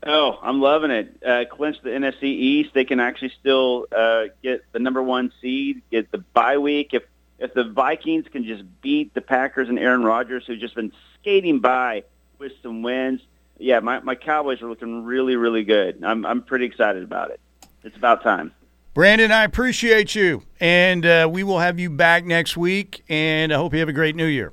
Oh, 0.05 0.39
I'm 0.41 0.61
loving 0.61 0.91
it. 0.91 1.21
Uh, 1.25 1.45
clinch 1.45 1.77
the 1.81 1.89
NFC 1.89 2.23
East. 2.23 2.73
They 2.73 2.85
can 2.85 2.99
actually 2.99 3.33
still 3.39 3.87
uh, 3.91 4.25
get 4.41 4.63
the 4.71 4.79
number 4.79 5.03
one 5.03 5.31
seed, 5.41 5.81
get 5.91 6.11
the 6.11 6.19
bye 6.19 6.57
week. 6.57 6.93
If 6.93 7.03
if 7.37 7.53
the 7.53 7.63
Vikings 7.63 8.25
can 8.31 8.43
just 8.43 8.63
beat 8.81 9.13
the 9.13 9.21
Packers 9.21 9.69
and 9.69 9.79
Aaron 9.79 10.03
Rodgers, 10.03 10.45
who've 10.45 10.59
just 10.59 10.75
been 10.75 10.91
skating 11.19 11.59
by 11.59 12.03
with 12.37 12.51
some 12.61 12.81
wins, 12.81 13.21
yeah, 13.57 13.79
my, 13.79 13.99
my 13.99 14.15
Cowboys 14.15 14.61
are 14.61 14.67
looking 14.67 15.03
really, 15.03 15.35
really 15.35 15.63
good. 15.63 16.03
I'm 16.03 16.25
I'm 16.25 16.41
pretty 16.43 16.65
excited 16.65 17.03
about 17.03 17.31
it. 17.31 17.39
It's 17.83 17.95
about 17.95 18.23
time. 18.23 18.53
Brandon, 18.93 19.31
I 19.31 19.43
appreciate 19.43 20.15
you. 20.15 20.43
And 20.59 21.05
uh, 21.05 21.29
we 21.31 21.43
will 21.43 21.59
have 21.59 21.79
you 21.79 21.89
back 21.89 22.25
next 22.25 22.57
week. 22.57 23.03
And 23.07 23.53
I 23.53 23.57
hope 23.57 23.73
you 23.73 23.79
have 23.79 23.89
a 23.89 23.93
great 23.93 24.15
new 24.15 24.25
year. 24.25 24.51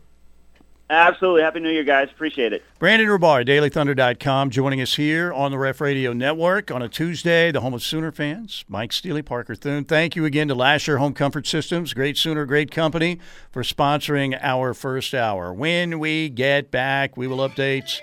Absolutely. 0.89 1.43
Happy 1.43 1.59
New 1.59 1.71
Year, 1.71 1.83
guys. 1.83 2.09
Appreciate 2.11 2.53
it. 2.53 2.63
Brandon 2.79 3.09
Rahbar, 3.09 3.45
DailyThunder.com, 3.45 4.51
joining 4.51 4.81
us 4.81 4.95
here 4.95 5.33
on 5.33 5.51
the 5.51 5.59
Ref 5.59 5.81
Radio 5.81 6.13
Network 6.13 6.71
on 6.71 6.81
a 6.81 6.89
Tuesday, 6.89 7.51
the 7.51 7.61
home 7.61 7.75
of 7.75 7.83
Sooner 7.83 8.13
fans. 8.13 8.65
Mike 8.69 8.93
Steely, 8.93 9.23
Parker 9.23 9.57
Thune. 9.57 9.85
Thank 9.85 10.15
you 10.15 10.25
again 10.25 10.47
to 10.49 10.55
Lasher 10.55 10.99
Home 10.99 11.13
Comfort 11.13 11.47
Systems, 11.47 11.93
great 11.93 12.17
Sooner, 12.17 12.45
great 12.47 12.71
company, 12.71 13.19
for 13.51 13.63
sponsoring 13.63 14.39
our 14.41 14.75
first 14.75 15.13
hour. 15.13 15.53
When 15.53 15.99
we 15.99 16.29
get 16.29 16.71
back, 16.71 17.17
we 17.17 17.27
will 17.27 17.39
update 17.39 18.01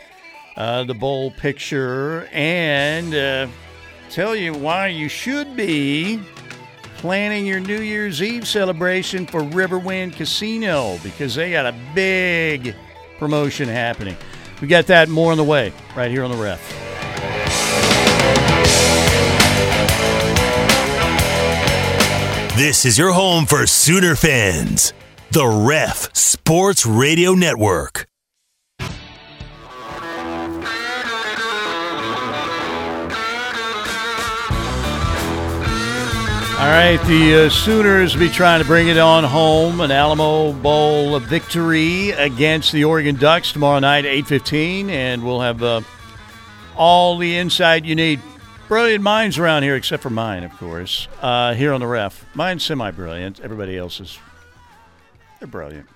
uh, 0.58 0.84
the 0.84 0.94
bowl 0.94 1.32
picture 1.32 2.28
and. 2.32 3.16
Uh, 3.16 3.48
tell 4.14 4.36
you 4.36 4.54
why 4.54 4.86
you 4.86 5.10
should 5.10 5.56
be 5.56 6.20
planning 7.04 7.46
your 7.46 7.60
New 7.60 7.82
Year's 7.82 8.22
Eve 8.24 8.48
celebration 8.48 9.26
for 9.26 9.42
Riverwind 9.42 10.14
Casino 10.14 10.98
because 11.04 11.36
they 11.36 11.52
got 11.52 11.66
a 11.66 11.76
big 11.94 12.74
promotion 13.20 13.68
happening. 13.68 14.16
We 14.62 14.70
got 14.70 14.88
that 14.88 15.10
more 15.10 15.34
on 15.34 15.38
the 15.38 15.44
way 15.44 15.74
right 15.98 16.10
here 16.10 16.24
on 16.24 16.32
the 16.32 16.38
ref. 16.38 16.62
This 22.56 22.86
is 22.86 22.98
your 22.98 23.12
home 23.12 23.48
for 23.48 23.68
Sooner 23.68 24.16
fans. 24.16 24.94
The 25.32 25.46
Ref 25.46 26.16
Sports 26.16 26.86
Radio 26.86 27.34
Network. 27.34 28.08
All 36.64 36.70
right, 36.70 36.96
the 37.08 37.48
uh, 37.48 37.50
Sooners 37.50 38.14
will 38.14 38.22
be 38.22 38.30
trying 38.30 38.62
to 38.62 38.66
bring 38.66 38.88
it 38.88 38.98
on 38.98 39.26
home. 39.26 39.82
An 39.82 39.92
Alamo 39.92 40.54
Bowl 40.54 41.20
victory 41.20 42.12
against 42.12 42.72
the 42.72 42.86
Oregon 42.86 43.18
Ducks 43.18 43.52
tomorrow 43.52 43.80
night, 43.80 44.06
8.15, 44.06 44.88
and 44.88 45.26
we'll 45.26 45.42
have 45.42 45.62
uh, 45.62 45.82
all 46.78 47.18
the 47.18 47.36
insight 47.36 47.84
you 47.84 47.96
need. 47.96 48.22
Brilliant 48.70 49.04
minds 49.04 49.38
around 49.38 49.64
here, 49.64 49.76
except 49.76 50.02
for 50.02 50.10
mine, 50.10 50.46
of 50.46 50.56
course, 50.58 51.10
uh, 51.22 51.54
here 51.54 51.74
on 51.74 51.82
the 51.82 51.86
ref. 51.86 52.26
Mine's 52.34 52.64
semi-brilliant. 52.64 53.42
Everybody 53.42 53.78
else 53.78 54.00
is 54.00 54.18
they're 55.40 55.50
brilliant. 55.50 55.90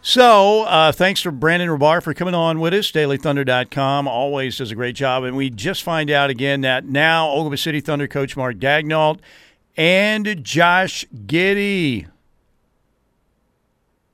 So, 0.00 0.62
uh, 0.62 0.92
thanks 0.92 1.20
to 1.24 1.32
Brandon 1.32 1.68
Rahbar 1.68 2.02
for 2.02 2.14
coming 2.14 2.34
on 2.34 2.60
with 2.60 2.72
us. 2.72 2.90
DailyThunder.com 2.92 4.08
always 4.08 4.56
does 4.56 4.70
a 4.70 4.74
great 4.74 4.96
job. 4.96 5.24
And 5.24 5.36
we 5.36 5.50
just 5.50 5.82
find 5.82 6.10
out 6.10 6.30
again 6.30 6.62
that 6.62 6.86
now 6.86 7.28
Oklahoma 7.28 7.58
City 7.58 7.82
Thunder 7.82 8.08
coach 8.08 8.38
Mark 8.38 8.56
Daigneault– 8.56 9.18
and 9.76 10.44
Josh 10.44 11.04
Giddey 11.14 12.06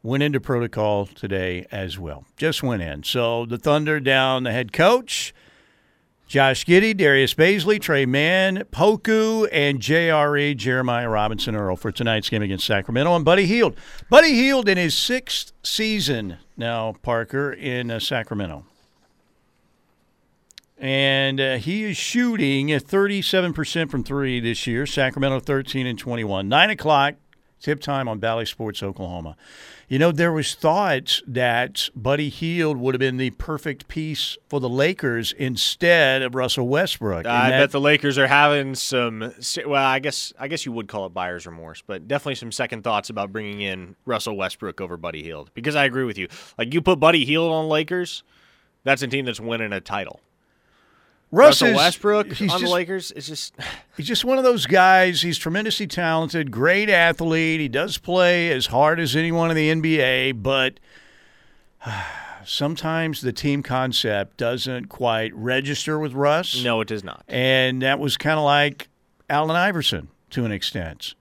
went 0.02 0.22
into 0.22 0.40
protocol 0.40 1.06
today 1.06 1.66
as 1.70 1.98
well. 1.98 2.24
Just 2.36 2.62
went 2.62 2.82
in. 2.82 3.02
So 3.02 3.44
the 3.44 3.59
Thunder 3.59 4.00
down 4.00 4.44
the 4.44 4.52
head 4.52 4.72
coach, 4.72 5.34
Josh 6.26 6.64
Giddey, 6.64 6.96
Darius 6.96 7.34
Bazley, 7.34 7.80
Tre 7.80 8.06
Mann, 8.06 8.64
Poku, 8.70 9.48
and 9.50 9.80
JRE, 9.80 10.56
Jeremiah 10.56 11.09
Robinson 11.09 11.56
Earl 11.56 11.76
for 11.76 11.90
tonight's 11.90 12.28
game 12.28 12.42
against 12.42 12.66
Sacramento. 12.66 13.14
And 13.16 13.24
Buddy 13.24 13.46
Hield. 13.46 13.76
Buddy 14.11 14.34
Hield 14.34 14.68
in 14.68 14.76
his 14.76 14.96
sixth 14.96 15.52
season 15.62 16.36
now, 16.56 16.96
Parker, 17.02 17.52
in 17.52 17.90
uh, 17.90 17.98
Sacramento 17.98 18.64
and 20.78 21.40
uh, 21.40 21.56
he 21.56 21.84
is 21.84 21.96
shooting 21.96 22.70
at 22.72 22.84
37% 22.84 23.90
from 23.90 24.04
three 24.04 24.40
this 24.40 24.66
year. 24.66 24.86
Sacramento 24.86 25.40
13 25.40 25.86
and 25.86 25.98
21. 25.98 26.48
Nine 26.48 26.70
o'clock 26.70 27.14
tip 27.60 27.80
time 27.80 28.08
on 28.08 28.18
Bally 28.18 28.46
Sports 28.46 28.82
Oklahoma. 28.82 29.36
You 29.88 29.98
know, 29.98 30.12
there 30.12 30.32
was 30.32 30.54
thought 30.54 31.20
that 31.26 31.88
Buddy 31.96 32.28
Hield 32.28 32.76
would 32.76 32.94
have 32.94 33.00
been 33.00 33.16
the 33.16 33.30
perfect 33.30 33.88
piece 33.88 34.36
for 34.46 34.60
the 34.60 34.68
Lakers 34.68 35.32
instead 35.32 36.22
of 36.22 36.34
Russell 36.34 36.68
Westbrook. 36.68 37.26
I 37.26 37.50
that, 37.50 37.58
bet 37.58 37.70
the 37.70 37.80
Lakers 37.80 38.18
are 38.18 38.26
having 38.26 38.74
some. 38.74 39.32
Well, 39.66 39.84
I 39.84 39.98
guess 39.98 40.32
I 40.38 40.46
guess 40.48 40.66
you 40.66 40.72
would 40.72 40.88
call 40.88 41.06
it 41.06 41.14
buyer's 41.14 41.46
remorse, 41.46 41.82
but 41.86 42.06
definitely 42.06 42.34
some 42.34 42.52
second 42.52 42.84
thoughts 42.84 43.08
about 43.08 43.32
bringing 43.32 43.62
in 43.62 43.96
Russell 44.04 44.36
Westbrook 44.36 44.80
over 44.80 44.96
Buddy 44.98 45.22
Hield. 45.22 45.50
Because 45.54 45.74
I 45.74 45.86
agree 45.86 46.04
with 46.04 46.18
you. 46.18 46.28
Like 46.58 46.74
you 46.74 46.82
put 46.82 47.00
Buddy 47.00 47.24
Hield 47.24 47.50
on 47.50 47.68
Lakers, 47.68 48.22
that's 48.84 49.02
a 49.02 49.06
team 49.06 49.24
that's 49.24 49.40
winning 49.40 49.72
a 49.72 49.80
title. 49.80 50.20
Russ 51.30 51.60
Russell 51.60 51.68
is, 51.68 51.76
Westbrook 51.76 52.26
on 52.28 52.34
just, 52.34 52.60
the 52.60 52.70
Lakers 52.70 53.10
is 53.12 53.26
just 53.26 53.54
he's 53.96 54.06
just 54.06 54.24
one 54.24 54.38
of 54.38 54.44
those 54.44 54.66
guys. 54.66 55.22
He's 55.22 55.38
tremendously 55.38 55.86
talented, 55.86 56.50
great 56.50 56.88
athlete. 56.88 57.60
He 57.60 57.68
does 57.68 57.98
play 57.98 58.50
as 58.50 58.66
hard 58.66 58.98
as 58.98 59.14
anyone 59.14 59.50
in 59.50 59.56
the 59.56 59.70
NBA, 59.70 60.42
but 60.42 60.80
sometimes 62.46 63.20
the 63.20 63.32
team 63.32 63.62
concept 63.62 64.38
doesn't 64.38 64.86
quite 64.86 65.34
register 65.34 65.98
with 65.98 66.14
Russ. 66.14 66.62
No, 66.62 66.80
it 66.80 66.88
does 66.88 67.04
not. 67.04 67.24
And 67.28 67.82
that 67.82 67.98
was 67.98 68.16
kind 68.16 68.38
of 68.38 68.44
like 68.44 68.88
Allen 69.28 69.56
Iverson 69.56 70.08
to 70.30 70.44
an 70.46 70.52
extent. 70.52 71.14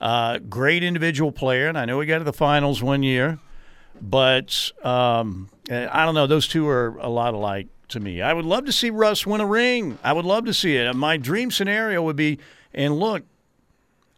Uh, 0.00 0.38
great 0.38 0.82
individual 0.82 1.32
player, 1.32 1.68
and 1.68 1.78
I 1.78 1.84
know 1.84 1.98
he 2.00 2.06
got 2.06 2.18
to 2.18 2.24
the 2.24 2.32
finals 2.32 2.82
one 2.82 3.02
year, 3.02 3.38
but 4.00 4.72
um, 4.82 5.48
I 5.70 6.04
don't 6.04 6.14
know. 6.14 6.26
Those 6.26 6.48
two 6.48 6.68
are 6.68 6.98
a 6.98 7.08
lot 7.08 7.32
alike 7.32 7.68
to 7.88 8.00
me. 8.00 8.22
I 8.22 8.32
would 8.32 8.44
love 8.44 8.64
to 8.66 8.72
see 8.72 8.90
Russ 8.90 9.26
win 9.26 9.40
a 9.40 9.46
ring. 9.46 9.98
I 10.02 10.12
would 10.12 10.24
love 10.24 10.44
to 10.46 10.54
see 10.54 10.76
it. 10.76 10.94
My 10.94 11.16
dream 11.16 11.50
scenario 11.50 12.02
would 12.02 12.16
be, 12.16 12.38
and 12.74 12.98
look, 12.98 13.24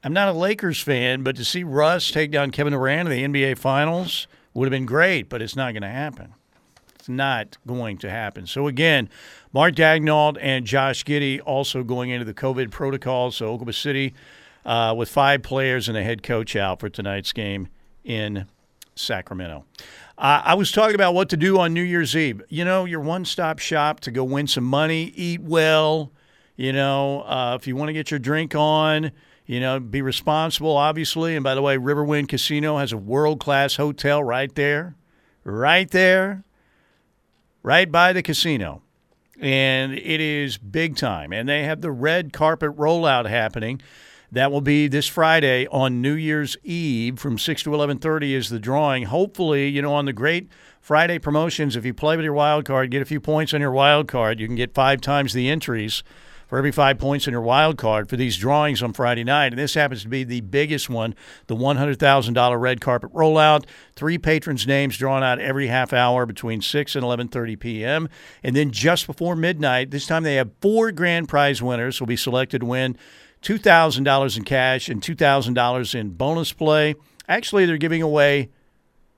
I'm 0.03 0.13
not 0.13 0.29
a 0.29 0.33
Lakers 0.33 0.81
fan, 0.81 1.23
but 1.23 1.37
to 1.37 1.45
see 1.45 1.65
Russ 1.65 2.11
take 2.11 2.31
down 2.31 2.51
Kevin 2.51 2.73
Durant 2.73 3.09
in 3.11 3.33
the 3.33 3.41
NBA 3.41 3.59
Finals 3.59 4.29
would 4.55 4.67
have 4.67 4.71
been 4.71 4.87
great, 4.87 5.29
but 5.29 5.43
it's 5.43 5.57
not 5.57 5.73
going 5.73 5.83
to 5.83 5.89
happen. 5.89 6.35
It's 6.95 7.09
not 7.09 7.57
going 7.67 7.99
to 7.99 8.11
happen. 8.11 8.47
So 8.47 8.69
again, 8.69 9.09
Mark 9.53 9.75
Daigneault 9.75 10.39
and 10.41 10.67
Josh 10.67 11.05
Giddey 11.05 11.41
also 11.45 11.83
going 11.83 12.11
into 12.11 12.25
the 12.25 12.35
COVID 12.35 12.71
protocol. 12.71 13.31
So 13.31 13.47
Oklahoma 13.47 13.73
City 13.73 14.15
uh, 14.65 14.95
with 14.97 15.09
five 15.09 15.43
players 15.43 15.89
and 15.89 15.97
a 15.97 16.03
head 16.03 16.23
coach 16.23 16.55
out 16.55 16.81
for 16.81 16.89
tonight's 16.89 17.33
game 17.33 17.69
in 18.05 18.47
Sacramento. 18.95 19.65
Uh, 20.19 20.43
I 20.45 20.55
was 20.55 20.73
talking 20.73 20.97
about 20.97 21.15
what 21.15 21.29
to 21.29 21.37
do 21.37 21.61
on 21.61 21.73
New 21.73 21.83
Year's 21.83 22.17
Eve. 22.17 22.43
You 22.49 22.65
know, 22.65 22.85
your 22.87 22.99
one 22.99 23.25
stop 23.25 23.61
shop 23.61 24.01
to 24.01 24.11
go 24.11 24.25
win 24.25 24.49
some 24.49 24.65
money, 24.65 25.13
eat 25.15 25.41
well. 25.41 26.11
You 26.57 26.73
know, 26.73 27.23
uh, 27.23 27.57
if 27.59 27.69
you 27.69 27.77
want 27.77 27.91
to 27.91 27.93
get 27.93 28.11
your 28.11 28.19
drink 28.19 28.57
on, 28.57 29.13
you 29.47 29.61
know, 29.61 29.79
be 29.79 30.03
responsible, 30.03 30.77
obviously. 30.77 31.37
And 31.37 31.45
by 31.45 31.55
the 31.55 31.63
way, 31.63 31.77
Riverwind 31.77 32.27
Casino 32.27 32.79
has 32.79 32.93
a 32.93 32.97
world 32.97 33.39
class 33.39 33.77
hotel 33.77 34.21
right 34.25 34.53
there, 34.57 34.97
right 35.45 35.89
there, 35.89 36.43
right 37.63 37.91
by 37.91 38.13
the 38.13 38.23
casino. 38.23 38.83
And 39.41 39.93
it 39.93 40.21
is 40.21 40.59
big 40.59 40.97
time. 40.97 41.33
And 41.33 41.49
they 41.49 41.63
have 41.63 41.81
the 41.81 41.93
red 41.93 42.33
carpet 42.33 42.77
rollout 42.77 43.29
happening. 43.29 43.81
That 44.31 44.53
will 44.53 44.61
be 44.61 44.89
this 44.89 45.07
Friday 45.07 45.67
on 45.69 46.03
New 46.03 46.13
Year's 46.13 46.59
Eve 46.63 47.19
from 47.19 47.39
6 47.39 47.63
to 47.63 47.71
11:30 47.71 48.35
is 48.35 48.51
the 48.51 48.59
drawing. 48.59 49.05
Hopefully, 49.05 49.69
you 49.69 49.81
know, 49.81 49.95
on 49.95 50.05
the 50.05 50.13
great 50.13 50.49
Friday 50.83 51.19
promotions, 51.19 51.77
if 51.77 51.87
you 51.87 51.95
play 51.95 52.15
with 52.15 52.25
your 52.25 52.35
wild 52.35 52.67
card, 52.67 52.91
get 52.91 53.01
a 53.01 53.07
few 53.07 53.21
points 53.21 53.55
on 53.55 53.63
your 53.63 53.71
wild 53.71 54.07
card, 54.07 54.39
you 54.39 54.47
can 54.47 54.57
get 54.57 54.75
five 54.75 55.01
times 55.01 55.33
the 55.33 55.49
entries 55.49 56.03
for 56.47 56.59
every 56.59 56.73
five 56.73 56.99
points 56.99 57.27
in 57.27 57.33
your 57.33 57.41
wild 57.41 57.79
card 57.79 58.09
for 58.09 58.17
these 58.17 58.37
drawings 58.37 58.83
on 58.83 58.93
Friday 58.93 59.25
night. 59.25 59.53
And 59.53 59.59
this 59.59 59.75
happens 59.75 60.03
to 60.03 60.09
be 60.09 60.25
the 60.25 60.41
biggest 60.43 60.91
one, 60.91 61.15
the 61.47 61.57
$100,000 61.57 62.61
red 62.61 62.81
carpet 62.81 63.13
rollout. 63.13 63.65
Three 63.97 64.19
patrons' 64.19 64.67
names 64.67 64.99
drawn 64.99 65.23
out 65.23 65.39
every 65.39 65.69
half 65.69 65.95
hour 65.95 66.27
between 66.27 66.61
6 66.61 66.95
and 66.95 67.05
11:30 67.05 67.59
p.m. 67.59 68.09
And 68.43 68.55
then 68.55 68.73
just 68.73 69.07
before 69.07 69.37
midnight, 69.37 69.91
this 69.91 70.07
time 70.07 70.23
they 70.23 70.35
have 70.35 70.51
four 70.61 70.93
grand 70.93 71.29
prize 71.29 71.63
winners 71.63 71.99
will 71.99 72.07
be 72.07 72.17
selected 72.17 72.61
to 72.61 72.67
win 72.67 72.97
$2,000 73.43 74.37
in 74.37 74.45
cash 74.45 74.89
and 74.89 75.01
$2,000 75.03 75.95
in 75.95 76.11
bonus 76.11 76.53
play. 76.53 76.95
Actually, 77.29 77.67
they're 77.67 77.77
giving 77.79 78.03
away 78.03 78.49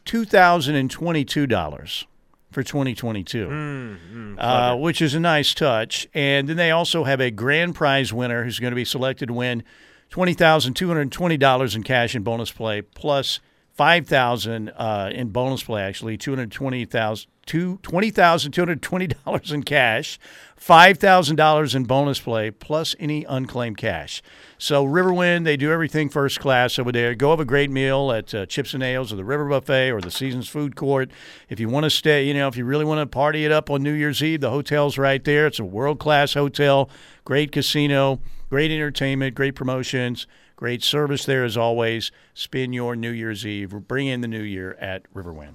$2,022 0.06 2.04
for 2.50 2.62
2022, 2.64 3.46
Mm, 3.46 3.96
mm, 4.12 4.34
uh, 4.38 4.76
which 4.76 5.00
is 5.00 5.14
a 5.14 5.20
nice 5.20 5.54
touch. 5.54 6.08
And 6.14 6.48
then 6.48 6.56
they 6.56 6.70
also 6.72 7.04
have 7.04 7.20
a 7.20 7.30
grand 7.30 7.74
prize 7.76 8.12
winner 8.12 8.42
who's 8.44 8.58
going 8.58 8.72
to 8.72 8.76
be 8.76 8.84
selected 8.84 9.26
to 9.26 9.34
win 9.34 9.62
$20,220 10.10 11.76
in 11.76 11.82
cash 11.84 12.14
and 12.14 12.24
bonus 12.24 12.50
play, 12.50 12.82
plus 12.82 13.38
5000 13.80 14.70
uh, 14.76 15.08
in 15.10 15.30
bonus 15.30 15.62
play, 15.62 15.80
actually, 15.80 16.18
$220,000. 16.18 17.26
$20,220 17.46 19.52
in 19.52 19.62
cash, 19.62 20.18
$5,000 20.60 21.74
in 21.74 21.84
bonus 21.84 22.20
play, 22.20 22.50
plus 22.50 22.94
any 23.00 23.24
unclaimed 23.24 23.78
cash. 23.78 24.20
So, 24.58 24.84
Riverwind, 24.84 25.44
they 25.44 25.56
do 25.56 25.72
everything 25.72 26.10
first 26.10 26.40
class 26.40 26.78
over 26.78 26.92
there. 26.92 27.14
Go 27.14 27.30
have 27.30 27.40
a 27.40 27.46
great 27.46 27.70
meal 27.70 28.12
at 28.12 28.34
uh, 28.34 28.44
Chips 28.44 28.74
and 28.74 28.82
Ales 28.82 29.14
or 29.14 29.16
the 29.16 29.24
River 29.24 29.48
Buffet 29.48 29.90
or 29.90 30.02
the 30.02 30.10
Seasons 30.10 30.46
Food 30.46 30.76
Court. 30.76 31.10
If 31.48 31.58
you 31.58 31.70
want 31.70 31.84
to 31.84 31.90
stay, 31.90 32.24
you 32.24 32.34
know, 32.34 32.48
if 32.48 32.58
you 32.58 32.66
really 32.66 32.84
want 32.84 33.00
to 33.00 33.06
party 33.06 33.46
it 33.46 33.50
up 33.50 33.70
on 33.70 33.82
New 33.82 33.94
Year's 33.94 34.22
Eve, 34.22 34.42
the 34.42 34.50
hotel's 34.50 34.98
right 34.98 35.24
there. 35.24 35.46
It's 35.46 35.58
a 35.58 35.64
world 35.64 35.98
class 35.98 36.34
hotel, 36.34 36.90
great 37.24 37.50
casino, 37.50 38.20
great 38.50 38.70
entertainment, 38.70 39.34
great 39.34 39.54
promotions. 39.54 40.26
Great 40.60 40.82
service 40.82 41.24
there 41.24 41.42
as 41.42 41.56
always. 41.56 42.12
Spend 42.34 42.74
your 42.74 42.94
New 42.94 43.12
Year's 43.12 43.46
Eve. 43.46 43.70
Bring 43.88 44.08
in 44.08 44.20
the 44.20 44.28
new 44.28 44.42
year 44.42 44.76
at 44.78 45.10
Riverwind. 45.14 45.54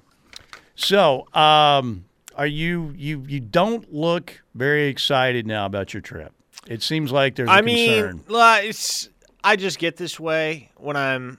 So, 0.74 1.32
um, 1.32 2.06
are 2.34 2.46
you 2.48 2.92
you 2.96 3.22
you 3.28 3.38
don't 3.38 3.94
look 3.94 4.42
very 4.56 4.88
excited 4.88 5.46
now 5.46 5.64
about 5.64 5.94
your 5.94 6.00
trip? 6.00 6.32
It 6.66 6.82
seems 6.82 7.12
like 7.12 7.36
there's 7.36 7.48
a 7.48 7.52
I 7.52 7.62
concern. 7.62 8.16
mean, 8.16 8.24
it's 8.68 9.08
I 9.44 9.54
just 9.54 9.78
get 9.78 9.96
this 9.96 10.18
way 10.18 10.70
when 10.76 10.96
I'm 10.96 11.38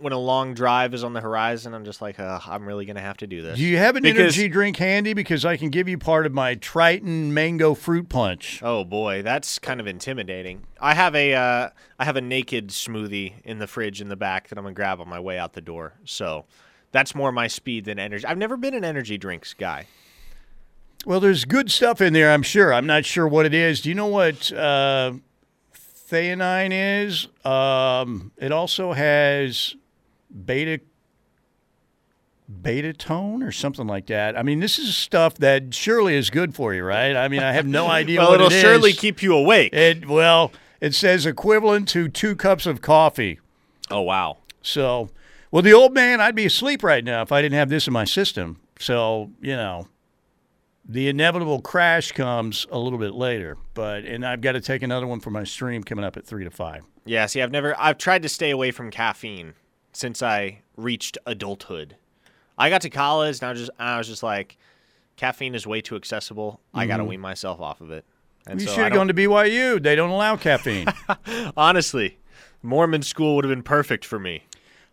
when 0.00 0.12
a 0.12 0.18
long 0.18 0.54
drive 0.54 0.92
is 0.94 1.04
on 1.04 1.12
the 1.12 1.20
horizon. 1.20 1.72
I'm 1.74 1.84
just 1.84 2.02
like, 2.02 2.18
uh, 2.20 2.40
I'm 2.46 2.66
really 2.66 2.84
gonna 2.84 3.00
have 3.00 3.16
to 3.18 3.26
do 3.26 3.42
this. 3.42 3.56
Do 3.58 3.64
you 3.64 3.76
have 3.78 3.96
an 3.96 4.02
Because- 4.02 4.20
energy 4.36 4.48
drink 4.48 4.76
handy? 4.76 5.14
Because 5.14 5.44
I 5.44 5.56
can 5.56 5.70
give 5.70 5.88
you 5.88 5.98
part 5.98 6.26
of 6.26 6.32
my 6.32 6.54
Triton 6.56 7.32
Mango 7.32 7.74
Fruit 7.74 8.08
Punch. 8.08 8.60
Oh 8.62 8.84
boy, 8.84 9.22
that's 9.22 9.58
kind 9.58 9.80
of 9.80 9.86
intimidating. 9.86 10.64
I 10.80 10.94
have 10.94 11.14
a 11.14 11.34
uh, 11.34 11.70
I 11.98 12.04
have 12.04 12.16
a 12.16 12.20
naked 12.20 12.68
smoothie 12.68 13.34
in 13.44 13.58
the 13.58 13.66
fridge 13.66 14.00
in 14.00 14.08
the 14.08 14.16
back 14.16 14.48
that 14.48 14.58
I'm 14.58 14.64
gonna 14.64 14.74
grab 14.74 15.00
on 15.00 15.08
my 15.08 15.20
way 15.20 15.38
out 15.38 15.52
the 15.54 15.60
door. 15.60 15.94
So 16.04 16.44
that's 16.92 17.14
more 17.14 17.32
my 17.32 17.46
speed 17.46 17.84
than 17.86 17.98
energy. 17.98 18.24
I've 18.26 18.38
never 18.38 18.56
been 18.56 18.74
an 18.74 18.84
energy 18.84 19.16
drinks 19.18 19.54
guy. 19.54 19.86
Well, 21.06 21.20
there's 21.20 21.44
good 21.44 21.70
stuff 21.70 22.00
in 22.00 22.12
there, 22.14 22.32
I'm 22.32 22.42
sure. 22.42 22.72
I'm 22.72 22.86
not 22.86 23.04
sure 23.04 23.28
what 23.28 23.44
it 23.46 23.52
is. 23.52 23.82
Do 23.82 23.90
you 23.90 23.94
know 23.94 24.06
what 24.06 24.50
uh, 24.52 25.12
theanine 26.10 26.70
is? 27.04 27.28
Um, 27.44 28.32
it 28.38 28.52
also 28.52 28.92
has 28.92 29.76
beta 30.34 30.80
beta 32.62 32.92
tone 32.92 33.42
or 33.42 33.50
something 33.52 33.86
like 33.86 34.06
that. 34.06 34.36
I 34.36 34.42
mean, 34.42 34.60
this 34.60 34.78
is 34.78 34.96
stuff 34.96 35.36
that 35.36 35.74
surely 35.74 36.14
is 36.14 36.30
good 36.30 36.54
for 36.54 36.74
you, 36.74 36.84
right? 36.84 37.16
I 37.16 37.28
mean, 37.28 37.42
I 37.42 37.52
have 37.52 37.66
no 37.66 37.86
idea 37.90 38.20
well, 38.20 38.30
what 38.30 38.40
it'll 38.40 38.46
it 38.48 38.54
is. 38.54 38.60
surely 38.60 38.92
keep 38.92 39.22
you 39.22 39.34
awake. 39.34 39.72
It 39.72 40.08
well, 40.08 40.52
it 40.80 40.94
says 40.94 41.26
equivalent 41.26 41.88
to 41.88 42.08
two 42.08 42.36
cups 42.36 42.66
of 42.66 42.80
coffee. 42.80 43.40
oh 43.90 44.02
wow. 44.02 44.38
So, 44.62 45.10
well, 45.50 45.62
the 45.62 45.72
old 45.74 45.92
man, 45.92 46.20
I'd 46.20 46.34
be 46.34 46.46
asleep 46.46 46.82
right 46.82 47.04
now 47.04 47.22
if 47.22 47.30
I 47.32 47.42
didn't 47.42 47.58
have 47.58 47.68
this 47.68 47.86
in 47.86 47.92
my 47.92 48.04
system. 48.04 48.60
So, 48.78 49.30
you 49.42 49.54
know, 49.56 49.88
the 50.86 51.08
inevitable 51.08 51.60
crash 51.60 52.12
comes 52.12 52.66
a 52.70 52.78
little 52.78 52.98
bit 52.98 53.12
later. 53.14 53.56
But 53.74 54.04
and 54.04 54.24
I've 54.24 54.40
got 54.40 54.52
to 54.52 54.60
take 54.60 54.82
another 54.82 55.06
one 55.06 55.20
for 55.20 55.30
my 55.30 55.44
stream 55.44 55.82
coming 55.82 56.04
up 56.04 56.16
at 56.16 56.26
three 56.26 56.44
to 56.44 56.50
five. 56.50 56.84
Yeah. 57.04 57.26
See, 57.26 57.40
I've 57.42 57.50
never. 57.50 57.78
I've 57.78 57.98
tried 57.98 58.22
to 58.22 58.28
stay 58.28 58.50
away 58.50 58.70
from 58.70 58.90
caffeine 58.90 59.54
since 59.94 60.22
I 60.22 60.62
reached 60.76 61.16
adulthood. 61.26 61.96
I 62.58 62.70
got 62.70 62.82
to 62.82 62.90
college, 62.90 63.40
and 63.40 63.48
I 63.48 63.50
was 63.50 63.60
just 63.60 63.70
I 63.78 63.98
was 63.98 64.08
just 64.08 64.22
like, 64.22 64.58
caffeine 65.16 65.54
is 65.54 65.66
way 65.66 65.80
too 65.80 65.96
accessible. 65.96 66.60
I 66.72 66.86
got 66.86 66.98
to 66.98 67.02
mm-hmm. 67.02 67.10
wean 67.10 67.20
myself 67.20 67.60
off 67.60 67.80
of 67.80 67.90
it. 67.90 68.04
And 68.46 68.60
you 68.60 68.66
so 68.66 68.74
should 68.74 68.84
have 68.84 68.92
gone 68.92 69.08
to 69.08 69.14
BYU. 69.14 69.82
They 69.82 69.96
don't 69.96 70.10
allow 70.10 70.36
caffeine. 70.36 70.86
Honestly, 71.56 72.18
Mormon 72.62 73.02
school 73.02 73.36
would 73.36 73.44
have 73.44 73.50
been 73.50 73.62
perfect 73.62 74.04
for 74.04 74.18
me. 74.18 74.44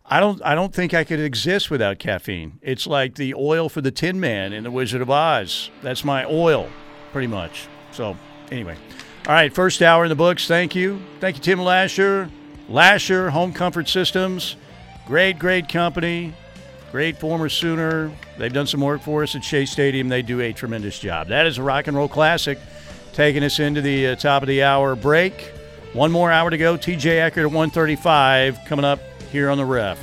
I 0.06 0.20
don't. 0.20 0.42
I 0.44 0.54
don't 0.54 0.74
think 0.74 0.94
I 0.94 1.04
could 1.04 1.20
exist 1.20 1.70
without 1.70 1.98
caffeine. 1.98 2.58
It's 2.60 2.86
like 2.86 3.14
the 3.14 3.34
oil 3.34 3.68
for 3.68 3.80
the 3.80 3.90
Tin 3.90 4.18
Man 4.18 4.52
in 4.52 4.64
the 4.64 4.70
Wizard 4.70 5.00
of 5.00 5.10
Oz. 5.10 5.70
That's 5.82 6.04
my 6.04 6.24
oil, 6.24 6.68
pretty 7.12 7.28
much. 7.28 7.68
So 7.92 8.16
anyway, 8.50 8.76
all 9.26 9.34
right. 9.34 9.52
First 9.52 9.80
hour 9.80 10.04
in 10.04 10.08
the 10.08 10.16
books. 10.16 10.48
Thank 10.48 10.74
you. 10.74 11.00
Thank 11.20 11.36
you, 11.36 11.42
Tim 11.42 11.60
Lasher. 11.60 12.30
Lasher 12.68 13.30
Home 13.30 13.52
Comfort 13.52 13.88
Systems. 13.88 14.56
Great, 15.06 15.38
great 15.38 15.68
company. 15.68 16.32
Great 16.92 17.16
former 17.18 17.48
Sooner. 17.48 18.12
They've 18.38 18.52
done 18.52 18.66
some 18.66 18.80
work 18.80 19.00
for 19.00 19.22
us 19.22 19.34
at 19.34 19.42
Shea 19.42 19.64
Stadium. 19.64 20.08
They 20.08 20.22
do 20.22 20.40
a 20.40 20.52
tremendous 20.52 20.98
job. 20.98 21.28
That 21.28 21.46
is 21.46 21.58
a 21.58 21.62
rock 21.62 21.86
and 21.86 21.96
roll 21.96 22.08
classic, 22.08 22.58
taking 23.12 23.42
us 23.42 23.58
into 23.58 23.80
the 23.80 24.08
uh, 24.08 24.16
top 24.16 24.42
of 24.42 24.48
the 24.48 24.62
hour 24.62 24.94
break. 24.94 25.52
One 25.94 26.12
more 26.12 26.30
hour 26.30 26.50
to 26.50 26.58
go. 26.58 26.76
TJ 26.76 27.20
Eckert 27.20 27.44
at 27.44 27.46
135 27.46 28.58
coming 28.66 28.84
up 28.84 29.00
here 29.30 29.50
on 29.50 29.58
the 29.58 29.64
ref. 29.64 29.98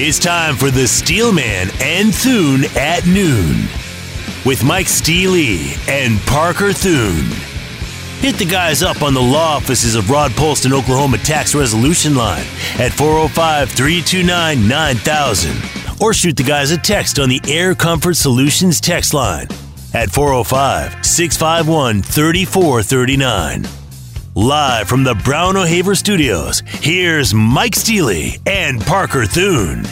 It's 0.00 0.20
time 0.20 0.54
for 0.54 0.70
the 0.70 0.86
Steelman 0.86 1.68
and 1.82 2.14
Thune 2.14 2.64
at 2.76 3.04
noon 3.04 3.66
with 4.48 4.64
Mike 4.64 4.88
Steely 4.88 5.74
and 5.88 6.18
Parker 6.20 6.72
Thune. 6.72 7.26
Hit 8.22 8.36
the 8.36 8.46
guys 8.46 8.82
up 8.82 9.02
on 9.02 9.12
the 9.12 9.20
law 9.20 9.56
offices 9.56 9.94
of 9.94 10.08
Rod 10.08 10.30
Polston 10.30 10.72
Oklahoma 10.72 11.18
Tax 11.18 11.54
Resolution 11.54 12.14
Line 12.14 12.46
at 12.78 12.90
405 12.94 13.70
329 13.70 14.66
9000 14.66 16.00
or 16.00 16.14
shoot 16.14 16.34
the 16.34 16.42
guys 16.42 16.70
a 16.70 16.78
text 16.78 17.18
on 17.18 17.28
the 17.28 17.42
Air 17.46 17.74
Comfort 17.74 18.14
Solutions 18.14 18.80
text 18.80 19.12
line 19.12 19.48
at 19.92 20.10
405 20.10 21.04
651 21.04 22.00
3439. 22.00 23.66
Live 24.34 24.88
from 24.88 25.04
the 25.04 25.14
Brown 25.14 25.58
O'Haver 25.58 25.94
Studios, 25.94 26.62
here's 26.66 27.34
Mike 27.34 27.76
Steely 27.76 28.38
and 28.46 28.80
Parker 28.80 29.26
Thune. 29.26 29.84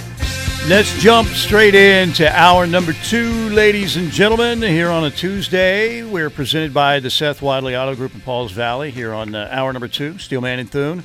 Let's 0.69 1.01
jump 1.01 1.29
straight 1.29 1.77
into 1.77 2.29
hour 2.37 2.67
number 2.67 2.93
two, 2.93 3.31
ladies 3.51 3.97
and 3.97 4.11
gentlemen. 4.11 4.61
Here 4.61 4.91
on 4.91 5.05
a 5.05 5.13
Tuesday, 5.13 6.03
we're 6.03 6.29
presented 6.29 6.75
by 6.75 6.99
the 6.99 7.09
Seth 7.09 7.41
Wadley 7.41 7.77
Auto 7.77 7.95
Group 7.95 8.17
in 8.17 8.21
Pauls 8.21 8.51
Valley. 8.51 8.91
Here 8.91 9.15
on 9.15 9.37
uh, 9.37 9.49
hour 9.53 9.73
number 9.73 9.87
two, 9.87 10.19
Steelman 10.19 10.59
and 10.59 10.69
Thune, 10.69 11.05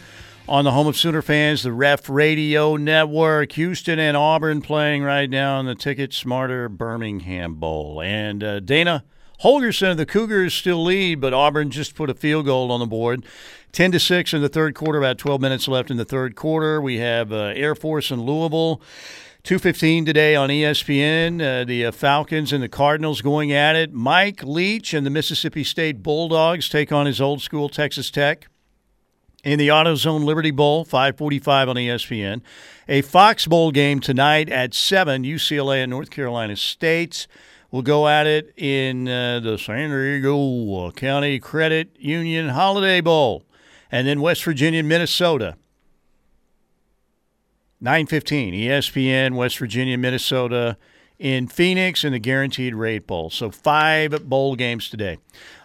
on 0.49 0.63
the 0.65 0.71
home 0.71 0.87
of 0.87 0.97
Sooner 0.97 1.21
fans, 1.21 1.61
the 1.61 1.71
Ref 1.71 2.09
Radio 2.09 2.75
Network. 2.75 3.51
Houston 3.51 3.99
and 3.99 4.17
Auburn 4.17 4.63
playing 4.63 5.03
right 5.03 5.29
now 5.29 5.59
in 5.59 5.67
the 5.67 5.75
Ticket 5.75 6.11
Smarter 6.11 6.67
Birmingham 6.67 7.53
Bowl, 7.53 8.01
and 8.01 8.43
uh, 8.43 8.61
Dana 8.61 9.03
Holgorsen, 9.43 9.95
the 9.95 10.07
Cougars 10.07 10.55
still 10.55 10.83
lead, 10.83 11.21
but 11.21 11.35
Auburn 11.35 11.69
just 11.69 11.93
put 11.93 12.09
a 12.09 12.15
field 12.15 12.47
goal 12.47 12.71
on 12.71 12.79
the 12.79 12.87
board. 12.87 13.23
10 13.73 13.91
to 13.91 13.99
6 13.99 14.33
in 14.33 14.41
the 14.41 14.49
third 14.49 14.73
quarter, 14.73 14.97
about 14.97 15.19
12 15.19 15.39
minutes 15.39 15.67
left 15.67 15.91
in 15.91 15.97
the 15.97 16.05
third 16.05 16.35
quarter. 16.35 16.81
We 16.81 16.97
have 16.97 17.31
uh, 17.31 17.53
Air 17.55 17.75
Force 17.75 18.09
and 18.09 18.23
Louisville. 18.23 18.81
215 19.43 20.05
today 20.05 20.35
on 20.35 20.49
ESPN. 20.49 21.41
Uh, 21.41 21.65
the 21.65 21.87
uh, 21.87 21.91
Falcons 21.91 22.53
and 22.53 22.61
the 22.61 22.69
Cardinals 22.69 23.23
going 23.23 23.51
at 23.51 23.75
it. 23.75 23.91
Mike 23.91 24.43
Leach 24.43 24.93
and 24.93 25.03
the 25.03 25.09
Mississippi 25.09 25.63
State 25.63 26.03
Bulldogs 26.03 26.69
take 26.69 26.91
on 26.91 27.07
his 27.07 27.19
old 27.19 27.41
school 27.41 27.67
Texas 27.67 28.11
Tech. 28.11 28.47
In 29.43 29.57
the 29.57 29.69
AutoZone 29.69 30.23
Liberty 30.23 30.51
Bowl, 30.51 30.85
545 30.85 31.69
on 31.69 31.75
ESPN. 31.75 32.41
A 32.87 33.01
Fox 33.01 33.47
Bowl 33.47 33.71
game 33.71 33.99
tonight 33.99 34.47
at 34.47 34.75
7, 34.75 35.23
UCLA 35.23 35.81
and 35.81 35.89
North 35.89 36.11
Carolina 36.11 36.55
State 36.55 37.25
will 37.71 37.81
go 37.81 38.07
at 38.07 38.27
it 38.27 38.53
in 38.55 39.07
uh, 39.07 39.39
the 39.39 39.57
San 39.57 39.89
Diego 39.89 40.91
County 40.91 41.39
Credit 41.39 41.89
Union 41.97 42.49
Holiday 42.49 43.01
Bowl. 43.01 43.43
And 43.91 44.05
then 44.05 44.21
West 44.21 44.43
Virginia, 44.43 44.81
and 44.81 44.87
Minnesota. 44.87 45.57
915 47.81 48.53
ESPN, 48.53 49.35
West 49.35 49.57
Virginia, 49.57 49.97
Minnesota, 49.97 50.77
in 51.21 51.47
Phoenix 51.47 52.03
in 52.03 52.13
the 52.13 52.19
Guaranteed 52.19 52.73
Rate 52.73 53.05
Bowl. 53.05 53.29
So 53.29 53.51
five 53.51 54.27
bowl 54.27 54.55
games 54.55 54.89
today. 54.89 55.19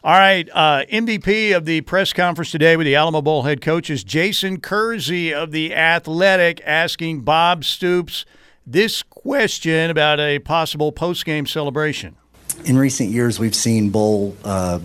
All 0.05 0.19
right, 0.19 0.49
uh, 0.53 0.85
MVP 0.91 1.57
of 1.57 1.65
the 1.65 1.81
press 1.81 2.13
conference 2.13 2.51
today 2.51 2.77
with 2.77 2.87
the 2.87 2.95
Alamo 2.95 3.23
Bowl 3.23 3.43
head 3.43 3.63
coach 3.63 3.89
is 3.89 4.05
Jason 4.05 4.61
Kersey 4.61 5.33
of 5.33 5.53
the 5.53 5.75
Athletic, 5.75 6.61
asking 6.65 7.23
Bob 7.23 7.65
Stoops 7.65 8.27
this 8.67 9.03
question 9.03 9.91
about 9.91 10.21
a 10.21 10.39
possible 10.41 10.93
post-game 10.93 11.47
celebration. 11.47 12.17
In 12.65 12.77
recent 12.77 13.11
years, 13.11 13.39
we've 13.39 13.55
seen 13.55 13.91
bowl 13.91 14.37
uh, 14.45 14.81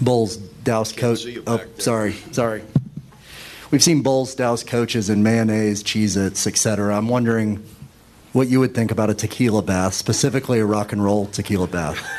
bowls 0.00 0.36
douse 0.36 0.92
coach. 0.92 1.24
Oh, 1.46 1.62
sorry, 1.78 2.14
sorry. 2.32 2.62
We've 3.70 3.82
seen 3.82 4.02
bowls 4.02 4.34
douse 4.34 4.64
coaches 4.64 5.08
in 5.08 5.22
mayonnaise, 5.22 5.84
Cheez-Its, 5.84 6.46
etc. 6.46 6.96
I'm 6.96 7.08
wondering 7.08 7.64
what 8.32 8.48
you 8.48 8.58
would 8.60 8.74
think 8.74 8.90
about 8.90 9.10
a 9.10 9.14
tequila 9.14 9.62
bath, 9.62 9.94
specifically 9.94 10.58
a 10.58 10.66
rock 10.66 10.92
and 10.92 11.02
roll 11.02 11.26
tequila 11.26 11.66
bath. 11.66 11.98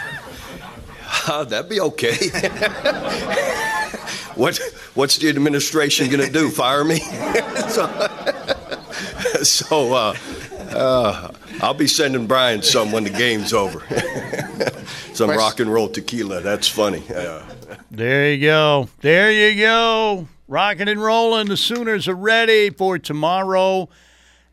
Uh, 1.28 1.43
that'd 1.43 1.70
be 1.70 1.80
okay. 1.80 2.16
what 4.36 4.58
What's 4.93 5.18
the 5.18 5.30
administration 5.30 6.10
going 6.10 6.26
to 6.26 6.32
do? 6.32 6.49
Fire 6.49 6.84
me? 6.84 6.99
so, 7.70 7.88
so 9.43 9.93
uh, 9.93 10.16
uh, 10.72 11.32
I'll 11.62 11.74
be 11.74 11.88
sending 11.88 12.28
Brian 12.28 12.62
some 12.64 12.91
when 12.91 13.04
the 13.04 13.10
game's 13.10 13.54
over. 13.54 13.84
some 15.14 15.30
rock 15.30 15.60
and 15.60 15.72
roll 15.72 15.89
tequila. 15.89 16.41
That's 16.41 16.68
funny. 16.68 17.04
Uh, 17.14 17.43
There 17.91 18.34
you 18.34 18.41
go. 18.41 18.89
There 19.02 19.32
you 19.32 19.62
go. 19.62 20.28
Rocking 20.52 20.89
and 20.89 21.02
rolling. 21.02 21.47
The 21.47 21.56
Sooners 21.56 22.10
are 22.10 22.14
ready 22.14 22.70
for 22.72 22.99
tomorrow 22.99 23.88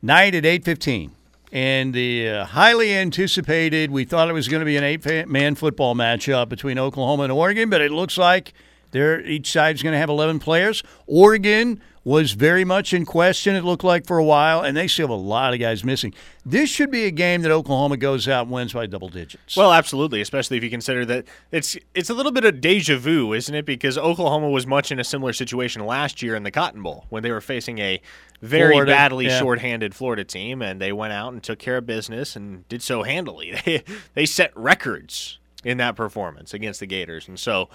night 0.01 0.33
at 0.33 0.45
8:15. 0.45 1.11
And 1.51 1.93
the 1.93 2.29
uh, 2.29 2.45
highly 2.45 2.95
anticipated, 2.95 3.91
we 3.91 4.05
thought 4.05 4.31
it 4.31 4.33
was 4.33 4.47
going 4.47 4.61
to 4.61 4.65
be 4.65 4.77
an 4.77 4.85
eight-man 4.85 5.57
football 5.57 5.97
matchup 5.97 6.49
between 6.49 6.79
Oklahoma 6.79 7.25
and 7.25 7.33
Oregon, 7.33 7.69
but 7.69 7.81
it 7.81 7.91
looks 7.91 8.17
like 8.17 8.53
they're 8.93 9.21
each 9.23 9.51
side's 9.51 9.83
going 9.83 9.93
to 9.93 9.99
have 9.99 10.09
11 10.09 10.39
players. 10.39 10.85
Oregon 11.09 11.81
was 12.05 12.33
very 12.33 12.65
much 12.65 12.93
in 12.93 13.05
question, 13.05 13.55
it 13.55 13.65
looked 13.65 13.85
like, 13.85 14.07
for 14.07 14.19
a 14.19 14.25
while, 14.25 14.63
and 14.63 14.77
they 14.77 14.87
still 14.87 15.09
have 15.09 15.11
a 15.11 15.15
lot 15.15 15.55
of 15.55 15.61
guys 15.61 15.85
missing. 15.85 16.15
This 16.45 16.71
should 16.71 16.91
be 16.91 17.05
a 17.05 17.11
game 17.11 17.43
that 17.43 17.51
Oklahoma 17.51 17.97
goes 17.97 18.27
out 18.29 18.43
and 18.43 18.51
wins 18.51 18.73
by 18.73 18.87
double 18.87 19.09
digits. 19.09 19.57
Well, 19.57 19.73
absolutely, 19.73 20.21
especially 20.21 20.57
if 20.57 20.65
you 20.65 20.71
consider 20.71 21.05
that 21.07 21.27
it's 21.51 21.77
it's 21.95 22.11
a 22.11 22.15
little 22.15 22.33
bit 22.33 22.45
of 22.45 22.61
deja 22.61 22.97
vu, 22.97 23.33
isn't 23.33 23.55
it? 23.55 23.67
Because 23.67 23.99
Oklahoma 23.99 24.49
was 24.49 24.67
much 24.67 24.91
in 24.91 24.99
a 24.99 25.05
similar 25.05 25.33
situation 25.33 25.85
last 25.85 26.23
year 26.23 26.35
in 26.35 26.43
the 26.43 26.51
Cotton 26.51 26.83
Bowl 26.83 27.07
when 27.11 27.23
they 27.23 27.31
were 27.31 27.41
facing 27.41 27.79
a 27.79 28.01
very 28.41 28.73
Florida, 28.73 28.93
badly 28.93 29.27
yeah. 29.27 29.39
shorthanded 29.39 29.95
Florida 29.95 30.25
team, 30.25 30.63
and 30.63 30.81
they 30.81 30.93
went 30.93 31.13
out 31.13 31.33
and 31.33 31.43
took 31.43 31.59
care 31.59 31.77
of 31.77 31.87
business 31.87 32.37
and 32.37 32.67
did 32.69 32.83
so 32.83 33.03
handily. 33.03 33.55
They 33.65 33.83
they 34.15 34.25
set 34.25 34.57
records 34.57 35.39
in 35.65 35.79
that 35.79 35.97
performance 35.97 36.55
against 36.55 36.81
the 36.81 36.87
Gators, 36.87 37.29
and 37.29 37.39
so 37.39 37.69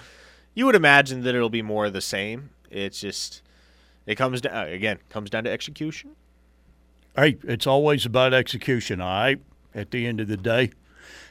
you 0.55 0.65
would 0.65 0.75
imagine 0.75 1.23
that 1.23 1.35
it'll 1.35 1.49
be 1.49 1.61
more 1.61 1.85
of 1.85 1.93
the 1.93 2.01
same. 2.01 2.51
It's 2.71 2.99
just 2.99 3.41
it 4.05 4.15
comes 4.15 4.41
down 4.41 4.55
uh, 4.55 4.69
again 4.69 4.99
comes 5.09 5.29
down 5.29 5.43
to 5.45 5.51
execution. 5.51 6.15
Hey, 7.15 7.37
it's 7.43 7.67
always 7.67 8.05
about 8.05 8.33
execution, 8.33 8.99
all 8.99 9.07
right, 9.07 9.39
at 9.75 9.91
the 9.91 10.07
end 10.07 10.19
of 10.19 10.27
the 10.27 10.37
day. 10.37 10.71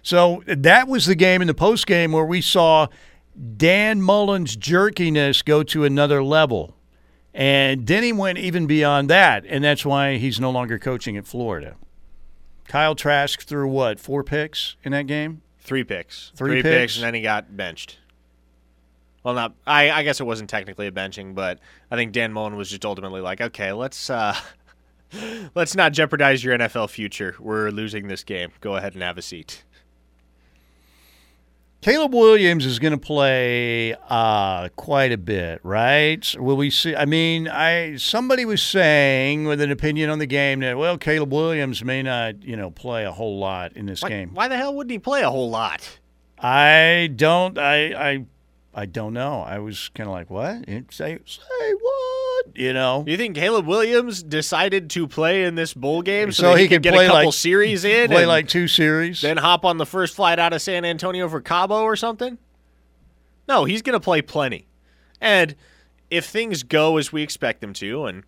So 0.03 0.43
that 0.47 0.87
was 0.87 1.07
the 1.07 1.15
game 1.17 1.41
in 1.41 1.49
the 1.49 1.55
post 1.55 1.87
game 1.87 2.13
where 2.13 2.25
we 2.25 2.41
saw 2.41 2.87
Dan 3.57 4.01
Mullen's 4.01 4.57
jerkiness 4.57 5.43
go 5.45 5.63
to 5.65 5.85
another 5.85 6.23
level. 6.23 6.77
And 7.35 7.87
then 7.87 8.03
he 8.03 8.13
went 8.13 8.37
even 8.39 8.67
beyond 8.67 9.09
that, 9.09 9.45
and 9.49 9.65
that's 9.65 9.87
why 9.87 10.19
he's 10.19 10.39
no 10.39 10.51
longer 10.51 10.79
coaching 10.79 11.17
at 11.17 11.27
Florida. 11.27 11.77
Kyle 12.69 12.95
Trask 12.95 13.41
threw 13.43 13.67
what, 13.69 13.99
four 13.99 14.23
picks 14.23 14.77
in 14.85 14.93
that 14.93 15.07
game? 15.07 15.41
Three 15.59 15.83
picks, 15.83 16.31
Three 16.37 16.57
picks. 16.63 16.69
picks? 16.69 16.97
and 16.97 17.05
then 17.05 17.15
he 17.15 17.23
got 17.23 17.57
benched. 17.57 17.99
Well, 19.25 19.35
not 19.35 19.55
I. 19.67 19.91
I 19.91 20.03
guess 20.03 20.21
it 20.21 20.25
wasn't 20.25 20.51
technically 20.51 20.87
a 20.87 20.93
benching, 20.93 21.35
but 21.35 21.61
I 21.91 21.97
think 21.97 22.13
Dan 22.13 22.33
Mullen 22.33 22.57
was 22.57 22.71
just 22.71 22.85
ultimately 22.85 23.21
like, 23.21 23.41
okay, 23.41 23.73
let's 23.73 24.11
uh, 24.11 24.37
let's 25.55 25.75
not 25.75 25.93
jeopardize 25.93 26.43
your 26.43 26.59
NFL 26.59 26.91
future. 26.91 27.37
We're 27.39 27.71
losing 27.71 28.09
this 28.09 28.25
game. 28.25 28.51
Go 28.61 28.77
ahead 28.77 28.95
and 28.95 29.03
have 29.03 29.19
a 29.19 29.23
seat. 29.23 29.65
Caleb 31.83 32.15
Williams 32.15 32.65
is 32.65 32.79
going 32.79 32.93
to 32.93 32.99
play 32.99 33.97
uh, 34.09 34.69
quite 34.77 35.11
a 35.11 35.19
bit, 35.19 35.59
right? 35.65 36.25
Will 36.39 36.57
we 36.57 36.71
see? 36.71 36.95
I 36.95 37.07
mean, 37.07 37.49
I 37.49 37.97
somebody 37.97 38.45
was 38.45 38.63
saying 38.63 39.47
with 39.47 39.61
an 39.61 39.73
opinion 39.73 40.09
on 40.09 40.21
the 40.21 40.27
game 40.27 40.61
that 40.61 40.79
well, 40.79 40.97
Caleb 40.97 41.33
Williams 41.33 41.85
may 41.85 42.01
not, 42.05 42.41
you 42.45 42.57
know, 42.57 42.71
play 42.71 43.05
a 43.05 43.11
whole 43.11 43.41
lot 43.41 43.73
in 43.73 43.87
this 43.87 44.01
Why, 44.01 44.09
game. 44.11 44.31
why 44.33 44.47
the 44.47 44.57
hell 44.57 44.73
wouldn't 44.75 44.93
he 44.93 45.01
play 45.01 45.23
a 45.23 45.31
whole 45.31 45.51
lot? 45.51 45.99
I 46.39 47.11
don't. 47.17 47.59
I 47.59 48.11
I 48.11 48.27
I 48.75 48.87
don't 48.87 49.13
know. 49.13 49.43
I 49.43 49.59
was 49.59 49.91
kind 49.95 50.09
of 50.09 50.13
like, 50.15 50.31
what? 50.31 50.65
Say 50.91 51.19
say 51.27 51.73
what? 51.81 52.47
You 52.55 52.73
know. 52.73 53.05
You 53.07 53.17
think 53.19 53.37
Caleb 53.37 53.67
Williams 53.67 54.23
decided 54.23 54.89
to 54.91 55.07
play 55.07 55.45
in 55.45 55.55
this 55.57 55.75
bowl 55.75 56.01
game 56.03 56.33
so, 56.33 56.43
So 56.43 56.55
he, 56.55 56.63
he 56.63 56.69
could 56.69 56.77
could 56.77 56.83
get 56.85 56.95
a 56.95 57.07
couple 57.07 57.27
like- 57.27 57.35
series 57.35 57.85
in, 57.85 58.09
Play 58.11 58.25
like 58.27 58.49
two 58.49 58.67
series. 58.69 59.21
then 59.21 59.37
hop 59.37 59.65
on 59.65 59.77
the 59.77 59.87
first 59.87 60.15
flight 60.17 60.39
out 60.39 60.53
of 60.53 60.63
San 60.63 60.85
Antonio 60.85 61.29
for 61.29 61.41
Cabo 61.41 61.83
or 61.83 61.97
something? 61.97 62.39
No, 63.49 63.65
he's 63.65 63.83
going 63.83 63.95
to 63.95 64.01
play 64.01 64.23
plenty. 64.23 64.67
And 65.21 65.55
if 66.11 66.25
things 66.27 66.63
go 66.63 66.97
as 66.97 67.13
we 67.13 67.23
expect 67.23 67.61
them 67.61 67.73
to, 67.75 68.07
and 68.07 68.25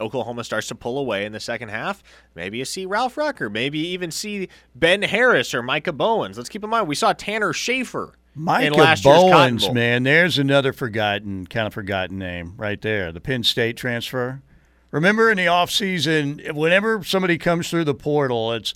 Oklahoma 0.00 0.44
starts 0.44 0.68
to 0.68 0.74
pull 0.74 0.98
away 0.98 1.24
in 1.24 1.32
the 1.32 1.40
second 1.40 1.70
half, 1.70 2.02
maybe 2.34 2.58
you 2.58 2.64
see 2.64 2.84
Ralph 2.86 3.16
Rucker, 3.16 3.48
maybe 3.50 3.78
you 3.78 3.86
even 3.86 4.10
see 4.10 4.48
Ben 4.74 5.02
Harris 5.02 5.54
or 5.54 5.62
Micah 5.62 5.92
Bowens. 5.92 6.36
Let's 6.36 6.48
keep 6.48 6.62
in 6.62 6.70
mind 6.70 6.86
we 6.88 6.94
saw 6.94 7.12
Tanner 7.12 7.52
Schaefer 7.52 8.14
Micah 8.38 8.74
last 8.74 9.04
year's 9.04 9.16
Cotton 9.18 9.56
Bowens, 9.56 9.70
man, 9.72 10.04
there's 10.04 10.38
another 10.38 10.72
forgotten, 10.72 11.46
kind 11.46 11.66
of 11.66 11.74
forgotten 11.74 12.18
name 12.18 12.54
right 12.56 12.80
there. 12.80 13.10
The 13.10 13.20
Penn 13.20 13.42
State 13.42 13.76
transfer. 13.76 14.42
Remember 14.90 15.30
in 15.30 15.36
the 15.36 15.46
offseason, 15.46 16.54
whenever 16.54 17.02
somebody 17.02 17.36
comes 17.36 17.68
through 17.68 17.84
the 17.84 17.94
portal, 17.94 18.52
it's 18.52 18.74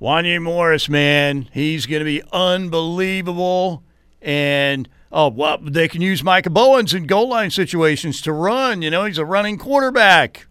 Wanye 0.00 0.40
Morris, 0.40 0.88
man. 0.88 1.48
He's 1.52 1.86
going 1.86 2.00
to 2.00 2.04
be 2.04 2.22
unbelievable. 2.32 3.82
And, 4.20 4.88
oh, 5.10 5.28
well, 5.28 5.58
they 5.60 5.88
can 5.88 6.02
use 6.02 6.22
Micah 6.22 6.50
Bowens 6.50 6.92
in 6.94 7.06
goal 7.06 7.28
line 7.28 7.50
situations 7.50 8.20
to 8.22 8.32
run. 8.32 8.82
You 8.82 8.90
know, 8.90 9.04
he's 9.04 9.18
a 9.18 9.24
running 9.24 9.58
quarterback. 9.58 10.46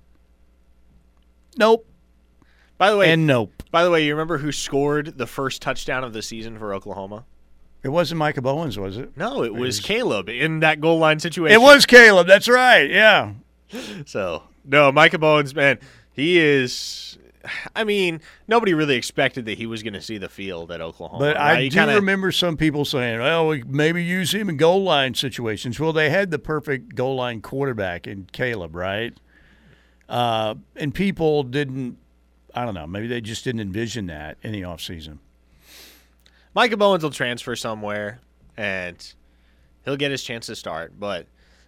Nope. 1.57 1.87
By 2.77 2.89
the 2.89 2.97
way, 2.97 3.13
And 3.13 3.25
nope. 3.25 3.63
by 3.71 3.83
the 3.83 3.91
way, 3.91 4.03
you 4.03 4.13
remember 4.13 4.39
who 4.39 4.51
scored 4.51 5.17
the 5.17 5.27
first 5.27 5.61
touchdown 5.61 6.03
of 6.03 6.11
the 6.11 6.21
season 6.21 6.59
for 6.59 6.73
Oklahoma? 6.73 7.23
It 7.85 7.89
wasn't 7.89 8.17
Micah 8.17 8.41
Bowens, 8.41 8.79
was 8.79 8.97
it? 8.97 9.15
No, 9.15 9.43
it 9.43 9.53
was 9.53 9.79
Caleb 9.79 10.27
in 10.27 10.61
that 10.61 10.81
goal 10.81 10.97
line 10.97 11.19
situation. 11.19 11.53
It 11.53 11.61
was 11.63 11.85
Caleb. 11.85 12.25
That's 12.25 12.47
right. 12.49 12.89
Yeah. 12.89 13.33
So 14.07 14.43
no, 14.63 14.91
Micah 14.91 15.19
Bowens, 15.19 15.53
man, 15.53 15.77
he 16.11 16.39
is. 16.39 17.17
I 17.75 17.83
mean, 17.83 18.21
nobody 18.47 18.73
really 18.73 18.95
expected 18.95 19.45
that 19.45 19.57
he 19.59 19.67
was 19.67 19.83
going 19.83 19.93
to 19.93 20.01
see 20.01 20.17
the 20.17 20.29
field 20.29 20.71
at 20.71 20.81
Oklahoma. 20.81 21.19
But 21.19 21.35
right? 21.35 21.57
I 21.57 21.61
He 21.61 21.69
do 21.69 21.77
kinda- 21.77 21.93
remember 21.95 22.31
some 22.31 22.57
people 22.57 22.85
saying, 22.85 23.19
well, 23.19 23.47
we 23.47 23.61
maybe 23.63 24.03
use 24.03 24.33
him 24.33 24.49
in 24.49 24.57
goal 24.57 24.81
line 24.83 25.13
situations. 25.13 25.79
Well, 25.79 25.93
they 25.93 26.09
had 26.09 26.31
the 26.31 26.39
perfect 26.39 26.95
goal 26.95 27.17
line 27.17 27.41
quarterback 27.41 28.07
in 28.07 28.27
Caleb, 28.31 28.75
right? 28.75 29.13
Uh, 30.09 30.55
and 30.75 30.91
people 30.93 31.43
didn't, 31.43 31.97
I 32.55 32.65
don't 32.65 32.73
know, 32.73 32.87
maybe 32.87 33.05
they 33.07 33.21
just 33.21 33.43
didn't 33.43 33.61
envision 33.61 34.07
that 34.07 34.37
in 34.41 34.51
the 34.51 34.61
offseason. 34.61 35.19
Micah 36.55 36.77
Bowens 36.77 37.03
will 37.03 37.11
transfer 37.11 37.55
somewhere, 37.55 38.19
and 38.57 39.13
he'll 39.83 39.97
get 39.97 40.11
his 40.11 40.23
chance 40.23 40.47
to 40.47 40.55
start. 40.55 40.93
But 40.99 41.27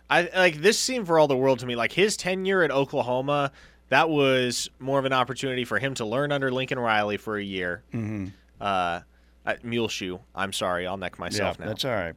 I 0.10 0.30
like 0.36 0.62
this 0.62 0.80
seemed 0.80 1.06
for 1.06 1.20
all 1.20 1.28
the 1.28 1.38
world 1.38 1.60
to 1.60 1.66
me 1.66 1.76
like 1.76 1.92
his 1.92 2.18
tenure 2.18 2.64
at 2.64 2.72
Oklahoma. 2.72 3.52
That 3.90 4.10
was 4.10 4.70
more 4.80 4.98
of 5.00 5.06
an 5.06 5.14
opportunity 5.14 5.66
for 5.66 5.78
him 5.80 5.94
to 5.96 6.06
learn 6.06 6.32
under 6.32 6.52
Lincoln 6.52 6.80
Riley 6.80 7.18
for 7.18 7.38
a 7.38 7.44
year. 7.44 7.84
Mm-hmm. 7.94 8.28
Uh, 8.60 9.02
Uh, 9.46 9.54
Muleshoe. 9.64 10.20
I'm 10.36 10.52
sorry. 10.52 10.86
I'll 10.86 10.98
neck 10.98 11.18
myself 11.20 11.56
yeah, 11.58 11.66
now. 11.66 11.72
That's 11.72 11.86
all 11.86 11.92
right. 11.92 12.16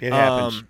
It 0.00 0.10
happens. 0.12 0.60
Um, 0.60 0.68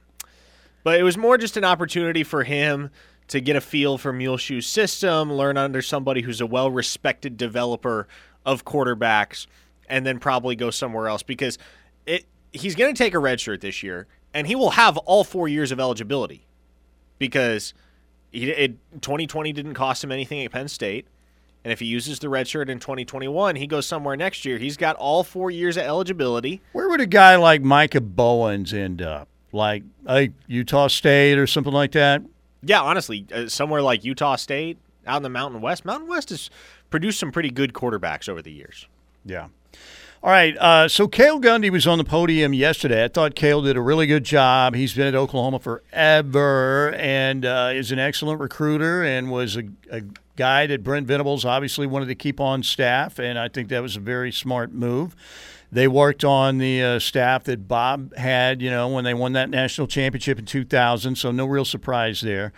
but 0.82 0.98
it 0.98 1.04
was 1.04 1.16
more 1.16 1.38
just 1.38 1.56
an 1.56 1.64
opportunity 1.64 2.24
for 2.24 2.42
him 2.42 2.90
to 3.28 3.40
get 3.40 3.54
a 3.54 3.60
feel 3.60 3.96
for 3.98 4.12
Muleshoe's 4.12 4.66
system, 4.66 5.32
learn 5.32 5.56
under 5.56 5.80
somebody 5.82 6.22
who's 6.22 6.40
a 6.40 6.46
well 6.46 6.72
respected 6.72 7.36
developer 7.36 8.08
of 8.44 8.64
quarterbacks, 8.64 9.46
and 9.88 10.06
then 10.06 10.18
probably 10.18 10.56
go 10.56 10.70
somewhere 10.70 11.08
else 11.08 11.22
because 11.22 11.58
it 12.06 12.26
he's 12.52 12.74
going 12.74 12.94
to 12.94 12.98
take 12.98 13.14
a 13.14 13.18
red 13.18 13.40
shirt 13.40 13.60
this 13.60 13.82
year, 13.82 14.06
and 14.34 14.46
he 14.46 14.54
will 14.54 14.70
have 14.70 14.96
all 14.98 15.24
four 15.24 15.48
years 15.48 15.72
of 15.72 15.80
eligibility 15.80 16.46
because 17.18 17.74
he, 18.30 18.50
it, 18.50 18.76
2020 19.00 19.52
didn't 19.52 19.74
cost 19.74 20.02
him 20.02 20.12
anything 20.12 20.44
at 20.44 20.52
Penn 20.52 20.68
State. 20.68 21.06
And 21.64 21.72
if 21.72 21.80
he 21.80 21.86
uses 21.86 22.20
the 22.20 22.28
red 22.28 22.46
shirt 22.46 22.70
in 22.70 22.78
2021, 22.78 23.56
he 23.56 23.66
goes 23.66 23.86
somewhere 23.86 24.16
next 24.16 24.44
year. 24.44 24.56
He's 24.56 24.76
got 24.76 24.94
all 24.96 25.24
four 25.24 25.50
years 25.50 25.76
of 25.76 25.82
eligibility. 25.82 26.60
Where 26.70 26.88
would 26.88 27.00
a 27.00 27.06
guy 27.06 27.34
like 27.34 27.60
Micah 27.60 28.00
Bowens 28.00 28.72
end 28.72 29.02
up? 29.02 29.26
Like 29.50 29.82
a 30.06 30.30
Utah 30.46 30.86
State 30.86 31.38
or 31.38 31.46
something 31.48 31.72
like 31.72 31.90
that? 31.92 32.22
Yeah, 32.62 32.82
honestly, 32.82 33.26
uh, 33.34 33.48
somewhere 33.48 33.82
like 33.82 34.04
Utah 34.04 34.36
State, 34.36 34.78
out 35.06 35.18
in 35.18 35.22
the 35.22 35.28
Mountain 35.28 35.60
West. 35.60 35.84
Mountain 35.84 36.08
West 36.08 36.30
has 36.30 36.50
produced 36.90 37.18
some 37.18 37.32
pretty 37.32 37.50
good 37.50 37.72
quarterbacks 37.72 38.28
over 38.28 38.42
the 38.42 38.52
years. 38.52 38.86
Yeah. 39.24 39.48
All 40.22 40.30
right. 40.32 40.56
Uh, 40.56 40.88
so 40.88 41.06
Cale 41.06 41.40
Gundy 41.40 41.70
was 41.70 41.86
on 41.86 41.98
the 41.98 42.04
podium 42.04 42.52
yesterday. 42.52 43.04
I 43.04 43.08
thought 43.08 43.34
Cale 43.36 43.62
did 43.62 43.76
a 43.76 43.80
really 43.80 44.06
good 44.06 44.24
job. 44.24 44.74
He's 44.74 44.92
been 44.92 45.06
at 45.06 45.14
Oklahoma 45.14 45.60
forever 45.60 46.92
and 46.94 47.44
uh, 47.44 47.70
is 47.72 47.92
an 47.92 47.98
excellent 47.98 48.40
recruiter 48.40 49.04
and 49.04 49.30
was 49.30 49.56
a, 49.56 49.64
a 49.90 50.02
guy 50.34 50.66
that 50.66 50.82
Brent 50.82 51.06
Venables 51.06 51.44
obviously 51.44 51.86
wanted 51.86 52.06
to 52.06 52.14
keep 52.14 52.40
on 52.40 52.62
staff. 52.62 53.20
And 53.20 53.38
I 53.38 53.48
think 53.48 53.68
that 53.68 53.82
was 53.82 53.96
a 53.96 54.00
very 54.00 54.32
smart 54.32 54.72
move. 54.72 55.14
They 55.70 55.86
worked 55.86 56.24
on 56.24 56.58
the 56.58 56.82
uh, 56.82 56.98
staff 56.98 57.44
that 57.44 57.68
Bob 57.68 58.14
had, 58.16 58.62
you 58.62 58.70
know, 58.70 58.88
when 58.88 59.04
they 59.04 59.14
won 59.14 59.32
that 59.34 59.50
national 59.50 59.86
championship 59.86 60.38
in 60.38 60.46
2000. 60.46 61.16
So 61.16 61.30
no 61.30 61.46
real 61.46 61.64
surprise 61.64 62.20
there. 62.20 62.52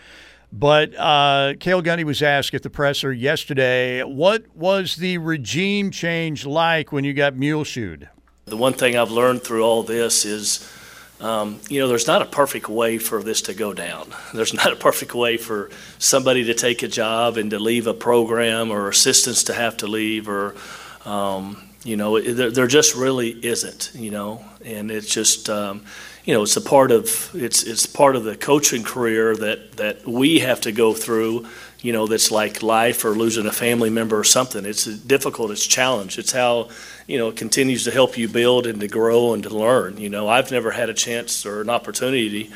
But 0.52 0.94
uh, 0.96 1.54
Cale 1.60 1.82
Gundy 1.82 2.04
was 2.04 2.22
asked 2.22 2.54
at 2.54 2.62
the 2.62 2.70
presser 2.70 3.12
yesterday, 3.12 4.02
what 4.02 4.44
was 4.54 4.96
the 4.96 5.18
regime 5.18 5.90
change 5.90 6.46
like 6.46 6.90
when 6.90 7.04
you 7.04 7.12
got 7.12 7.34
muleshoed? 7.34 8.08
The 8.46 8.56
one 8.56 8.72
thing 8.72 8.96
I've 8.96 9.10
learned 9.10 9.42
through 9.42 9.62
all 9.62 9.82
this 9.82 10.24
is, 10.24 10.66
um, 11.20 11.60
you 11.68 11.80
know, 11.80 11.88
there's 11.88 12.06
not 12.06 12.22
a 12.22 12.26
perfect 12.26 12.66
way 12.68 12.96
for 12.96 13.22
this 13.22 13.42
to 13.42 13.54
go 13.54 13.74
down. 13.74 14.14
There's 14.32 14.54
not 14.54 14.72
a 14.72 14.76
perfect 14.76 15.14
way 15.14 15.36
for 15.36 15.70
somebody 15.98 16.44
to 16.44 16.54
take 16.54 16.82
a 16.82 16.88
job 16.88 17.36
and 17.36 17.50
to 17.50 17.58
leave 17.58 17.86
a 17.86 17.92
program 17.92 18.70
or 18.70 18.88
assistants 18.88 19.44
to 19.44 19.52
have 19.52 19.76
to 19.78 19.86
leave 19.86 20.28
or, 20.28 20.54
um, 21.04 21.68
you 21.84 21.96
know, 21.96 22.18
there, 22.20 22.50
there, 22.50 22.66
just 22.66 22.94
really 22.94 23.30
isn't, 23.44 23.90
you 23.94 24.10
know, 24.10 24.44
and 24.64 24.90
it's 24.90 25.12
just, 25.12 25.50
um, 25.50 25.84
you 26.28 26.34
know, 26.34 26.42
it's 26.42 26.58
a 26.58 26.60
part 26.60 26.90
of 26.90 27.30
it's 27.34 27.62
it's 27.62 27.86
part 27.86 28.14
of 28.14 28.22
the 28.22 28.36
coaching 28.36 28.82
career 28.82 29.34
that 29.34 29.78
that 29.78 30.06
we 30.06 30.40
have 30.40 30.60
to 30.60 30.72
go 30.72 30.92
through. 30.92 31.46
You 31.80 31.94
know, 31.94 32.06
that's 32.06 32.30
like 32.30 32.62
life 32.62 33.02
or 33.06 33.12
losing 33.12 33.46
a 33.46 33.52
family 33.52 33.88
member 33.88 34.18
or 34.18 34.24
something. 34.24 34.66
It's 34.66 34.84
difficult. 34.84 35.50
It's 35.50 35.66
challenge. 35.66 36.18
It's 36.18 36.32
how 36.32 36.68
you 37.06 37.16
know 37.16 37.28
it 37.28 37.36
continues 37.36 37.84
to 37.84 37.90
help 37.90 38.18
you 38.18 38.28
build 38.28 38.66
and 38.66 38.78
to 38.80 38.88
grow 38.88 39.32
and 39.32 39.42
to 39.44 39.48
learn. 39.48 39.96
You 39.96 40.10
know, 40.10 40.28
I've 40.28 40.50
never 40.50 40.70
had 40.70 40.90
a 40.90 40.94
chance 40.94 41.46
or 41.46 41.62
an 41.62 41.70
opportunity 41.70 42.52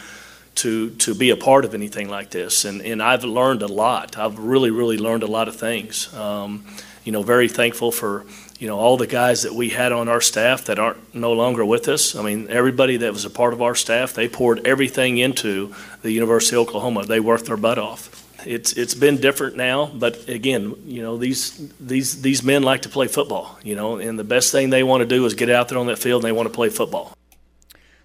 to 0.56 0.90
to 0.90 1.14
be 1.14 1.30
a 1.30 1.36
part 1.36 1.64
of 1.64 1.72
anything 1.72 2.10
like 2.10 2.28
this, 2.28 2.66
and 2.66 2.82
and 2.82 3.02
I've 3.02 3.24
learned 3.24 3.62
a 3.62 3.68
lot. 3.68 4.18
I've 4.18 4.38
really 4.38 4.70
really 4.70 4.98
learned 4.98 5.22
a 5.22 5.32
lot 5.38 5.48
of 5.48 5.56
things. 5.56 6.12
Um, 6.12 6.66
you 7.04 7.12
know, 7.12 7.22
very 7.22 7.48
thankful 7.48 7.90
for 7.90 8.26
you 8.62 8.68
know, 8.68 8.78
all 8.78 8.96
the 8.96 9.08
guys 9.08 9.42
that 9.42 9.52
we 9.52 9.70
had 9.70 9.90
on 9.90 10.08
our 10.08 10.20
staff 10.20 10.66
that 10.66 10.78
aren't 10.78 11.12
no 11.12 11.32
longer 11.32 11.64
with 11.64 11.88
us. 11.88 12.14
I 12.14 12.22
mean, 12.22 12.46
everybody 12.48 12.96
that 12.98 13.12
was 13.12 13.24
a 13.24 13.30
part 13.30 13.52
of 13.52 13.60
our 13.60 13.74
staff, 13.74 14.14
they 14.14 14.28
poured 14.28 14.64
everything 14.64 15.18
into 15.18 15.74
the 16.02 16.12
University 16.12 16.54
of 16.54 16.68
Oklahoma. 16.68 17.04
They 17.04 17.18
worked 17.18 17.46
their 17.46 17.56
butt 17.56 17.80
off. 17.80 18.24
It's 18.46 18.72
it's 18.74 18.94
been 18.94 19.16
different 19.16 19.56
now, 19.56 19.86
but 19.86 20.28
again, 20.28 20.76
you 20.86 21.02
know, 21.02 21.16
these 21.16 21.72
these 21.80 22.22
these 22.22 22.44
men 22.44 22.62
like 22.62 22.82
to 22.82 22.88
play 22.88 23.08
football, 23.08 23.58
you 23.64 23.74
know, 23.74 23.98
and 23.98 24.16
the 24.16 24.24
best 24.24 24.52
thing 24.52 24.70
they 24.70 24.84
want 24.84 25.00
to 25.00 25.08
do 25.08 25.26
is 25.26 25.34
get 25.34 25.50
out 25.50 25.68
there 25.68 25.78
on 25.78 25.88
that 25.88 25.98
field 25.98 26.22
and 26.22 26.28
they 26.28 26.36
want 26.36 26.48
to 26.48 26.54
play 26.54 26.68
football. 26.68 27.12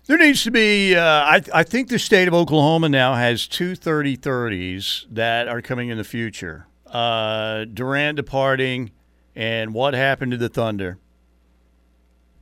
There 0.08 0.18
needs 0.18 0.44
to 0.46 0.52
be. 0.52 0.96
Uh, 0.96 1.04
I, 1.04 1.42
I 1.54 1.64
think 1.64 1.90
the 1.90 2.00
state 2.00 2.28
of 2.28 2.34
Oklahoma 2.34 2.90
now 2.90 3.14
has 3.14 3.48
two 3.48 3.76
30 3.76 4.18
30s 4.18 5.06
that 5.12 5.48
are 5.48 5.62
coming 5.62 5.90
in 5.90 6.00
the 6.00 6.04
future. 6.04 6.66
Uh, 6.88 7.66
Durant 7.66 8.16
departing, 8.16 8.92
and 9.38 9.72
what 9.72 9.94
happened 9.94 10.32
to 10.32 10.38
the 10.38 10.50
Thunder? 10.50 10.98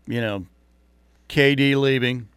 You 0.08 0.22
know, 0.22 0.46
KD 1.28 1.76
leaving, 1.76 2.30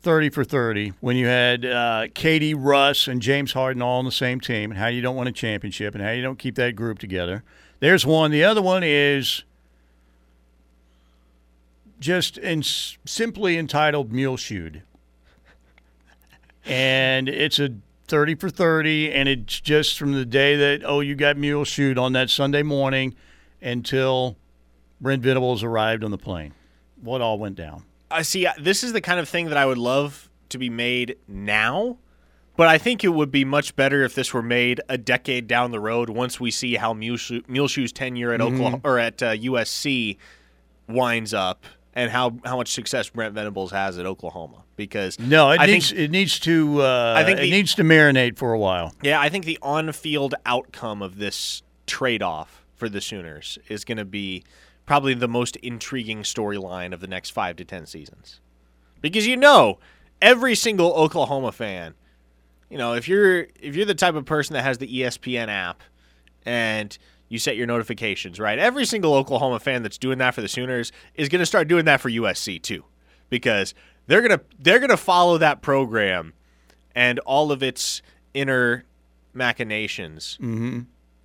30 0.00 0.30
for 0.30 0.44
30, 0.44 0.94
when 1.00 1.16
you 1.16 1.26
had 1.26 1.66
uh, 1.66 2.06
KD, 2.14 2.54
Russ, 2.56 3.06
and 3.06 3.20
James 3.20 3.52
Harden 3.52 3.82
all 3.82 3.98
on 3.98 4.06
the 4.06 4.12
same 4.12 4.40
team, 4.40 4.70
and 4.70 4.80
how 4.80 4.86
you 4.86 5.02
don't 5.02 5.14
win 5.14 5.28
a 5.28 5.32
championship, 5.32 5.94
and 5.94 6.02
how 6.02 6.10
you 6.10 6.22
don't 6.22 6.38
keep 6.38 6.54
that 6.54 6.74
group 6.74 6.98
together. 6.98 7.44
There's 7.80 8.06
one. 8.06 8.30
The 8.30 8.44
other 8.44 8.62
one 8.62 8.82
is 8.82 9.44
just 11.98 12.38
in, 12.38 12.62
simply 12.62 13.58
entitled 13.58 14.10
Muleshoed. 14.10 14.82
And 16.64 17.28
it's 17.28 17.58
a 17.58 17.74
30 18.08 18.36
for 18.36 18.48
30, 18.48 19.12
and 19.12 19.28
it's 19.28 19.60
just 19.60 19.98
from 19.98 20.14
the 20.14 20.24
day 20.24 20.56
that, 20.56 20.82
oh, 20.82 21.00
you 21.00 21.14
got 21.14 21.36
Muleshoed 21.36 21.98
on 21.98 22.14
that 22.14 22.30
Sunday 22.30 22.62
morning– 22.62 23.14
until 23.62 24.36
Brent 25.00 25.22
Venables 25.22 25.62
arrived 25.62 26.04
on 26.04 26.10
the 26.10 26.18
plane. 26.18 26.52
What 27.00 27.20
all 27.20 27.38
went 27.38 27.56
down? 27.56 27.84
I 28.10 28.22
see. 28.22 28.46
This 28.58 28.82
is 28.82 28.92
the 28.92 29.00
kind 29.00 29.20
of 29.20 29.28
thing 29.28 29.46
that 29.46 29.56
I 29.56 29.66
would 29.66 29.78
love 29.78 30.28
to 30.50 30.58
be 30.58 30.68
made 30.68 31.16
now, 31.28 31.96
but 32.56 32.68
I 32.68 32.76
think 32.76 33.04
it 33.04 33.08
would 33.08 33.30
be 33.30 33.44
much 33.44 33.76
better 33.76 34.02
if 34.02 34.14
this 34.14 34.34
were 34.34 34.42
made 34.42 34.80
a 34.88 34.98
decade 34.98 35.46
down 35.46 35.70
the 35.70 35.80
road 35.80 36.10
once 36.10 36.40
we 36.40 36.50
see 36.50 36.74
how 36.74 36.92
Muleshoe's 36.92 37.92
tenure 37.92 38.32
at 38.32 38.40
mm-hmm. 38.40 38.54
Oklahoma 38.54 38.80
or 38.84 38.98
at 38.98 39.22
uh, 39.22 39.32
USC 39.36 40.18
winds 40.88 41.32
up 41.32 41.64
and 41.94 42.10
how, 42.10 42.36
how 42.44 42.56
much 42.56 42.72
success 42.72 43.08
Brent 43.08 43.34
Venables 43.34 43.70
has 43.70 43.98
at 43.98 44.06
Oklahoma. 44.06 44.64
Because 44.76 45.18
no, 45.18 45.50
it 45.50 45.60
I 45.60 45.66
needs 45.66 45.90
think, 45.90 46.00
it 46.00 46.10
needs 46.10 46.38
to 46.40 46.82
uh, 46.82 47.14
I 47.16 47.24
think 47.24 47.38
the, 47.38 47.46
it 47.46 47.50
needs 47.50 47.74
to 47.74 47.82
marinate 47.82 48.38
for 48.38 48.52
a 48.52 48.58
while. 48.58 48.94
Yeah, 49.02 49.20
I 49.20 49.28
think 49.28 49.44
the 49.44 49.58
on 49.60 49.92
field 49.92 50.34
outcome 50.46 51.02
of 51.02 51.18
this 51.18 51.62
trade 51.86 52.22
off 52.22 52.59
for 52.80 52.88
the 52.88 53.00
Sooners 53.00 53.58
is 53.68 53.84
going 53.84 53.98
to 53.98 54.04
be 54.04 54.42
probably 54.86 55.14
the 55.14 55.28
most 55.28 55.54
intriguing 55.56 56.22
storyline 56.22 56.92
of 56.92 57.00
the 57.00 57.06
next 57.06 57.30
five 57.30 57.54
to 57.56 57.64
ten 57.64 57.86
seasons. 57.86 58.40
Because 59.00 59.26
you 59.26 59.36
know, 59.36 59.78
every 60.20 60.56
single 60.56 60.92
Oklahoma 60.94 61.52
fan, 61.52 61.94
you 62.68 62.76
know, 62.76 62.94
if 62.94 63.06
you're 63.06 63.46
if 63.60 63.76
you're 63.76 63.86
the 63.86 63.94
type 63.94 64.16
of 64.16 64.24
person 64.24 64.54
that 64.54 64.62
has 64.62 64.78
the 64.78 64.88
ESPN 64.88 65.48
app 65.48 65.82
and 66.44 66.98
you 67.28 67.38
set 67.38 67.56
your 67.56 67.68
notifications, 67.68 68.40
right? 68.40 68.58
Every 68.58 68.84
single 68.84 69.14
Oklahoma 69.14 69.60
fan 69.60 69.84
that's 69.84 69.98
doing 69.98 70.18
that 70.18 70.34
for 70.34 70.40
the 70.40 70.48
Sooners 70.48 70.90
is 71.14 71.28
going 71.28 71.38
to 71.38 71.46
start 71.46 71.68
doing 71.68 71.84
that 71.84 72.00
for 72.00 72.10
USC 72.10 72.60
too. 72.60 72.84
Because 73.28 73.74
they're 74.08 74.26
to 74.26 74.40
they're 74.58 74.80
to 74.80 74.96
follow 74.96 75.38
that 75.38 75.62
program 75.62 76.32
and 76.96 77.20
all 77.20 77.52
of 77.52 77.62
its 77.62 78.02
inner 78.34 78.84
machinations. 79.32 80.36
Mm-hmm 80.40 80.80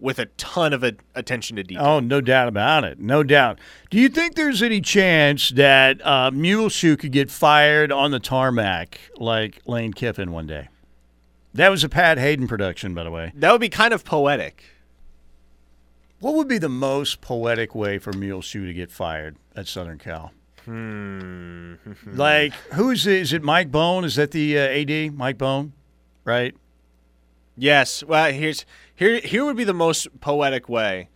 with 0.06 0.20
a 0.20 0.28
ton 0.38 0.72
of 0.72 0.84
a, 0.84 0.94
attention 1.16 1.56
to 1.58 1.64
detail. 1.64 1.84
Oh, 1.84 2.00
no 2.00 2.22
doubt 2.22 2.48
about 2.48 2.84
it. 2.84 3.00
No 3.00 3.24
doubt. 3.24 3.60
Do 3.90 4.00
you 4.00 4.08
think 4.08 4.36
there's 4.36 4.62
any 4.62 4.80
chance 4.80 5.50
that 5.50 6.06
uh, 6.06 6.30
Muleshoe 6.32 6.96
could 6.96 7.12
get 7.12 7.32
fired 7.32 7.92
on 7.92 8.12
the 8.12 8.20
tarmac 8.20 9.00
like 9.18 9.62
Lane 9.66 9.92
Kiffin 9.92 10.32
one 10.32 10.46
day? 10.46 10.70
That 11.56 11.70
was 11.70 11.84
a 11.84 11.90
Pat 11.90 12.20
Haden 12.20 12.48
production, 12.48 12.94
by 12.94 13.04
the 13.04 13.10
way. 13.10 13.32
That 13.34 13.52
would 13.52 13.62
be 13.62 13.70
kind 13.70 13.94
of 13.94 14.06
poetic. 14.06 14.64
What 16.20 16.36
would 16.36 16.48
be 16.48 16.60
the 16.60 16.70
most 16.70 17.20
poetic 17.22 17.74
way 17.74 17.98
for 17.98 18.14
Muleshoe 18.14 18.68
to 18.68 18.74
get 18.74 18.92
fired 18.92 19.38
at 19.56 19.68
Southern 19.68 19.98
Cal? 19.98 20.32
Hmm. 20.66 21.76
like, 22.06 22.54
who's 22.74 23.08
is 23.08 23.34
it? 23.34 23.42
Mike 23.42 23.72
Bohn? 23.72 24.06
Is 24.06 24.16
that 24.16 24.32
the 24.32 24.58
uh, 24.58 24.62
AD? 24.62 25.16
Mike 25.16 25.40
Bohn, 25.40 25.74
right? 26.24 26.56
Yes. 27.58 28.04
Well, 28.04 28.32
here's 28.32 28.66
here 28.94 29.20
here 29.20 29.46
would 29.46 29.58
be 29.58 29.64
the 29.64 29.74
most 29.74 30.20
poetic 30.20 30.68
way 30.70 31.10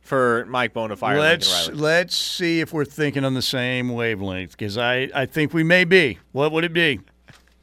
for 0.00 0.44
Mike 0.46 0.72
Bonafire. 0.72 1.18
Let's 1.18 1.68
let's 1.68 2.16
see 2.16 2.60
if 2.60 2.72
we're 2.72 2.84
thinking 2.84 3.24
on 3.24 3.34
the 3.34 3.42
same 3.42 3.90
wavelength 3.90 4.52
because 4.52 4.76
I 4.78 5.08
I 5.14 5.26
think 5.26 5.52
we 5.54 5.62
may 5.62 5.84
be. 5.84 6.18
What 6.32 6.52
would 6.52 6.64
it 6.64 6.72
be? 6.72 7.00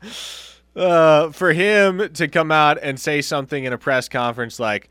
Uh, 0.76 1.32
for 1.32 1.54
him 1.54 2.08
to 2.14 2.28
come 2.28 2.52
out 2.52 2.78
and 2.84 3.00
say 3.00 3.20
something 3.20 3.64
in 3.64 3.74
a 3.74 3.80
press 3.80 4.08
conference 4.08 4.60
like, 4.60 4.90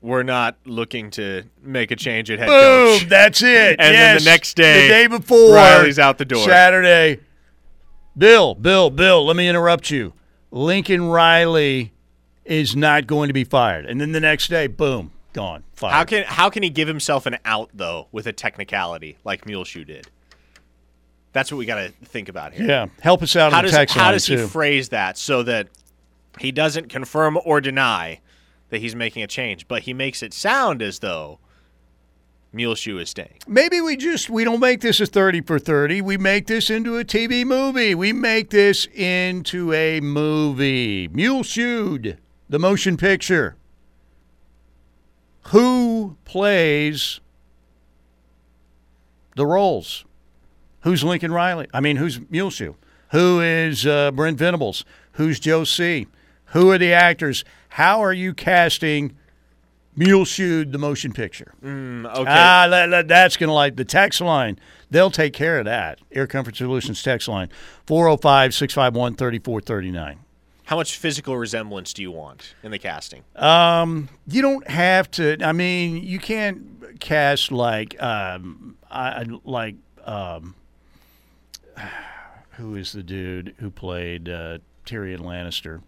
"We're 0.00 0.22
not 0.22 0.56
looking 0.64 1.10
to 1.10 1.42
make 1.60 1.90
a 1.90 1.96
change 1.96 2.30
at 2.30 2.38
head 2.38 2.48
Boom, 2.48 2.98
coach." 2.98 3.08
That's 3.10 3.42
it. 3.42 3.76
And 3.78 3.92
yes. 3.92 3.92
then 3.92 4.16
the 4.16 4.24
next 4.24 4.56
day, 4.56 4.82
the 4.84 4.88
day 4.88 5.06
before, 5.06 5.56
Riley's 5.56 5.98
out 5.98 6.16
the 6.16 6.24
door. 6.24 6.48
Saturday. 6.48 7.20
Bill, 8.16 8.54
Bill, 8.54 8.88
Bill. 8.88 9.26
Let 9.26 9.36
me 9.36 9.46
interrupt 9.50 9.90
you. 9.90 10.14
Lincoln 10.52 11.08
Riley 11.08 11.92
is 12.44 12.76
not 12.76 13.06
going 13.06 13.28
to 13.28 13.32
be 13.32 13.42
fired. 13.42 13.86
And 13.86 14.00
then 14.00 14.12
the 14.12 14.20
next 14.20 14.48
day, 14.48 14.66
boom, 14.66 15.10
gone. 15.32 15.64
Fired. 15.72 15.92
How 15.92 16.04
can 16.04 16.24
how 16.24 16.50
can 16.50 16.62
he 16.62 16.70
give 16.70 16.86
himself 16.86 17.26
an 17.26 17.38
out 17.44 17.70
though 17.74 18.06
with 18.12 18.26
a 18.26 18.32
technicality 18.32 19.16
like 19.24 19.46
Muleshoe 19.46 19.84
did? 19.84 20.08
That's 21.32 21.50
what 21.50 21.56
we 21.56 21.64
got 21.64 21.76
to 21.76 21.88
think 22.04 22.28
about 22.28 22.52
here. 22.52 22.66
Yeah, 22.66 22.86
help 23.00 23.22
us 23.22 23.34
out 23.34 23.52
How 23.52 23.62
does 23.62 23.74
how 23.90 24.12
does 24.12 24.26
he 24.26 24.36
too. 24.36 24.46
phrase 24.46 24.90
that 24.90 25.16
so 25.16 25.42
that 25.44 25.68
he 26.38 26.52
doesn't 26.52 26.90
confirm 26.90 27.38
or 27.44 27.60
deny 27.62 28.20
that 28.68 28.80
he's 28.80 28.94
making 28.94 29.22
a 29.22 29.26
change, 29.26 29.66
but 29.66 29.82
he 29.82 29.94
makes 29.94 30.22
it 30.22 30.34
sound 30.34 30.82
as 30.82 30.98
though 30.98 31.38
Muleshoe 32.52 32.98
is 32.98 33.10
staying. 33.10 33.38
Maybe 33.46 33.80
we 33.80 33.96
just 33.96 34.28
we 34.28 34.44
don't 34.44 34.60
make 34.60 34.80
this 34.80 35.00
a 35.00 35.06
30 35.06 35.40
for 35.42 35.58
30. 35.58 36.02
We 36.02 36.16
make 36.16 36.46
this 36.46 36.68
into 36.70 36.98
a 36.98 37.04
TV 37.04 37.44
movie. 37.44 37.94
We 37.94 38.12
make 38.12 38.50
this 38.50 38.86
into 38.86 39.72
a 39.72 40.00
movie. 40.00 41.08
Mule 41.08 41.42
Shoed, 41.42 42.18
the 42.48 42.58
motion 42.58 42.96
picture. 42.96 43.56
Who 45.48 46.16
plays 46.24 47.20
the 49.34 49.46
roles? 49.46 50.04
Who's 50.82 51.02
Lincoln 51.02 51.32
Riley? 51.32 51.68
I 51.72 51.80
mean, 51.80 51.96
who's 51.96 52.20
Muleshoe? 52.30 52.74
Who 53.10 53.40
is 53.40 53.86
uh, 53.86 54.10
Brent 54.10 54.38
Venables? 54.38 54.84
Who's 55.12 55.38
Joe 55.40 55.64
C? 55.64 56.06
Who 56.46 56.70
are 56.70 56.78
the 56.78 56.92
actors? 56.92 57.44
How 57.70 58.02
are 58.02 58.12
you 58.12 58.34
casting 58.34 59.16
Muleshoe, 59.94 60.64
the 60.64 60.78
motion 60.78 61.12
picture? 61.12 61.52
Mm, 61.62 62.06
okay. 62.06 62.24
Ah, 62.26 62.66
that, 62.68 62.86
that- 62.86 63.08
that's 63.08 63.36
going 63.36 63.48
to 63.48 63.54
like 63.54 63.76
the 63.76 63.84
text 63.84 64.20
line. 64.20 64.58
They'll 64.90 65.10
take 65.10 65.32
care 65.32 65.58
of 65.58 65.64
that. 65.66 65.98
Air 66.12 66.26
Comfort 66.26 66.56
Solutions 66.56 67.02
text 67.02 67.28
line 67.28 67.48
405 67.86 68.54
651 68.54 69.14
3439. 69.16 70.18
How 70.64 70.76
much 70.76 70.96
physical 70.96 71.36
resemblance 71.36 71.92
do 71.92 72.02
you 72.02 72.10
want 72.10 72.54
in 72.62 72.70
the 72.70 72.78
casting? 72.78 73.24
Um, 73.36 74.08
you 74.26 74.40
don't 74.42 74.66
have 74.68 75.10
to. 75.12 75.36
I 75.42 75.52
mean, 75.52 76.02
you 76.04 76.18
can't 76.18 76.98
cast 77.00 77.50
like 77.52 78.00
um, 78.02 78.76
I 78.90 79.08
I- 79.22 79.26
like 79.44 79.74
um, 80.04 80.54
who 82.52 82.76
is 82.76 82.92
the 82.92 83.02
dude 83.02 83.54
who 83.58 83.70
played 83.70 84.28
uh, 84.28 84.58
Tyrion 84.86 85.20
Lannister 85.20 85.82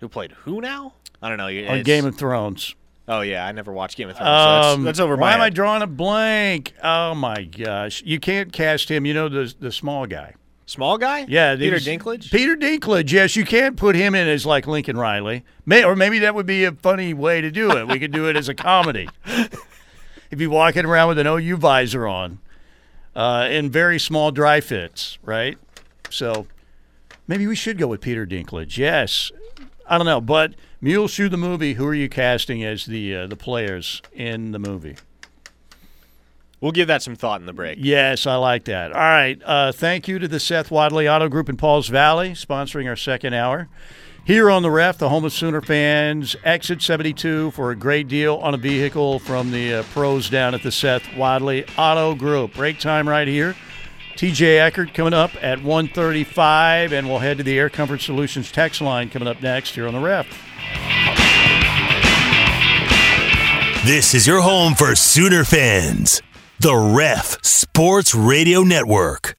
Who 0.00 0.08
played 0.08 0.32
who 0.32 0.60
now? 0.60 0.94
I 1.22 1.28
don't 1.28 1.38
know. 1.38 1.72
on 1.72 1.82
Game 1.82 2.06
of 2.06 2.16
Thrones? 2.16 2.74
Oh 3.06 3.20
yeah, 3.20 3.46
I 3.46 3.52
never 3.52 3.72
watched 3.72 3.96
Game 3.96 4.08
of 4.08 4.16
Thrones. 4.16 4.28
so 4.28 4.34
that's, 4.34 4.66
Um, 4.66 4.82
that's 4.84 5.00
over 5.00 5.16
why 5.16 5.34
am 5.34 5.40
I 5.40 5.50
drawing 5.50 5.82
a 5.82 5.86
blank? 5.86 6.72
Oh 6.82 7.14
my 7.14 7.42
gosh, 7.44 8.02
you 8.04 8.20
can't 8.20 8.52
cast 8.52 8.90
him. 8.90 9.04
You 9.04 9.14
know 9.14 9.28
the 9.28 9.52
the 9.58 9.72
small 9.72 10.06
guy. 10.06 10.34
Small 10.66 10.98
guy? 10.98 11.26
Yeah, 11.28 11.56
Peter 11.56 11.78
Dinklage. 11.78 12.30
Peter 12.30 12.54
Dinklage. 12.54 13.10
Yes, 13.10 13.34
you 13.34 13.44
can't 13.44 13.76
put 13.76 13.96
him 13.96 14.14
in 14.14 14.28
as 14.28 14.46
like 14.46 14.68
Lincoln 14.68 14.96
Riley. 14.96 15.42
May, 15.66 15.82
or 15.82 15.96
maybe 15.96 16.20
that 16.20 16.32
would 16.36 16.46
be 16.46 16.62
a 16.64 16.70
funny 16.70 17.12
way 17.12 17.40
to 17.40 17.50
do 17.50 17.72
it. 17.76 17.88
We 17.88 17.98
could 17.98 18.12
do 18.12 18.28
it 18.28 18.36
as 18.36 18.48
a 18.48 18.54
comedy. 18.54 19.08
if 19.26 20.40
you're 20.40 20.48
walking 20.48 20.84
around 20.86 21.08
with 21.08 21.18
an 21.18 21.26
OU 21.26 21.56
visor 21.56 22.06
on, 22.06 22.38
uh, 23.16 23.48
in 23.50 23.68
very 23.68 23.98
small 23.98 24.30
dry 24.30 24.60
fits, 24.60 25.18
right? 25.24 25.58
So 26.08 26.46
maybe 27.26 27.48
we 27.48 27.56
should 27.56 27.76
go 27.76 27.88
with 27.88 28.00
Peter 28.00 28.24
Dinklage. 28.24 28.78
Yes, 28.78 29.32
I 29.90 29.98
don't 29.98 30.06
know, 30.06 30.20
but 30.20 30.54
Muleshoe 30.80 31.28
the 31.28 31.36
movie. 31.36 31.74
Who 31.74 31.84
are 31.84 31.94
you 31.94 32.08
casting 32.08 32.64
as 32.64 32.86
the 32.86 33.14
uh, 33.14 33.26
the 33.26 33.36
players 33.36 34.00
in 34.12 34.52
the 34.52 34.60
movie? 34.60 34.96
We'll 36.60 36.72
give 36.72 36.88
that 36.88 37.02
some 37.02 37.16
thought 37.16 37.40
in 37.40 37.46
the 37.46 37.52
break. 37.52 37.78
Yes, 37.80 38.26
I 38.26 38.36
like 38.36 38.64
that. 38.64 38.92
All 38.92 39.00
right. 39.00 39.40
Uh, 39.44 39.72
thank 39.72 40.06
you 40.06 40.18
to 40.18 40.28
the 40.28 40.38
Seth 40.38 40.70
Wadley 40.70 41.08
Auto 41.08 41.28
Group 41.28 41.48
in 41.48 41.56
Pauls 41.56 41.88
Valley, 41.88 42.32
sponsoring 42.32 42.86
our 42.86 42.96
second 42.96 43.34
hour. 43.34 43.68
Here 44.26 44.50
on 44.50 44.62
the 44.62 44.70
ref, 44.70 44.98
the 44.98 45.08
home 45.08 45.24
of 45.24 45.32
Sooner 45.32 45.62
fans, 45.62 46.36
exit 46.44 46.82
72 46.82 47.50
for 47.52 47.70
a 47.70 47.76
great 47.76 48.06
deal 48.06 48.36
on 48.36 48.52
a 48.52 48.58
vehicle 48.58 49.18
from 49.18 49.50
the 49.50 49.74
uh, 49.74 49.82
pros 49.94 50.28
down 50.28 50.54
at 50.54 50.62
the 50.62 50.70
Seth 50.70 51.16
Wadley 51.16 51.64
Auto 51.78 52.14
Group. 52.14 52.54
Break 52.54 52.78
time 52.78 53.08
right 53.08 53.26
here. 53.26 53.56
TJ 54.20 54.60
Eckert 54.60 54.92
coming 54.92 55.14
up 55.14 55.30
at 55.42 55.62
135, 55.62 56.92
and 56.92 57.08
we'll 57.08 57.20
head 57.20 57.38
to 57.38 57.42
the 57.42 57.58
Air 57.58 57.70
Comfort 57.70 58.02
Solutions 58.02 58.52
text 58.52 58.82
line 58.82 59.08
coming 59.08 59.26
up 59.26 59.40
next 59.40 59.74
here 59.74 59.88
on 59.88 59.94
the 59.94 59.98
ref. 59.98 60.26
This 63.86 64.12
is 64.12 64.26
your 64.26 64.42
home 64.42 64.74
for 64.74 64.94
Sooner 64.94 65.42
fans. 65.42 66.20
The 66.58 66.76
Ref 66.76 67.42
Sports 67.42 68.14
Radio 68.14 68.62
Network. 68.62 69.38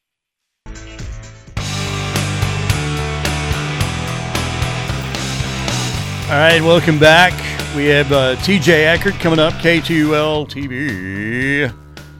All 6.25 6.37
right, 6.39 6.59
welcome 6.63 6.97
back. 6.97 7.33
We 7.75 7.85
have 7.85 8.11
uh, 8.11 8.35
TJ 8.37 8.87
Eckert 8.87 9.13
coming 9.19 9.37
up, 9.37 9.53
K2L 9.53 10.49
TV 10.49 11.71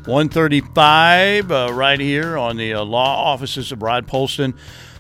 135, 0.06 1.52
uh, 1.52 1.70
right 1.74 2.00
here 2.00 2.38
on 2.38 2.58
the 2.58 2.74
uh, 2.74 2.84
law 2.84 3.24
offices 3.32 3.72
of 3.72 3.82
Rod 3.82 4.08
Polston, 4.08 4.56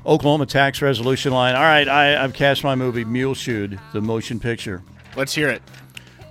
Oklahoma 0.06 0.46
Tax 0.46 0.82
Resolution 0.82 1.34
Line. 1.34 1.56
All 1.56 1.62
right, 1.62 1.88
I, 1.88 2.24
I've 2.24 2.34
cast 2.34 2.64
my 2.64 2.76
movie 2.76 3.04
Mule 3.04 3.30
Muleshoe, 3.30 3.78
the 3.94 4.02
motion 4.02 4.40
picture. 4.40 4.84
Let's 5.16 5.34
hear 5.34 5.50
it. 5.50 5.62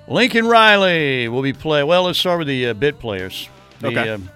Lincoln 0.09 0.47
Riley 0.47 1.29
will 1.29 1.43
be 1.43 1.53
play. 1.53 1.83
Well, 1.85 2.05
let's 2.05 2.19
start 2.19 2.39
with 2.39 2.49
the 2.49 2.69
uh, 2.69 2.75
bit 2.75 2.99
players. 2.99 3.49
The, 3.81 3.89
Okay. 3.89 4.09
um, 4.11 4.29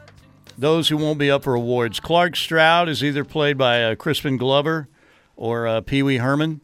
those 0.57 0.89
who 0.89 0.97
won't 0.97 1.19
be 1.19 1.31
up 1.31 1.43
for 1.45 1.55
awards. 1.55 1.99
Clark 2.01 2.37
Stroud 2.37 2.89
is 2.89 3.03
either 3.03 3.25
played 3.25 3.59
by 3.59 3.83
uh, 3.83 3.95
Crispin 3.97 4.37
Glover 4.37 4.89
or 5.37 5.67
uh, 5.67 5.81
Pee 5.81 6.03
Wee 6.03 6.19
Herman. 6.19 6.61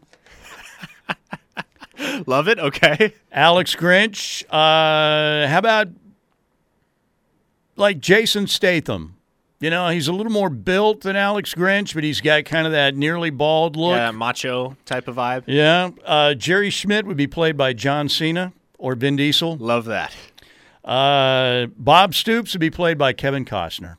Love 2.26 2.48
it. 2.48 2.58
Okay. 2.58 3.14
Alex 3.32 3.74
Grinch. 3.74 4.44
Uh, 4.44 5.48
how 5.48 5.58
about 5.58 5.88
like 7.80 7.98
Jason 7.98 8.46
Statham? 8.46 9.16
You 9.58 9.68
know, 9.68 9.88
he's 9.88 10.08
a 10.08 10.12
little 10.12 10.32
more 10.32 10.48
built 10.48 11.02
than 11.02 11.16
Alex 11.16 11.54
Grinch, 11.54 11.94
but 11.94 12.02
he's 12.02 12.22
got 12.22 12.46
kind 12.46 12.66
of 12.66 12.72
that 12.72 12.96
nearly 12.96 13.28
bald 13.28 13.76
look. 13.76 13.96
Yeah, 13.96 14.10
macho 14.10 14.76
type 14.86 15.06
of 15.06 15.16
vibe. 15.16 15.44
Yeah. 15.46 15.90
Uh, 16.04 16.32
Jerry 16.34 16.70
Schmidt 16.70 17.04
would 17.06 17.18
be 17.18 17.26
played 17.26 17.58
by 17.58 17.74
John 17.74 18.08
Cena 18.08 18.52
or 18.78 18.94
Vin 18.94 19.16
Diesel. 19.16 19.56
Love 19.58 19.84
that. 19.84 20.14
Uh, 20.82 21.66
Bob 21.76 22.14
Stoops 22.14 22.54
would 22.54 22.60
be 22.60 22.70
played 22.70 22.96
by 22.96 23.12
Kevin 23.12 23.44
Costner. 23.44 23.96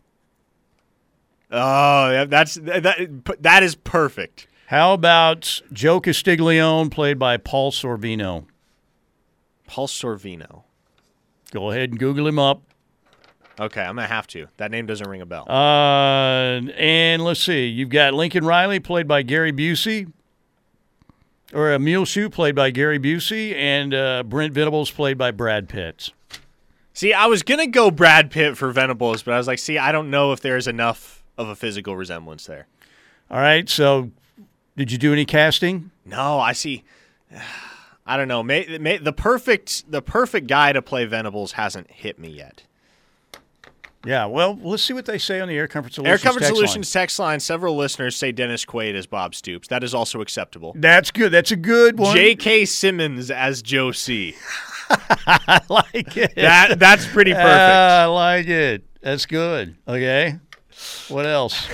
Oh, 1.51 2.25
that's 2.25 2.55
that. 2.55 3.09
That 3.41 3.61
is 3.61 3.75
perfect. 3.75 4.47
How 4.67 4.93
about 4.93 5.61
Joe 5.73 5.99
Castiglione, 5.99 6.89
played 6.89 7.19
by 7.19 7.37
Paul 7.37 7.71
Sorvino? 7.71 8.45
Paul 9.67 9.87
Sorvino. 9.87 10.63
Go 11.51 11.69
ahead 11.69 11.89
and 11.91 11.99
Google 11.99 12.25
him 12.25 12.39
up. 12.39 12.63
Okay, 13.61 13.81
I'm 13.81 13.95
gonna 13.95 14.07
have 14.07 14.25
to. 14.27 14.47
That 14.57 14.71
name 14.71 14.87
doesn't 14.87 15.07
ring 15.07 15.21
a 15.21 15.25
bell. 15.27 15.45
Uh, 15.47 16.61
and 16.75 17.23
let's 17.23 17.41
see. 17.41 17.67
You've 17.67 17.89
got 17.89 18.15
Lincoln 18.15 18.43
Riley, 18.43 18.79
played 18.79 19.07
by 19.07 19.21
Gary 19.21 19.53
Busey, 19.53 20.11
or 21.53 21.71
a 21.71 21.77
Muleshoe, 21.77 22.27
played 22.29 22.55
by 22.55 22.71
Gary 22.71 22.97
Busey, 22.97 23.53
and 23.53 23.93
uh, 23.93 24.23
Brent 24.23 24.55
Venables, 24.55 24.89
played 24.89 25.19
by 25.19 25.29
Brad 25.29 25.69
Pitt. 25.69 26.09
see, 26.91 27.13
I 27.13 27.27
was 27.27 27.43
gonna 27.43 27.67
go 27.67 27.91
Brad 27.91 28.31
Pitt 28.31 28.57
for 28.57 28.71
Venables, 28.71 29.21
but 29.21 29.35
I 29.35 29.37
was 29.37 29.45
like, 29.45 29.59
see, 29.59 29.77
I 29.77 29.91
don't 29.91 30.09
know 30.09 30.31
if 30.31 30.41
there's 30.41 30.67
enough 30.67 31.23
of 31.37 31.47
a 31.47 31.55
physical 31.55 31.95
resemblance 31.95 32.47
there. 32.47 32.65
All 33.29 33.39
right. 33.39 33.69
So, 33.69 34.09
did 34.75 34.91
you 34.91 34.97
do 34.97 35.13
any 35.13 35.25
casting? 35.25 35.91
No, 36.03 36.39
I 36.39 36.53
see. 36.53 36.83
I 38.07 38.17
don't 38.17 38.27
know. 38.27 38.41
May, 38.41 38.79
may, 38.79 38.97
the 38.97 39.13
perfect 39.13 39.89
the 39.89 40.01
perfect 40.01 40.47
guy 40.47 40.73
to 40.73 40.81
play 40.81 41.05
Venables 41.05 41.51
hasn't 41.51 41.91
hit 41.91 42.17
me 42.17 42.29
yet. 42.29 42.63
Yeah. 44.05 44.25
Well, 44.25 44.57
let's 44.61 44.83
see 44.83 44.93
what 44.93 45.05
they 45.05 45.17
say 45.17 45.39
on 45.39 45.47
the 45.47 45.57
Air 45.57 45.67
Comfort 45.67 45.93
Solutions. 45.93 46.11
Air 46.11 46.31
Comfort 46.31 46.45
text 46.45 46.75
line. 46.75 46.83
Text 46.83 47.19
line. 47.19 47.39
Several 47.39 47.75
listeners 47.75 48.15
say 48.15 48.31
Dennis 48.31 48.65
Quaid 48.65 48.95
as 48.95 49.05
Bob 49.05 49.35
Stoops. 49.35 49.67
That 49.67 49.83
is 49.83 49.93
also 49.93 50.21
acceptable. 50.21 50.73
That's 50.75 51.11
good. 51.11 51.31
That's 51.31 51.51
a 51.51 51.55
good 51.55 51.99
one. 51.99 52.15
J.K. 52.15 52.65
Simmons 52.65 53.29
as 53.29 53.61
Joe 53.61 53.91
C. 53.91 54.35
I 54.89 55.61
like 55.69 56.17
it. 56.17 56.35
That 56.35 56.79
that's 56.79 57.05
pretty 57.05 57.31
perfect. 57.33 57.47
I 57.49 58.05
like 58.05 58.47
it. 58.47 58.83
That's 59.01 59.25
good. 59.25 59.75
Okay. 59.87 60.39
What 61.07 61.25
else? 61.25 61.67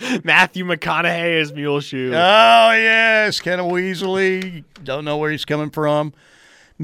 Matthew 0.24 0.64
McConaughey 0.64 1.40
as 1.40 1.52
Mule 1.52 1.80
Shoe. 1.80 2.12
Oh 2.14 2.72
yes, 2.72 3.40
kind 3.40 3.60
of 3.60 3.66
Weasley. 3.66 4.64
Don't 4.82 5.04
know 5.04 5.16
where 5.18 5.30
he's 5.30 5.44
coming 5.44 5.70
from. 5.70 6.12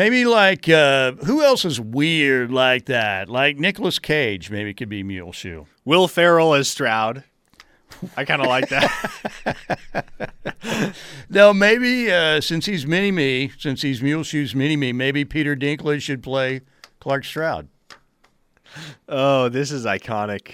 Maybe 0.00 0.24
like 0.24 0.66
uh, 0.66 1.12
who 1.26 1.42
else 1.42 1.66
is 1.66 1.78
weird 1.78 2.50
like 2.50 2.86
that? 2.86 3.28
Like 3.28 3.58
Nicolas 3.58 3.98
Cage. 3.98 4.50
Maybe 4.50 4.72
could 4.72 4.88
be 4.88 5.02
Muleshoe. 5.02 5.66
Will 5.84 6.08
Ferrell 6.08 6.54
as 6.54 6.68
Stroud. 6.68 7.22
I 8.16 8.24
kind 8.24 8.40
of 8.40 8.48
like 8.48 8.70
that. 8.70 10.16
No, 11.28 11.52
maybe 11.52 12.10
uh, 12.10 12.40
since 12.40 12.64
he's 12.64 12.86
mini 12.86 13.12
me, 13.12 13.52
since 13.58 13.82
he's 13.82 14.02
Muleshoe's 14.02 14.54
mini 14.54 14.74
me, 14.74 14.92
maybe 14.92 15.26
Peter 15.26 15.54
Dinklage 15.54 16.00
should 16.00 16.22
play 16.22 16.62
Clark 16.98 17.24
Stroud. 17.24 17.68
oh, 19.06 19.50
this 19.50 19.70
is 19.70 19.84
iconic. 19.84 20.52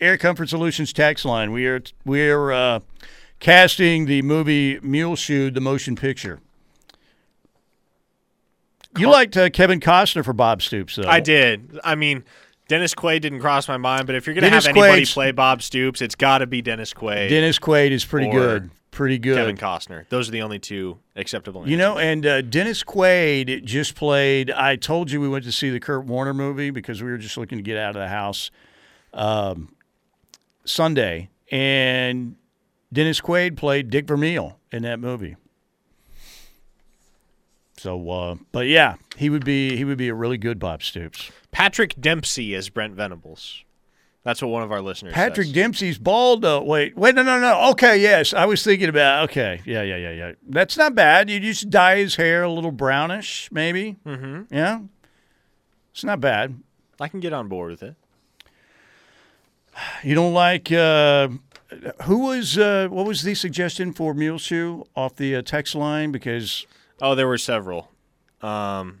Air 0.00 0.16
Comfort 0.16 0.48
Solutions 0.48 0.92
tax 0.92 1.24
line. 1.24 1.50
We 1.50 1.66
are 1.66 1.82
we 2.04 2.30
are 2.30 2.52
uh, 2.52 2.80
casting 3.40 4.06
the 4.06 4.22
movie 4.22 4.78
Muleshoe, 4.82 5.50
the 5.50 5.60
motion 5.60 5.96
picture. 5.96 6.38
You 8.98 9.10
liked 9.10 9.36
uh, 9.36 9.50
Kevin 9.50 9.80
Costner 9.80 10.24
for 10.24 10.32
Bob 10.32 10.62
Stoops, 10.62 10.96
though. 10.96 11.08
I 11.08 11.20
did. 11.20 11.78
I 11.84 11.94
mean, 11.94 12.24
Dennis 12.68 12.94
Quaid 12.94 13.20
didn't 13.20 13.40
cross 13.40 13.68
my 13.68 13.76
mind, 13.76 14.06
but 14.06 14.16
if 14.16 14.26
you're 14.26 14.34
going 14.34 14.44
to 14.44 14.50
have 14.50 14.66
anybody 14.66 15.02
Quaid's- 15.02 15.12
play 15.12 15.32
Bob 15.32 15.62
Stoops, 15.62 16.00
it's 16.00 16.14
got 16.14 16.38
to 16.38 16.46
be 16.46 16.62
Dennis 16.62 16.92
Quaid. 16.94 17.28
Dennis 17.28 17.58
Quaid 17.58 17.90
is 17.90 18.04
pretty 18.04 18.28
or 18.28 18.32
good. 18.32 18.70
Pretty 18.90 19.18
good. 19.18 19.36
Kevin 19.36 19.56
Costner. 19.56 20.08
Those 20.08 20.28
are 20.28 20.32
the 20.32 20.42
only 20.42 20.58
two 20.58 20.98
acceptable. 21.14 21.68
You 21.68 21.76
know, 21.76 21.98
and 21.98 22.26
uh, 22.26 22.42
Dennis 22.42 22.82
Quaid 22.82 23.64
just 23.64 23.94
played. 23.94 24.50
I 24.50 24.74
told 24.74 25.12
you 25.12 25.20
we 25.20 25.28
went 25.28 25.44
to 25.44 25.52
see 25.52 25.70
the 25.70 25.78
Kurt 25.78 26.04
Warner 26.06 26.34
movie 26.34 26.70
because 26.70 27.00
we 27.00 27.08
were 27.10 27.16
just 27.18 27.36
looking 27.36 27.58
to 27.58 27.62
get 27.62 27.76
out 27.76 27.90
of 27.90 28.02
the 28.02 28.08
house 28.08 28.50
um, 29.14 29.74
Sunday, 30.64 31.30
and 31.52 32.34
Dennis 32.92 33.20
Quaid 33.20 33.56
played 33.56 33.90
Dick 33.90 34.06
Vermeil 34.06 34.58
in 34.72 34.82
that 34.82 34.98
movie. 34.98 35.36
So, 37.80 38.10
uh, 38.10 38.36
but 38.52 38.66
yeah, 38.66 38.96
he 39.16 39.30
would 39.30 39.42
be 39.42 39.74
he 39.74 39.86
would 39.86 39.96
be 39.96 40.08
a 40.08 40.14
really 40.14 40.36
good 40.36 40.58
Bob 40.58 40.82
Stoops. 40.82 41.30
Patrick 41.50 41.98
Dempsey 41.98 42.54
as 42.54 42.68
Brent 42.68 42.94
Venables. 42.94 43.64
That's 44.22 44.42
what 44.42 44.50
one 44.50 44.62
of 44.62 44.70
our 44.70 44.82
listeners. 44.82 45.14
Patrick 45.14 45.46
says. 45.46 45.54
Dempsey's 45.54 45.96
bald 45.96 46.42
though. 46.42 46.62
Wait, 46.62 46.94
wait, 46.94 47.14
no, 47.14 47.22
no, 47.22 47.40
no. 47.40 47.70
Okay, 47.70 47.96
yes, 47.96 48.34
I 48.34 48.44
was 48.44 48.62
thinking 48.62 48.90
about. 48.90 49.30
Okay, 49.30 49.62
yeah, 49.64 49.80
yeah, 49.80 49.96
yeah, 49.96 50.10
yeah. 50.10 50.32
That's 50.46 50.76
not 50.76 50.94
bad. 50.94 51.30
You 51.30 51.40
just 51.40 51.70
dye 51.70 51.96
his 51.96 52.16
hair 52.16 52.42
a 52.42 52.52
little 52.52 52.70
brownish, 52.70 53.48
maybe. 53.50 53.96
Mm-hmm. 54.04 54.54
Yeah, 54.54 54.80
it's 55.92 56.04
not 56.04 56.20
bad. 56.20 56.60
I 57.00 57.08
can 57.08 57.20
get 57.20 57.32
on 57.32 57.48
board 57.48 57.70
with 57.70 57.82
it. 57.82 57.94
You 60.04 60.14
don't 60.14 60.34
like 60.34 60.70
uh, 60.70 61.28
who 62.02 62.26
was 62.26 62.58
uh, 62.58 62.88
what 62.90 63.06
was 63.06 63.22
the 63.22 63.34
suggestion 63.34 63.94
for 63.94 64.12
Muleshoe 64.12 64.84
off 64.94 65.16
the 65.16 65.36
uh, 65.36 65.40
text 65.40 65.74
line? 65.74 66.12
Because 66.12 66.66
Oh, 67.00 67.14
there 67.14 67.26
were 67.28 67.38
several. 67.38 67.90
Um, 68.42 69.00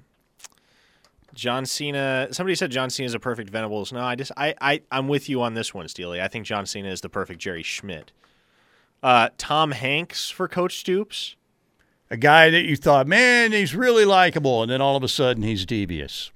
John 1.34 1.66
Cena. 1.66 2.28
Somebody 2.32 2.54
said 2.54 2.70
John 2.70 2.90
Cena 2.90 3.06
is 3.06 3.14
a 3.14 3.20
perfect 3.20 3.50
Venables. 3.50 3.92
No, 3.92 4.00
I 4.00 4.14
just 4.14 4.32
I 4.36 4.54
I 4.60 4.82
I'm 4.90 5.08
with 5.08 5.28
you 5.28 5.42
on 5.42 5.54
this 5.54 5.72
one, 5.74 5.88
Steely. 5.88 6.20
I 6.20 6.28
think 6.28 6.46
John 6.46 6.66
Cena 6.66 6.88
is 6.88 7.00
the 7.00 7.08
perfect 7.08 7.40
Jerry 7.40 7.62
Schmidt. 7.62 8.12
Uh, 9.02 9.30
Tom 9.38 9.70
Hanks 9.70 10.28
for 10.30 10.46
Coach 10.48 10.78
Stoops. 10.78 11.36
a 12.10 12.16
guy 12.16 12.50
that 12.50 12.64
you 12.64 12.76
thought, 12.76 13.06
man, 13.06 13.52
he's 13.52 13.74
really 13.74 14.04
likable, 14.04 14.62
and 14.62 14.70
then 14.70 14.80
all 14.82 14.96
of 14.96 15.02
a 15.02 15.08
sudden 15.08 15.42
he's 15.42 15.64
devious. 15.64 16.30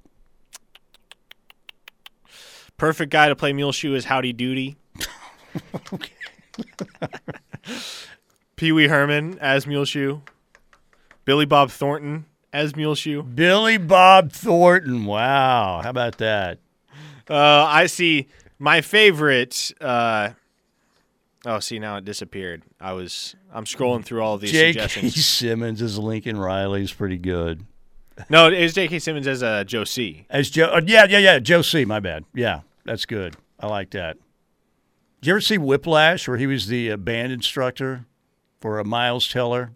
Perfect 2.77 3.11
guy 3.11 3.29
to 3.29 3.35
play 3.35 3.53
Mule 3.53 3.71
Shoe 3.71 3.93
is 3.95 4.05
Howdy 4.05 4.33
Doody. 4.33 4.75
Pee 8.55 8.71
Wee 8.71 8.87
Herman 8.87 9.37
as 9.39 9.67
Muleshoe. 9.67 10.21
Billy 11.25 11.45
Bob 11.45 11.71
Thornton 11.71 12.25
as 12.53 12.75
Muleshoe. 12.75 13.23
Billy 13.23 13.77
Bob 13.77 14.31
Thornton. 14.31 15.05
Wow, 15.05 15.81
how 15.83 15.89
about 15.89 16.19
that? 16.19 16.59
Uh, 17.29 17.35
I 17.35 17.87
see 17.87 18.27
my 18.59 18.81
favorite. 18.81 19.71
Uh, 19.81 20.29
oh, 21.45 21.59
see 21.59 21.79
now 21.79 21.97
it 21.97 22.05
disappeared. 22.05 22.63
I 22.79 22.93
was 22.93 23.35
I'm 23.51 23.65
scrolling 23.65 24.05
through 24.05 24.21
all 24.21 24.37
these 24.37 24.51
J.K. 24.51 24.73
suggestions. 24.73 25.25
Simmons 25.25 25.81
as 25.81 25.97
Lincoln 25.97 26.37
Riley's 26.37 26.93
pretty 26.93 27.17
good. 27.17 27.65
No, 28.29 28.47
it 28.47 28.61
was 28.61 28.73
J.K. 28.73 28.99
Simmons 28.99 29.27
as 29.27 29.43
uh, 29.43 29.63
Joe 29.65 29.83
C. 29.83 30.25
As 30.29 30.49
Joe, 30.49 30.67
uh, 30.67 30.81
yeah, 30.85 31.05
yeah, 31.09 31.17
yeah, 31.17 31.39
Joe 31.39 31.61
C. 31.61 31.83
My 31.83 31.99
bad. 31.99 32.23
Yeah, 32.33 32.61
that's 32.85 33.05
good. 33.05 33.35
I 33.59 33.67
like 33.67 33.89
that. 33.89 34.17
Did 35.21 35.27
you 35.27 35.33
ever 35.33 35.41
see 35.41 35.57
Whiplash, 35.57 36.27
where 36.27 36.37
he 36.37 36.45
was 36.47 36.67
the 36.67 36.91
uh, 36.91 36.97
band 36.97 37.31
instructor 37.31 38.05
for 38.61 38.79
a 38.79 38.85
Miles 38.85 39.27
Teller? 39.27 39.71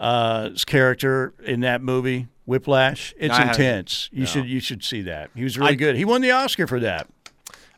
Uh, 0.00 0.50
character 0.66 1.34
in 1.44 1.60
that 1.60 1.82
movie, 1.82 2.26
Whiplash. 2.46 3.12
It's 3.18 3.34
I 3.34 3.50
intense. 3.50 4.08
You 4.10 4.20
No. 4.20 4.26
should 4.26 4.46
you 4.46 4.58
should 4.58 4.82
see 4.82 5.02
that. 5.02 5.30
He 5.34 5.44
was 5.44 5.58
really 5.58 5.72
I- 5.72 5.74
good. 5.74 5.94
He 5.96 6.06
won 6.06 6.22
the 6.22 6.30
Oscar 6.30 6.66
for 6.66 6.80
that. 6.80 7.06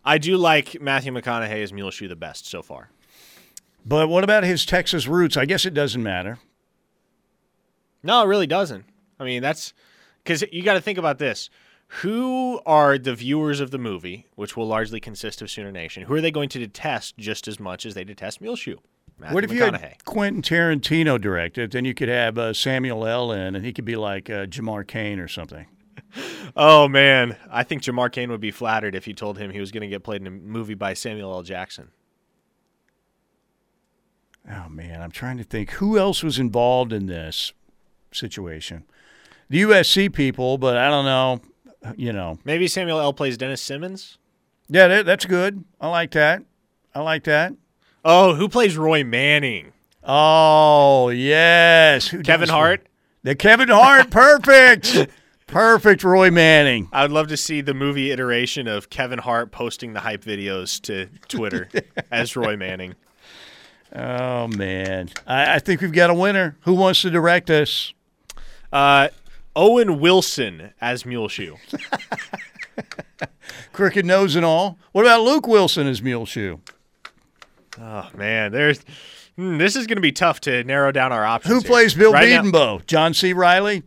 I 0.05 0.19
do 0.19 0.37
like 0.37 0.81
Matthew 0.81 1.13
McConaughey 1.13 1.63
as 1.63 1.73
Mule 1.73 1.91
Shoe 1.91 2.07
the 2.09 2.15
best 2.17 2.47
so 2.47 2.63
far. 2.63 2.91
But 3.85 4.09
what 4.09 4.23
about 4.23 4.45
his 4.45 4.65
Texas 4.65 5.09
roots? 5.09 5.37
I 5.37 5.45
guess 5.47 5.67
it 5.67 5.75
doesn't 5.75 6.03
matter. 6.03 6.39
No, 8.05 8.23
it 8.23 8.27
really 8.27 8.47
doesn't. 8.47 8.85
I 9.19 9.25
mean, 9.25 9.43
that's 9.43 9.73
because 10.23 10.45
you 10.53 10.63
got 10.63 10.75
to 10.75 10.81
think 10.81 10.99
about 10.99 11.19
this. 11.19 11.51
Who 12.03 12.61
are 12.65 12.99
the 12.99 13.15
viewers 13.15 13.61
of 13.61 13.71
the 13.71 13.79
movie, 13.79 14.27
which 14.35 14.57
will 14.57 14.67
largely 14.67 14.99
consist 15.01 15.43
of 15.43 15.51
Sooner 15.51 15.71
Nation? 15.73 16.05
Who 16.05 16.15
are 16.15 16.21
they 16.21 16.31
going 16.31 16.49
to 16.51 16.59
detest 16.59 17.19
just 17.19 17.47
as 17.49 17.61
much 17.61 17.85
as 17.85 17.95
they 17.95 18.05
detest 18.05 18.41
Muleshoe? 18.41 18.79
Matthew 19.23 19.35
what 19.35 19.45
if 19.45 19.53
you 19.53 19.63
had 19.63 19.95
Quentin 20.05 20.43
Tarantino 20.43 21.21
direct 21.21 21.57
it? 21.57 21.71
Then 21.71 21.85
you 21.85 21.95
could 21.95 22.09
have 22.09 22.37
uh, 22.37 22.53
Samuel 22.53 23.07
L. 23.07 23.31
in, 23.33 23.55
and 23.55 23.65
he 23.65 23.73
could 23.73 23.85
be 23.85 23.97
like 23.97 24.29
uh, 24.29 24.47
Jamar 24.47 24.87
Cain 24.87 25.19
or 25.19 25.29
something. 25.29 25.67
Oh 26.55 26.87
man, 26.89 27.39
I 27.51 27.63
think 27.63 27.83
Jamar 27.83 28.13
Cain 28.13 28.31
would 28.31 28.41
be 28.41 28.51
flattered 28.51 28.95
if 28.95 29.07
you 29.09 29.15
told 29.15 29.39
him 29.39 29.51
he 29.51 29.61
was 29.61 29.71
going 29.73 29.81
to 29.81 29.89
get 29.89 30.03
played 30.05 30.21
in 30.21 30.27
a 30.27 30.31
movie 30.31 30.75
by 30.75 30.93
Samuel 30.93 31.33
L. 31.33 31.43
Jackson. 31.43 31.89
Oh 34.51 34.69
man, 34.69 35.01
I'm 35.01 35.11
trying 35.11 35.39
to 35.39 35.45
think 35.45 35.71
who 35.73 35.99
else 35.99 36.23
was 36.23 36.39
involved 36.39 36.93
in 36.93 37.07
this 37.07 37.55
situation. 38.11 38.85
The 39.49 39.63
USC 39.63 40.13
people, 40.13 40.59
but 40.59 40.77
I 40.77 40.91
don't 40.91 41.07
know. 41.07 41.41
You 41.97 42.13
know, 42.13 42.39
Maybe 42.45 42.69
Samuel 42.69 43.01
L. 43.01 43.13
plays 43.15 43.39
Dennis 43.39 43.63
Simmons. 43.63 44.19
yeah, 44.69 45.03
that's 45.03 45.25
good. 45.25 45.65
I 45.81 45.89
like 45.89 46.11
that. 46.13 46.43
I 46.95 47.01
like 47.01 47.25
that. 47.25 47.55
Oh, 48.05 48.35
who 48.35 48.49
plays 48.49 48.77
Roy 48.77 49.05
Manning? 49.05 49.73
Oh 50.03 51.09
yes, 51.11 52.09
Who 52.09 52.23
Kevin 52.23 52.49
Hart. 52.49 52.87
The 53.23 53.37
Kevin 53.37 53.69
Hart, 53.69 54.11
perfect, 54.11 55.07
perfect. 55.47 56.03
Roy 56.03 56.31
Manning. 56.31 56.89
I 56.93 57.03
would 57.03 57.13
love 57.13 57.29
to 57.29 57.37
see 57.37 57.61
the 57.61 57.75
movie 57.75 58.11
iteration 58.11 58.67
of 58.67 58.91
Kevin 58.91 59.21
Hart 59.21 59.53
posting 59.53 59.93
the 59.93 60.01
hype 60.01 60.25
videos 60.25 60.81
to 60.83 61.07
Twitter 61.29 61.69
as 62.11 62.35
Roy 62.35 62.57
Manning. 62.57 62.97
Oh 63.95 64.49
man, 64.49 65.11
I, 65.27 65.55
I 65.55 65.59
think 65.61 65.81
we've 65.81 65.93
got 65.93 66.11
a 66.11 66.15
winner. 66.15 66.57
Who 66.63 66.75
wants 66.75 67.03
to 67.03 67.11
direct 67.11 67.51
us? 67.51 67.93
Uh, 68.73 69.09
Owen 69.55 70.01
Wilson 70.01 70.73
as 70.81 71.07
Muleshoe. 71.07 71.57
Crooked 73.73 74.05
nose 74.05 74.35
and 74.35 74.45
all. 74.45 74.79
What 74.93 75.05
about 75.05 75.23
Luke 75.23 75.47
Wilson 75.47 75.87
as 75.87 76.03
Muleshoe? 76.03 76.59
Oh 77.83 78.09
man, 78.17 78.53
there's 78.53 78.81
hmm, 79.37 79.59
this 79.59 79.75
is 79.75 79.87
going 79.89 79.97
to 79.97 80.03
be 80.03 80.13
tough 80.13 80.41
to 80.43 80.63
narrow 80.65 80.93
down 80.93 81.13
our 81.13 81.25
options. 81.25 81.53
Who 81.53 81.61
here. 81.61 81.69
plays 81.69 81.95
Bill 81.95 82.13
Right 82.13 82.45
now- 82.45 82.81
John 82.87 83.13
C. 83.13 83.33
Reilly. 83.33 83.83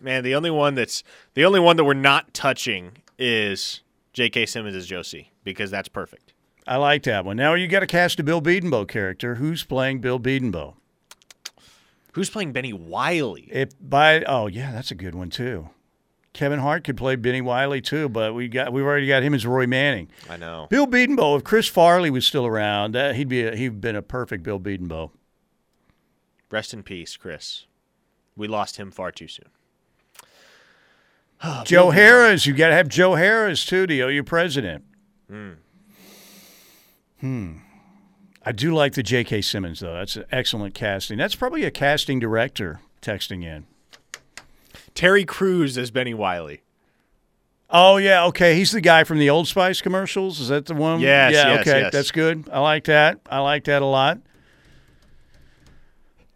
Man, 0.00 0.24
the 0.24 0.34
only 0.34 0.50
one 0.50 0.74
that's 0.74 1.02
the 1.34 1.44
only 1.44 1.60
one 1.60 1.76
that 1.76 1.84
we're 1.84 1.94
not 1.94 2.34
touching 2.34 2.92
is 3.18 3.80
J.K. 4.12 4.46
Simmons 4.46 4.74
as 4.76 4.86
Joe 4.86 5.02
C. 5.02 5.30
because 5.44 5.70
that's 5.70 5.88
perfect. 5.88 6.32
I 6.66 6.76
like 6.76 7.02
that 7.04 7.24
one. 7.24 7.36
Now 7.36 7.54
you 7.54 7.66
got 7.68 7.80
to 7.80 7.86
cast 7.86 8.20
a 8.20 8.22
Bill 8.22 8.40
Bedenbaugh 8.40 8.86
character. 8.88 9.36
Who's 9.36 9.64
playing 9.64 10.00
Bill 10.00 10.20
Bedenbaugh? 10.20 10.74
Who's 12.12 12.30
playing 12.30 12.52
Bennie 12.52 12.72
Wylie? 12.72 13.48
If 13.50 13.70
by 13.80 14.22
oh 14.24 14.46
yeah, 14.46 14.70
that's 14.72 14.90
a 14.90 14.94
good 14.94 15.14
one 15.14 15.30
too. 15.30 15.70
Kevin 16.32 16.60
Hart 16.60 16.84
could 16.84 16.96
play 16.96 17.16
Bennie 17.16 17.42
Wylie 17.42 17.82
too, 17.82 18.08
but 18.08 18.34
we 18.34 18.48
got 18.48 18.72
we've 18.72 18.84
already 18.84 19.06
got 19.06 19.22
him 19.22 19.34
as 19.34 19.46
Roy 19.46 19.66
Manning. 19.66 20.08
I 20.30 20.36
know. 20.36 20.66
Bill 20.70 20.86
Bedenbaugh. 20.86 21.38
If 21.38 21.44
Chris 21.44 21.68
Farley 21.68 22.10
was 22.10 22.26
still 22.26 22.46
around, 22.46 22.96
uh, 22.96 23.12
he'd 23.12 23.28
be 23.28 23.42
a, 23.46 23.54
he'd 23.54 23.80
been 23.80 23.96
a 23.96 24.02
perfect 24.02 24.42
Bill 24.42 24.58
Bedenbaugh. 24.58 25.10
Rest 26.50 26.72
in 26.72 26.82
peace, 26.82 27.16
Chris. 27.16 27.66
We 28.36 28.48
lost 28.48 28.76
him 28.78 28.90
far 28.90 29.12
too 29.12 29.28
soon. 29.28 29.48
Joe 31.64 31.90
Harroz. 31.90 32.46
You 32.46 32.54
got 32.54 32.68
to 32.68 32.74
have 32.74 32.88
Joe 32.88 33.12
Harroz 33.12 33.66
too 33.66 33.86
to 33.86 33.94
OU 33.94 34.22
president. 34.24 34.84
Hmm. 37.20 37.58
I 38.44 38.52
do 38.52 38.74
like 38.74 38.94
the 38.94 39.02
J.K. 39.02 39.42
Simmons 39.42 39.80
though. 39.80 39.94
That's 39.94 40.16
an 40.16 40.24
excellent 40.32 40.74
casting. 40.74 41.18
That's 41.18 41.34
probably 41.34 41.64
a 41.64 41.70
casting 41.70 42.18
director 42.18 42.80
texting 43.00 43.44
in. 43.44 43.66
Terry 44.94 45.24
Crews 45.24 45.76
as 45.78 45.90
Bennie 45.90 46.14
Wylie. 46.14 46.62
Oh 47.70 47.96
yeah, 47.96 48.24
okay. 48.26 48.54
He's 48.56 48.70
the 48.70 48.82
guy 48.82 49.04
from 49.04 49.18
the 49.18 49.30
Old 49.30 49.48
Spice 49.48 49.80
commercials. 49.80 50.40
Is 50.40 50.48
that 50.48 50.66
the 50.66 50.74
one? 50.74 51.00
Yes, 51.00 51.32
Yeah. 51.32 51.48
yes, 51.54 51.60
okay, 51.60 51.80
yes. 51.82 51.92
that's 51.92 52.10
good. 52.10 52.48
I 52.52 52.60
like 52.60 52.84
that. 52.84 53.20
I 53.30 53.38
like 53.38 53.64
that 53.64 53.80
a 53.82 53.86
lot. 53.86 54.18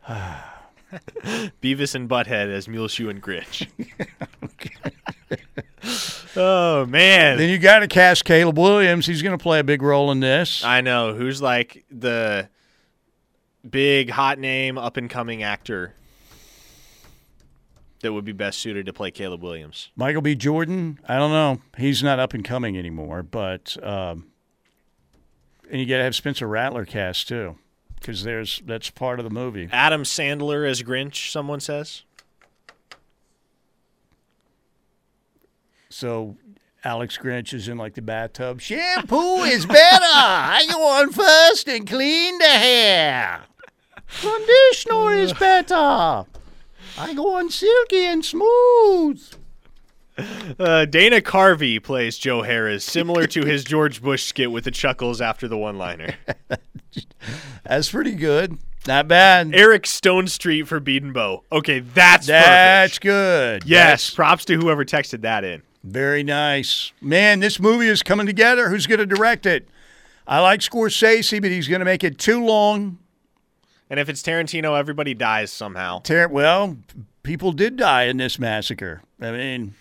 Beavis 1.61 1.95
and 1.95 2.09
Butthead 2.09 2.49
as 2.49 2.69
Muleshoe 2.69 3.09
and 3.09 3.23
Grinch. 3.23 3.67
oh 6.37 6.87
man. 6.87 7.37
Then 7.39 7.51
you 7.51 7.59
got 7.59 7.81
to 7.81 7.89
cast 7.89 8.25
Caleb 8.25 8.59
Williams. 8.59 9.05
He's 9.07 9.21
going 9.21 9.37
to 9.37 9.43
play 9.43 9.59
a 9.59 9.65
big 9.65 9.83
role 9.83 10.11
in 10.13 10.21
this. 10.21 10.65
I 10.65 10.81
know 10.81 11.13
who's 11.15 11.43
like 11.43 11.85
the 11.91 12.49
big 13.69 14.11
hot 14.11 14.39
name 14.39 14.79
up 14.79 14.97
and 14.97 15.11
coming 15.11 15.43
actor 15.43 15.93
that 18.01 18.13
would 18.13 18.25
be 18.25 18.33
best 18.33 18.59
suited 18.59 18.87
to 18.87 18.93
play 18.93 19.11
Caleb 19.11 19.43
Williams. 19.43 19.91
Michael 19.97 20.23
B. 20.23 20.35
Jordan. 20.35 20.99
I 21.09 21.17
don't 21.17 21.31
know. 21.31 21.61
He's 21.79 22.03
not 22.03 22.19
up 22.19 22.35
and 22.35 22.45
coming 22.45 22.79
anymore, 22.79 23.23
but 23.23 23.77
um, 23.83 24.27
and 25.71 25.81
you 25.81 25.87
got 25.87 25.99
to 25.99 26.05
have 26.05 26.15
Spencer 26.15 26.47
Rattler 26.47 26.85
cast 26.85 27.29
too, 27.29 27.57
because 27.99 28.23
there's 28.23 28.63
that's 28.67 28.91
part 28.91 29.19
of 29.19 29.25
the 29.25 29.31
movie. 29.31 29.69
Adam 29.73 30.03
Sandler 30.03 30.69
as 30.69 30.83
Grinch, 30.83 31.31
someone 31.31 31.61
says. 31.61 32.03
So 35.89 36.37
Alex 36.85 37.17
Grinch 37.17 37.55
is 37.55 37.69
in 37.69 37.79
like 37.79 37.95
the 37.95 38.03
bathtub. 38.03 38.61
Shampoo 38.61 39.43
is 39.45 39.65
better. 39.65 40.05
I 40.05 40.67
go 40.71 40.87
on 40.87 41.11
first 41.11 41.69
and 41.69 41.89
clean 41.89 42.39
the 42.39 42.45
hair. 42.45 43.41
Conditioner 44.21 45.15
is 45.15 45.33
better. 45.33 46.27
I 46.99 47.15
go 47.15 47.37
on 47.37 47.51
silky 47.51 48.05
and 48.07 48.25
smooth. 48.25 49.23
Uh, 50.59 50.87
Dana 50.87 51.21
Carvey 51.21 51.83
plays 51.83 52.17
Joe 52.17 52.41
Harroz, 52.43 52.81
similar 52.83 53.27
to 53.27 53.45
his 53.45 53.65
George 53.65 54.01
Bush 54.03 54.25
skit 54.25 54.51
with 54.51 54.65
the 54.65 54.71
chuckles 54.71 55.21
after 55.21 55.47
the 55.47 55.59
one-liner. 55.59 56.15
That's 57.65 57.91
pretty 57.91 58.13
good. 58.13 58.57
Not 58.87 59.09
bad. 59.09 59.55
Eric 59.55 59.83
Stonestreet 59.83 60.67
for 60.69 60.81
Bedenbaugh. 60.81 61.43
Okay, 61.51 61.81
that's 61.81 62.29
That's 62.29 62.99
perfect. 62.99 63.03
good. 63.03 63.65
Yes, 63.67 64.11
props 64.15 64.45
to 64.47 64.55
whoever 64.55 64.85
texted 64.85 65.23
that 65.23 65.43
in. 65.43 65.63
Very 65.83 66.23
nice. 66.23 66.93
Man, 67.01 67.41
this 67.41 67.59
movie 67.59 67.89
is 67.89 68.03
coming 68.05 68.27
together. 68.27 68.69
Who's 68.69 68.87
going 68.87 69.01
to 69.01 69.07
direct 69.07 69.45
it? 69.45 69.69
I 70.27 70.39
like 70.41 70.61
Scorsese, 70.61 71.43
but 71.43 71.51
he's 71.51 71.67
going 71.69 71.81
to 71.81 71.85
make 71.85 72.05
it 72.05 72.17
too 72.17 72.45
long. 72.45 72.99
And 73.89 74.01
if 74.01 74.09
it's 74.09 74.23
Tarantino, 74.23 74.79
everybody 74.79 75.15
dies 75.15 75.53
somehow. 75.53 76.01
Tar- 76.01 76.29
well, 76.29 76.77
people 77.23 77.53
did 77.53 77.77
die 77.77 78.05
in 78.05 78.17
this 78.17 78.39
massacre. 78.39 79.03
I 79.21 79.31
mean, 79.31 79.75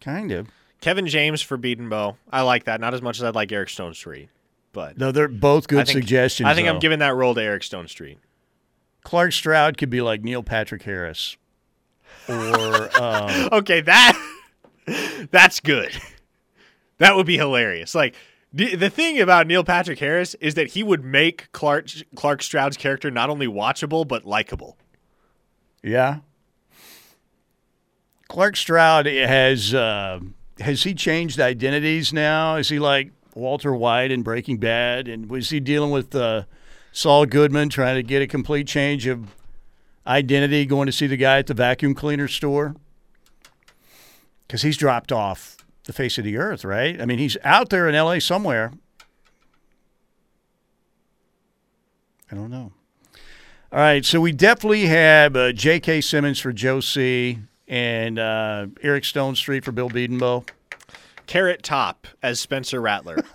kind 0.00 0.30
of. 0.32 0.48
Kevin 0.80 1.06
James 1.06 1.42
for 1.42 1.58
Bedenbaugh. 1.58 2.16
I 2.30 2.42
like 2.42 2.64
that. 2.64 2.80
Not 2.80 2.94
as 2.94 3.02
much 3.02 3.18
as 3.18 3.24
I'd 3.24 3.34
like 3.34 3.50
Eric 3.50 3.68
Stonestreet, 3.70 4.28
but 4.72 4.98
No, 4.98 5.10
they're 5.10 5.26
both 5.26 5.66
good 5.68 5.80
I 5.80 5.84
think, 5.84 5.98
suggestions. 5.98 6.46
I 6.46 6.54
think 6.54 6.68
I'm 6.68 6.78
giving 6.78 7.00
that 7.00 7.14
role 7.14 7.34
to 7.34 7.42
Eric 7.42 7.62
Stonestreet. 7.62 8.18
Clark 9.02 9.32
Stroud 9.32 9.78
could 9.78 9.90
be 9.90 10.00
like 10.02 10.22
Neil 10.22 10.42
Patrick 10.42 10.82
Harris, 10.82 11.36
or 12.28 12.34
um, 13.02 13.48
Okay, 13.52 13.80
that 13.80 14.20
that's 15.30 15.60
good. 15.60 15.92
That 16.98 17.16
would 17.16 17.26
be 17.26 17.36
hilarious. 17.36 17.94
Like 17.94 18.14
the, 18.56 18.74
the 18.74 18.88
thing 18.88 19.20
about 19.20 19.46
Neil 19.46 19.62
Patrick 19.62 19.98
Harris 19.98 20.34
is 20.36 20.54
that 20.54 20.68
he 20.68 20.82
would 20.82 21.04
make 21.04 21.52
Clark 21.52 21.88
Clark 22.14 22.42
Stroud's 22.42 22.78
character 22.78 23.10
not 23.10 23.28
only 23.28 23.46
watchable 23.46 24.08
but 24.08 24.24
likable. 24.24 24.78
yeah. 25.82 26.20
Clark 28.28 28.56
Stroud 28.56 29.06
has 29.06 29.74
uh, 29.74 30.20
has 30.58 30.82
he 30.82 30.94
changed 30.94 31.38
identities 31.38 32.12
now? 32.12 32.56
Is 32.56 32.70
he 32.70 32.78
like 32.78 33.12
Walter 33.34 33.74
White 33.74 34.10
in 34.10 34.22
Breaking 34.22 34.56
Bad, 34.56 35.06
and 35.06 35.30
was 35.30 35.50
he 35.50 35.60
dealing 35.60 35.90
with 35.90 36.14
uh, 36.14 36.44
Saul 36.92 37.26
Goodman 37.26 37.68
trying 37.68 37.96
to 37.96 38.02
get 38.02 38.22
a 38.22 38.26
complete 38.26 38.66
change 38.66 39.06
of 39.06 39.36
identity, 40.06 40.64
going 40.64 40.86
to 40.86 40.92
see 40.92 41.06
the 41.06 41.16
guy 41.16 41.38
at 41.38 41.46
the 41.46 41.54
vacuum 41.54 41.94
cleaner 41.94 42.26
store? 42.26 42.74
Because 44.46 44.62
he's 44.62 44.76
dropped 44.76 45.12
off 45.12 45.55
the 45.86 45.92
face 45.92 46.18
of 46.18 46.24
the 46.24 46.36
earth, 46.36 46.64
right? 46.64 47.00
I 47.00 47.06
mean, 47.06 47.18
he's 47.18 47.36
out 47.42 47.70
there 47.70 47.88
in 47.88 47.94
L.A. 47.94 48.20
somewhere. 48.20 48.72
I 52.30 52.34
don't 52.34 52.50
know. 52.50 52.72
All 53.72 53.80
right, 53.80 54.04
so 54.04 54.20
we 54.20 54.32
definitely 54.32 54.86
have 54.86 55.34
uh, 55.34 55.52
J.K. 55.52 56.00
Simmons 56.00 56.38
for 56.38 56.52
Joe 56.52 56.80
C. 56.80 57.38
and 57.66 58.18
uh, 58.18 58.66
Eric 58.82 59.04
Stonestreet 59.04 59.64
for 59.64 59.72
Bill 59.72 59.90
Bedenbaugh. 59.90 60.48
Carrot 61.26 61.62
Top 61.62 62.06
as 62.22 62.38
Spencer 62.38 62.80
Rattler. 62.80 63.24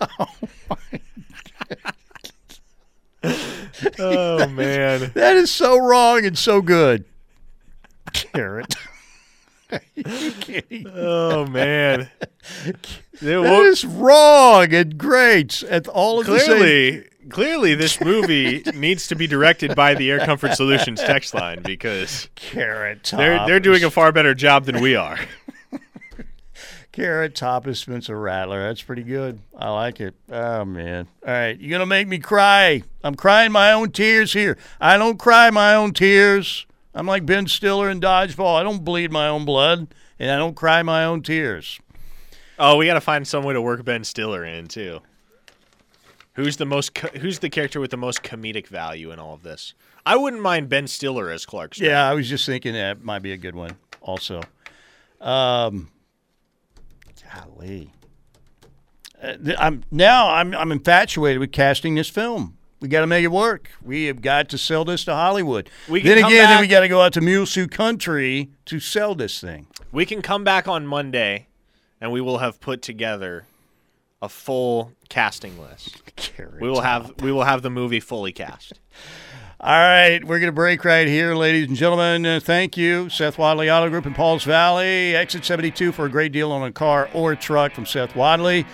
oh 3.98 4.48
man. 4.48 5.12
That 5.14 5.36
is 5.36 5.50
so 5.50 5.78
wrong 5.78 6.24
and 6.24 6.36
so 6.36 6.60
good. 6.60 7.04
Carrot. 8.12 8.74
Oh 10.86 11.46
man. 11.46 12.10
Wo- 13.22 13.62
is 13.64 13.84
wrong 13.84 14.72
and 14.74 14.98
great 14.98 15.62
at 15.64 15.86
all 15.88 16.20
of 16.20 16.26
the 16.26 16.38
same. 16.40 16.56
clearly, 16.58 17.04
clearly, 17.30 17.74
this 17.74 18.00
movie 18.00 18.62
needs 18.74 19.06
to 19.08 19.14
be 19.14 19.26
directed 19.26 19.74
by 19.76 19.94
the 19.94 20.10
Air 20.10 20.18
Comfort 20.20 20.54
Solutions 20.54 21.00
text 21.00 21.34
line 21.34 21.62
because 21.62 22.28
Carrot 22.34 23.04
Top. 23.04 23.18
they're 23.18 23.46
they're 23.46 23.60
doing 23.60 23.84
a 23.84 23.90
far 23.90 24.12
better 24.12 24.34
job 24.34 24.64
than 24.64 24.80
we 24.80 24.96
are. 24.96 25.18
Carrot 26.92 27.34
Top 27.34 27.66
is 27.66 27.78
Spencer 27.78 28.18
Rattler. 28.18 28.62
That's 28.66 28.82
pretty 28.82 29.02
good. 29.02 29.38
I 29.56 29.70
like 29.70 30.00
it. 30.00 30.14
Oh 30.30 30.64
man. 30.66 31.08
All 31.26 31.32
right, 31.32 31.58
you're 31.58 31.70
gonna 31.70 31.86
make 31.86 32.06
me 32.08 32.18
cry. 32.18 32.82
I'm 33.02 33.14
crying 33.14 33.50
my 33.52 33.72
own 33.72 33.92
tears 33.92 34.32
here. 34.34 34.58
I 34.80 34.98
don't 34.98 35.18
cry 35.18 35.48
my 35.50 35.74
own 35.74 35.92
tears. 35.94 36.66
I'm 36.94 37.06
like 37.06 37.24
Ben 37.24 37.46
Stiller 37.46 37.88
in 37.88 38.00
Dodgeball. 38.00 38.58
I 38.58 38.62
don't 38.62 38.84
bleed 38.84 39.10
my 39.10 39.28
own 39.28 39.44
blood, 39.44 39.94
and 40.18 40.30
I 40.30 40.36
don't 40.36 40.54
cry 40.54 40.82
my 40.82 41.04
own 41.04 41.22
tears. 41.22 41.80
Oh, 42.58 42.76
we 42.76 42.86
got 42.86 42.94
to 42.94 43.00
find 43.00 43.26
some 43.26 43.44
way 43.44 43.54
to 43.54 43.62
work 43.62 43.84
Ben 43.84 44.04
Stiller 44.04 44.44
in 44.44 44.66
too. 44.66 45.00
Who's 46.34 46.56
the 46.56 46.66
most? 46.66 46.94
Co- 46.94 47.18
who's 47.18 47.40
the 47.40 47.50
character 47.50 47.80
with 47.80 47.90
the 47.90 47.96
most 47.96 48.22
comedic 48.22 48.66
value 48.66 49.10
in 49.10 49.18
all 49.18 49.34
of 49.34 49.42
this? 49.42 49.74
I 50.04 50.16
wouldn't 50.16 50.42
mind 50.42 50.68
Ben 50.68 50.86
Stiller 50.86 51.30
as 51.30 51.46
Clark. 51.46 51.78
Yeah, 51.78 52.08
I 52.08 52.14
was 52.14 52.28
just 52.28 52.46
thinking 52.46 52.72
that 52.74 53.02
might 53.02 53.20
be 53.20 53.32
a 53.32 53.36
good 53.36 53.54
one. 53.54 53.76
Also, 54.00 54.42
um, 55.20 55.90
golly, 57.32 57.92
uh, 59.22 59.34
I'm 59.58 59.84
now 59.90 60.30
I'm 60.30 60.54
I'm 60.54 60.72
infatuated 60.72 61.38
with 61.38 61.52
casting 61.52 61.94
this 61.94 62.08
film. 62.08 62.56
We 62.82 62.88
got 62.88 63.02
to 63.02 63.06
make 63.06 63.22
it 63.22 63.30
work. 63.30 63.70
We 63.80 64.06
have 64.06 64.20
got 64.20 64.48
to 64.48 64.58
sell 64.58 64.84
this 64.84 65.04
to 65.04 65.14
Hollywood. 65.14 65.70
We 65.88 66.02
then 66.02 66.18
again, 66.18 66.48
then 66.48 66.60
we 66.60 66.66
got 66.66 66.80
to 66.80 66.88
go 66.88 67.00
out 67.00 67.12
to 67.12 67.20
Muleshoe 67.20 67.68
Country 67.68 68.50
to 68.64 68.80
sell 68.80 69.14
this 69.14 69.40
thing. 69.40 69.68
We 69.92 70.04
can 70.04 70.20
come 70.20 70.42
back 70.42 70.66
on 70.66 70.84
Monday, 70.84 71.46
and 72.00 72.10
we 72.10 72.20
will 72.20 72.38
have 72.38 72.60
put 72.60 72.82
together 72.82 73.44
a 74.20 74.28
full 74.28 74.92
casting 75.08 75.60
list. 75.60 76.02
We 76.60 76.68
will 76.68 76.82
have 76.82 77.14
we 77.20 77.32
will 77.32 77.44
have 77.44 77.62
the 77.62 77.70
movie 77.70 77.98
fully 78.00 78.32
cast. 78.32 78.74
All 79.60 79.70
right, 79.70 80.18
we're 80.24 80.40
going 80.40 80.48
to 80.48 80.52
break 80.52 80.84
right 80.84 81.06
here, 81.06 81.36
ladies 81.36 81.68
and 81.68 81.76
gentlemen. 81.76 82.26
Uh, 82.26 82.40
thank 82.42 82.76
you, 82.76 83.08
Seth 83.08 83.38
Wadley 83.38 83.70
Auto 83.70 83.88
Group 83.90 84.06
in 84.06 84.14
Pauls 84.14 84.42
Valley. 84.42 85.14
Exit 85.14 85.44
72 85.44 85.92
for 85.92 86.06
a 86.06 86.08
great 86.08 86.32
deal 86.32 86.50
on 86.50 86.66
a 86.66 86.72
car 86.72 87.08
or 87.14 87.32
a 87.32 87.36
truck 87.36 87.72
from 87.72 87.86
Seth 87.86 88.16
Wadley. 88.16 88.66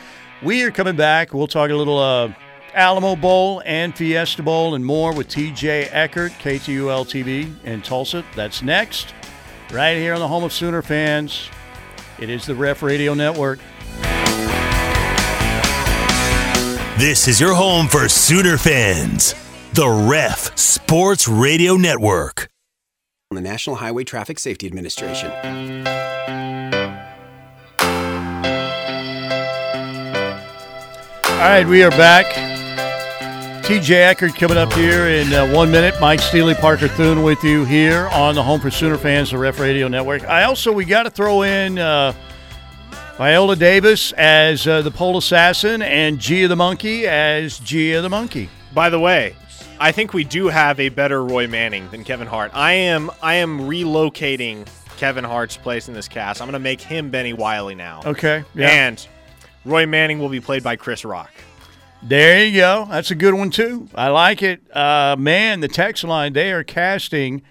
We 0.43 0.63
are 0.63 0.71
coming 0.71 0.97
back. 0.97 1.35
We'll 1.35 1.47
talk 1.47 1.71
a 1.71 1.75
little 1.75 1.99
uh, 1.99 2.33
Alamo 2.79 3.17
Bowl 3.17 3.61
and 3.67 3.93
Fiesta 3.97 4.41
Bowl 4.41 4.77
and 4.77 4.87
more 4.87 5.13
with 5.13 5.27
TJ 5.29 5.89
Eckert, 5.91 6.31
KTUL 6.35 7.05
TV 7.05 7.53
in 7.65 7.83
Tulsa. 7.83 8.25
That's 8.37 8.63
next, 8.63 9.15
right 9.73 9.97
here 9.97 10.15
on 10.15 10.21
the 10.21 10.29
home 10.29 10.45
of 10.45 10.53
Sooner 10.53 10.81
fans. 10.81 11.51
It 12.21 12.31
is 12.31 12.47
the 12.47 12.55
Ref 12.55 12.81
Radio 12.85 13.15
Network. 13.15 13.59
This 16.99 17.27
is 17.27 17.41
your 17.41 17.55
home 17.55 17.89
for 17.89 18.09
Sooner 18.09 18.57
fans. 18.57 19.35
The 19.73 19.89
Ref 19.89 20.57
Sports 20.57 21.27
Radio 21.27 21.75
Network. 21.77 22.49
on 23.33 23.35
the 23.35 23.41
National 23.43 23.77
Highway 23.77 24.05
Traffic 24.05 24.39
Safety 24.39 24.69
Administration. 24.69 25.31
All 31.25 31.45
right, 31.45 31.67
we 31.67 31.83
are 31.83 31.91
back. 31.91 32.48
TJ 33.69 33.91
Eckert 33.91 34.35
coming 34.35 34.57
up 34.57 34.73
here 34.73 35.09
in 35.09 35.31
uh, 35.35 35.47
one 35.53 35.71
minute. 35.71 35.95
Mike 36.01 36.21
Steely, 36.21 36.55
Parker 36.55 36.89
Thune 36.89 37.23
with 37.23 37.45
you 37.45 37.67
here 37.67 38.09
on 38.13 38.35
the 38.35 38.43
Home 38.43 38.61
for 38.61 38.71
Sooner 38.71 38.97
Fans, 38.97 39.31
the 39.31 39.37
Ref 39.37 39.61
Radio 39.61 39.89
Network. 39.89 40.25
I 40.25 40.45
also, 40.45 40.73
we 40.73 40.87
got 40.87 41.03
to 41.03 41.11
throw 41.11 41.43
in 41.43 41.79
uh, 41.79 42.15
Viola 43.19 43.57
Davis 43.57 44.13
as 44.13 44.67
uh, 44.67 44.81
the 44.81 44.91
pole 44.91 45.19
assassin 45.19 45.83
and 45.83 46.19
Gia 46.19 46.49
the 46.49 46.57
Monkey 46.57 47.07
as 47.07 47.59
Gia 47.59 48.01
the 48.01 48.09
Monkey. 48.09 48.49
By 48.73 48.89
the 48.89 48.99
way, 48.99 49.37
I 49.79 49.93
think 49.93 50.15
we 50.15 50.25
do 50.25 50.49
have 50.49 50.81
a 50.81 50.89
better 50.89 51.23
Roy 51.23 51.47
Manning 51.47 51.91
than 51.91 52.05
Kevin 52.05 52.27
Hart. 52.27 52.53
I 52.55 52.73
am 52.73 53.11
I 53.23 53.35
am 53.35 53.61
relocating 53.61 54.67
Kevin 54.97 55.25
Hart's 55.25 55.59
place 55.59 55.89
in 55.89 55.95
this 55.95 56.09
cast. 56.09 56.41
I'm 56.41 56.47
going 56.47 56.55
to 56.55 56.59
make 56.59 56.81
him 56.81 57.11
Bennie 57.11 57.35
Wylie 57.35 57.75
now. 57.75 58.01
Okay, 58.07 58.45
yeah. 58.55 58.71
And 58.71 59.07
Roy 59.67 59.85
Manning 59.85 60.21
will 60.21 60.31
be 60.31 60.41
played 60.41 60.63
by 60.63 60.77
Chris 60.77 61.05
Rock. 61.05 61.31
There 62.03 62.45
you 62.47 62.57
go. 62.61 62.87
That's 62.91 63.11
a 63.11 63.15
good 63.15 63.35
one, 63.35 63.51
too. 63.51 63.89
I 63.95 64.09
like 64.09 64.43
it. 64.43 64.61
Uh, 64.75 65.17
man, 65.19 65.61
the 65.61 65.69
text 65.69 66.05
line, 66.05 66.33
they 66.33 66.53
are 66.53 66.63
casting 66.63 67.43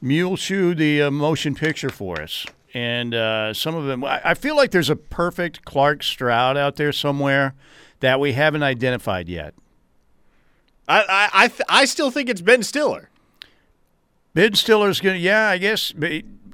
Mule 0.00 0.36
Shoe, 0.36 0.74
the 0.74 1.02
uh, 1.02 1.10
motion 1.10 1.54
picture 1.54 1.88
for 1.90 2.20
us. 2.20 2.44
And 2.74 3.14
uh, 3.14 3.54
some 3.54 3.74
of 3.74 3.86
them, 3.86 4.04
I 4.04 4.20
I 4.24 4.34
feel 4.34 4.56
like 4.56 4.72
there's 4.72 4.90
a 4.90 4.96
perfect 4.96 5.64
Clark 5.64 6.02
Stroud 6.02 6.56
out 6.56 6.76
there 6.76 6.92
somewhere 6.92 7.54
that 8.00 8.18
we 8.18 8.32
haven't 8.32 8.64
identified 8.64 9.28
yet. 9.28 9.54
I 10.88 11.00
I 11.02 11.44
I, 11.44 11.48
th- 11.48 11.62
I 11.68 11.84
still 11.84 12.10
think 12.10 12.28
it's 12.28 12.40
Ben 12.40 12.62
Stiller. 12.64 13.10
Ben 14.34 14.54
Stiller's 14.54 15.00
going 15.00 15.14
to, 15.14 15.20
yeah, 15.20 15.48
I 15.48 15.58
guess. 15.58 15.94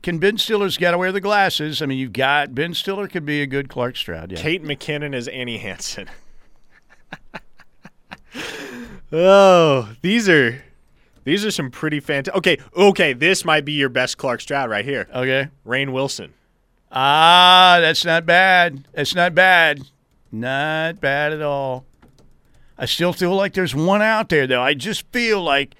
Can 0.03 0.19
Ben 0.19 0.37
Stiller's 0.37 0.77
got 0.77 0.91
to 0.91 0.99
wear 0.99 1.11
the 1.11 1.21
glasses? 1.21 1.81
I 1.81 1.87
mean, 1.87 1.99
you've 1.99 2.13
got 2.13 2.55
Ben 2.55 2.75
Stiller 2.75 3.09
could 3.09 3.25
be 3.25 3.41
a 3.41 3.47
good 3.47 3.71
Clark 3.71 3.97
Stroud. 3.97 4.31
Yeah. 4.33 4.39
Kate 4.41 4.63
McKinnon 4.63 5.15
as 5.15 5.27
Annie 5.29 5.59
Hansen. 5.59 6.09
oh, 9.13 9.95
these 10.03 10.29
are 10.29 10.63
these 11.25 11.45
are 11.45 11.51
some 11.51 11.71
pretty 11.71 12.01
fantastic. 12.01 12.37
Okay, 12.37 12.59
okay, 12.77 13.13
this 13.13 13.45
might 13.45 13.65
be 13.65 13.73
your 13.73 13.89
best 13.89 14.19
Clark 14.19 14.41
Stroud 14.41 14.71
right 14.71 14.85
here. 14.85 15.09
Okay. 15.15 15.49
Rainn 15.67 15.93
Wilson. 15.93 16.33
Ah, 16.91 17.79
that's 17.81 18.05
not 18.05 18.27
bad. 18.27 18.87
That's 18.93 19.15
not 19.15 19.35
bad. 19.35 19.81
Not 20.33 21.01
bad 21.01 21.33
at 21.33 21.43
all. 21.43 21.85
I 22.79 22.87
still 22.87 23.13
feel 23.13 23.35
like 23.35 23.53
there's 23.53 23.75
one 23.75 24.03
out 24.03 24.29
there, 24.29 24.47
though. 24.47 24.63
I 24.63 24.75
just 24.75 25.05
feel 25.13 25.43
like 25.43 25.75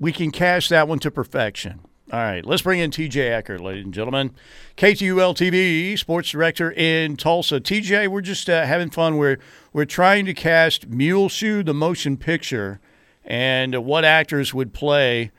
we 0.00 0.10
can 0.10 0.30
cash 0.30 0.68
that 0.70 0.88
one 0.88 0.98
to 1.00 1.10
perfection. 1.10 1.80
All 2.14 2.20
right, 2.20 2.46
let's 2.46 2.62
bring 2.62 2.78
in 2.78 2.92
TJ 2.92 3.32
Eckert, 3.32 3.60
ladies 3.60 3.84
and 3.84 3.92
gentlemen. 3.92 4.30
KTUL 4.76 5.34
TV, 5.34 5.98
sports 5.98 6.30
director 6.30 6.70
in 6.70 7.16
Tulsa. 7.16 7.58
TJ, 7.60 8.06
we're 8.06 8.20
just 8.20 8.48
uh, 8.48 8.64
having 8.64 8.88
fun. 8.90 9.16
We're, 9.16 9.38
we're 9.72 9.84
trying 9.84 10.24
to 10.26 10.32
cast 10.32 10.86
Mule 10.86 11.28
Shoe, 11.28 11.64
the 11.64 11.74
motion 11.74 12.16
picture, 12.16 12.78
and 13.24 13.84
what 13.84 14.04
actors 14.04 14.54
would 14.54 14.72
play 14.72 15.32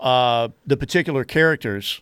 uh, 0.00 0.48
the 0.66 0.78
particular 0.78 1.22
characters. 1.22 2.00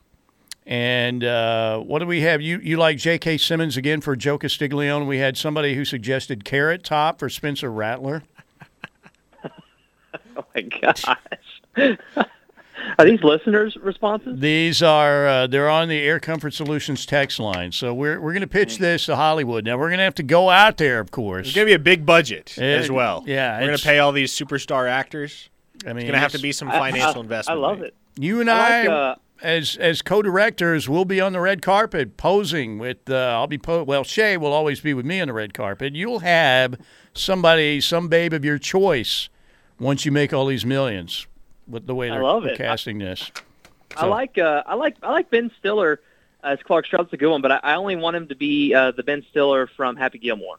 And 0.64 1.24
uh, 1.24 1.80
what 1.80 1.98
do 1.98 2.06
we 2.06 2.20
have? 2.20 2.40
You 2.40 2.60
you 2.60 2.76
like 2.76 2.98
J.K. 2.98 3.36
Simmons 3.38 3.76
again 3.76 4.00
for 4.00 4.14
Joe 4.14 4.38
Castiglione? 4.38 5.06
We 5.06 5.18
had 5.18 5.36
somebody 5.36 5.74
who 5.74 5.84
suggested 5.84 6.44
Carrot 6.44 6.84
Top 6.84 7.18
for 7.18 7.28
Spencer 7.28 7.72
Rattler. 7.72 8.22
oh 10.36 10.44
my 10.54 10.60
gosh. 10.62 11.04
Are 12.98 13.04
these 13.04 13.22
listeners' 13.22 13.76
responses? 13.80 14.38
These 14.40 14.82
are 14.82 15.26
uh, 15.26 15.46
they're 15.46 15.68
on 15.70 15.88
the 15.88 16.00
Air 16.02 16.20
Comfort 16.20 16.52
Solutions 16.54 17.06
text 17.06 17.38
line. 17.38 17.72
So 17.72 17.92
we're 17.94 18.20
we're 18.20 18.32
going 18.32 18.40
to 18.42 18.46
pitch 18.46 18.78
this 18.78 19.06
to 19.06 19.16
Hollywood. 19.16 19.64
Now 19.64 19.78
we're 19.78 19.88
going 19.88 19.98
to 19.98 20.04
have 20.04 20.14
to 20.16 20.22
go 20.22 20.50
out 20.50 20.76
there, 20.76 21.00
of 21.00 21.10
course. 21.10 21.46
It's 21.48 21.54
going 21.56 21.66
to 21.66 21.70
be 21.70 21.74
a 21.74 21.78
big 21.78 22.04
budget 22.06 22.56
It- 22.58 22.62
as 22.62 22.90
well. 22.90 23.24
yeah, 23.26 23.58
we're 23.60 23.66
going 23.66 23.78
to 23.78 23.84
pay 23.84 23.98
all 23.98 24.12
these 24.12 24.32
superstar 24.32 24.88
actors. 24.88 25.48
I 25.84 25.88
mean, 25.88 25.98
it's 25.98 26.04
going 26.04 26.12
to 26.14 26.18
have 26.20 26.32
to 26.32 26.38
be 26.38 26.52
some 26.52 26.68
financial 26.68 27.20
I- 27.20 27.24
investment. 27.24 27.58
I 27.58 27.60
love 27.62 27.78
made. 27.78 27.86
it. 27.88 27.94
You 28.18 28.40
and 28.40 28.50
I 28.50 28.54
I, 28.54 28.80
like, 28.80 28.88
uh, 28.90 29.14
as 29.42 29.76
as 29.76 30.02
co-directors, 30.02 30.88
we'll 30.88 31.04
be 31.04 31.20
on 31.20 31.32
the 31.32 31.40
red 31.40 31.62
carpet 31.62 32.16
posing 32.16 32.78
with. 32.78 33.08
Uh, 33.10 33.14
I'll 33.16 33.46
be 33.46 33.58
po- 33.58 33.82
well. 33.84 34.04
Shay 34.04 34.36
will 34.36 34.52
always 34.52 34.80
be 34.80 34.92
with 34.94 35.06
me 35.06 35.20
on 35.20 35.28
the 35.28 35.34
red 35.34 35.54
carpet. 35.54 35.94
You'll 35.96 36.20
have 36.20 36.76
somebody, 37.14 37.80
some 37.80 38.08
babe 38.08 38.32
of 38.32 38.44
your 38.44 38.58
choice, 38.58 39.28
once 39.80 40.04
you 40.04 40.12
make 40.12 40.32
all 40.32 40.46
these 40.46 40.64
millions. 40.66 41.26
With 41.68 41.86
the 41.86 41.94
way 41.94 42.08
they're 42.10 42.22
love 42.22 42.44
it. 42.46 42.58
casting 42.58 42.98
this. 42.98 43.30
I 43.96 44.00
So- 44.02 44.08
like 44.10 44.38
uh, 44.38 44.62
I 44.66 44.74
like 44.74 44.96
I 45.02 45.10
like 45.12 45.30
Ben 45.30 45.50
Stiller 45.58 46.00
as 46.42 46.58
Clark 46.64 46.86
Stroud's 46.86 47.12
a 47.12 47.16
good 47.16 47.30
one, 47.30 47.40
but 47.42 47.52
I, 47.52 47.60
I 47.62 47.74
only 47.76 47.94
want 47.96 48.16
him 48.16 48.26
to 48.28 48.34
be 48.34 48.74
uh, 48.74 48.90
the 48.90 49.02
Ben 49.02 49.24
Stiller 49.30 49.66
from 49.68 49.96
Happy 49.96 50.18
Gilmore. 50.18 50.56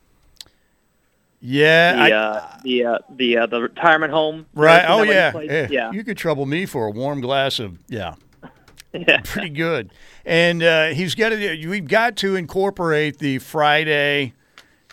Yeah, 1.40 1.92
The 1.94 2.00
I, 2.00 2.12
uh, 2.12 2.58
the 2.62 2.84
uh, 2.86 2.98
the 3.10 3.36
uh, 3.38 3.46
the 3.46 3.60
retirement 3.62 4.12
home. 4.12 4.46
right. 4.54 4.84
Oh 4.88 5.04
that 5.04 5.34
what 5.34 5.42
he 5.44 5.48
yeah. 5.50 5.60
yeah, 5.62 5.68
yeah. 5.70 5.92
You 5.92 6.02
could 6.04 6.16
trouble 6.16 6.46
me 6.46 6.64
for 6.64 6.86
a 6.86 6.90
warm 6.90 7.20
glass 7.20 7.58
of 7.58 7.78
yeah. 7.88 8.14
Yeah. 8.94 9.20
pretty 9.24 9.50
good. 9.50 9.90
And 10.24 10.62
uh, 10.62 10.86
he's 10.90 11.14
got 11.16 11.30
to. 11.30 11.66
We've 11.68 11.86
got 11.88 12.16
to 12.18 12.36
incorporate 12.36 13.18
the 13.18 13.40
Friday, 13.40 14.32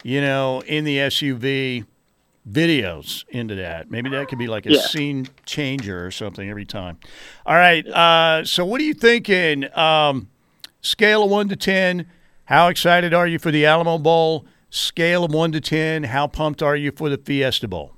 you 0.03 0.19
know, 0.21 0.61
in 0.65 0.83
the 0.85 0.97
SUV 0.97 1.85
videos 2.49 3.23
into 3.29 3.55
that. 3.55 3.91
Maybe 3.91 4.09
that 4.09 4.27
could 4.27 4.39
be 4.39 4.47
like 4.47 4.65
a 4.65 4.73
Yeah. 4.73 4.81
scene 4.81 5.27
changer 5.45 6.05
or 6.05 6.11
something 6.11 6.49
every 6.49 6.65
time. 6.65 6.97
All 7.45 7.55
right. 7.55 7.85
Uh, 7.87 8.43
so 8.45 8.65
what 8.65 8.81
are 8.81 8.83
you 8.83 8.93
thinking? 8.93 9.65
Um, 9.77 10.29
scale 10.81 11.23
of 11.23 11.29
one 11.29 11.47
to 11.49 11.55
ten. 11.55 12.07
How 12.45 12.67
excited 12.67 13.13
are 13.13 13.27
you 13.27 13.39
for 13.39 13.51
the 13.51 13.65
Alamo 13.65 13.97
Bowl? 13.97 14.45
Scale 14.69 15.23
of 15.25 15.33
one 15.33 15.51
to 15.51 15.61
ten. 15.61 16.03
How 16.03 16.27
pumped 16.27 16.61
are 16.63 16.75
you 16.75 16.91
for 16.91 17.09
the 17.09 17.17
Fiesta 17.17 17.67
Bowl? 17.67 17.93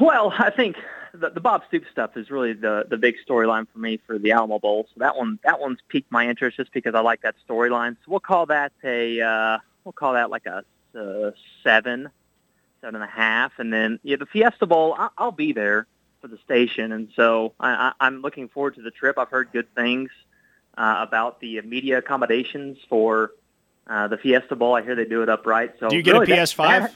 Well, 0.00 0.32
I 0.36 0.50
think 0.50 0.76
the, 1.14 1.30
the 1.30 1.40
Bob 1.40 1.62
Stoops 1.68 1.86
stuff 1.92 2.16
is 2.16 2.30
really 2.30 2.54
the 2.54 2.86
the 2.88 2.96
big 2.96 3.16
storyline 3.26 3.66
for 3.72 3.78
me 3.78 4.00
for 4.06 4.18
the 4.18 4.32
Alamo 4.32 4.58
Bowl. 4.58 4.86
So 4.94 4.94
that 5.00 5.16
one 5.16 5.38
that 5.44 5.60
one's 5.60 5.78
piqued 5.88 6.10
my 6.10 6.28
interest 6.28 6.56
just 6.56 6.72
because 6.72 6.94
I 6.94 7.00
like 7.00 7.20
that 7.22 7.34
storyline. 7.48 7.92
So 8.04 8.10
we'll 8.10 8.20
call 8.20 8.46
that 8.46 8.72
a 8.82 9.20
uh, 9.20 9.58
we'll 9.84 9.92
call 9.92 10.14
that 10.14 10.30
like 10.30 10.46
a 10.46 10.64
uh, 10.98 11.30
seven, 11.62 12.08
seven 12.82 12.96
and 12.96 13.04
a 13.04 13.12
half, 13.12 13.52
and 13.58 13.72
then 13.72 13.98
yeah, 14.02 14.16
the 14.16 14.26
Fiesta 14.26 14.66
Bowl. 14.66 14.94
I, 14.98 15.08
I'll 15.16 15.32
be 15.32 15.52
there 15.52 15.86
for 16.20 16.28
the 16.28 16.38
station, 16.38 16.92
and 16.92 17.08
so 17.16 17.54
I, 17.58 17.70
I, 17.70 17.92
I'm 18.06 18.20
looking 18.20 18.48
forward 18.48 18.74
to 18.74 18.82
the 18.82 18.90
trip. 18.90 19.18
I've 19.18 19.30
heard 19.30 19.50
good 19.52 19.74
things 19.74 20.10
uh, 20.76 20.96
about 20.98 21.40
the 21.40 21.60
media 21.62 21.98
accommodations 21.98 22.78
for 22.88 23.32
uh, 23.86 24.08
the 24.08 24.18
Fiesta 24.18 24.56
Bowl. 24.56 24.74
I 24.74 24.82
hear 24.82 24.94
they 24.94 25.06
do 25.06 25.22
it 25.22 25.28
upright. 25.28 25.74
So 25.80 25.88
Do 25.88 25.96
you 25.96 26.02
get 26.02 26.12
really 26.12 26.32
a 26.32 26.36
PS5? 26.36 26.56
that- 26.56 26.94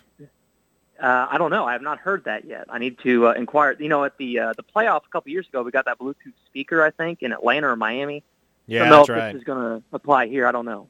uh, 0.99 1.27
I 1.31 1.37
don't 1.37 1.51
know. 1.51 1.67
I 1.67 1.73
have 1.73 1.83
not 1.83 1.99
heard 1.99 2.25
that 2.25 2.47
yet. 2.47 2.65
I 2.71 2.79
need 2.79 2.99
to 3.01 3.29
uh, 3.29 3.33
inquire. 3.33 3.77
You 3.79 3.89
know, 3.89 4.05
at 4.05 4.17
the 4.17 4.39
uh, 4.39 4.53
the 4.55 4.63
playoff 4.63 5.03
a 5.05 5.09
couple 5.11 5.31
years 5.31 5.47
ago, 5.47 5.63
we 5.63 5.71
got 5.71 5.85
that 5.85 5.99
Bluetooth 5.99 6.33
speaker. 6.47 6.83
I 6.83 6.91
think 6.91 7.23
in 7.23 7.33
Atlanta 7.33 7.69
or 7.69 7.77
Miami. 7.77 8.23
Yeah, 8.67 8.81
I 8.81 8.85
don't 8.85 8.91
know 8.91 8.97
that's 8.99 9.09
if 9.11 9.17
right. 9.17 9.33
this 9.33 9.41
is 9.41 9.45
going 9.45 9.59
to 9.59 9.83
apply 9.93 10.27
here. 10.29 10.47
I 10.47 10.53
don't 10.53 10.65
know. 10.65 10.89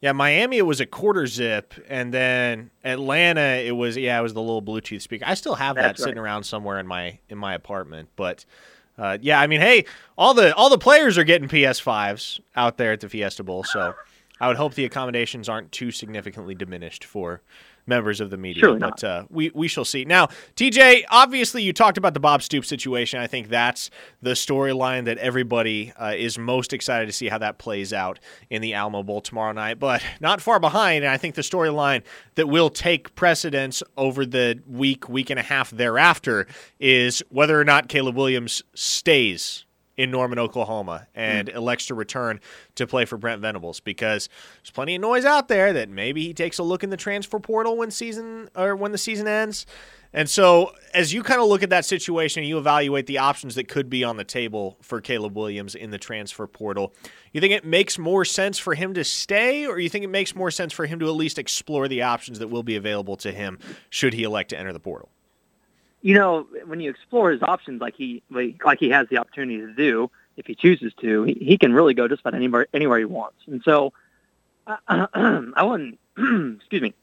Yeah, 0.00 0.12
Miami 0.12 0.58
it 0.58 0.62
was 0.66 0.80
a 0.80 0.86
quarter 0.86 1.26
zip, 1.26 1.74
and 1.88 2.14
then 2.14 2.70
Atlanta 2.84 3.40
it 3.40 3.72
was 3.72 3.96
yeah 3.96 4.18
it 4.18 4.22
was 4.22 4.32
the 4.32 4.40
little 4.40 4.62
Bluetooth 4.62 5.02
speaker. 5.02 5.24
I 5.26 5.34
still 5.34 5.56
have 5.56 5.76
that 5.76 5.82
That's 5.82 6.02
sitting 6.02 6.16
right. 6.16 6.22
around 6.22 6.44
somewhere 6.44 6.78
in 6.78 6.86
my 6.86 7.18
in 7.28 7.36
my 7.36 7.54
apartment, 7.54 8.08
but 8.14 8.44
uh, 8.96 9.18
yeah, 9.20 9.40
I 9.40 9.46
mean, 9.46 9.60
hey, 9.60 9.84
all 10.16 10.34
the 10.34 10.54
all 10.54 10.70
the 10.70 10.78
players 10.78 11.18
are 11.18 11.24
getting 11.24 11.48
PS5s 11.48 12.40
out 12.54 12.76
there 12.76 12.92
at 12.92 13.00
the 13.00 13.08
Fiesta 13.08 13.42
Bowl, 13.42 13.64
so 13.64 13.94
I 14.40 14.48
would 14.48 14.56
hope 14.56 14.74
the 14.74 14.84
accommodations 14.84 15.48
aren't 15.48 15.72
too 15.72 15.90
significantly 15.90 16.54
diminished 16.54 17.04
for 17.04 17.40
members 17.88 18.20
of 18.20 18.30
the 18.30 18.36
media. 18.36 18.60
Surely 18.60 18.78
but 18.78 19.02
uh, 19.02 19.24
we 19.30 19.50
we 19.54 19.66
shall 19.68 19.84
see. 19.84 20.04
Now, 20.04 20.28
TJ, 20.56 21.04
obviously 21.08 21.62
you 21.62 21.72
talked 21.72 21.98
about 21.98 22.14
the 22.14 22.20
Bob 22.20 22.42
Stoops 22.42 22.68
situation. 22.68 23.20
I 23.20 23.26
think 23.26 23.48
that's 23.48 23.90
the 24.22 24.32
storyline 24.32 25.06
that 25.06 25.18
everybody 25.18 25.92
uh, 25.96 26.14
is 26.16 26.38
most 26.38 26.72
excited 26.72 27.06
to 27.06 27.12
see 27.12 27.28
how 27.28 27.38
that 27.38 27.58
plays 27.58 27.92
out 27.92 28.18
in 28.50 28.62
the 28.62 28.74
Alamo 28.74 29.02
Bowl 29.02 29.20
tomorrow 29.20 29.52
night. 29.52 29.78
But 29.78 30.02
not 30.20 30.40
far 30.40 30.60
behind, 30.60 31.04
and 31.04 31.12
I 31.12 31.16
think 31.16 31.34
the 31.34 31.42
storyline 31.42 32.02
that 32.34 32.48
will 32.48 32.70
take 32.70 33.14
precedence 33.14 33.82
over 33.96 34.24
the 34.26 34.60
week, 34.66 35.08
week 35.08 35.30
and 35.30 35.38
a 35.38 35.42
half 35.42 35.70
thereafter 35.70 36.46
is 36.78 37.22
whether 37.30 37.58
or 37.58 37.64
not 37.64 37.88
Caleb 37.88 38.16
Williams 38.16 38.62
stays 38.74 39.64
in 39.98 40.12
Norman, 40.12 40.38
Oklahoma, 40.38 41.08
and 41.14 41.48
hmm. 41.48 41.56
elects 41.56 41.86
to 41.86 41.94
return 41.94 42.40
to 42.76 42.86
play 42.86 43.04
for 43.04 43.18
Brent 43.18 43.42
Venables 43.42 43.80
because 43.80 44.30
there's 44.62 44.70
plenty 44.70 44.94
of 44.94 45.02
noise 45.02 45.26
out 45.26 45.48
there 45.48 45.72
that 45.74 45.90
maybe 45.90 46.24
he 46.24 46.32
takes 46.32 46.58
a 46.58 46.62
look 46.62 46.82
in 46.82 46.90
the 46.90 46.96
transfer 46.96 47.40
portal 47.40 47.76
when 47.76 47.90
season 47.90 48.48
or 48.56 48.76
when 48.76 48.92
the 48.92 48.98
season 48.98 49.26
ends. 49.26 49.66
And 50.12 50.30
so, 50.30 50.72
as 50.94 51.12
you 51.12 51.22
kind 51.22 51.40
of 51.40 51.48
look 51.48 51.62
at 51.62 51.68
that 51.68 51.84
situation, 51.84 52.42
and 52.42 52.48
you 52.48 52.56
evaluate 52.56 53.06
the 53.06 53.18
options 53.18 53.56
that 53.56 53.68
could 53.68 53.90
be 53.90 54.04
on 54.04 54.16
the 54.16 54.24
table 54.24 54.78
for 54.80 55.02
Caleb 55.02 55.36
Williams 55.36 55.74
in 55.74 55.90
the 55.90 55.98
transfer 55.98 56.46
portal. 56.46 56.94
You 57.32 57.42
think 57.42 57.52
it 57.52 57.64
makes 57.64 57.98
more 57.98 58.24
sense 58.24 58.58
for 58.58 58.74
him 58.74 58.94
to 58.94 59.04
stay, 59.04 59.66
or 59.66 59.78
you 59.78 59.90
think 59.90 60.04
it 60.04 60.10
makes 60.10 60.34
more 60.34 60.50
sense 60.50 60.72
for 60.72 60.86
him 60.86 60.98
to 61.00 61.06
at 61.06 61.14
least 61.14 61.38
explore 61.38 61.88
the 61.88 62.02
options 62.02 62.38
that 62.38 62.48
will 62.48 62.62
be 62.62 62.76
available 62.76 63.16
to 63.18 63.32
him 63.32 63.58
should 63.90 64.14
he 64.14 64.22
elect 64.22 64.50
to 64.50 64.58
enter 64.58 64.72
the 64.72 64.80
portal? 64.80 65.10
You 66.00 66.14
know, 66.14 66.46
when 66.64 66.80
you 66.80 66.90
explore 66.90 67.30
his 67.30 67.42
options, 67.42 67.80
like 67.80 67.94
he 67.96 68.22
like, 68.30 68.78
he 68.78 68.90
has 68.90 69.08
the 69.08 69.18
opportunity 69.18 69.58
to 69.58 69.72
do, 69.74 70.10
if 70.36 70.46
he 70.46 70.54
chooses 70.54 70.92
to, 71.00 71.24
he, 71.24 71.34
he 71.34 71.58
can 71.58 71.72
really 71.72 71.94
go 71.94 72.06
just 72.08 72.20
about 72.20 72.34
anywhere 72.34 72.66
anywhere 72.72 72.98
he 72.98 73.04
wants. 73.04 73.38
And 73.46 73.62
so, 73.64 73.92
I, 74.66 75.06
I 75.56 75.62
wouldn't 75.64 75.98
excuse 76.56 76.82
me. 76.82 76.94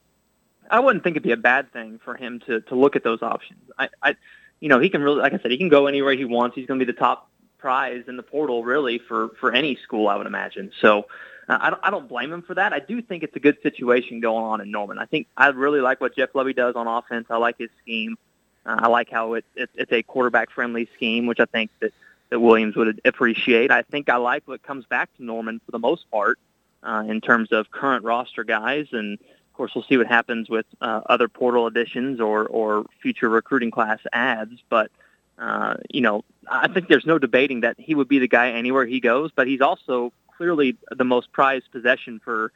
I 0.69 0.79
wouldn't 0.79 1.03
think 1.03 1.13
it'd 1.15 1.23
be 1.23 1.31
a 1.31 1.37
bad 1.37 1.71
thing 1.71 1.99
for 2.03 2.15
him 2.15 2.39
to 2.47 2.61
to 2.61 2.75
look 2.75 2.95
at 2.95 3.03
those 3.03 3.21
options. 3.21 3.59
I, 3.77 3.89
I 4.01 4.15
you 4.59 4.69
know, 4.69 4.79
he 4.79 4.89
can 4.89 5.03
really, 5.03 5.19
like 5.19 5.33
I 5.33 5.39
said, 5.39 5.51
he 5.51 5.57
can 5.57 5.69
go 5.69 5.87
anywhere 5.87 6.13
he 6.13 6.25
wants. 6.25 6.55
He's 6.55 6.65
going 6.65 6.79
to 6.79 6.85
be 6.85 6.91
the 6.91 6.97
top 6.97 7.29
prize 7.57 8.03
in 8.07 8.17
the 8.17 8.23
portal, 8.23 8.63
really, 8.63 8.99
for 8.99 9.29
for 9.39 9.51
any 9.51 9.75
school, 9.75 10.07
I 10.07 10.15
would 10.15 10.27
imagine. 10.27 10.71
So, 10.81 11.07
uh, 11.47 11.57
I 11.59 11.69
don't 11.69 11.79
I 11.83 11.91
don't 11.91 12.07
blame 12.07 12.31
him 12.31 12.41
for 12.41 12.55
that. 12.55 12.73
I 12.73 12.79
do 12.79 13.01
think 13.01 13.23
it's 13.23 13.35
a 13.35 13.39
good 13.39 13.57
situation 13.61 14.21
going 14.21 14.43
on 14.43 14.61
in 14.61 14.71
Norman. 14.71 14.97
I 14.97 15.05
think 15.05 15.27
I 15.35 15.47
really 15.47 15.81
like 15.81 16.01
what 16.01 16.15
Jeff 16.15 16.33
Lebby 16.33 16.55
does 16.55 16.75
on 16.75 16.87
offense. 16.87 17.27
I 17.29 17.37
like 17.37 17.57
his 17.57 17.69
scheme. 17.81 18.17
Uh, 18.65 18.79
I 18.83 18.87
like 18.87 19.09
how 19.09 19.33
it, 19.33 19.45
it 19.55 19.69
it's 19.75 19.91
a 19.91 20.03
quarterback 20.03 20.49
friendly 20.51 20.89
scheme, 20.95 21.25
which 21.25 21.39
I 21.39 21.45
think 21.45 21.71
that 21.79 21.93
that 22.29 22.39
Williams 22.39 22.75
would 22.75 23.01
appreciate. 23.05 23.71
I 23.71 23.83
think 23.83 24.09
I 24.09 24.17
like 24.17 24.47
what 24.47 24.63
comes 24.63 24.85
back 24.85 25.15
to 25.17 25.23
Norman 25.23 25.61
for 25.65 25.71
the 25.71 25.79
most 25.79 26.09
part 26.09 26.39
uh, 26.83 27.03
in 27.07 27.21
terms 27.21 27.51
of 27.51 27.71
current 27.71 28.03
roster 28.03 28.43
guys, 28.43 28.87
and 28.91 29.19
of 29.19 29.53
course 29.53 29.73
we'll 29.75 29.83
see 29.83 29.97
what 29.97 30.07
happens 30.07 30.49
with 30.49 30.65
uh, 30.81 31.01
other 31.05 31.27
portal 31.27 31.67
additions 31.67 32.19
or 32.19 32.45
or 32.45 32.85
future 33.01 33.29
recruiting 33.29 33.71
class 33.71 33.99
ads. 34.11 34.59
But 34.69 34.91
uh, 35.37 35.75
you 35.89 36.01
know, 36.01 36.23
I 36.49 36.67
think 36.67 36.87
there's 36.87 37.05
no 37.05 37.19
debating 37.19 37.61
that 37.61 37.79
he 37.79 37.93
would 37.93 38.07
be 38.07 38.19
the 38.19 38.27
guy 38.27 38.51
anywhere 38.51 38.85
he 38.85 38.99
goes. 38.99 39.31
But 39.35 39.47
he's 39.47 39.61
also 39.61 40.11
clearly 40.37 40.77
the 40.91 41.03
most 41.03 41.31
prized 41.31 41.71
possession 41.71 42.19
for 42.23 42.51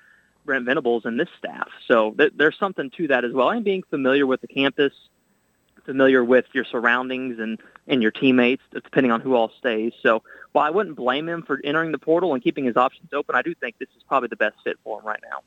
Brent 0.45 0.65
Venables 0.65 1.05
and 1.05 1.19
this 1.19 1.29
staff. 1.37 1.69
So 1.87 2.11
th- 2.11 2.33
there's 2.35 2.57
something 2.57 2.89
to 2.91 3.07
that 3.07 3.23
as 3.23 3.33
well. 3.33 3.49
And 3.49 3.63
being 3.63 3.83
familiar 3.83 4.25
with 4.25 4.41
the 4.41 4.47
campus, 4.47 4.93
familiar 5.79 6.23
with 6.23 6.45
your 6.53 6.65
surroundings 6.65 7.39
and, 7.39 7.59
and 7.87 8.01
your 8.01 8.11
teammates, 8.11 8.63
depending 8.71 9.11
on 9.11 9.21
who 9.21 9.35
all 9.35 9.51
stays. 9.59 9.93
So 10.01 10.23
while 10.51 10.65
I 10.65 10.69
wouldn't 10.69 10.95
blame 10.95 11.27
him 11.27 11.43
for 11.43 11.59
entering 11.63 11.91
the 11.91 11.97
portal 11.97 12.33
and 12.33 12.43
keeping 12.43 12.65
his 12.65 12.77
options 12.77 13.09
open, 13.13 13.35
I 13.35 13.41
do 13.41 13.53
think 13.55 13.77
this 13.79 13.89
is 13.95 14.03
probably 14.07 14.29
the 14.29 14.35
best 14.35 14.55
fit 14.63 14.77
for 14.83 14.99
him 14.99 15.05
right 15.05 15.19
now. 15.23 15.39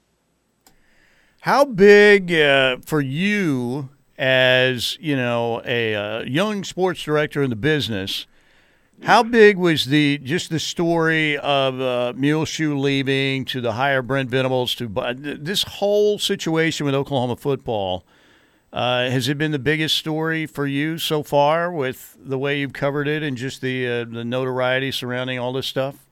How 1.41 1.65
big 1.65 2.33
uh, 2.33 2.77
for 2.85 3.01
you 3.01 3.89
as 4.17 4.97
you 5.01 5.17
know 5.17 5.61
a 5.65 5.95
uh, 5.95 6.23
young 6.23 6.63
sports 6.63 7.03
director 7.03 7.43
in 7.43 7.51
the 7.51 7.57
business? 7.57 8.27
How 9.03 9.25
big 9.25 9.57
was 9.57 9.87
the 9.87 10.19
just 10.19 10.51
the 10.51 10.61
story 10.61 11.37
of 11.37 11.81
uh, 11.81 12.13
Muleshoe 12.15 12.77
leaving 12.77 13.45
to 13.47 13.61
the 13.61 13.73
hire 13.73 14.03
Brent 14.03 14.31
Venables 14.31 14.77
to 14.77 14.87
this 15.41 15.65
whole 15.65 16.21
situation 16.21 16.87
with 16.87 16.95
Oklahoma 16.95 17.35
football? 17.35 18.05
Uh, 18.73 19.11
has 19.11 19.29
it 19.29 19.37
been 19.37 19.53
the 19.53 19.59
biggest 19.59 19.97
story 19.97 20.47
for 20.47 20.67
you 20.67 20.97
so 20.97 21.23
far 21.23 21.71
with 21.71 22.17
the 22.19 22.39
way 22.39 22.59
you've 22.59 22.73
covered 22.73 23.07
it 23.07 23.23
and 23.23 23.37
just 23.37 23.61
the 23.61 23.87
uh, 23.87 24.05
the 24.05 24.25
notoriety 24.25 24.91
surrounding 24.91 25.39
all 25.39 25.53
this 25.53 25.67
stuff? 25.67 26.07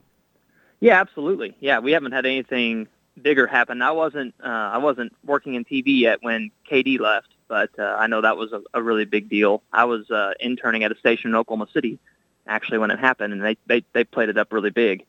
Yeah, 0.80 1.00
absolutely. 1.00 1.56
Yeah, 1.60 1.78
we 1.78 1.92
haven't 1.92 2.12
had 2.12 2.26
anything 2.26 2.86
bigger 3.20 3.46
happen. 3.46 3.80
I 3.80 3.92
wasn't 3.92 4.34
uh, 4.44 4.46
I 4.46 4.78
wasn't 4.78 5.16
working 5.24 5.54
in 5.54 5.64
TV 5.64 6.00
yet 6.00 6.22
when 6.22 6.50
KD 6.70 7.00
left, 7.00 7.28
but 7.48 7.70
uh, 7.78 7.96
I 7.98 8.06
know 8.08 8.20
that 8.20 8.36
was 8.36 8.52
a, 8.52 8.62
a 8.74 8.82
really 8.82 9.06
big 9.06 9.30
deal. 9.30 9.62
I 9.72 9.84
was 9.84 10.10
uh, 10.10 10.34
interning 10.38 10.84
at 10.84 10.92
a 10.92 10.98
station 10.98 11.30
in 11.30 11.36
Oklahoma 11.36 11.68
City 11.72 11.98
actually 12.46 12.78
when 12.78 12.90
it 12.90 12.98
happened, 12.98 13.32
and 13.32 13.42
they, 13.42 13.56
they 13.66 13.84
they 13.94 14.04
played 14.04 14.28
it 14.28 14.36
up 14.36 14.52
really 14.52 14.70
big. 14.70 15.06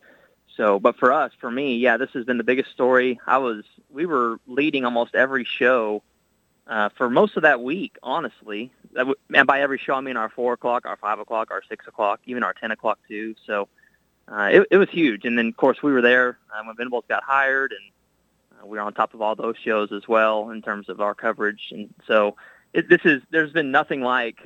So, 0.56 0.80
but 0.80 0.98
for 0.98 1.12
us, 1.12 1.32
for 1.40 1.50
me, 1.52 1.78
yeah, 1.78 1.98
this 1.98 2.12
has 2.12 2.24
been 2.24 2.38
the 2.38 2.44
biggest 2.46 2.72
story. 2.72 3.20
I 3.28 3.40
was 3.40 3.66
we 3.90 4.06
were 4.06 4.40
leading 4.48 4.86
almost 4.86 5.16
every 5.16 5.44
show 5.44 6.04
uh, 6.68 6.90
for 6.98 7.10
most 7.10 7.38
of 7.38 7.44
that 7.44 7.62
week, 7.62 7.98
honestly. 8.04 8.72
W- 8.96 9.16
and 9.34 9.48
by 9.48 9.62
every 9.62 9.78
show, 9.78 9.94
I 9.96 10.02
mean 10.02 10.18
our 10.18 10.30
four 10.30 10.54
o'clock, 10.54 10.86
our 10.86 10.98
five 10.98 11.20
o'clock, 11.20 11.52
our 11.52 11.64
six 11.68 11.88
o'clock, 11.88 12.22
even 12.26 12.44
our 12.44 12.54
ten 12.54 12.72
o'clock 12.72 13.00
too. 13.08 13.36
So 13.46 13.68
uh, 14.32 14.50
it, 14.52 14.68
it 14.72 14.78
was 14.78 14.90
huge. 14.90 15.26
And 15.26 15.38
then, 15.38 15.48
of 15.48 15.58
course, 15.58 15.82
we 15.84 15.92
were 15.92 16.02
there 16.02 16.38
uh, 16.54 16.64
when 16.64 16.76
Venables 16.76 17.06
got 17.08 17.24
hired, 17.24 17.74
and 17.74 18.62
uh, 18.62 18.68
we 18.68 18.78
were 18.78 18.84
on 18.84 18.94
top 18.94 19.14
of 19.14 19.22
all 19.22 19.36
those 19.36 19.56
shows 19.64 19.92
as 19.92 20.08
well 20.08 20.50
in 20.52 20.62
terms 20.62 20.88
of 20.90 21.02
our 21.02 21.14
coverage. 21.14 21.70
And 21.72 21.94
so 22.08 22.36
it, 22.74 22.88
this 22.88 23.02
is 23.04 23.22
there's 23.32 23.52
been 23.52 23.72
nothing 23.72 24.02
like 24.02 24.38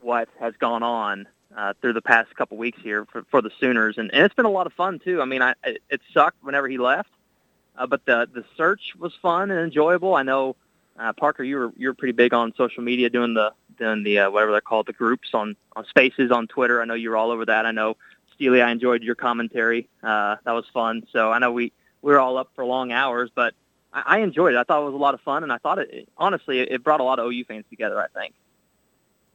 what 0.00 0.28
has 0.38 0.54
gone 0.58 0.82
on 0.82 1.26
uh, 1.56 1.72
through 1.80 1.94
the 1.94 2.02
past 2.02 2.34
couple 2.36 2.56
weeks 2.56 2.78
here 2.82 3.06
for, 3.06 3.24
for 3.30 3.40
the 3.40 3.50
Sooners, 3.58 3.96
and, 3.98 4.12
and 4.12 4.24
it's 4.24 4.34
been 4.34 4.44
a 4.44 4.50
lot 4.50 4.66
of 4.66 4.72
fun 4.74 4.98
too. 4.98 5.22
I 5.22 5.24
mean, 5.24 5.42
I 5.42 5.54
it, 5.64 5.82
it 5.88 6.00
sucked 6.12 6.42
whenever 6.42 6.68
he 6.68 6.76
left, 6.76 7.10
uh, 7.76 7.86
but 7.86 8.04
the 8.04 8.28
the 8.32 8.44
search 8.56 8.94
was 8.98 9.14
fun 9.22 9.50
and 9.50 9.60
enjoyable. 9.60 10.14
I 10.14 10.22
know 10.22 10.56
uh, 10.98 11.12
Parker, 11.12 11.44
you 11.44 11.56
were 11.56 11.72
you're 11.76 11.94
pretty 11.94 12.12
big 12.12 12.32
on 12.34 12.54
social 12.56 12.82
media, 12.82 13.10
doing 13.10 13.34
the 13.34 13.52
doing 13.78 14.02
the 14.02 14.20
uh, 14.20 14.30
whatever 14.30 14.52
they're 14.52 14.60
called, 14.60 14.86
the 14.86 14.92
groups 14.92 15.28
on 15.34 15.56
on 15.74 15.84
Spaces 15.86 16.30
on 16.30 16.46
Twitter. 16.46 16.80
I 16.80 16.84
know 16.84 16.94
you 16.94 17.10
were 17.10 17.16
all 17.16 17.30
over 17.30 17.44
that. 17.44 17.66
I 17.66 17.72
know 17.72 17.96
Steely, 18.34 18.62
I 18.62 18.70
enjoyed 18.70 19.02
your 19.02 19.14
commentary. 19.14 19.88
Uh, 20.02 20.36
that 20.44 20.52
was 20.52 20.64
fun. 20.72 21.06
So 21.12 21.30
I 21.32 21.38
know 21.38 21.52
we 21.52 21.72
we 22.02 22.12
were 22.12 22.20
all 22.20 22.36
up 22.38 22.50
for 22.54 22.64
long 22.64 22.92
hours, 22.92 23.30
but 23.34 23.54
I, 23.92 24.02
I 24.06 24.18
enjoyed 24.20 24.54
it. 24.54 24.58
I 24.58 24.64
thought 24.64 24.82
it 24.82 24.86
was 24.86 24.94
a 24.94 24.98
lot 24.98 25.14
of 25.14 25.20
fun, 25.20 25.42
and 25.42 25.52
I 25.52 25.58
thought 25.58 25.78
it 25.78 26.08
honestly 26.16 26.60
it 26.60 26.82
brought 26.82 27.00
a 27.00 27.04
lot 27.04 27.18
of 27.18 27.26
OU 27.26 27.44
fans 27.44 27.64
together. 27.70 28.00
I 28.00 28.08
think. 28.18 28.34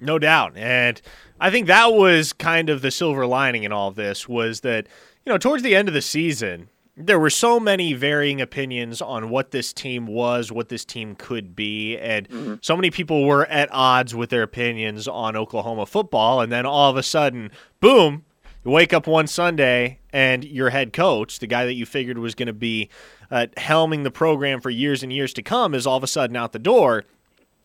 No 0.01 0.17
doubt. 0.17 0.57
And 0.57 0.99
I 1.39 1.51
think 1.51 1.67
that 1.67 1.93
was 1.93 2.33
kind 2.33 2.69
of 2.71 2.81
the 2.81 2.89
silver 2.89 3.27
lining 3.27 3.63
in 3.63 3.71
all 3.71 3.89
of 3.89 3.95
this 3.95 4.27
was 4.27 4.61
that, 4.61 4.87
you 5.25 5.31
know, 5.31 5.37
towards 5.37 5.61
the 5.61 5.75
end 5.75 5.87
of 5.87 5.93
the 5.93 6.01
season, 6.01 6.69
there 6.97 7.19
were 7.19 7.29
so 7.29 7.59
many 7.59 7.93
varying 7.93 8.41
opinions 8.41 9.01
on 9.01 9.29
what 9.29 9.51
this 9.51 9.71
team 9.73 10.05
was, 10.05 10.51
what 10.51 10.69
this 10.69 10.83
team 10.83 11.15
could 11.15 11.55
be, 11.55 11.97
and 11.97 12.27
mm-hmm. 12.29 12.55
so 12.61 12.75
many 12.75 12.91
people 12.91 13.25
were 13.25 13.45
at 13.45 13.69
odds 13.71 14.13
with 14.13 14.29
their 14.29 14.43
opinions 14.43 15.07
on 15.07 15.35
Oklahoma 15.35 15.85
football. 15.85 16.41
And 16.41 16.51
then 16.51 16.65
all 16.65 16.89
of 16.89 16.97
a 16.97 17.03
sudden, 17.03 17.51
boom, 17.79 18.25
you 18.65 18.71
wake 18.71 18.93
up 18.93 19.07
one 19.07 19.27
Sunday 19.27 19.99
and 20.11 20.43
your 20.43 20.69
head 20.69 20.93
coach, 20.93 21.39
the 21.39 21.47
guy 21.47 21.65
that 21.65 21.73
you 21.73 21.85
figured 21.85 22.17
was 22.17 22.35
going 22.35 22.47
to 22.47 22.53
be 22.53 22.89
uh, 23.31 23.47
helming 23.57 24.03
the 24.03 24.11
program 24.11 24.59
for 24.59 24.69
years 24.69 25.01
and 25.01 25.13
years 25.13 25.33
to 25.33 25.41
come, 25.41 25.73
is 25.73 25.87
all 25.87 25.97
of 25.97 26.03
a 26.03 26.07
sudden 26.07 26.35
out 26.35 26.51
the 26.51 26.59
door 26.59 27.05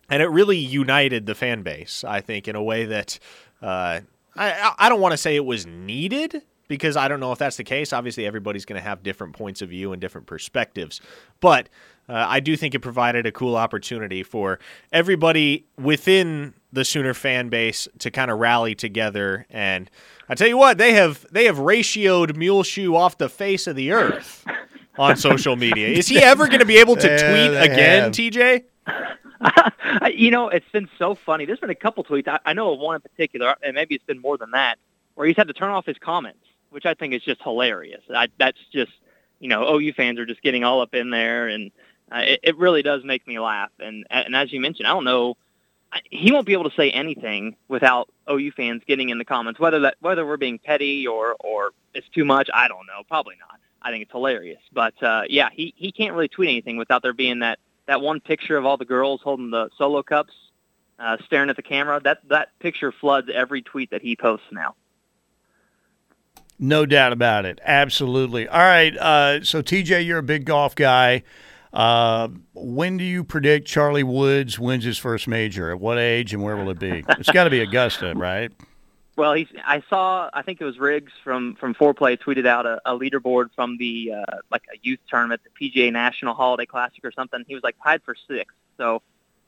and 0.08 0.22
it 0.22 0.28
really 0.28 0.56
united 0.56 1.26
the 1.26 1.34
fan 1.34 1.62
base. 1.62 2.04
I 2.04 2.20
think 2.20 2.48
in 2.48 2.56
a 2.56 2.62
way 2.62 2.84
that 2.86 3.18
uh, 3.62 4.00
I 4.36 4.74
I 4.78 4.88
don't 4.88 5.00
want 5.00 5.12
to 5.12 5.18
say 5.18 5.36
it 5.36 5.44
was 5.44 5.66
needed 5.66 6.42
because 6.68 6.96
I 6.96 7.08
don't 7.08 7.20
know 7.20 7.32
if 7.32 7.38
that's 7.38 7.56
the 7.56 7.64
case. 7.64 7.92
Obviously, 7.92 8.26
everybody's 8.26 8.64
going 8.64 8.80
to 8.80 8.86
have 8.86 9.02
different 9.02 9.34
points 9.34 9.62
of 9.62 9.70
view 9.70 9.92
and 9.92 10.00
different 10.00 10.26
perspectives, 10.26 11.00
but 11.40 11.68
uh, 12.08 12.24
I 12.28 12.40
do 12.40 12.56
think 12.56 12.74
it 12.74 12.80
provided 12.80 13.26
a 13.26 13.32
cool 13.32 13.56
opportunity 13.56 14.22
for 14.22 14.58
everybody 14.92 15.66
within 15.76 16.54
the 16.72 16.84
Sooner 16.84 17.14
fan 17.14 17.48
base 17.48 17.88
to 17.98 18.10
kind 18.10 18.30
of 18.30 18.38
rally 18.38 18.74
together. 18.74 19.46
And 19.50 19.90
I 20.28 20.34
tell 20.34 20.46
you 20.46 20.56
what, 20.56 20.78
they 20.78 20.92
have 20.92 21.26
they 21.32 21.46
have 21.46 21.56
ratioed 21.56 22.36
Muleshoe 22.36 22.94
off 22.94 23.18
the 23.18 23.28
face 23.28 23.66
of 23.66 23.76
the 23.76 23.92
earth 23.92 24.44
on 24.98 25.16
social 25.16 25.56
media. 25.56 25.88
Is 25.88 26.08
he 26.08 26.18
ever 26.18 26.46
going 26.46 26.60
to 26.60 26.66
be 26.66 26.78
able 26.78 26.96
to 26.96 27.08
tweet 27.08 27.60
again, 27.60 28.04
have. 28.04 28.12
TJ? 28.12 28.64
you 30.14 30.30
know, 30.30 30.48
it's 30.48 30.68
been 30.72 30.88
so 30.98 31.14
funny. 31.14 31.44
There's 31.44 31.60
been 31.60 31.70
a 31.70 31.74
couple 31.74 32.04
tweets. 32.04 32.28
I, 32.28 32.38
I 32.44 32.52
know 32.52 32.72
of 32.72 32.78
one 32.78 32.94
in 32.94 33.00
particular, 33.00 33.56
and 33.62 33.74
maybe 33.74 33.94
it's 33.94 34.04
been 34.04 34.20
more 34.20 34.38
than 34.38 34.52
that, 34.52 34.78
where 35.14 35.26
he's 35.26 35.36
had 35.36 35.48
to 35.48 35.52
turn 35.54 35.70
off 35.70 35.86
his 35.86 35.98
comments, 35.98 36.45
which 36.70 36.86
I 36.86 36.94
think 36.94 37.14
is 37.14 37.22
just 37.22 37.42
hilarious. 37.42 38.02
I, 38.14 38.28
that's 38.38 38.58
just, 38.72 38.92
you 39.40 39.48
know, 39.48 39.76
OU 39.76 39.92
fans 39.94 40.18
are 40.18 40.26
just 40.26 40.42
getting 40.42 40.64
all 40.64 40.80
up 40.80 40.94
in 40.94 41.10
there, 41.10 41.48
and 41.48 41.70
uh, 42.10 42.22
it, 42.24 42.40
it 42.42 42.56
really 42.58 42.82
does 42.82 43.04
make 43.04 43.26
me 43.26 43.38
laugh. 43.38 43.70
And 43.78 44.06
and 44.10 44.34
as 44.34 44.52
you 44.52 44.60
mentioned, 44.60 44.86
I 44.86 44.92
don't 44.92 45.04
know, 45.04 45.36
he 46.10 46.32
won't 46.32 46.46
be 46.46 46.52
able 46.52 46.68
to 46.68 46.76
say 46.76 46.90
anything 46.90 47.56
without 47.68 48.08
OU 48.30 48.52
fans 48.52 48.82
getting 48.86 49.10
in 49.10 49.18
the 49.18 49.24
comments, 49.24 49.60
whether 49.60 49.80
that 49.80 49.96
whether 50.00 50.26
we're 50.26 50.36
being 50.36 50.58
petty 50.58 51.06
or 51.06 51.36
or 51.40 51.70
it's 51.94 52.08
too 52.10 52.24
much. 52.24 52.48
I 52.52 52.68
don't 52.68 52.86
know. 52.86 53.02
Probably 53.08 53.36
not. 53.40 53.58
I 53.82 53.90
think 53.90 54.02
it's 54.02 54.12
hilarious. 54.12 54.60
But 54.72 55.00
uh, 55.02 55.22
yeah, 55.28 55.48
he 55.52 55.74
he 55.76 55.92
can't 55.92 56.14
really 56.14 56.28
tweet 56.28 56.48
anything 56.48 56.76
without 56.76 57.02
there 57.02 57.12
being 57.12 57.40
that 57.40 57.58
that 57.86 58.00
one 58.00 58.20
picture 58.20 58.56
of 58.56 58.66
all 58.66 58.76
the 58.76 58.84
girls 58.84 59.20
holding 59.22 59.50
the 59.50 59.70
solo 59.78 60.02
cups, 60.02 60.32
uh, 60.98 61.16
staring 61.24 61.50
at 61.50 61.56
the 61.56 61.62
camera, 61.62 62.00
that 62.04 62.18
that 62.28 62.58
picture 62.58 62.92
floods 62.92 63.28
every 63.32 63.62
tweet 63.62 63.90
that 63.90 64.02
he 64.02 64.16
posts 64.16 64.46
now. 64.50 64.74
No 66.58 66.86
doubt 66.86 67.12
about 67.12 67.44
it. 67.44 67.60
Absolutely. 67.64 68.48
All 68.48 68.58
right. 68.58 68.96
Uh, 68.96 69.44
so, 69.44 69.62
TJ, 69.62 70.06
you're 70.06 70.18
a 70.18 70.22
big 70.22 70.44
golf 70.44 70.74
guy. 70.74 71.22
Uh, 71.72 72.28
when 72.54 72.96
do 72.96 73.04
you 73.04 73.22
predict 73.22 73.68
Charlie 73.68 74.02
Woods 74.02 74.58
wins 74.58 74.84
his 74.84 74.96
first 74.96 75.28
major? 75.28 75.70
At 75.70 75.80
what 75.80 75.98
age 75.98 76.32
and 76.32 76.42
where 76.42 76.56
will 76.56 76.70
it 76.70 76.78
be? 76.78 77.04
It's 77.08 77.30
got 77.30 77.44
to 77.44 77.50
be 77.50 77.60
Augusta, 77.60 78.14
right? 78.16 78.50
Well, 79.16 79.34
he's. 79.34 79.48
I 79.64 79.82
saw. 79.88 80.30
I 80.32 80.42
think 80.42 80.60
it 80.60 80.64
was 80.64 80.78
Riggs 80.78 81.12
from 81.24 81.54
from 81.56 81.74
Foreplay 81.74 82.18
tweeted 82.18 82.46
out 82.46 82.66
a, 82.66 82.80
a 82.84 82.98
leaderboard 82.98 83.48
from 83.54 83.78
the 83.78 84.12
uh, 84.12 84.36
like 84.50 84.62
a 84.72 84.78
youth 84.82 85.00
tournament, 85.08 85.40
the 85.44 85.70
PGA 85.70 85.90
National 85.90 86.34
Holiday 86.34 86.66
Classic 86.66 87.02
or 87.04 87.12
something. 87.12 87.42
He 87.46 87.54
was 87.54 87.64
like 87.64 87.76
tied 87.82 88.02
for 88.02 88.14
sixth. 88.28 88.56
So 88.76 89.02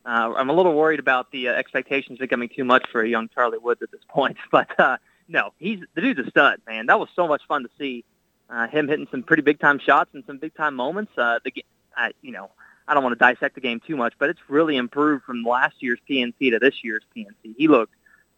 uh, 0.07 0.33
I'm 0.37 0.49
a 0.49 0.55
little 0.55 0.75
worried 0.75 1.01
about 1.01 1.31
the 1.33 1.49
uh, 1.49 1.53
expectations 1.53 2.19
becoming 2.19 2.49
too 2.49 2.65
much 2.65 2.89
for 2.91 3.03
a 3.03 3.09
young 3.09 3.29
Charlie 3.29 3.59
Woods 3.59 3.83
at 3.83 3.91
this 3.91 4.01
point. 4.09 4.39
But 4.51 4.79
uh, 4.81 4.97
no, 5.29 5.53
he's 5.59 5.81
the 5.95 6.01
dude's 6.01 6.21
a 6.27 6.31
stud, 6.31 6.61
man. 6.67 6.87
That 6.87 6.99
was 6.99 7.09
so 7.15 7.29
much 7.29 7.43
fun 7.47 7.63
to 7.63 7.71
see 7.79 8.05
uh, 8.51 8.67
him 8.67 8.89
hitting 8.89 9.09
some 9.11 9.23
pretty 9.23 9.43
big 9.43 9.61
time 9.61 9.79
shots 9.79 10.11
and 10.15 10.25
some 10.27 10.39
big 10.39 10.55
time 10.55 10.75
moments. 10.75 11.13
Uh, 11.17 11.39
the 11.45 11.65
uh, 11.97 12.09
you 12.23 12.33
know. 12.33 12.51
I 12.91 12.95
don't 12.95 13.03
want 13.03 13.13
to 13.13 13.19
dissect 13.19 13.55
the 13.55 13.61
game 13.61 13.81
too 13.87 13.99
much, 13.99 14.15
but 14.19 14.31
it's 14.31 14.41
really 14.49 14.79
improved 14.79 15.25
from 15.25 15.43
last 15.43 15.75
year's 15.81 15.99
PNC 16.09 16.53
to 16.53 16.59
this 16.59 16.83
year's 16.83 17.05
PNC. 17.15 17.55
He 17.55 17.69
looked 17.69 17.93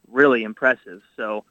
really 0.09 0.43
impressive. 0.43 1.03
So 1.17 1.45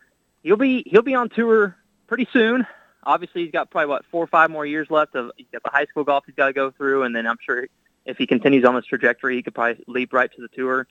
he'll 0.44 0.58
be 0.58 0.84
he'll 0.86 1.02
be 1.02 1.16
on 1.16 1.30
tour 1.30 1.76
pretty 2.08 2.28
soon. 2.32 2.66
Obviously, 3.04 3.44
he's 3.44 3.52
got 3.52 3.72
probably 3.72 3.88
what 3.88 4.06
four 4.12 4.24
or 4.24 4.28
five 4.28 4.52
more 4.52 4.66
years 4.66 4.88
left 4.90 5.16
of 5.16 5.32
he's 5.38 5.48
got 5.52 5.64
the 5.64 5.70
high 5.70 5.86
school 5.86 6.04
golf 6.04 6.26
he's 6.26 6.36
got 6.36 6.48
to 6.48 6.54
go 6.54 6.72
through, 6.72 7.04
and 7.04 7.16
then 7.16 7.26
I'm 7.26 7.38
sure 7.42 7.68
if 8.06 8.18
he 8.18 8.28
continues 8.28 8.66
on 8.66 8.76
this 8.76 8.86
trajectory, 8.86 9.36
he 9.36 9.44
could 9.44 9.56
probably 9.56 9.84
leap 9.88 10.14
right 10.14 10.32
to 10.32 10.42
the 10.42 10.48
tour. 10.50 10.88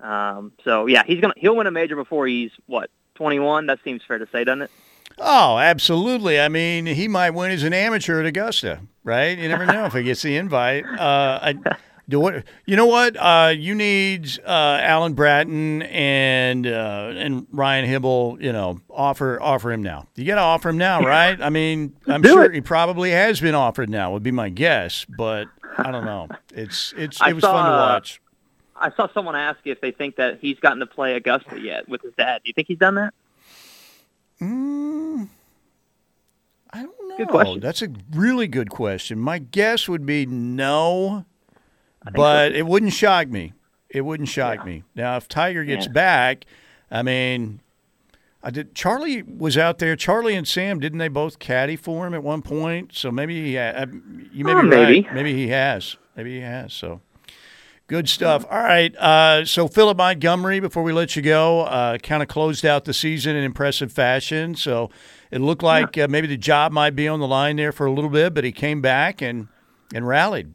Um, 0.00 0.52
so 0.64 0.86
yeah, 0.86 1.02
he's 1.06 1.20
gonna 1.20 1.34
he'll 1.36 1.56
win 1.56 1.66
a 1.66 1.70
major 1.70 1.96
before 1.96 2.26
he's 2.26 2.50
what 2.66 2.90
21. 3.16 3.66
That 3.66 3.78
seems 3.84 4.02
fair 4.06 4.18
to 4.18 4.26
say, 4.30 4.44
doesn't 4.44 4.62
it? 4.62 4.70
Oh, 5.18 5.58
absolutely. 5.58 6.38
I 6.38 6.48
mean, 6.48 6.86
he 6.86 7.08
might 7.08 7.30
win 7.30 7.50
as 7.50 7.62
an 7.62 7.72
amateur 7.72 8.20
at 8.20 8.26
Augusta, 8.26 8.80
right? 9.02 9.36
You 9.38 9.48
never 9.48 9.64
know 9.64 9.86
if 9.86 9.94
he 9.94 10.02
gets 10.02 10.22
the 10.22 10.36
invite. 10.36 10.84
Uh, 10.96 11.38
I, 11.42 11.76
do 12.08 12.20
what 12.20 12.44
you 12.66 12.76
know? 12.76 12.86
What 12.86 13.16
uh, 13.16 13.52
you 13.56 13.74
need? 13.74 14.38
Uh, 14.46 14.78
Alan 14.80 15.14
Bratton 15.14 15.82
and 15.82 16.66
uh, 16.66 17.12
and 17.16 17.46
Ryan 17.50 17.84
Hybl. 17.84 18.40
You 18.40 18.52
know, 18.52 18.80
offer 18.88 19.40
offer 19.40 19.72
him 19.72 19.82
now. 19.82 20.06
You 20.14 20.24
got 20.24 20.36
to 20.36 20.42
offer 20.42 20.68
him 20.68 20.78
now, 20.78 21.02
right? 21.02 21.40
I 21.40 21.50
mean, 21.50 21.96
I'm 22.06 22.22
Do 22.22 22.28
sure 22.28 22.44
it. 22.44 22.54
he 22.54 22.60
probably 22.60 23.10
has 23.10 23.40
been 23.40 23.56
offered 23.56 23.90
now. 23.90 24.12
Would 24.12 24.22
be 24.22 24.30
my 24.30 24.50
guess, 24.50 25.04
but 25.16 25.48
I 25.78 25.90
don't 25.90 26.04
know. 26.04 26.28
It's 26.54 26.94
it's 26.96 27.20
I 27.20 27.30
it 27.30 27.34
was 27.34 27.42
saw, 27.42 27.52
fun 27.52 27.70
to 27.70 27.76
uh, 27.76 27.80
watch. 27.94 28.20
I 28.78 28.90
saw 28.96 29.08
someone 29.12 29.34
ask 29.36 29.58
if 29.64 29.80
they 29.80 29.90
think 29.90 30.16
that 30.16 30.38
he's 30.40 30.58
gotten 30.60 30.80
to 30.80 30.86
play 30.86 31.14
Augusta 31.14 31.58
yet 31.60 31.88
with 31.88 32.02
his 32.02 32.12
dad. 32.16 32.42
Do 32.44 32.48
you 32.48 32.52
think 32.54 32.68
he's 32.68 32.78
done 32.78 32.94
that? 32.96 33.14
Mm, 34.40 35.28
I 36.72 36.82
don't 36.82 37.08
know. 37.08 37.16
Good 37.16 37.28
question. 37.28 37.60
That's 37.60 37.82
a 37.82 37.88
really 38.12 38.46
good 38.48 38.70
question. 38.70 39.18
My 39.18 39.38
guess 39.38 39.88
would 39.88 40.04
be 40.04 40.26
no, 40.26 41.24
but 42.14 42.52
so. 42.52 42.56
it 42.58 42.66
wouldn't 42.66 42.92
shock 42.92 43.28
me. 43.28 43.52
It 43.88 44.02
wouldn't 44.02 44.28
shock 44.28 44.66
me. 44.66 44.82
Now, 44.94 45.16
if 45.16 45.26
Tiger 45.28 45.64
gets 45.64 45.86
Yeah. 45.86 45.92
back, 45.92 46.44
I 46.90 47.02
mean, 47.02 47.60
I 48.42 48.50
did. 48.50 48.74
Charlie 48.74 49.22
was 49.22 49.56
out 49.56 49.78
there. 49.78 49.96
Charlie 49.96 50.34
and 50.34 50.46
Sam 50.46 50.78
didn't 50.80 50.98
they 50.98 51.08
both 51.08 51.38
caddy 51.38 51.76
for 51.76 52.06
him 52.06 52.12
at 52.12 52.22
one 52.22 52.42
point? 52.42 52.90
So 52.94 53.10
maybe 53.10 53.42
he, 53.42 53.54
ha- 53.56 53.72
uh, 53.74 53.86
you 54.32 54.44
may 54.44 54.52
Oh, 54.52 54.62
be 54.62 54.68
maybe. 54.68 55.00
right. 55.06 55.14
Maybe 55.14 55.32
he 55.32 55.48
has. 55.48 55.96
Maybe 56.16 56.34
he 56.34 56.40
has. 56.40 56.74
So 56.74 57.00
Good 57.88 58.08
stuff. 58.08 58.44
All 58.50 58.58
right. 58.58 58.94
Uh, 58.96 59.44
so 59.44 59.68
Philip 59.68 59.96
Montgomery, 59.96 60.58
before 60.58 60.82
we 60.82 60.92
let 60.92 61.14
you 61.14 61.22
go, 61.22 61.60
uh, 61.60 61.98
kind 61.98 62.20
of 62.20 62.28
closed 62.28 62.66
out 62.66 62.84
the 62.84 62.92
season 62.92 63.36
in 63.36 63.44
impressive 63.44 63.92
fashion. 63.92 64.56
So 64.56 64.90
it 65.30 65.40
looked 65.40 65.62
like 65.62 65.96
uh, 65.96 66.08
maybe 66.08 66.26
the 66.26 66.36
job 66.36 66.72
might 66.72 66.96
be 66.96 67.06
on 67.06 67.20
the 67.20 67.28
line 67.28 67.56
there 67.56 67.70
for 67.70 67.86
a 67.86 67.92
little 67.92 68.10
bit, 68.10 68.34
but 68.34 68.42
he 68.42 68.50
came 68.50 68.80
back 68.80 69.22
and 69.22 69.46
and 69.94 70.06
rallied. 70.06 70.52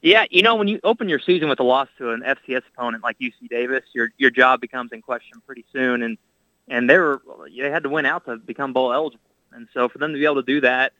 Yeah, 0.00 0.24
you 0.30 0.40
know, 0.40 0.54
when 0.54 0.68
you 0.68 0.80
open 0.82 1.10
your 1.10 1.18
season 1.18 1.48
with 1.50 1.60
a 1.60 1.62
loss 1.62 1.88
to 1.98 2.12
an 2.12 2.22
FCS 2.22 2.62
opponent 2.72 3.02
like 3.02 3.18
UC 3.18 3.48
Davis, 3.50 3.82
your 3.92 4.10
your 4.16 4.30
job 4.30 4.60
becomes 4.62 4.92
in 4.92 5.02
question 5.02 5.42
pretty 5.44 5.66
soon, 5.74 6.02
and 6.02 6.16
and 6.68 6.88
they 6.88 6.96
were 6.96 7.20
they 7.54 7.70
had 7.70 7.82
to 7.82 7.90
win 7.90 8.06
out 8.06 8.24
to 8.24 8.36
become 8.38 8.72
bowl 8.72 8.94
eligible, 8.94 9.20
and 9.52 9.68
so 9.74 9.90
for 9.90 9.98
them 9.98 10.12
to 10.12 10.18
be 10.18 10.24
able 10.24 10.36
to 10.36 10.42
do 10.42 10.62
that, 10.62 10.94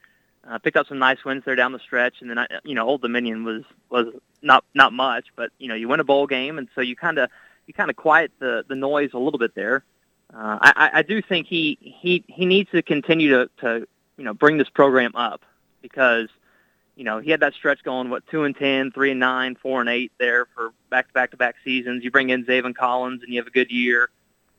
uh, 0.49 0.57
picked 0.59 0.77
up 0.77 0.87
some 0.87 0.99
nice 0.99 1.23
wins 1.25 1.43
there 1.45 1.55
down 1.55 1.71
the 1.71 1.79
stretch, 1.79 2.21
and 2.21 2.29
then 2.29 2.45
you 2.63 2.75
know 2.75 2.87
Old 2.87 3.01
Dominion 3.01 3.43
was 3.43 3.63
was 3.89 4.07
not 4.41 4.63
not 4.73 4.93
much, 4.93 5.27
but 5.35 5.51
you 5.57 5.67
know 5.67 5.75
you 5.75 5.87
win 5.87 5.99
a 5.99 6.03
bowl 6.03 6.27
game, 6.27 6.57
and 6.57 6.67
so 6.73 6.81
you 6.81 6.95
kind 6.95 7.17
of 7.17 7.29
you 7.65 7.73
kind 7.73 7.89
of 7.89 7.95
quiet 7.95 8.31
the 8.39 8.63
the 8.67 8.75
noise 8.75 9.11
a 9.13 9.19
little 9.19 9.39
bit 9.39 9.55
there. 9.55 9.83
Uh, 10.33 10.57
I, 10.61 10.89
I 10.93 11.01
do 11.03 11.21
think 11.21 11.47
he 11.47 11.77
he 11.81 12.23
he 12.27 12.45
needs 12.45 12.69
to 12.71 12.81
continue 12.81 13.29
to 13.29 13.49
to 13.61 13.87
you 14.17 14.23
know 14.23 14.33
bring 14.33 14.57
this 14.57 14.69
program 14.69 15.15
up 15.15 15.43
because 15.81 16.29
you 16.95 17.03
know 17.03 17.19
he 17.19 17.31
had 17.31 17.41
that 17.41 17.53
stretch 17.53 17.83
going 17.83 18.09
what 18.09 18.25
two 18.27 18.43
and 18.43 18.55
ten, 18.55 18.91
three 18.91 19.11
and 19.11 19.19
nine, 19.19 19.55
four 19.55 19.81
and 19.81 19.89
eight 19.89 20.11
there 20.17 20.47
for 20.55 20.71
back 20.89 21.07
to 21.07 21.13
back 21.13 21.31
to 21.31 21.37
back 21.37 21.55
seasons. 21.63 22.03
You 22.03 22.11
bring 22.11 22.29
in 22.29 22.45
Zaven 22.45 22.75
Collins 22.75 23.23
and 23.23 23.33
you 23.33 23.39
have 23.39 23.47
a 23.47 23.51
good 23.51 23.71
year. 23.71 24.09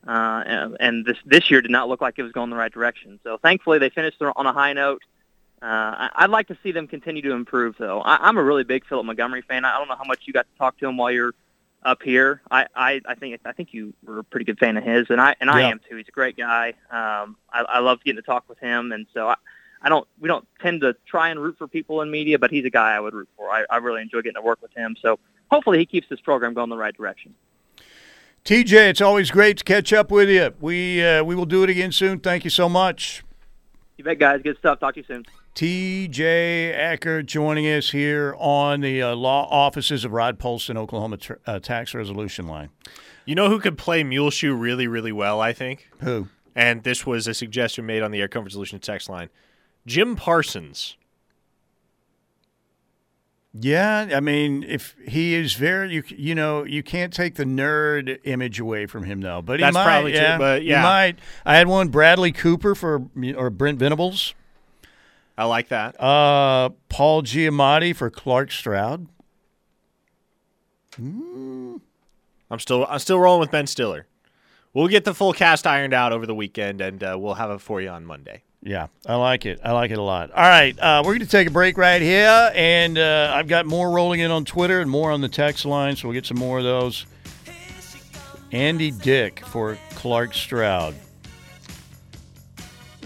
Uh, 0.07 0.43
and, 0.47 0.77
and 0.81 1.05
this 1.05 1.19
this 1.27 1.51
year 1.51 1.61
did 1.61 1.71
not 1.71 1.89
look 1.89 2.01
like 2.01 2.15
it 2.19 2.23
was 2.23 2.33
going 2.33 2.51
the 2.51 2.57
right 2.57 2.73
direction. 2.73 3.19
So 3.25 3.37
thankfully 3.37 3.79
they 3.79 3.91
finished 3.91 4.23
on 4.23 4.47
a 4.47 4.53
high 4.53 4.73
note. 4.73 5.03
Uh, 5.03 5.18
I, 5.63 6.11
I'd 6.15 6.31
like 6.31 6.49
to 6.49 6.59
see 6.63 6.73
them 6.73 6.87
continue 6.87 7.23
to 7.23 7.33
improve, 7.33 7.77
though. 7.79 8.01
I, 8.01 8.17
I'm 8.29 8.37
a 8.37 8.43
really 8.43 8.65
big 8.65 8.87
Philip 8.87 9.07
Montgomery 9.07 9.43
fan. 9.43 9.65
I 9.65 9.79
don't 9.79 9.89
know 9.89 9.97
how 9.97 10.05
much 10.05 10.21
you 10.25 10.33
got 10.33 10.47
to 10.53 10.59
talk 10.59 10.79
to 10.79 10.87
him 10.87 10.97
while 10.97 11.11
you're 11.11 11.35
up 11.83 12.03
here. 12.03 12.43
I, 12.51 12.67
I, 12.75 13.01
I 13.07 13.15
think 13.15 13.41
I 13.45 13.53
think 13.53 13.73
you 13.73 13.95
were 14.05 14.19
a 14.21 14.25
pretty 14.25 14.45
good 14.45 14.59
fan 14.59 14.77
of 14.77 14.85
his, 14.85 15.07
and 15.11 15.21
I 15.21 15.35
and 15.41 15.51
I 15.51 15.61
Yeah. 15.61 15.69
am 15.69 15.81
too. 15.89 15.97
He's 15.97 16.09
a 16.09 16.13
great 16.13 16.37
guy. 16.37 16.71
Um, 16.91 17.37
I, 17.53 17.65
I 17.69 17.79
love 17.81 18.03
getting 18.05 18.21
to 18.21 18.27
talk 18.27 18.49
with 18.49 18.59
him, 18.59 18.93
and 18.93 19.07
so 19.15 19.29
I, 19.29 19.35
I 19.83 19.89
don't 19.89 20.07
we 20.21 20.29
don't 20.29 20.47
tend 20.61 20.81
to 20.83 20.97
try 21.07 21.29
and 21.31 21.41
root 21.41 21.57
for 21.59 21.69
people 21.69 22.03
in 22.03 22.11
media, 22.11 22.39
but 22.39 22.51
he's 22.51 22.65
a 22.65 22.71
guy 22.71 22.95
I 22.95 23.01
would 23.01 23.15
root 23.15 23.29
for. 23.37 23.49
I, 23.51 23.65
I 23.71 23.77
really 23.79 24.03
enjoy 24.03 24.19
getting 24.23 24.35
to 24.35 24.43
work 24.43 24.61
with 24.61 24.75
him. 24.77 24.97
So 25.01 25.19
hopefully 25.51 25.79
he 25.79 25.87
keeps 25.87 26.09
this 26.09 26.21
program 26.21 26.53
going 26.55 26.69
the 26.71 26.77
right 26.77 26.97
direction. 26.97 27.35
TJ, 28.45 28.91
it's 28.91 29.01
always 29.01 29.31
great 29.31 29.59
to 29.59 29.65
catch 29.65 29.93
up 29.93 30.11
with 30.11 30.29
you. 30.29 30.53
We 30.61 31.05
uh, 31.05 31.23
we 31.23 31.35
will 31.35 31.47
do 31.47 31.63
it 31.65 31.71
again 31.71 31.93
soon. 31.93 32.19
Thank 32.19 32.45
you 32.45 32.51
so 32.51 32.69
much. 32.69 33.23
You 33.97 34.05
bet, 34.05 34.19
guys. 34.19 34.41
Good 34.43 34.59
stuff. 34.59 34.79
Talk 34.81 34.95
to 34.95 35.01
you 35.01 35.07
soon. 35.07 35.27
TJ 35.59 36.73
Eckert 36.73 37.27
joining 37.27 37.67
us 37.67 37.91
here 37.91 38.37
on 38.39 38.81
the 38.81 39.03
uh, 39.03 39.17
law 39.17 39.49
offices 39.51 40.05
of 40.05 40.13
Rod 40.13 40.39
Polston, 40.39 40.77
Oklahoma 40.77 41.19
uh, 41.49 41.59
tax 41.59 41.95
resolution 41.95 42.47
line. 42.47 42.69
You 43.25 43.35
know 43.35 43.49
who 43.49 43.59
could 43.59 43.77
play 43.77 44.05
Muleshoe 44.05 44.55
really, 44.55 44.87
really 44.87 45.11
well, 45.11 45.41
I 45.41 45.53
think? 45.53 45.89
Who? 45.99 46.29
And 46.55 46.85
this 46.85 47.05
was 47.05 47.27
a 47.27 47.35
suggestion 47.35 47.87
made 47.87 48.05
on 48.05 48.13
the 48.13 48.21
Air 48.21 48.29
Comfort 48.29 48.53
Solutions 48.53 48.83
text 48.87 49.09
line. 49.09 49.31
Jim 49.85 50.15
Parsons. 50.15 50.97
Yeah, 53.53 54.11
I 54.15 54.21
mean, 54.21 54.63
if 54.63 54.95
he 55.09 55.35
is 55.35 55.55
very, 55.55 55.93
you 55.93 56.05
you 56.07 56.37
know, 56.37 56.63
you 56.63 56.85
can't 56.85 57.13
take 57.13 57.35
the 57.35 57.43
nerd 57.45 58.21
image 58.23 58.61
away 58.61 58.87
from 58.87 59.03
him 59.03 59.23
though. 59.23 59.43
But 59.43 59.59
he 59.59 59.65
That's 59.65 59.75
might, 59.75 59.85
probably 59.85 60.13
true, 60.13 60.21
yeah, 60.21 60.39
but 60.39 60.63
he 60.63 60.71
might. 60.71 61.19
I 61.45 61.57
had 61.57 61.67
one 61.67 61.89
Bradley 61.89 62.31
Cooper 62.31 62.77
for 62.77 63.09
or 63.37 63.51
Brent 63.51 63.81
Venables. 63.81 64.35
I 65.39 65.45
like 65.45 65.69
that. 65.69 65.99
Uh, 66.03 66.71
Paul 66.89 67.23
Giamatti 67.23 67.95
for 67.95 68.11
Clark 68.11 68.51
Stroud. 68.51 69.07
I'm 70.99 72.59
still 72.59 72.85
I'm 72.89 72.99
still 72.99 73.21
rolling 73.21 73.39
with 73.39 73.53
Ben 73.53 73.69
Stiller. 73.69 74.07
We'll 74.75 74.89
get 74.89 75.05
the 75.05 75.15
full 75.15 75.33
cast 75.33 75.65
ironed 75.65 75.95
out 75.95 76.13
over 76.13 76.27
the 76.27 76.35
weekend, 76.35 76.81
and 76.81 77.03
uh, 77.05 77.17
we'll 77.19 77.35
have 77.35 77.53
it 77.53 77.61
for 77.61 77.81
you 77.81 77.89
on 77.89 78.05
Monday. 78.05 78.43
Yeah, 78.65 78.89
I 79.07 79.15
like 79.15 79.47
it. 79.47 79.61
I 79.63 79.71
like 79.71 79.93
it 79.93 79.99
a 79.99 80.03
lot. 80.03 80.33
All 80.33 80.43
right, 80.43 80.77
uh, 80.77 81.03
we're 81.05 81.13
going 81.13 81.21
to 81.21 81.27
take 81.27 81.47
a 81.47 81.53
break 81.53 81.79
right 81.79 82.03
here, 82.03 82.51
and 82.55 82.99
uh, 82.99 83.33
I've 83.33 83.47
got 83.47 83.65
more 83.65 83.93
rolling 83.93 84.19
in 84.19 84.33
on 84.33 84.45
Twitter 84.45 84.81
and 84.81 84.91
more 84.91 85.13
on 85.13 85.21
the 85.21 85.29
text 85.29 85.65
line, 85.65 85.95
so 85.95 86.09
we'll 86.09 86.15
get 86.15 86.27
some 86.27 86.39
more 86.39 86.59
of 86.59 86.65
those. 86.65 87.07
Andy 88.51 88.91
Dick 88.91 89.45
for 89.47 89.79
Clark 89.91 90.35
Stroud. 90.35 90.97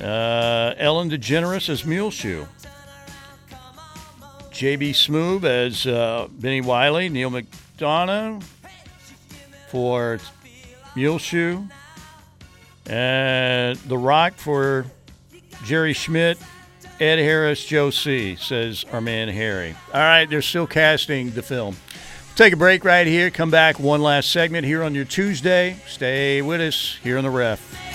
Uh, 0.01 0.75
Ellen 0.79 1.11
DeGeneres 1.11 1.69
as 1.69 1.85
Muleshoe. 1.85 2.47
JB 4.51 4.91
Smoove 4.91 5.45
as 5.45 5.87
uh, 5.87 6.29
Bennie 6.31 6.61
Wylie. 6.61 7.09
Neal 7.09 7.31
McDonough 7.31 8.43
for 9.69 10.19
Muleshoe. 10.95 11.63
And 12.87 13.79
The 13.79 13.99
Rock 13.99 14.35
for 14.35 14.87
Jerry 15.65 15.93
Schmidt. 15.93 16.39
Ed 17.01 17.19
Harris, 17.19 17.65
Joe 17.65 17.91
C, 17.91 18.37
says 18.37 18.85
our 18.93 19.01
man 19.01 19.29
Harry. 19.29 19.75
All 19.93 20.01
right, 20.01 20.27
they're 20.27 20.43
still 20.43 20.69
casting 20.69 21.31
the 21.31 21.43
film. 21.43 21.77
Take 22.37 22.53
a 22.53 22.57
break 22.57 22.85
right 22.85 23.07
here. 23.07 23.31
Come 23.31 23.51
back. 23.51 23.81
One 23.81 24.03
last 24.03 24.31
segment 24.31 24.65
here 24.65 24.83
on 24.83 24.95
your 24.95 25.05
Tuesday. 25.05 25.77
Stay 25.89 26.43
with 26.43 26.61
us 26.61 26.99
here 27.03 27.19
on 27.19 27.25
the 27.25 27.31
ref. 27.31 27.92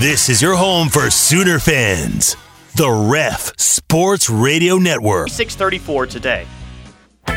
This 0.00 0.30
is 0.30 0.40
your 0.40 0.56
home 0.56 0.88
for 0.88 1.10
Sooner 1.10 1.58
fans. 1.58 2.34
The 2.74 2.90
Ref 2.90 3.52
Sports 3.58 4.30
Radio 4.30 4.78
Network. 4.78 5.28
634 5.28 6.06
today. 6.06 6.46
All 7.28 7.34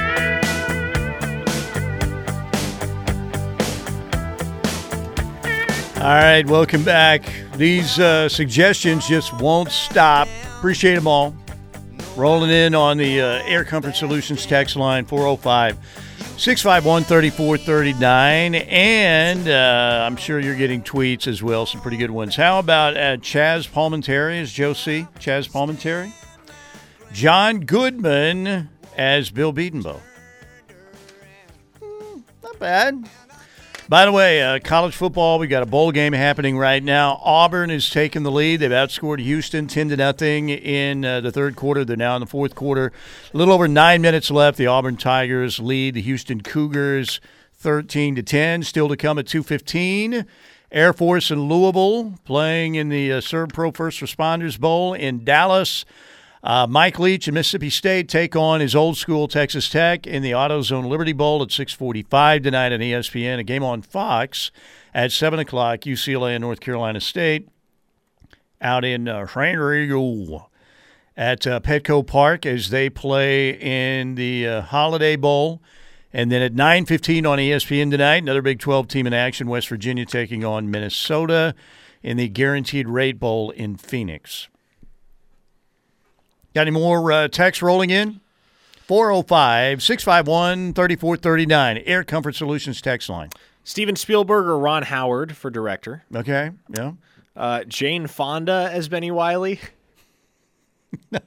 right, 6.08 6.46
welcome 6.48 6.86
back. 6.86 7.30
These 7.58 8.00
uh, 8.00 8.30
suggestions 8.30 9.10
just 9.10 9.38
won't 9.42 9.70
stop. 9.70 10.30
Appreciate 10.58 10.96
them 10.96 11.06
all. 11.08 11.36
Rolling 12.16 12.50
in 12.50 12.74
on 12.74 12.98
the 12.98 13.20
uh, 13.20 13.44
Air 13.44 13.66
Comfort 13.66 13.98
Solutions 13.98 14.46
text 14.46 14.78
line 14.78 15.04
405 15.04 15.78
651 16.38 17.04
3439. 17.04 18.56
And 18.56 19.48
uh, 19.48 20.04
I'm 20.06 20.16
sure 20.18 20.40
you're 20.40 20.56
getting 20.58 20.82
tweets 20.82 21.28
as 21.28 21.42
well, 21.44 21.66
some 21.66 21.80
pretty 21.82 21.98
good 21.98 22.12
ones. 22.12 22.36
How 22.36 22.60
about 22.60 22.98
uh, 22.98 23.18
Chazz 23.18 23.70
Palminteri 23.70 24.42
as 24.42 24.52
Joe 24.52 24.74
C? 24.74 25.08
Chazz 25.20 25.50
Palminteri? 25.50 26.12
John 27.14 27.60
Goodman 27.62 28.70
as 28.98 29.30
Bill 29.30 29.54
Bedenbaugh. 29.54 30.00
Hmm, 31.82 32.20
Not 32.42 32.60
bad. 32.60 33.10
By 33.90 34.06
the 34.06 34.14
way, 34.14 34.42
uh, 34.42 34.60
college 34.60 34.96
football, 34.96 35.40
we 35.40 35.48
got 35.48 35.62
a 35.62 35.66
bowl 35.66 35.92
game 35.92 36.14
happening 36.14 36.58
right 36.58 36.82
now. 36.82 37.20
Auburn 37.22 37.70
is 37.70 37.90
taking 37.90 38.24
the 38.24 38.32
lead. 38.32 38.62
They've 38.62 38.72
outscored 38.72 39.20
Houston 39.20 39.68
10 39.68 39.90
to 39.90 39.98
nothing 39.98 40.48
in 40.48 41.04
uh, 41.04 41.20
the 41.20 41.34
third 41.34 41.58
quarter. 41.58 41.84
They're 41.84 41.98
now 41.98 42.16
in 42.16 42.22
the 42.22 42.26
fourth 42.26 42.56
quarter. 42.56 42.94
A 43.34 43.38
little 43.38 43.54
over 43.54 43.68
nine 43.68 44.02
minutes 44.02 44.32
left. 44.32 44.58
The 44.58 44.68
Auburn 44.68 44.96
Tigers 44.96 45.60
lead 45.60 45.96
the 45.96 46.02
Houston 46.02 46.40
Cougars 46.40 47.20
13 47.58 48.16
to 48.16 48.24
10. 48.24 48.64
Still 48.64 48.88
to 48.88 48.96
come 48.96 49.20
at 49.20 49.26
2:15. 49.26 50.26
Air 50.72 50.94
Force 50.94 51.30
and 51.30 51.50
Louisville 51.50 52.14
playing 52.24 52.76
in 52.76 52.88
the 52.88 53.12
uh, 53.12 53.46
Pro 53.48 53.72
First 53.72 54.00
Responders 54.00 54.58
Bowl 54.58 54.94
in 54.94 55.26
Dallas. 55.26 55.84
Uh, 56.44 56.68
Mike 56.70 57.00
Leach 57.00 57.28
and 57.28 57.36
Mississippi 57.36 57.70
State 57.70 58.10
take 58.10 58.36
on 58.36 58.60
his 58.60 58.76
old 58.76 58.98
school 58.98 59.30
Texas 59.30 59.70
Tech 59.70 60.06
in 60.06 60.22
the 60.22 60.32
AutoZone 60.32 60.88
Liberty 60.90 61.14
Bowl 61.14 61.42
at 61.42 61.50
6:45 61.50 62.44
tonight 62.44 62.74
on 62.74 62.82
ESPN. 62.82 63.40
A 63.40 63.44
game 63.44 63.64
on 63.64 63.82
Fox 63.82 64.52
at 64.94 65.14
7 65.14 65.40
o'clock. 65.40 65.82
UCLA 65.82 66.36
and 66.36 66.42
North 66.42 66.60
Carolina 66.60 67.00
State 67.00 67.48
out 68.60 68.84
in 68.84 69.08
uh, 69.08 69.26
San 69.26 69.58
at 71.16 71.48
uh, 71.48 71.60
Petco 71.62 72.06
Park 72.06 72.46
as 72.46 72.72
they 72.72 72.90
play 72.90 73.52
in 73.52 74.16
the 74.16 74.48
uh, 74.48 74.62
Holiday 74.64 75.16
Bowl. 75.16 75.62
And 76.12 76.30
then 76.30 76.42
at 76.42 76.54
9:15 76.54 77.26
on 77.26 77.40
ESPN 77.40 77.90
tonight, 77.90 78.22
another 78.22 78.42
Big 78.42 78.60
12 78.60 78.90
team 78.90 79.08
in 79.08 79.14
action. 79.14 79.48
West 79.48 79.70
Virginia 79.70 80.06
taking 80.06 80.44
on 80.44 80.70
Minnesota 80.70 81.56
in 82.02 82.18
the 82.18 82.28
Guaranteed 82.28 82.90
Rate 82.90 83.18
Bowl 83.18 83.50
in 83.52 83.78
Phoenix. 83.78 84.50
Got 86.54 86.62
any 86.62 86.72
more 86.72 87.12
uh, 87.12 87.28
text 87.28 87.62
rolling 87.62 87.90
in? 87.90 88.20
405 88.88 89.82
651 89.82 90.74
3439. 90.74 91.78
Air 91.86 92.04
Comfort 92.04 92.36
Solutions 92.36 92.82
text 92.82 93.10
line. 93.10 93.30
Steven 93.64 93.96
Spielberg 93.96 94.46
or 94.46 94.58
Ron 94.60 94.84
Howard 94.84 95.36
for 95.38 95.50
director. 95.50 96.04
Okay, 96.14 96.52
yeah. 96.76 96.92
Uh, 97.36 97.64
Jane 97.64 98.08
Fonda 98.08 98.70
as 98.72 98.90
Bennie 98.90 99.10
Wylie. 99.12 99.60
All 101.14 101.20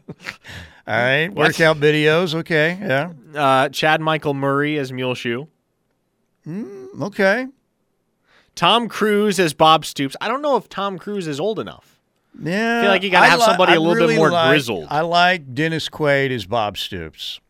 right, 0.86 1.28
What? 1.28 1.48
workout 1.48 1.78
videos. 1.78 2.34
Okay, 2.34 2.78
yeah. 2.80 3.12
Uh, 3.34 3.68
Chad 3.70 4.00
Michael 4.00 4.34
Murray 4.34 4.78
as 4.78 4.92
Muleshoe. 4.92 5.46
Mm, 6.46 7.00
okay. 7.02 7.46
Tom 8.54 8.88
Cruise 8.88 9.40
as 9.40 9.52
Bob 9.54 9.84
Stoops. 9.84 10.14
I 10.20 10.28
don't 10.28 10.42
know 10.42 10.56
if 10.56 10.68
Tom 10.68 10.98
Cruise 10.98 11.26
is 11.26 11.40
old 11.40 11.58
enough. 11.58 11.95
Yeah, 12.40 12.78
I 12.78 12.82
feel 12.82 12.90
like 12.90 13.02
you 13.02 13.10
gotta 13.10 13.28
have 13.30 13.38
li- 13.38 13.44
somebody 13.46 13.72
I 13.72 13.76
a 13.76 13.80
little 13.80 14.06
bit 14.08 14.16
more 14.16 14.30
like- 14.30 14.50
grizzled. 14.50 14.86
I 14.90 15.00
like 15.00 15.54
Dennis 15.54 15.88
Quaid 15.88 16.30
as 16.30 16.44
Bob 16.46 16.76
Stoops. 16.76 17.40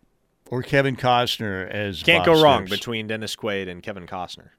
or 0.51 0.63
Kevin 0.63 0.95
Costner 0.97 1.69
as 1.69 2.03
Can't 2.05 2.25
Bob 2.25 2.37
go 2.37 2.43
wrong 2.43 2.65
between 2.67 3.09
Dennis 3.09 3.35
Quaid 3.35 3.69
and 3.69 3.83
Kevin 3.83 4.07
Costner. 4.07 4.51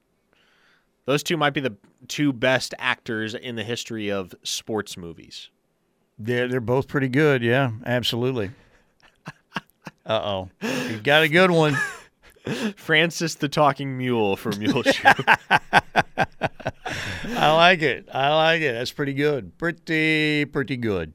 Those 1.06 1.22
two 1.22 1.38
might 1.38 1.54
be 1.54 1.60
the 1.60 1.76
two 2.08 2.34
best 2.34 2.74
actors 2.78 3.34
in 3.34 3.56
the 3.56 3.64
history 3.64 4.10
of 4.10 4.34
sports 4.42 4.98
movies. 4.98 5.48
They're 6.18 6.46
they're 6.48 6.60
both 6.60 6.88
pretty 6.88 7.08
good. 7.08 7.42
Yeah, 7.42 7.70
absolutely. 7.86 8.50
Uh 10.04 10.20
oh, 10.62 10.66
you 10.90 10.98
got 11.00 11.22
a 11.22 11.28
good 11.28 11.50
one. 11.50 11.76
Francis 12.76 13.34
the 13.34 13.48
Talking 13.48 13.98
Mule 13.98 14.36
for 14.36 14.52
Muleshoe. 14.52 15.12
I 17.36 17.52
like 17.52 17.82
it. 17.82 18.08
I 18.12 18.34
like 18.34 18.62
it. 18.62 18.72
That's 18.72 18.92
pretty 18.92 19.14
good. 19.14 19.56
Pretty, 19.58 20.44
pretty 20.46 20.76
good. 20.76 21.12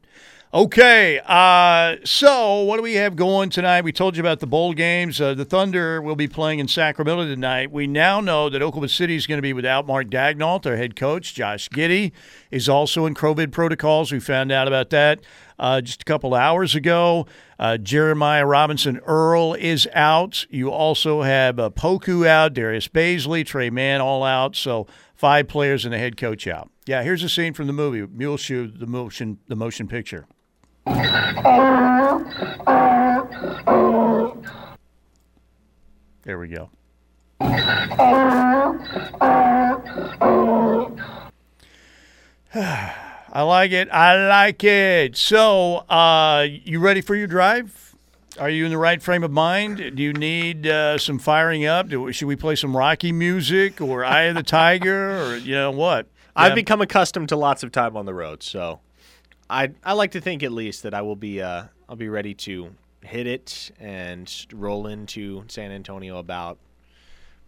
Okay, 0.53 1.19
uh, 1.26 1.95
so 2.06 2.61
what 2.61 2.77
do 2.77 2.84
we 2.84 2.94
have 2.94 3.15
going 3.15 3.49
tonight? 3.49 3.84
We 3.84 3.91
told 3.91 4.15
you 4.15 4.22
about 4.22 4.40
the 4.40 4.45
bowl 4.45 4.73
games. 4.73 5.19
Uh, 5.19 5.34
the 5.34 5.45
Thunder 5.45 5.99
will 5.99 6.15
be 6.15 6.27
playing 6.27 6.60
in 6.60 6.68
Sacramento 6.68 7.26
tonight. 7.26 7.72
We 7.72 7.88
now 7.88 8.22
know 8.22 8.49
that 8.49 8.61
Oklahoma 8.61 8.90
City 8.90 9.15
is 9.15 9.26
going 9.26 9.40
to 9.40 9.41
be 9.41 9.53
without 9.53 9.88
Mark 9.88 10.10
Daigneault, 10.10 10.61
their 10.61 10.77
head 10.77 10.95
coach. 10.95 11.34
Josh 11.34 11.69
Giddey 11.69 12.11
is 12.52 12.69
also 12.69 13.07
in 13.07 13.15
COVID 13.15 13.52
protocols. 13.52 14.11
We 14.11 14.19
found 14.19 14.52
out 14.52 14.68
about 14.68 14.91
that 14.91 15.22
uh, 15.57 15.81
just 15.81 16.03
a 16.03 16.06
couple 16.06 16.35
hours 16.35 16.76
ago. 16.76 17.26
Uh, 17.57 17.77
Jeremiah 17.77 18.45
Robinson 18.45 18.99
Earl 19.07 19.56
is 19.56 19.88
out. 19.95 20.45
You 20.52 20.69
also 20.69 21.23
have 21.23 21.57
uh, 21.57 21.72
Poku 21.72 22.27
out, 22.27 22.53
Darius 22.53 22.88
Bazley, 22.88 23.44
Tre 23.44 23.72
Mann 23.72 24.02
all 24.02 24.23
out. 24.23 24.56
So 24.56 24.85
five 25.24 25.48
players 25.48 25.86
and 25.86 25.94
the 25.94 25.98
head 25.98 26.18
coach 26.18 26.48
out. 26.48 26.70
Yeah, 26.86 27.02
here's 27.02 27.24
a 27.24 27.30
scene 27.30 27.54
from 27.54 27.68
the 27.68 27.72
movie 27.72 28.06
Muleshoe, 28.06 28.68
the 28.68 28.86
motion, 28.86 29.40
the 29.48 29.56
motion 29.56 29.88
picture. 29.88 30.28
There 36.24 36.38
we 36.38 36.50
go. 36.50 36.70
I 42.54 43.41
like 43.44 43.72
it. 43.72 43.90
I 43.91 44.28
like 44.28 44.62
it. 44.66 45.16
So, 45.16 45.78
uh, 45.90 46.48
you 46.50 46.82
ready 46.82 47.00
for 47.00 47.16
your 47.16 47.28
drive? 47.28 47.83
Are 48.40 48.50
you 48.50 48.66
in 48.66 48.72
the 48.72 48.78
right 48.78 49.02
frame 49.02 49.24
of 49.24 49.32
mind? 49.32 49.78
Do 49.96 50.02
you 50.04 50.12
need 50.14 50.66
uh, 50.66 50.98
some 50.98 51.20
firing 51.20 51.66
up? 51.66 51.88
Do, 51.90 52.12
should 52.12 52.28
we 52.28 52.36
play 52.36 52.56
some 52.56 52.76
Rocky 52.76 53.12
music 53.12 53.80
or 53.80 54.04
Eye 54.06 54.24
of 54.24 54.36
the 54.36 54.44
Tiger 54.44 55.18
or 55.24 55.38
you 55.38 55.54
know 55.54 55.72
what? 55.72 56.08
I've 56.36 56.52
Yeah. 56.52 56.56
become 56.56 56.82
accustomed 56.82 57.30
to 57.30 57.36
lots 57.36 57.62
of 57.62 57.72
time 57.72 57.96
on 57.96 58.06
the 58.08 58.14
road, 58.14 58.42
so 58.42 58.80
I 59.50 59.72
I 59.84 59.94
like 59.94 60.12
to 60.12 60.22
think 60.22 60.42
at 60.42 60.52
least 60.52 60.82
that 60.84 60.96
I 60.96 61.04
will 61.04 61.16
be 61.16 61.42
uh 61.44 61.66
I'll 61.88 61.96
be 61.96 62.10
ready 62.10 62.34
to 62.36 62.74
hit 63.02 63.28
it 63.28 63.70
and 63.80 64.34
roll 64.52 64.88
into 64.88 65.44
San 65.48 65.72
Antonio 65.72 66.18
about. 66.18 66.58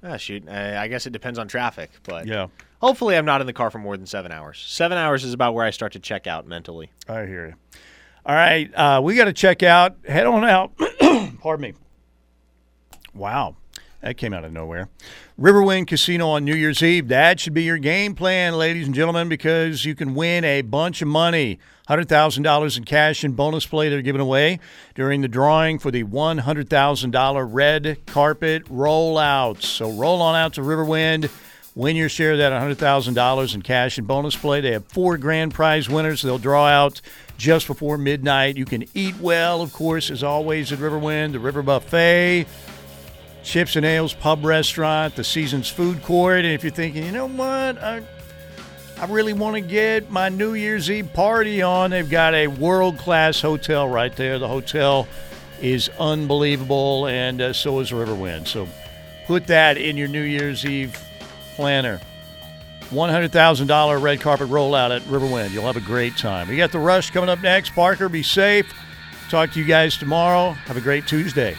Ah, 0.04 0.18
shoot, 0.18 0.48
I, 0.48 0.84
I 0.84 0.88
guess 0.88 1.08
it 1.08 1.14
depends 1.14 1.40
on 1.40 1.48
traffic, 1.48 1.90
but 2.04 2.28
Yeah. 2.28 2.48
Hopefully, 2.80 3.18
I'm 3.18 3.26
not 3.26 3.42
in 3.42 3.48
the 3.48 3.54
car 3.54 3.72
for 3.72 3.80
more 3.80 3.98
than 3.98 4.06
seven 4.06 4.32
hours. 4.32 4.64
Seven 4.68 5.00
hours 5.00 5.24
is 5.24 5.34
about 5.34 5.56
where 5.56 5.66
I 5.66 5.72
start 5.72 5.94
to 5.94 6.00
check 6.00 6.28
out 6.28 6.46
mentally. 6.46 6.92
I 7.10 7.26
hear 7.26 7.48
you. 7.48 7.54
All 8.26 8.34
right, 8.34 8.74
uh, 8.74 9.02
we 9.04 9.16
got 9.16 9.26
to 9.26 9.34
check 9.34 9.62
out. 9.62 9.98
Head 10.08 10.26
on 10.26 10.44
out. 10.44 10.72
Pardon 11.40 11.62
me. 11.62 11.74
Wow, 13.14 13.56
that 14.02 14.18
came 14.18 14.34
out 14.34 14.44
of 14.44 14.52
nowhere. 14.52 14.90
Riverwind 15.40 15.86
Casino 15.88 16.30
on 16.30 16.44
New 16.44 16.56
Year's 16.56 16.82
Eve. 16.82 17.08
That 17.10 17.40
should 17.40 17.54
be 17.54 17.64
your 17.64 17.78
game 17.78 18.16
plan, 18.16 18.58
ladies 18.58 18.88
and 18.88 18.96
gentlemen, 18.96 19.30
because 19.30 19.86
you 19.86 19.94
can 19.94 20.16
win 20.16 20.44
a 20.44 20.64
bunch 20.64 21.04
of 21.04 21.08
money. 21.08 21.60
$100,000 21.88 22.78
in 22.78 22.84
cash 22.84 23.24
and 23.24 23.36
bonus 23.36 23.68
play 23.68 23.90
they're 23.90 24.02
giving 24.02 24.22
away 24.22 24.60
during 24.96 25.22
the 25.22 25.28
drawing 25.28 25.78
for 25.78 25.92
the 25.92 26.04
$100,000 26.04 27.48
red 27.52 28.06
carpet 28.08 28.66
rollout. 28.66 29.62
So 29.62 29.92
roll 29.92 30.22
on 30.24 30.36
out 30.36 30.54
to 30.54 30.62
Riverwind. 30.62 31.30
Win 31.76 31.98
your 31.98 32.08
share 32.08 32.32
of 32.32 32.38
that 32.38 32.54
$100,000 32.54 33.54
in 33.54 33.62
cash 33.62 33.98
and 33.98 34.08
bonus 34.08 34.34
play. 34.34 34.62
They 34.62 34.72
have 34.72 34.86
four 34.86 35.18
grand 35.18 35.54
prize 35.54 35.90
winners 35.90 36.22
they'll 36.22 36.38
draw 36.38 36.66
out 36.66 37.02
just 37.38 37.68
before 37.68 37.98
midnight. 37.98 38.56
You 38.56 38.64
can 38.64 38.86
eat 38.94 39.20
well, 39.20 39.62
of 39.62 39.74
course, 39.74 40.10
as 40.10 40.24
always 40.24 40.72
at 40.72 40.80
Riverwind, 40.80 41.34
the 41.34 41.40
River 41.40 41.62
Buffet, 41.62 42.46
Chips 43.44 43.76
and 43.76 43.86
Ales 43.86 44.14
Pub 44.14 44.46
Restaurant, 44.46 45.18
the 45.18 45.24
Seasons 45.26 45.70
Food 45.70 46.02
Court. 46.02 46.46
And 46.46 46.54
if 46.54 46.64
you're 46.64 46.72
thinking, 46.72 47.04
you 47.04 47.12
know 47.12 47.28
what, 47.28 47.78
I, 47.84 48.02
I 48.98 49.06
really 49.08 49.34
want 49.34 49.56
to 49.56 49.62
get 49.62 50.10
my 50.10 50.30
New 50.30 50.54
Year's 50.54 50.90
Eve 50.90 51.12
party 51.14 51.62
on, 51.62 51.92
they've 51.92 52.10
got 52.10 52.34
a 52.34 52.48
world 52.48 52.98
class 52.98 53.42
hotel 53.42 53.90
right 53.90 54.16
there. 54.16 54.40
The 54.40 54.48
hotel 54.48 55.10
is 55.62 55.90
unbelievable, 56.00 57.08
and 57.08 57.42
uh, 57.42 57.52
so 57.52 57.82
is 57.82 57.92
Riverwind. 57.92 58.48
So 58.48 58.66
put 59.28 59.48
that 59.48 59.78
in 59.78 59.98
your 59.98 60.08
New 60.08 60.22
Year's 60.22 60.66
Eve 60.66 60.98
planner. 61.56 62.00
$100,000 62.92 64.02
red 64.02 64.22
carpet 64.22 64.48
rollout 64.50 64.96
at 64.96 65.02
Riverwind. 65.04 65.52
You'll 65.52 65.66
have 65.66 65.78
a 65.78 65.82
great 65.82 66.16
time. 66.18 66.48
We 66.48 66.58
got 66.58 66.72
the 66.72 66.80
rush 66.80 67.10
coming 67.10 67.30
up 67.30 67.42
next. 67.42 67.72
Parker, 67.72 68.08
be 68.10 68.22
safe. 68.22 68.72
Talk 69.30 69.52
to 69.54 69.60
you 69.60 69.66
guys 69.66 69.98
tomorrow. 69.98 70.52
Have 70.52 70.78
a 70.78 70.82
great 70.82 71.08
Tuesday. 71.08 71.56